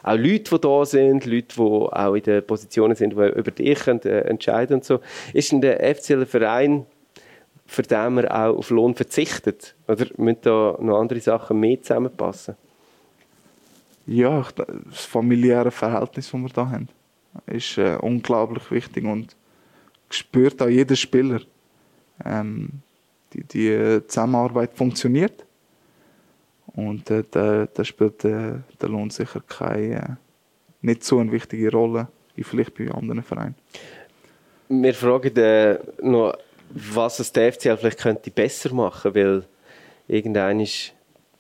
Auch 0.02 0.16
Leute, 0.16 0.54
die 0.54 0.61
da 0.61 0.84
sind, 0.86 1.26
Leute, 1.26 1.54
die 1.54 1.61
auch 1.61 2.14
in 2.14 2.22
den 2.22 2.46
Positionen 2.46 2.94
sind, 2.94 3.11
die 3.11 3.16
über 3.16 3.50
dich 3.50 3.80
können, 3.80 4.00
äh, 4.04 4.20
entscheiden 4.20 4.76
und 4.76 4.84
so. 4.84 5.00
Ist 5.34 5.52
denn 5.52 5.61
der 5.61 5.94
FCL 5.94 6.20
ein 6.20 6.26
Verein, 6.26 6.86
für 7.66 7.82
den 7.82 8.14
man 8.14 8.26
auch 8.28 8.56
auf 8.56 8.70
Lohn 8.70 8.94
verzichtet? 8.94 9.74
Oder 9.86 10.06
müssen 10.16 10.38
da 10.42 10.76
noch 10.80 10.98
andere 10.98 11.20
Sachen 11.20 11.61
mehr 11.61 11.82
zusammenpassen? 11.82 12.56
Ja, 14.06 14.44
das 14.56 15.04
familiäre 15.04 15.70
Verhältnis, 15.70 16.30
das 16.30 16.40
wir 16.40 16.48
da 16.48 16.70
haben, 16.70 16.88
ist 17.47 17.78
äh, 17.78 17.97
unglaublich 17.97 18.70
wichtig 18.70 19.05
und 19.05 19.37
spürt 20.11 20.61
auch 20.62 20.68
jeder 20.68 20.97
Spieler. 20.97 21.41
Ähm, 22.24 22.83
die, 23.33 23.45
die 23.45 23.68
äh, 23.68 24.07
Zusammenarbeit 24.07 24.74
funktioniert 24.74 25.45
und 26.74 27.11
äh, 27.11 27.24
da, 27.31 27.66
da 27.66 27.85
spielt 27.85 28.24
äh, 28.24 28.55
der 28.81 28.89
Lohn 28.89 29.11
sicher 29.11 29.41
keine, 29.47 29.95
äh, 29.95 30.09
nicht 30.83 31.05
so 31.05 31.18
eine 31.18 31.33
wichtige 31.33 31.70
Rolle 31.70 32.09
wie 32.35 32.43
vielleicht 32.43 32.74
bei 32.74 32.91
anderen 32.91 33.22
Vereinen. 33.22 33.55
Wir 34.68 34.95
fragen 34.95 35.37
äh, 35.37 35.78
noch, 36.01 36.35
was 36.70 37.18
es 37.18 37.33
der 37.33 37.53
FCL 37.53 37.76
vielleicht 37.76 37.99
könnte 37.99 38.31
besser 38.31 38.72
machen, 38.72 39.14
weil 39.14 39.45
irgendein 40.07 40.66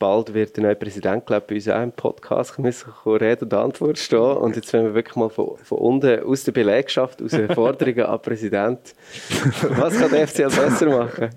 bald 0.00 0.34
wird 0.34 0.56
der 0.56 0.64
neue 0.64 0.74
Präsident, 0.74 1.26
glaube 1.26 1.42
ich, 1.42 1.46
bei 1.46 1.54
uns 1.54 1.68
auch 1.68 1.82
im 1.82 1.92
Podcast 1.92 2.58
müssen 2.58 2.90
Rede 3.06 3.44
und 3.44 3.54
Antwort 3.54 3.98
stehen. 3.98 4.18
Und 4.18 4.56
jetzt 4.56 4.72
wollen 4.72 4.86
wir 4.86 4.94
wirklich 4.94 5.14
mal 5.14 5.28
von, 5.28 5.56
von 5.62 5.78
unten, 5.78 6.24
aus 6.24 6.42
der 6.42 6.52
Belegschaft, 6.52 7.22
aus 7.22 7.30
den 7.30 7.48
Forderungen 7.54 8.06
an 8.06 8.16
den 8.16 8.22
Präsident. 8.22 8.94
Was 9.62 9.96
kann 9.96 10.10
der 10.10 10.26
FCL 10.26 10.48
besser 10.48 10.86
machen? 10.86 11.30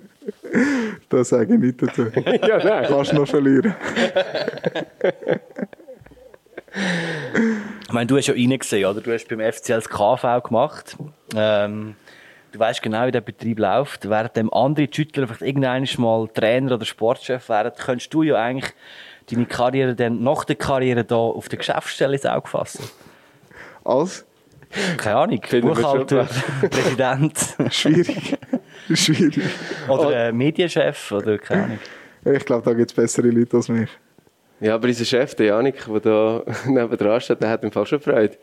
Das 1.09 1.29
sage 1.29 1.53
ich 1.53 1.59
nicht 1.59 1.81
dazu. 1.81 2.03
ja, 2.47 2.63
nein. 2.63 2.85
Kannst 2.87 3.13
noch 3.13 3.27
verlieren. 3.27 3.75
Ich 7.85 7.93
meine, 7.93 8.07
du 8.07 8.17
hast 8.17 8.27
ja 8.27 8.33
reingesehen, 8.33 8.89
oder? 8.89 9.01
Du 9.01 9.11
hast 9.11 9.27
beim 9.27 9.39
FCL 9.39 9.75
das 9.75 9.89
KV 9.89 10.41
gemacht. 10.41 10.97
Ähm, 11.35 11.95
du 12.53 12.59
weißt 12.59 12.81
genau, 12.81 13.07
wie 13.07 13.11
der 13.11 13.21
Betrieb 13.21 13.59
läuft. 13.59 14.09
Während 14.09 14.37
dem 14.37 14.53
andere 14.53 14.87
Schüttler 14.89 15.27
vielleicht 15.27 15.41
irgendwann 15.41 15.87
mal 15.97 16.27
Trainer 16.29 16.75
oder 16.75 16.85
Sportchef 16.85 17.49
wären, 17.49 17.73
könntest 17.77 18.13
du 18.13 18.23
ja 18.23 18.35
eigentlich 18.35 18.71
deine 19.29 19.45
Karriere 19.45 19.95
dann 19.95 20.23
nach 20.23 20.45
der 20.45 20.55
Karriere 20.55 21.03
da 21.03 21.15
auf 21.15 21.49
der 21.49 21.57
Geschäftsstelle 21.57 22.13
ins 22.13 22.25
Auge 22.25 22.47
fassen. 22.47 22.89
Als 23.83 24.25
Keine 24.97 25.17
Ahnung, 25.17 25.41
Finden 25.43 25.67
Buchhalter, 25.67 26.27
Präsident 26.61 27.37
schwierig. 27.69 28.37
schwierig. 28.93 29.43
oder 29.89 30.27
äh, 30.27 30.31
Medienchef 30.31 31.11
oder 31.11 31.37
keine 31.37 31.63
Ahnung. 31.63 31.79
Ich 32.25 32.45
glaube, 32.45 32.63
da 32.63 32.73
gibt 32.73 32.91
es 32.91 32.95
bessere 32.95 33.29
Leute 33.29 33.57
als 33.57 33.67
mich. 33.67 33.89
Ja, 34.59 34.75
aber 34.75 34.87
unser 34.87 35.03
Chef, 35.03 35.35
der 35.35 35.47
Janik, 35.47 35.85
der 35.85 35.99
da 35.99 36.43
neben 36.65 37.19
steht, 37.19 37.41
der 37.41 37.49
hat 37.49 37.63
im 37.63 37.71
Fall 37.71 37.85
schon 37.85 37.99
Freude. 37.99 38.37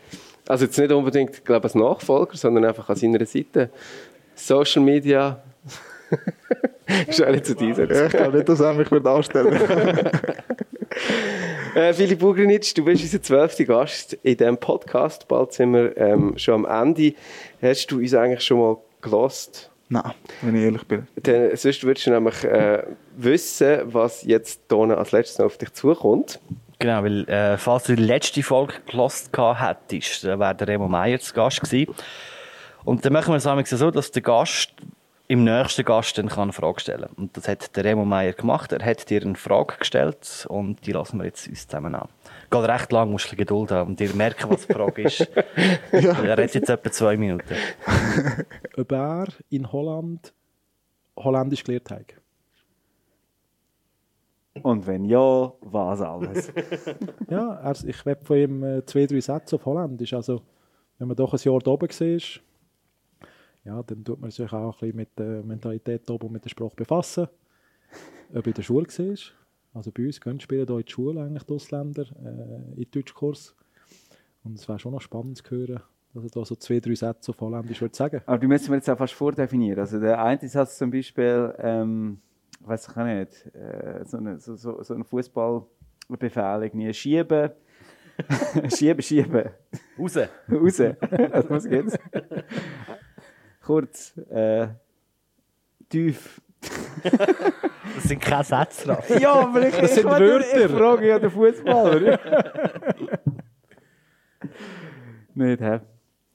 Also 0.51 0.65
jetzt 0.65 0.79
nicht 0.79 0.91
unbedingt, 0.91 1.45
glaube 1.45 1.69
ich, 1.69 1.75
als 1.75 1.75
Nachfolger, 1.77 2.37
sondern 2.37 2.65
einfach 2.65 2.89
an 2.89 2.97
seiner 2.97 3.25
Seite. 3.25 3.71
Social 4.35 4.83
Media. 4.83 5.41
nicht 7.31 7.47
zu 7.47 7.55
dieser. 7.55 7.89
Ja, 7.89 8.07
ich 8.07 8.13
glaube 8.13 8.37
nicht, 8.37 8.49
dass 8.49 8.59
er 8.59 8.75
mich 8.75 8.91
anstellen 9.07 9.61
Äh, 11.77 11.93
Philipp 11.93 12.19
Bugrinic, 12.19 12.75
du 12.75 12.85
bist 12.85 13.05
unser 13.05 13.23
zwölfter 13.23 13.65
Gast 13.65 14.15
in 14.25 14.37
diesem 14.37 14.57
Podcast. 14.57 15.29
Bald 15.29 15.53
sind 15.53 15.73
wir 15.73 15.97
ähm, 15.97 16.37
schon 16.37 16.67
am 16.67 16.89
Ende. 16.89 17.15
Hast 17.63 17.87
du 17.93 17.99
uns 17.99 18.13
eigentlich 18.13 18.41
schon 18.41 18.59
mal 18.59 18.77
gelost? 19.01 19.71
Nein, 19.89 20.11
wenn 20.43 20.57
ich 20.57 20.63
ehrlich 20.65 20.83
bin. 20.89 21.07
Denn 21.15 21.57
sonst 21.57 21.85
würdest 21.85 22.09
du 22.09 22.11
nämlich 22.11 22.43
äh, 22.43 22.83
wissen, 23.17 23.83
was 23.85 24.25
jetzt 24.25 24.63
hier 24.69 24.99
als 24.99 25.13
letztes 25.13 25.39
auf 25.39 25.59
dich 25.59 25.73
zukommt. 25.75 26.41
Genau, 26.81 27.05
weil 27.05 27.29
äh, 27.29 27.59
falls 27.59 27.85
du 27.85 27.95
die 27.95 28.03
letzte 28.03 28.43
Folge 28.43 28.73
gelost 28.87 29.31
hättest, 29.37 30.25
dann 30.25 30.41
wäre 30.41 30.55
der 30.55 30.67
Remo 30.67 30.89
Meier 30.89 31.21
zu 31.21 31.35
Gast 31.35 31.61
gewesen. 31.61 31.95
Und 32.85 33.05
dann 33.05 33.13
machen 33.13 33.35
wir 33.35 33.37
es 33.37 33.71
so, 33.71 33.91
dass 33.91 34.11
der 34.11 34.23
Gast 34.23 34.73
im 35.29 35.45
nächsten 35.45 35.85
Gast 35.85 36.17
dann 36.17 36.29
kann 36.29 36.45
eine 36.45 36.53
Frage 36.55 36.81
stellen 36.81 37.03
kann. 37.03 37.15
Und 37.17 37.37
das 37.37 37.49
hat 37.49 37.77
der 37.77 37.85
Remo 37.85 38.07
Meier 38.07 38.33
gemacht. 38.33 38.73
Er 38.73 38.83
hat 38.85 39.11
dir 39.11 39.21
eine 39.21 39.35
Frage 39.35 39.77
gestellt 39.79 40.47
und 40.49 40.87
die 40.87 40.93
lassen 40.93 41.19
wir 41.19 41.27
jetzt 41.27 41.47
uns 41.47 41.69
zusammen 41.69 41.95
an. 41.95 42.09
Geht 42.51 42.65
recht 42.65 42.91
lang, 42.93 43.11
musst 43.11 43.27
du 43.27 43.35
ein 43.35 43.37
Geduld 43.37 43.71
haben 43.71 43.91
und 43.91 44.01
dir 44.01 44.15
merken, 44.15 44.51
was 44.51 44.67
die 44.67 44.73
Frage 44.73 45.03
ist. 45.03 45.29
Er 45.93 46.31
hat 46.31 46.55
jetzt 46.55 46.71
etwa 46.71 46.91
zwei 46.91 47.19
Minuten. 47.19 47.55
ob 48.79 48.91
er 48.91 49.29
in 49.51 49.71
Holland 49.71 50.33
Holländisch 51.17 51.63
gelernt 51.63 51.91
hat. 51.91 52.20
Und 54.63 54.87
wenn 54.87 55.05
ja, 55.05 55.53
was 55.61 56.01
alles? 56.01 56.53
Ja, 57.31 57.55
er, 57.55 57.85
ich 57.85 58.05
werde 58.05 58.25
von 58.25 58.37
ihm 58.37 58.65
äh, 58.65 58.85
zwei, 58.85 59.07
drei 59.07 59.21
Sätze 59.21 59.57
auf 59.57 59.65
Holländisch. 59.65 60.13
Also, 60.13 60.43
wenn 60.99 61.09
man 61.09 61.17
doch 61.17 61.33
ein 61.33 61.41
Jahr 61.43 61.61
da 61.61 61.71
oben 61.71 61.89
war, 61.89 62.41
ja, 63.65 63.83
dann 63.83 64.05
tut 64.05 64.21
man 64.21 64.31
sich 64.31 64.53
auch 64.53 64.75
ein 64.75 64.79
bisschen 64.81 64.97
mit 64.97 65.19
der 65.19 65.43
Mentalität 65.43 66.11
oben 66.11 66.27
und 66.27 66.33
mit 66.33 66.45
der 66.45 66.51
Sprache 66.51 66.75
befassen. 66.75 67.29
Ob 68.35 68.47
in 68.47 68.55
der 68.55 68.63
Schule 68.63 68.87
war. 68.87 69.17
Also 69.73 69.93
bei 69.93 70.07
uns 70.07 70.21
gehen 70.21 70.41
spielen 70.41 70.67
hier 70.67 70.79
in 70.79 70.85
die 70.85 70.91
Schule 70.91 71.23
eigentlich 71.23 71.45
die 71.45 71.53
Ausländer 71.55 72.03
äh, 72.03 72.81
in 72.83 72.91
Deutschkurs. 72.91 73.55
Und 74.43 74.59
es 74.59 74.69
wäre 74.69 74.79
schon 74.79 74.93
noch 74.93 75.01
spannend 75.01 75.39
zu 75.39 75.51
hören, 75.51 75.81
dass 76.13 76.25
er 76.25 76.31
da 76.31 76.45
so 76.45 76.57
zwei, 76.57 76.81
drei 76.81 76.95
Sätze 76.95 77.31
auf 77.31 77.41
Holländisch 77.41 77.81
würde 77.81 77.97
sagen. 77.97 78.23
Aber 78.27 78.39
die 78.39 78.47
müssen 78.47 78.71
wir 78.71 78.77
jetzt 78.77 78.91
auch 78.91 78.99
fast 78.99 79.13
vordefinieren. 79.13 79.79
Also 79.79 80.01
der 80.01 80.23
eine 80.23 80.49
Satz 80.49 80.79
zum 80.79 80.91
Beispiel, 80.91 81.55
ähm, 81.59 82.21
weiß 82.61 82.89
ich 82.89 82.97
auch 82.97 83.05
nicht, 83.05 83.47
äh, 83.55 84.05
so 84.05 84.17
eine, 84.19 84.39
so, 84.39 84.55
so, 84.57 84.83
so 84.83 84.95
ein 84.95 85.05
Fußballbefehl 85.05 86.63
irgendwie 86.63 86.93
schieben. 86.95 87.51
schieben, 88.77 89.03
schieben. 89.03 89.49
Raus. 89.99 90.17
Raus. 90.51 90.81
Also, 90.81 91.51
was 91.51 91.65
geht's? 91.69 91.99
Kurz. 93.65 94.17
Äh, 94.31 94.69
tief. 95.89 96.41
Das 97.95 98.05
sind 98.05 98.21
keine 98.21 98.45
Sätze 98.45 98.87
drauf. 98.89 99.09
Ja, 99.21 99.33
aber 99.33 99.67
ich, 99.67 99.75
Das 99.75 99.91
ich, 99.91 99.97
sind 100.03 100.05
wollte- 100.11 100.25
Wörter. 100.27 100.65
ich 100.67 100.71
frage 100.71 101.09
ja 101.09 101.19
den 101.19 101.31
Fußballer. 101.31 102.19
Nicht, 105.35 105.61
hä? 105.61 105.81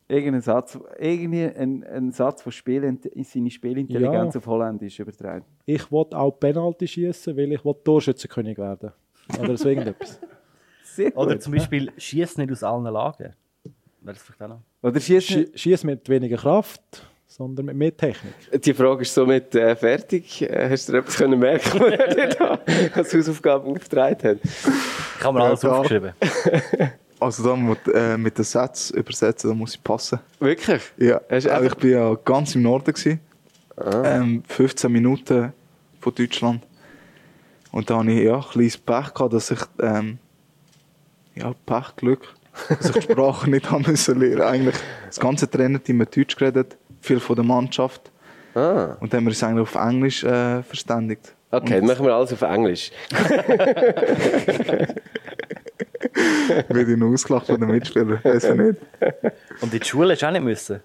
Irgendein 0.07 0.41
Satz, 0.41 0.77
irgendwie 0.99 1.43
ein, 1.45 1.83
Satz, 2.11 2.43
der 2.43 2.51
Spiel, 2.51 2.83
seine 3.23 3.49
Spielintelligenz 3.49 4.35
Ja. 4.35 4.39
auf 4.39 4.45
Holländisch 4.47 4.99
überträgt. 4.99 5.45
Ich 5.65 5.91
wollte 5.91 6.17
auch 6.17 6.31
Penalty 6.39 6.87
schießen, 6.87 7.35
weil 7.35 7.51
ich 7.51 7.65
will 7.65 7.73
Torschützenkönig 7.83 8.57
werden. 8.57 8.91
Oder 9.39 9.57
so 9.57 9.67
irgendetwas. 9.69 10.19
Oder 11.15 11.39
zum 11.39 11.53
Beispiel 11.53 11.91
schießt 11.97 12.37
nicht 12.37 12.51
aus 12.51 12.63
allen 12.63 12.83
Lagen. 12.83 13.33
Wäre 14.01 14.13
das 14.13 14.21
vielleicht 14.21 14.41
auch 14.43 14.47
noch? 14.49 14.61
Oder 14.83 14.99
Schieß 15.01 15.83
mit 15.83 16.07
weniger 16.07 16.37
Kraft, 16.37 16.81
sondern 17.25 17.65
mit 17.65 17.75
mehr 17.75 17.97
Technik. 17.97 18.33
Die 18.63 18.73
Frage 18.75 19.01
ist 19.01 19.13
somit 19.13 19.55
äh, 19.55 19.75
fertig. 19.75 20.43
Äh, 20.43 20.69
Hast 20.69 20.87
du 20.87 20.91
dir 20.93 20.99
etwas 20.99 21.17
können 21.17 21.39
merken, 21.39 21.79
was 21.79 21.91
er 21.91 22.07
dir 22.13 22.27
da 22.29 22.59
als 22.93 23.11
Hausaufgabe 23.13 23.65
aufgetragen 23.67 24.17
hat? 24.23 24.37
Ich 24.43 25.23
habe 25.23 25.39
mir 25.39 25.45
alles 25.45 25.63
Ja, 25.63 25.71
aufgeschrieben. 25.71 26.13
Also 27.25 27.43
da 27.43 27.55
mit, 27.55 27.79
äh, 27.91 28.19
mit 28.19 28.37
den 28.37 28.45
Sätzen 28.45 28.97
übersetzen, 28.97 29.49
da 29.49 29.55
muss 29.55 29.73
ich 29.73 29.83
passen. 29.83 30.19
Wirklich? 30.39 30.83
Ja, 30.97 31.19
also 31.27 31.49
einfach- 31.49 31.71
ich 31.71 31.75
bin 31.79 31.89
ja 31.89 32.13
ganz 32.23 32.53
im 32.53 32.61
Norden. 32.61 32.93
Gewesen. 32.93 33.19
Ähm, 33.83 34.43
15 34.47 34.91
Minuten 34.91 35.51
von 35.99 36.13
Deutschland. 36.13 36.61
Und 37.71 37.89
da 37.89 37.97
hatte 37.97 38.11
ich 38.11 38.23
ja, 38.23 38.35
ein 38.35 38.43
kleines 38.43 38.77
Pech, 38.77 39.11
gehabt, 39.15 39.33
dass 39.33 39.49
ich... 39.49 39.57
Ähm, 39.81 40.19
ja, 41.33 41.51
Pech, 41.65 41.95
Glück. 41.95 42.31
Dass 42.69 42.85
ich 42.85 42.91
die 42.91 43.01
Sprache 43.01 43.49
nicht 43.49 43.71
haben 43.71 43.85
müssen 43.87 44.19
lernen. 44.19 44.41
Eigentlich 44.43 44.75
das 45.07 45.19
ganze 45.19 45.49
Trainerteam 45.49 46.01
hat 46.01 46.15
Deutsch 46.15 46.35
geredet, 46.35 46.77
viel 47.01 47.19
von 47.19 47.35
der 47.37 47.43
Mannschaft. 47.43 48.11
Ah. 48.53 48.97
Und 48.99 49.11
dann 49.11 49.21
haben 49.21 49.25
wir 49.25 49.31
uns 49.31 49.43
eigentlich 49.43 49.63
auf 49.63 49.73
Englisch 49.75 50.23
äh, 50.23 50.61
verständigt. 50.61 51.33
Okay, 51.49 51.77
dann 51.79 51.87
machen 51.87 52.05
wir 52.05 52.13
alles 52.13 52.31
auf 52.33 52.43
Englisch. 52.43 52.91
Werde 56.69 56.91
ich 56.91 56.97
noch 56.97 57.11
ausgelacht 57.11 57.47
von 57.47 57.59
den 57.59 57.69
Mitspielern. 57.69 58.19
Weiß 58.23 58.43
ich 58.43 58.55
nicht. 58.55 58.79
Und 59.61 59.73
in 59.73 59.79
die 59.79 59.85
Schule 59.85 60.13
hast 60.13 60.21
du 60.21 60.27
auch 60.27 60.31
nicht 60.31 60.43
müssen? 60.43 60.79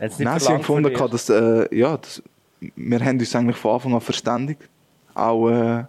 Nicht 0.00 0.20
Nein, 0.20 0.40
sie 0.40 0.48
haben 0.48 0.58
gefunden, 0.58 0.94
dir? 0.94 1.08
dass, 1.08 1.28
äh, 1.28 1.76
ja, 1.76 1.96
das, 1.96 2.22
wir 2.60 3.00
haben 3.00 3.18
uns 3.18 3.34
eigentlich 3.34 3.56
von 3.56 3.74
Anfang 3.74 3.94
an 3.94 4.00
verständigt. 4.00 4.62
Auch 5.14 5.50
äh, 5.50 5.84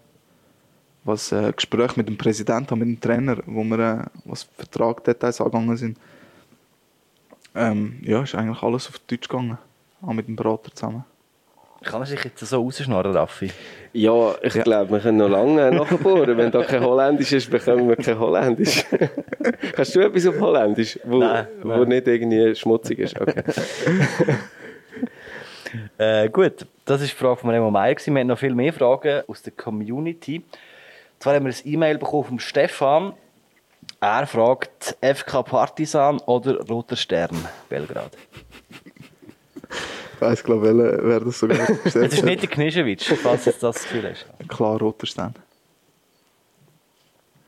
was 1.04 1.32
äh, 1.32 1.52
Gespräche 1.54 1.94
mit 1.98 2.08
dem 2.08 2.18
Präsidenten, 2.18 2.78
mit 2.78 2.88
dem 2.88 3.00
Trainer, 3.00 3.38
wo 3.46 3.64
wir 3.64 3.80
äh, 3.80 4.06
was 4.26 4.44
Vertragdetails 4.44 5.40
angegangen 5.42 5.78
sind. 5.78 5.98
Ähm, 7.56 8.00
ja, 8.02 8.24
ist 8.24 8.36
eigentlich 8.36 8.62
alles 8.62 8.88
auf 8.88 9.00
Deutsch 9.00 9.28
gegangen. 9.28 9.58
Auch 10.02 10.14
mit 10.14 10.28
dem 10.28 10.36
Berater 10.36 10.74
zusammen. 10.74 11.04
Kann 11.84 12.02
er 12.02 12.06
sich 12.06 12.24
jetzt 12.24 12.40
so 12.40 12.62
rausschnorren, 12.62 13.12
Raffi? 13.12 13.52
Ja, 13.94 14.36
ich 14.44 14.54
glaube, 14.54 14.92
wir 14.92 15.00
können 15.00 15.18
noch 15.18 15.30
lange 15.30 15.72
nachbohren. 15.72 16.38
Wenn 16.38 16.52
da 16.52 16.64
kein 16.64 16.84
Holländisch 16.84 17.32
ist, 17.34 17.50
bekommen 17.50 17.90
wir 17.90 17.96
kein 17.96 18.20
Holländisch. 18.20 18.86
Kannst 19.74 19.96
du 19.96 20.02
etwas 20.02 20.28
auf 20.28 20.40
Holländisch, 20.40 21.00
wo, 21.04 21.18
Nein, 21.18 21.48
wo 21.64 21.70
nein. 21.70 21.88
nicht 21.90 22.08
irgendwie 22.08 22.56
schmutzig 22.56 23.00
ist? 23.00 23.20
Okay. 23.20 23.44
Äh, 25.98 26.28
gut, 26.30 26.66
das 26.84 27.00
war 27.00 27.08
die 27.08 27.14
Frage 27.14 27.38
von 27.38 27.50
Remo 27.50 27.72
Meier. 27.72 27.96
Wir 27.96 28.20
haben 28.20 28.28
noch 28.28 28.38
viel 28.38 28.54
mehr 28.54 28.74
Fragen 28.74 29.22
aus 29.28 29.42
der 29.42 29.54
Community. 29.54 30.44
Zwar 31.20 31.36
haben 31.36 31.46
wir 31.46 31.54
ein 31.54 31.74
E-Mail 31.74 31.98
bekommen 31.98 32.26
vom 32.26 32.40
Stefan. 32.40 33.14
Er 34.02 34.28
fragt, 34.28 34.98
FK 35.02 35.44
Partisan 35.44 36.20
oder 36.26 36.60
Roter 36.68 36.98
Stern 36.98 37.38
Belgrad? 37.70 38.12
Ich 40.22 40.28
weiss, 40.28 40.44
glaube 40.44 40.78
wer, 40.78 41.04
wer 41.04 41.20
das 41.20 41.40
sogar 41.40 41.58
Es 41.84 41.96
ist 41.96 42.24
nicht 42.24 42.44
der 42.44 42.50
Knischewitsch, 42.50 43.12
falls 43.24 43.46
du 43.46 43.50
jetzt 43.50 43.64
das 43.64 43.82
Gefühl 43.82 44.12
hast. 44.12 44.28
Klar, 44.48 44.80
roter 44.80 45.08
Stern. 45.08 45.34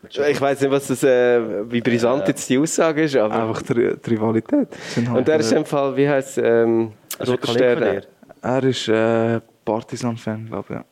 Ich 0.09 0.41
weiß 0.41 0.61
nicht, 0.61 0.71
was 0.71 0.87
das, 0.87 1.03
äh, 1.03 1.71
wie 1.71 1.81
brisant 1.81 2.27
jetzt 2.27 2.49
die 2.49 2.57
Aussage 2.57 3.03
ist, 3.03 3.15
aber. 3.15 3.43
Einfach 3.43 3.61
die, 3.61 3.95
die 3.95 4.09
Rivalität. 4.09 4.69
Halt, 4.95 5.07
Und 5.07 5.27
der 5.27 5.35
ist 5.37 5.51
äh, 5.51 5.57
im 5.57 5.65
Fall, 5.65 5.95
wie 5.95 6.09
heißt 6.09 6.39
ähm, 6.39 6.93
ist 7.11 7.21
ein 7.21 7.27
Roter 7.29 7.47
Stern? 7.53 8.01
Er 8.41 8.63
ist 8.63 8.87
äh, 8.87 9.39
Partisan-Fan, 9.63 10.47
glaube 10.47 10.65
ich. 10.69 10.75
Ja. 10.75 10.85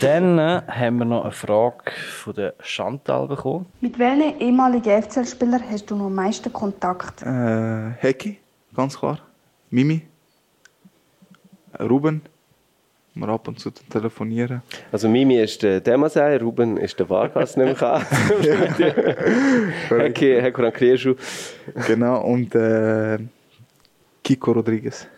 Dann 0.00 0.38
äh, 0.40 0.62
haben 0.66 0.98
wir 0.98 1.04
noch 1.04 1.22
eine 1.22 1.30
Frage 1.30 1.92
von 1.92 2.34
der 2.34 2.54
Chantal 2.64 3.28
bekommen. 3.28 3.66
Mit 3.80 3.96
welchen 3.96 4.40
ehemaligen 4.40 5.02
FCL-Spielern 5.04 5.62
hast 5.70 5.88
du 5.88 5.94
noch 5.94 6.06
am 6.06 6.16
meisten 6.16 6.52
Kontakt? 6.52 7.22
Äh, 7.22 7.92
Hecki, 8.00 8.38
ganz 8.74 8.98
klar. 8.98 9.20
Mimi. 9.70 10.07
Ruben. 11.80 12.22
Wir 13.14 13.28
ab 13.28 13.48
und 13.48 13.58
zu 13.58 13.70
telefonieren. 13.70 14.62
Also 14.92 15.08
Mimi 15.08 15.40
ist 15.40 15.62
der 15.62 15.80
Demasei, 15.80 16.36
Ruben 16.36 16.76
ist 16.76 17.00
der 17.00 17.10
Vargas, 17.10 17.56
nehme 17.56 17.72
ich 17.72 17.82
an. 17.82 18.02
Hecki, 19.88 20.40
Hecki 20.40 20.62
Rankrieschu. 20.62 21.14
Genau, 21.88 22.22
und 22.24 22.54
äh, 22.54 23.18
Kiko 24.22 24.52
Rodriguez. 24.52 25.08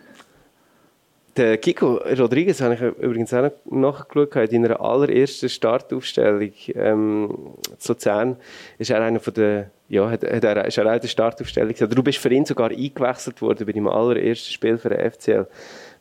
Der 1.37 1.57
Kiko 1.59 1.97
Rodriguez 2.17 2.59
habe 2.59 2.73
ich 2.73 2.81
übrigens 2.81 3.33
auch 3.33 3.51
nachgeschaut. 3.69 4.51
In 4.51 4.63
deiner 4.63 4.81
allerersten 4.81 5.47
Startaufstellung 5.47 6.51
ähm, 6.73 7.53
zu 7.77 7.93
Luzern 7.93 8.35
ist 8.77 8.89
er 8.89 9.01
einer 9.01 9.19
von 9.19 9.33
der, 9.33 9.69
ja, 9.87 10.09
hat, 10.09 10.23
hat 10.23 10.43
er, 10.43 10.65
ist 10.65 10.77
er 10.77 10.87
auch 10.87 10.95
in 10.95 11.01
der 11.01 11.07
Startaufstellung. 11.07 11.73
Du 11.73 12.03
bist 12.03 12.17
für 12.17 12.33
ihn 12.33 12.45
sogar 12.45 12.71
eingewechselt 12.71 13.41
worden 13.41 13.65
bei 13.65 13.71
deinem 13.71 13.87
allerersten 13.87 14.51
Spiel 14.51 14.77
für 14.77 14.89
den 14.89 15.09
FCL, 15.09 15.47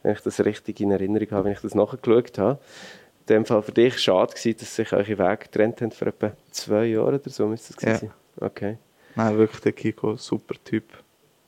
wenn 0.03 0.13
ich 0.13 0.21
das 0.21 0.41
richtig 0.45 0.81
in 0.81 0.91
Erinnerung 0.91 1.31
habe, 1.31 1.45
wenn 1.45 1.53
ich 1.53 1.61
das 1.61 1.75
nachgeschaut 1.75 2.39
habe. 2.39 2.59
In 3.21 3.27
dem 3.37 3.45
Fall 3.47 3.63
für 3.63 3.73
dich 3.73 3.99
schade 3.99 4.33
gewesen, 4.33 4.59
dass 4.59 4.75
sich 4.75 4.93
eure 4.93 5.07
Wege 5.19 5.37
getrennt 5.37 5.81
haben 5.83 5.93
für 5.93 6.07
etwa 6.07 6.33
zwei 6.51 6.87
Jahre 6.87 7.17
oder 7.21 7.31
so, 7.31 7.47
müsste 7.47 7.75
es 7.77 7.83
Ja. 7.83 7.89
gewesen 7.93 8.11
sein. 8.39 8.47
Okay. 8.49 8.79
Nein, 9.15 9.37
wirklich 9.39 9.61
der 9.61 9.73
Kiko, 9.73 10.17
super 10.17 10.55
Typ. 10.65 10.85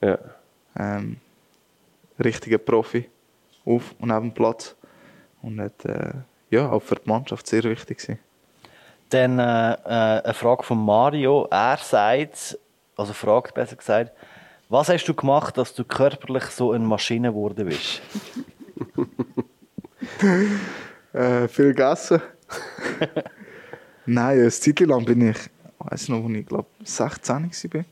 Ja. 0.00 0.18
Ähm, 0.78 1.16
richtiger 2.22 2.58
Profi. 2.58 3.08
Auf 3.64 3.94
und 3.98 4.08
neben 4.08 4.30
dem 4.30 4.34
Platz. 4.34 4.74
Und 5.40 5.60
hat, 5.60 5.84
äh, 5.84 6.12
ja, 6.50 6.70
auch 6.70 6.82
für 6.82 6.96
die 6.96 7.08
Mannschaft 7.08 7.46
sehr 7.46 7.62
wichtig 7.64 7.98
gewesen. 7.98 8.18
Dann 9.10 9.38
äh, 9.38 9.72
äh, 9.72 10.22
eine 10.22 10.34
Frage 10.34 10.62
von 10.62 10.84
Mario. 10.84 11.46
Er 11.50 11.76
sagt, 11.78 12.58
also 12.96 13.12
fragt 13.12 13.54
besser 13.54 13.76
gesagt, 13.76 14.12
was 14.72 14.88
hast 14.88 15.04
du 15.04 15.14
gemacht, 15.14 15.58
dass 15.58 15.74
du 15.74 15.84
körperlich 15.84 16.44
so 16.44 16.72
eine 16.72 16.84
Maschine 16.84 17.28
geworden 17.28 17.66
bist? 17.66 18.00
Äh, 21.12 21.46
viel 21.48 21.74
gegessen. 21.74 22.22
Nein, 24.06 24.38
eine 24.38 24.50
Zeit 24.50 24.80
lang 24.80 25.04
bin 25.04 25.28
ich, 25.28 25.36
ich 25.36 25.50
weiß 25.78 26.08
noch, 26.08 26.24
als 26.24 26.34
ich 26.34 26.46
glaube 26.46 26.68
16 26.84 27.34
war, 27.34 27.42
hatte 27.42 27.78
ich 27.78 27.84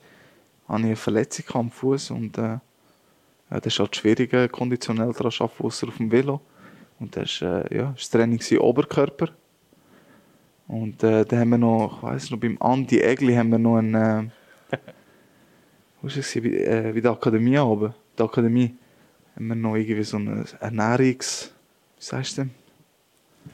eine 0.67 0.97
Verletzung 0.97 1.45
am 1.53 1.71
Fuß 1.71 2.13
und 2.13 2.39
äh, 2.39 2.59
das 3.51 3.67
ist 3.67 3.79
halt 3.79 3.95
schwierig, 3.95 4.33
äh, 4.33 4.49
konditionell 4.49 5.13
daran 5.13 5.31
zu 5.31 5.45
arbeiten, 5.45 5.65
ausser 5.65 5.89
auf 5.89 5.99
dem 5.99 6.11
Velo. 6.11 6.41
Und 6.99 7.15
das 7.15 7.43
war 7.43 7.71
äh, 7.71 7.77
ja, 7.77 7.93
das 7.95 8.09
Training 8.09 8.41
war 8.41 8.61
Oberkörper. 8.65 9.29
Und 10.67 11.03
äh, 11.03 11.25
dann 11.27 11.41
haben 11.41 11.51
wir 11.51 11.59
noch, 11.59 11.99
ich 11.99 12.03
weiß 12.03 12.31
noch, 12.31 12.39
beim 12.39 12.57
Andi 12.61 13.01
Egli 13.01 13.35
haben 13.35 13.51
wir 13.51 13.59
noch 13.59 13.77
einen, 13.77 13.95
äh, 13.95 14.31
wo 16.03 16.09
war 16.09 16.45
wie, 16.45 16.57
äh, 16.57 16.95
wie 16.95 17.01
die 17.01 17.09
Akademie 17.09 17.59
oben, 17.59 17.95
die 18.19 18.23
Akademie, 18.23 18.75
haben 19.37 19.49
wir 19.49 19.55
noch 19.55 19.77
irgendwie 19.77 20.03
so 20.03 20.17
ein 20.17 20.45
Ernährungs, 20.61 21.53
wie 21.97 22.05
sagst 22.05 22.39
du 22.39 22.43
denn? 22.43 22.51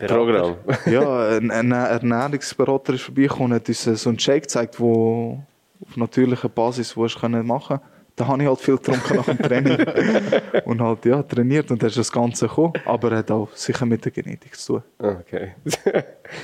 Programm. 0.09 0.57
ja, 0.87 1.37
ein, 1.37 1.51
ein 1.51 1.71
Ernährungsberater 1.71 2.95
ist 2.95 3.03
vorbeigekommen 3.03 3.53
und 3.53 3.55
hat 3.55 3.69
uns 3.69 3.85
so 3.85 4.09
einen 4.09 4.19
Shake 4.19 4.43
gezeigt, 4.43 4.81
wo 4.81 5.43
auf 5.81 5.97
natürlicher 5.97 6.49
Basis 6.49 6.97
wo 6.97 7.07
machen 7.29 7.81
da 8.17 8.27
habe 8.27 8.43
ich 8.43 8.49
halt 8.49 8.61
viel 8.61 8.77
getrunken 8.77 9.17
nach 9.17 9.27
dem 9.27 9.39
Training. 9.39 9.79
und 10.65 10.81
halt, 10.81 11.05
ja, 11.05 11.23
trainiert 11.23 11.71
und 11.71 11.83
dann 11.83 11.91
ist 11.91 11.99
das 11.99 12.11
Ganze 12.11 12.49
gekommen. 12.49 12.73
Aber 12.87 13.13
er 13.13 13.19
hat 13.19 13.31
auch 13.31 13.55
sicher 13.55 13.85
mit 13.85 14.05
der 14.05 14.13
Genetik 14.13 14.57
zu 14.57 14.81
tun. 14.81 14.83
Okay. 14.99 15.53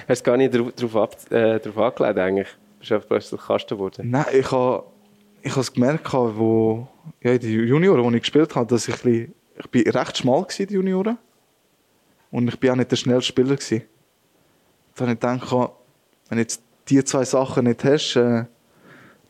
Hast 0.07 0.21
du 0.21 0.31
gar 0.31 0.37
nicht 0.37 0.55
darauf, 0.55 1.31
äh, 1.31 1.59
darauf 1.59 1.79
angelegt 1.79 2.19
eigentlich? 2.19 2.49
Bist 2.79 2.91
du 2.91 2.95
einfach 2.95 3.09
plötzlich 3.09 3.41
Kasten 3.41 3.75
geworden? 3.77 4.11
Nein, 4.11 4.27
ich 4.33 4.51
habe 4.53 4.85
ich 5.43 5.51
habe 5.51 5.61
es 5.61 5.73
gemerkt, 5.73 6.13
wo, 6.13 6.89
ja, 7.21 7.33
in 7.33 7.41
den 7.41 7.67
Junioren, 7.67 8.05
wo 8.05 8.11
ich 8.11 8.23
gespielt 8.23 8.55
habe, 8.55 8.67
dass 8.67 8.87
ich, 8.89 8.95
bisschen, 8.95 9.35
ich 9.59 9.67
bin 9.69 9.89
recht 9.89 10.17
schmal 10.17 10.43
war 10.43 10.47
den 10.49 10.69
Junioren. 10.69 11.19
Und 12.31 12.49
ich 12.49 12.59
bin 12.59 12.71
auch 12.71 12.77
nicht 12.77 12.91
der 12.91 12.97
schnellste 12.97 13.29
Spieler. 13.29 13.57
Gewesen. 13.57 13.83
Dann 14.95 15.09
habe 15.09 15.15
ich 15.15 15.21
gedacht, 15.21 15.73
wenn 16.29 16.39
du 16.39 16.43
jetzt 16.43 16.63
diese 16.89 17.05
zwei 17.05 17.25
Sachen 17.25 17.65
nicht 17.65 17.85
hast, 17.85 18.17
äh, 18.17 18.45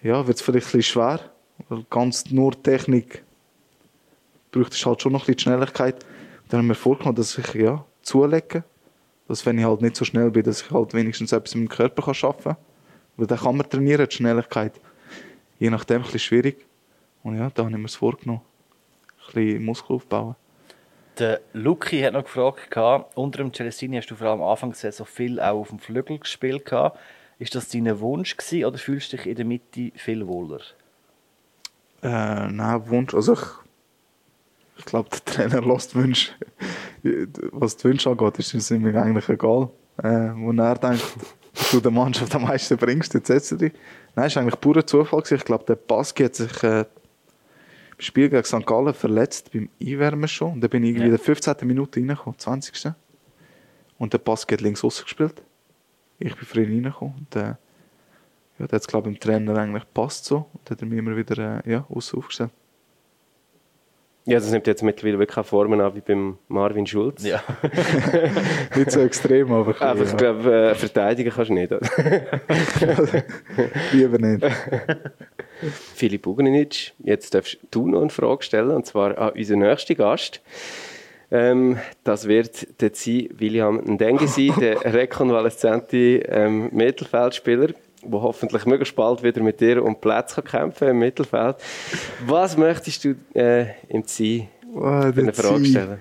ja, 0.03 0.27
wird 0.27 0.37
es 0.37 0.43
vielleicht 0.43 0.67
ein 0.67 0.79
bisschen 0.79 0.83
schwer. 0.83 1.21
Weil 1.69 1.85
ganz 1.91 2.31
nur 2.31 2.61
Technik 2.63 3.23
braucht 4.51 4.73
es 4.73 4.85
halt 4.85 5.03
schon 5.03 5.13
noch 5.13 5.23
ein 5.23 5.27
bisschen 5.27 5.53
Schnelligkeit. 5.53 6.05
Dann 6.49 6.59
habe 6.59 6.67
ich 6.67 6.69
mir 6.69 6.75
vorgenommen, 6.75 7.17
dass 7.17 7.37
ich 7.39 7.55
ja, 7.55 7.85
zulege. 8.03 8.65
Dass 9.29 9.47
wenn 9.47 9.59
ich 9.59 9.65
halt 9.65 9.81
nicht 9.81 9.97
so 9.97 10.05
schnell 10.05 10.31
bin, 10.31 10.43
dass 10.43 10.63
ich 10.63 10.71
halt 10.71 10.93
wenigstens 10.95 11.33
etwas 11.33 11.55
mit 11.55 11.69
dem 11.69 11.75
Körper 11.75 12.07
arbeiten 12.07 12.43
kann. 12.43 12.57
Weil 13.17 13.27
dann 13.27 13.39
kann 13.39 13.57
man 13.57 13.69
trainieren, 13.69 14.07
die 14.09 14.15
Schnelligkeit. 14.15 14.79
Je 15.63 15.71
nachdem 15.71 15.99
ein 15.99 16.03
bisschen 16.03 16.19
schwierig. 16.19 16.67
Und 17.23 17.39
ja, 17.39 17.49
da 17.55 17.63
habe 17.63 17.71
ich 17.71 17.79
mir 17.79 17.85
es 17.85 17.95
vorgenommen. 17.95 18.41
Ein 19.29 19.33
bisschen 19.33 19.65
Muskel 19.65 19.95
aufbauen. 19.95 20.35
Der 21.21 21.41
Luki 21.53 22.01
hat 22.01 22.15
noch 22.15 22.25
gefragt, 22.25 22.69
gehabt, 22.69 23.17
unter 23.17 23.39
dem 23.39 23.55
Celestini 23.55 23.97
hast 23.97 24.09
du 24.09 24.17
vor 24.17 24.27
allem 24.27 24.43
am 24.43 24.49
Anfang 24.49 24.73
gesehen, 24.73 24.91
so 24.91 25.05
viel 25.05 25.39
auch 25.39 25.61
auf 25.61 25.69
dem 25.69 25.79
Flügel 25.79 26.19
gespielt. 26.19 26.67
Gehabt. 26.67 26.99
Ist 27.39 27.55
das 27.55 27.69
dein 27.69 28.01
Wunsch 28.01 28.37
gewesen, 28.37 28.65
oder 28.65 28.77
fühlst 28.77 29.13
du 29.13 29.19
dich 29.19 29.27
in 29.27 29.37
der 29.37 29.45
Mitte 29.45 29.93
viel 29.95 30.27
wohler? 30.27 30.63
Äh, 32.03 32.49
nein, 32.49 32.89
Wunsch. 32.89 33.15
Also 33.15 33.35
ich, 33.35 33.47
ich 34.79 34.85
glaube, 34.85 35.11
der 35.11 35.25
Trainer 35.25 35.63
lässt 35.63 35.95
Wünsche. 35.95 36.33
Was 37.53 37.77
die 37.77 37.85
Wünsche 37.85 38.11
angeht, 38.11 38.37
ist 38.41 38.53
es 38.53 38.69
ihm 38.73 38.85
eigentlich 38.85 39.29
egal. 39.29 39.71
Äh, 40.03 40.33
wo 40.35 40.51
er 40.51 40.75
denkt, 40.75 41.07
du 41.73 41.81
der 41.81 41.91
Mannschaft 41.91 42.35
am 42.35 42.43
meisten 42.43 42.77
bringst, 42.77 43.15
jetzt 43.15 43.27
setzt 43.27 43.61
dich. 43.61 43.73
Nein, 44.15 44.27
es 44.27 44.37
war 44.37 44.43
eigentlich 44.43 44.61
purer 44.61 44.87
Zufall. 44.87 45.23
Ich 45.29 45.45
glaube, 45.45 45.65
der 45.65 45.77
Baski 45.77 46.25
hat 46.25 46.35
sich 46.35 46.63
äh, 46.63 46.81
im 46.81 46.87
Spiel 47.99 48.29
gegen 48.29 48.45
St. 48.45 48.67
Gallen 48.67 48.95
verletzt, 48.95 49.53
beim 49.53 49.69
Einwärmen 49.81 50.29
schon. 50.29 50.55
Und 50.55 50.61
dann 50.61 50.71
bin 50.71 50.83
ich 50.85 50.91
irgendwie 50.91 51.07
in 51.07 51.13
der 51.13 51.19
15. 51.19 51.57
Minute 51.63 52.01
reingekommen, 52.01 52.39
20. 52.39 52.93
Und 53.99 54.13
der 54.13 54.19
Baski 54.19 54.55
hat 54.55 54.61
links 54.61 54.85
außen 54.85 55.05
gespielt. 55.05 55.43
Ich 56.19 56.35
bin 56.35 56.45
früh 56.45 56.65
reingekommen. 56.65 57.15
Und, 57.19 57.37
äh, 57.37 57.55
ja, 58.59 58.67
der 58.67 58.77
hat 58.77 58.83
es, 58.83 58.87
glaube 58.87 59.11
ich, 59.11 59.19
dem 59.19 59.21
Trainer 59.21 59.57
eigentlich 59.57 59.85
passt 59.95 60.25
so. 60.25 60.49
Und 60.53 60.71
hat 60.71 60.81
er 60.81 60.87
mich 60.87 60.99
immer 60.99 61.17
wieder 61.17 61.65
äh, 61.65 61.71
ja, 61.71 61.87
außen 61.89 62.19
aufgestellt. 62.19 62.51
Ja, 64.25 64.39
das 64.39 64.53
nimmt 64.53 64.69
jetzt 64.69 64.85
mittlerweile 64.85 65.19
wirklich 65.19 65.37
auch 65.37 65.45
Formen 65.45 65.81
an 65.81 65.97
wie 65.97 66.01
beim 66.01 66.39
Marvin 66.47 66.87
Schulz. 66.87 67.25
Ja. 67.25 67.43
Nicht 68.77 68.93
so 68.93 69.01
extrem, 69.01 69.53
aber 69.53 69.75
ein 69.81 69.89
Aber 69.89 69.95
ich 69.95 70.13
bisschen, 70.13 70.19
glaube, 70.19 70.71
äh, 70.71 70.75
verteidigen 70.77 71.33
kannst 71.35 71.51
du 71.51 71.55
nicht. 71.55 71.73
Lieber 73.93 74.19
nicht. 74.19 74.45
Philipp 75.95 76.27
Ugrinic, 76.27 76.93
jetzt 77.01 77.35
darfst 77.35 77.59
du 77.73 77.89
noch 77.89 78.01
eine 78.01 78.11
Frage 78.11 78.45
stellen, 78.45 78.71
und 78.71 78.87
zwar 78.87 79.19
an 79.19 79.31
unseren 79.31 79.59
nächsten 79.59 79.97
Gast. 79.97 80.41
Ähm, 81.33 81.79
das 82.05 82.29
wird 82.29 82.81
der 82.81 82.93
sein 82.93 83.29
William 83.37 83.77
Ndenge 83.77 84.29
sein, 84.29 84.53
der 84.61 84.85
rekonvaleszente 84.85 86.23
ähm, 86.29 86.69
Mittelfeldspieler, 86.73 87.71
der 88.03 88.23
hoffentlich 88.23 88.67
möglichst 88.67 88.97
bald 88.97 89.23
wieder 89.23 89.43
mit 89.43 89.61
dir 89.61 89.83
um 89.85 90.01
Platz 90.01 90.35
kann 90.35 90.45
kämpfen 90.45 90.89
im 90.89 90.99
Mittelfeld. 90.99 91.57
Was 92.27 92.57
möchtest 92.57 93.05
du 93.05 93.15
äh, 93.35 93.67
im 93.89 94.07
Ziel 94.07 94.49
Oh, 94.75 94.87
eine 94.87 95.33
Frage 95.33 95.65
stellen? 95.67 95.99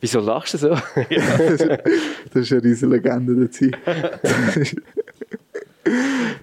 Wieso 0.00 0.20
lachst 0.20 0.54
du 0.54 0.58
so? 0.58 0.68
das 1.10 2.34
ist 2.34 2.52
eine 2.52 2.62
riesige 2.62 2.92
Legende, 2.92 3.34
der 3.34 3.50
Zi. 3.50 3.70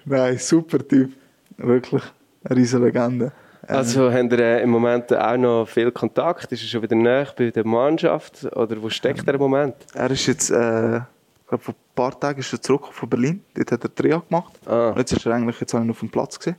Nein, 0.06 0.38
super 0.38 0.86
Typ. 0.86 1.12
Wirklich. 1.57 2.03
Eine 2.44 2.60
riesige 2.60 2.84
Legende. 2.84 3.32
Ähm, 3.68 3.76
Also 3.76 4.12
haben 4.12 4.30
wir 4.32 4.40
äh, 4.40 4.64
im 4.64 4.70
Moment 4.70 5.14
auch 5.14 5.38
noch 5.38 5.66
viel 5.68 5.91
Kontakt? 5.91 6.52
Ist 6.52 6.64
er 6.64 6.68
schon 6.68 6.82
wieder 6.82 6.95
näher 6.95 7.28
bei 7.36 7.49
der 7.52 7.66
Mannschaft? 7.66 8.45
Oder 8.56 8.82
wo 8.82 8.90
steckt 8.90 9.28
er 9.28 9.34
im 9.34 9.40
Moment? 9.40 9.76
Er 9.94 10.12
ist 10.12 10.28
jetzt, 10.28 10.49
äh, 10.52 11.02
glaube, 11.48 11.64
vor 11.64 11.74
ein 11.74 11.96
paar 11.96 12.20
Tagen 12.20 12.40
ist 12.40 12.52
er 12.54 12.62
zurück 12.62 12.88
von 12.92 13.10
Berlin. 13.10 13.44
Dort 13.54 13.72
hat 13.72 13.84
er 13.84 13.94
Tria 13.94 14.20
gemacht. 14.28 14.54
Ah. 14.66 14.90
Und 14.90 14.98
jetzt 14.98 15.14
ist 15.14 15.26
er 15.26 15.34
eigentlich 15.34 15.60
jetzt 15.60 15.74
auch 15.74 15.88
auf 15.90 16.00
dem 16.00 16.10
Platz 16.10 16.38
gesehen. 16.38 16.56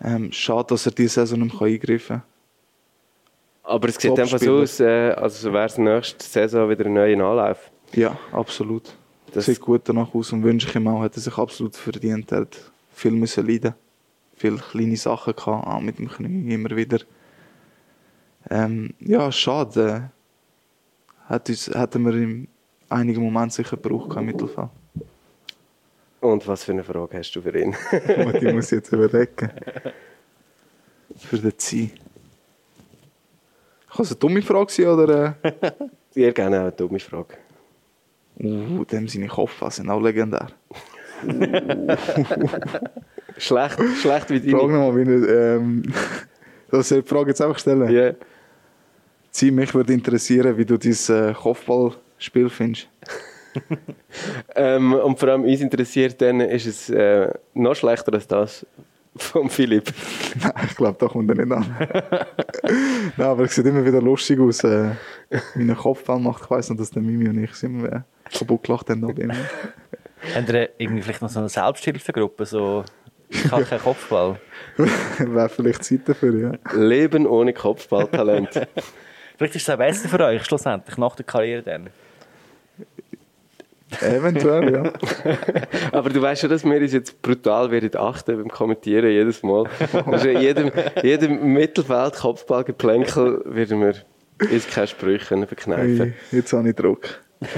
Ähm, 0.00 0.30
schade, 0.32 0.66
dass 0.68 0.86
er 0.86 0.92
diese 0.92 1.14
Saison 1.14 1.40
nicht 1.40 1.60
mehr 1.60 1.68
eingreifen 1.68 2.16
kann. 2.18 2.22
Aber 3.64 3.88
es 3.88 3.96
sieht 3.96 4.18
einfach 4.18 4.38
so 4.38 4.58
aus, 4.58 4.80
äh, 4.80 5.10
als 5.12 5.44
wäre 5.44 5.66
es 5.66 5.76
nächste 5.76 6.24
Saison 6.24 6.70
wieder 6.70 6.86
ein 6.86 6.94
neuer 6.94 7.12
Anlauf. 7.28 7.70
Ja, 7.92 8.16
absolut. 8.32 8.96
Das- 9.32 9.46
sieht 9.46 9.60
gut 9.60 9.82
danach 9.84 10.14
aus 10.14 10.32
und 10.32 10.42
wünsche 10.42 10.68
ich 10.68 10.74
ihm 10.74 10.86
auch. 10.88 11.02
Hat 11.02 11.16
er 11.16 11.20
sich 11.20 11.36
absolut 11.36 11.76
verdient. 11.76 12.32
Er 12.32 12.42
hat 12.42 12.56
viel 12.92 13.10
müssen 13.10 13.46
leiden. 13.46 13.74
Viele 14.36 14.56
kleine 14.58 14.96
Sachen 14.96 15.34
gehabt, 15.34 15.66
auch 15.66 15.80
mit 15.80 15.98
dem 15.98 16.08
Knie 16.08 16.54
immer 16.54 16.70
wieder. 16.70 17.00
Ähm, 18.48 18.94
ja, 19.00 19.30
schade. 19.32 20.10
Äh, 21.28 21.28
hat 21.28 21.48
uns, 21.50 21.68
hätten 21.68 22.06
wir 22.06 22.14
in 22.14 22.48
einigen 22.88 23.22
Momenten 23.22 23.50
sicher 23.50 23.76
gebraucht 23.76 24.16
im 24.16 24.26
Mittelfeld. 24.26 24.68
Und 26.20 26.48
was 26.48 26.64
für 26.64 26.72
eine 26.72 26.82
Frage 26.82 27.18
hast 27.18 27.32
du 27.32 27.42
für 27.42 27.56
ihn? 27.58 27.76
Die 28.40 28.52
muss 28.52 28.66
ich 28.66 28.78
jetzt 28.78 28.92
überlegen. 28.92 29.50
Für 31.16 31.38
den 31.38 31.58
Ziel. 31.58 31.90
Kann 33.90 34.04
es 34.04 34.10
eine 34.10 34.18
dumme 34.18 34.42
Frage 34.42 34.72
sein 34.72 34.86
oder? 34.86 35.36
Äh? 35.42 35.52
Sehr 36.10 36.32
gerne 36.32 36.58
auch 36.58 36.62
eine 36.62 36.72
dumme 36.72 36.98
Frage. 36.98 37.34
Uh, 38.40 38.84
dem 38.84 39.08
seine 39.08 39.28
Kopf 39.28 39.62
sind 39.70 39.90
auch 39.90 40.00
legendär. 40.00 40.48
Schlecht, 43.38 43.78
schlecht 44.00 44.30
wie 44.30 44.40
Frag 44.50 44.60
deine. 44.60 44.72
nochmal, 44.72 44.96
wie 44.96 45.26
er, 45.26 45.56
ähm, 45.56 45.82
dass 46.70 46.90
ich 46.90 47.02
die 47.02 47.08
Frage 47.08 47.30
jetzt 47.30 47.40
einfach 47.40 47.58
stellen. 47.58 47.88
Ja. 47.90 48.12
Zieh, 49.30 49.50
mich 49.50 49.74
würde 49.74 49.92
interessieren, 49.92 50.56
wie 50.56 50.64
du 50.64 50.76
dein 50.76 50.92
äh, 50.92 51.34
Kopfballspiel 52.18 52.50
findest. 52.50 52.88
Ähm, 54.54 54.92
und 54.92 55.18
vor 55.18 55.30
allem 55.30 55.42
uns 55.42 55.60
interessiert 55.60 56.20
dann, 56.20 56.40
ist 56.40 56.66
es 56.66 56.90
äh, 56.90 57.32
noch 57.54 57.74
schlechter 57.74 58.12
als 58.12 58.28
das 58.28 58.64
von 59.16 59.50
Philipp. 59.50 59.92
Nein, 60.40 60.52
ich 60.68 60.76
glaube, 60.76 60.96
da 61.00 61.08
kommt 61.08 61.28
er 61.30 61.44
nicht 61.44 61.50
an. 61.50 61.76
Nein, 63.16 63.26
aber 63.26 63.44
es 63.44 63.54
sieht 63.54 63.66
immer 63.66 63.84
wieder 63.84 64.00
lustig 64.00 64.38
aus, 64.38 64.62
äh, 64.62 64.90
wie 65.54 65.62
ein 65.68 65.76
Kopfball 65.76 66.20
macht. 66.20 66.44
Ich 66.44 66.50
weiss 66.50 66.70
noch, 66.70 66.76
dass 66.76 66.90
der 66.90 67.02
Mimi 67.02 67.28
und 67.28 67.42
ich 67.42 67.52
sind 67.54 67.80
immer 67.80 67.92
äh, 67.92 68.00
kaputt 68.32 68.62
gelacht 68.62 68.90
haben. 68.90 69.02
Habt 70.34 70.48
ihr 70.48 70.68
irgendwie 70.78 71.02
vielleicht 71.02 71.22
noch 71.22 71.30
so 71.30 71.40
eine 71.40 71.48
Selbsthilfegruppe, 71.48 72.46
so 72.46 72.84
ich 73.28 73.50
habe 73.50 73.64
keinen 73.64 73.80
Kopfball? 73.80 74.40
Wäre 75.18 75.48
vielleicht 75.48 75.84
Zeit 75.84 76.08
dafür, 76.08 76.52
ja. 76.52 76.78
Leben 76.78 77.26
ohne 77.26 77.52
Kopfballtalent. 77.52 78.68
Vielleicht 79.36 79.54
ist 79.54 79.62
es 79.62 79.70
auch 79.70 79.78
besser 79.78 80.08
für 80.08 80.20
euch, 80.24 80.44
schlussendlich, 80.44 80.96
nach 80.96 81.16
der 81.16 81.24
Karriere 81.24 81.62
dann. 81.62 81.90
Eventuell, 84.00 84.72
ja. 84.72 84.92
Aber 85.92 86.10
du 86.10 86.20
weißt 86.20 86.42
schon, 86.42 86.50
dass 86.50 86.64
wir 86.64 86.80
uns 86.80 86.92
jetzt 86.92 87.22
brutal 87.22 87.70
werden 87.70 87.96
achten 87.96 88.36
beim 88.36 88.48
Kommentieren 88.48 89.10
jedes 89.10 89.42
Mal. 89.42 89.64
Also 90.06 90.28
in 90.28 90.40
jedem, 90.40 90.70
jedem 91.02 91.52
Mittelfeld-Kopfballgeplänkel 91.54 93.42
werden 93.46 93.80
wir 93.80 93.94
uns 94.50 94.68
keine 94.68 94.86
Sprüche 94.86 95.26
können 95.26 95.46
verkneifen. 95.46 95.98
Hey, 95.98 96.14
jetzt 96.32 96.52
habe 96.52 96.68
ich 96.68 96.76
Druck. 96.76 97.22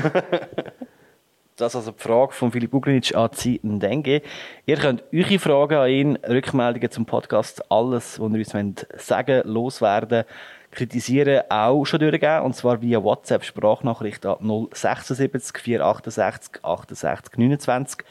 Das 1.57 1.73
ist 1.73 1.77
also 1.77 1.91
die 1.93 2.03
Frage 2.03 2.33
von 2.33 2.51
Philipp 2.51 2.73
Ugrinic 2.73 3.15
an 3.15 3.29
Sie 3.35 3.61
Ndenge. 3.63 4.23
Ihr 4.65 4.77
könnt 4.79 5.05
eure 5.13 5.39
Fragen 5.39 5.75
an 5.75 5.91
ihn, 5.91 6.17
Rückmeldungen 6.27 6.91
zum 6.91 7.05
Podcast, 7.05 7.71
alles, 7.71 8.19
was 8.19 8.33
ihr 8.33 8.39
uns 8.39 8.55
wollt 8.55 8.87
sagen 8.97 9.43
loswerden, 9.45 10.25
kritisieren, 10.71 11.43
auch 11.49 11.85
schon 11.85 12.01
durchgeben. 12.01 12.43
Und 12.43 12.55
zwar 12.55 12.81
via 12.83 13.03
WhatsApp 13.03 13.45
Sprachnachricht 13.45 14.25
an 14.27 14.69
076 14.73 15.59
468 15.59 16.65
68 16.65 17.39
29. 17.39 18.05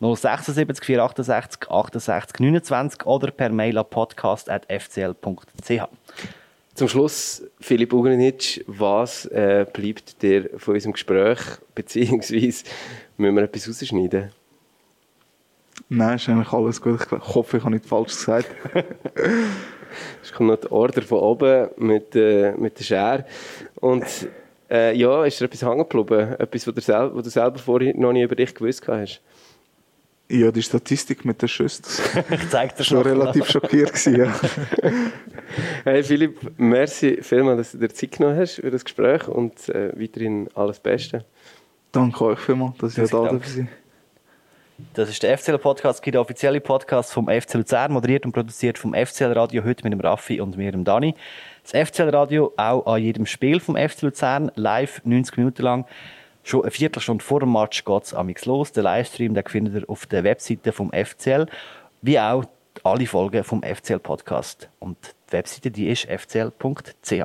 076 0.00 0.84
468 0.84 1.70
68 1.70 2.40
29 2.40 3.06
oder 3.06 3.30
per 3.30 3.50
Mail 3.50 3.78
an 3.78 3.86
podcast.fcl.ch. 3.88 5.82
Zum 6.74 6.88
Schluss, 6.88 7.42
Philipp 7.58 7.92
Ugrinic, 7.92 8.64
was 8.68 9.26
äh, 9.26 9.66
bleibt 9.72 10.22
dir 10.22 10.48
von 10.58 10.74
unserem 10.74 10.92
Gespräch, 10.92 11.40
beziehungsweise 11.74 12.64
müssen 13.16 13.34
wir 13.34 13.42
etwas 13.42 13.68
rausschneiden? 13.68 14.30
Nein, 15.88 16.16
ist 16.16 16.28
eigentlich 16.28 16.52
alles 16.52 16.80
gut. 16.80 17.00
Ich 17.00 17.34
hoffe, 17.34 17.56
ich 17.56 17.64
habe 17.64 17.74
nicht 17.74 17.86
falsch 17.86 18.12
gesagt. 18.12 18.48
Es 20.22 20.32
kommt 20.32 20.50
noch 20.50 20.56
die 20.56 20.70
Order 20.70 21.02
von 21.02 21.18
oben 21.18 21.68
mit, 21.76 22.14
äh, 22.14 22.52
mit 22.56 22.78
der 22.78 22.84
Schere. 22.84 23.24
Und 23.76 24.04
äh, 24.70 24.94
ja, 24.96 25.24
ist 25.24 25.40
dir 25.40 25.46
etwas 25.46 25.62
hängen 25.62 25.88
geblieben? 25.88 26.34
Etwas, 26.38 26.66
was 26.66 26.74
du, 26.74 26.80
sel 26.80 27.10
was 27.14 27.24
du 27.24 27.30
selber 27.30 27.58
vorher 27.58 27.94
noch 27.96 28.12
nie 28.12 28.22
über 28.22 28.36
dich 28.36 28.54
gewusst 28.54 28.86
hast? 28.86 29.20
Ja, 30.30 30.50
die 30.52 30.62
Statistik 30.62 31.24
mit 31.24 31.40
den 31.40 31.48
Schüssen, 31.48 31.84
das 31.84 32.00
Ich 32.30 32.48
zeige 32.50 32.74
dir 32.74 32.78
war 32.80 32.84
schon 32.84 32.98
noch. 32.98 33.06
relativ 33.06 33.46
schockiert. 33.46 33.92
Gewesen, 33.92 34.16
ja. 34.16 34.34
Hey 35.84 36.02
Philipp, 36.02 36.38
merci 36.58 37.18
vielmals, 37.22 37.58
dass 37.58 37.72
du 37.72 37.78
dir 37.78 37.88
Zeit 37.88 38.12
genommen 38.12 38.36
hast 38.36 38.56
für 38.56 38.70
das 38.70 38.84
Gespräch 38.84 39.26
und 39.26 39.70
äh, 39.70 39.98
weiterhin 39.98 40.48
alles 40.54 40.78
Beste. 40.80 41.24
Danke 41.92 42.24
euch 42.26 42.38
vielmals, 42.40 42.76
dass 42.76 42.98
ihr 42.98 43.06
da 43.06 43.24
Dank. 43.24 43.44
seid. 43.46 43.68
Das 44.94 45.08
ist 45.08 45.24
der 45.24 45.36
FCL-Podcast, 45.36 46.06
der 46.06 46.20
offizielle 46.20 46.60
Podcast 46.60 47.12
vom 47.12 47.28
FC 47.28 47.54
Luzern, 47.54 47.90
moderiert 47.90 48.24
und 48.24 48.30
produziert 48.30 48.78
vom 48.78 48.94
FCL-Radio, 48.94 49.64
heute 49.64 49.82
mit 49.82 49.92
dem 49.92 49.98
Raffi 49.98 50.40
und 50.40 50.56
mir, 50.56 50.70
dem 50.70 50.84
Dani. 50.84 51.16
Das 51.64 51.88
FCL-Radio 51.88 52.52
auch 52.56 52.86
an 52.86 53.02
jedem 53.02 53.26
Spiel 53.26 53.58
vom 53.58 53.76
FC 53.76 54.02
Luzern, 54.02 54.52
live 54.54 55.00
90 55.04 55.36
Minuten 55.36 55.62
lang. 55.62 55.84
Schon 56.44 56.62
eine 56.62 56.70
Viertelstunde 56.70 57.24
vor 57.24 57.40
dem 57.40 57.52
Match 57.52 57.84
geht 57.84 58.04
es 58.04 58.14
amix 58.14 58.44
los. 58.46 58.70
Den 58.70 58.84
Livestream 58.84 59.34
den 59.34 59.44
findet 59.44 59.82
ihr 59.82 59.90
auf 59.90 60.06
der 60.06 60.22
Webseite 60.22 60.70
vom 60.72 60.92
FCL, 60.92 61.46
wie 62.02 62.20
auch 62.20 62.44
alle 62.84 63.06
Folgen 63.06 63.42
vom 63.42 63.64
FCL-Podcast. 63.64 64.68
Und 64.78 64.96
die 65.28 65.32
Webseite 65.32 65.72
die 65.72 65.88
ist 65.88 66.06
fcl.ch. 66.08 67.24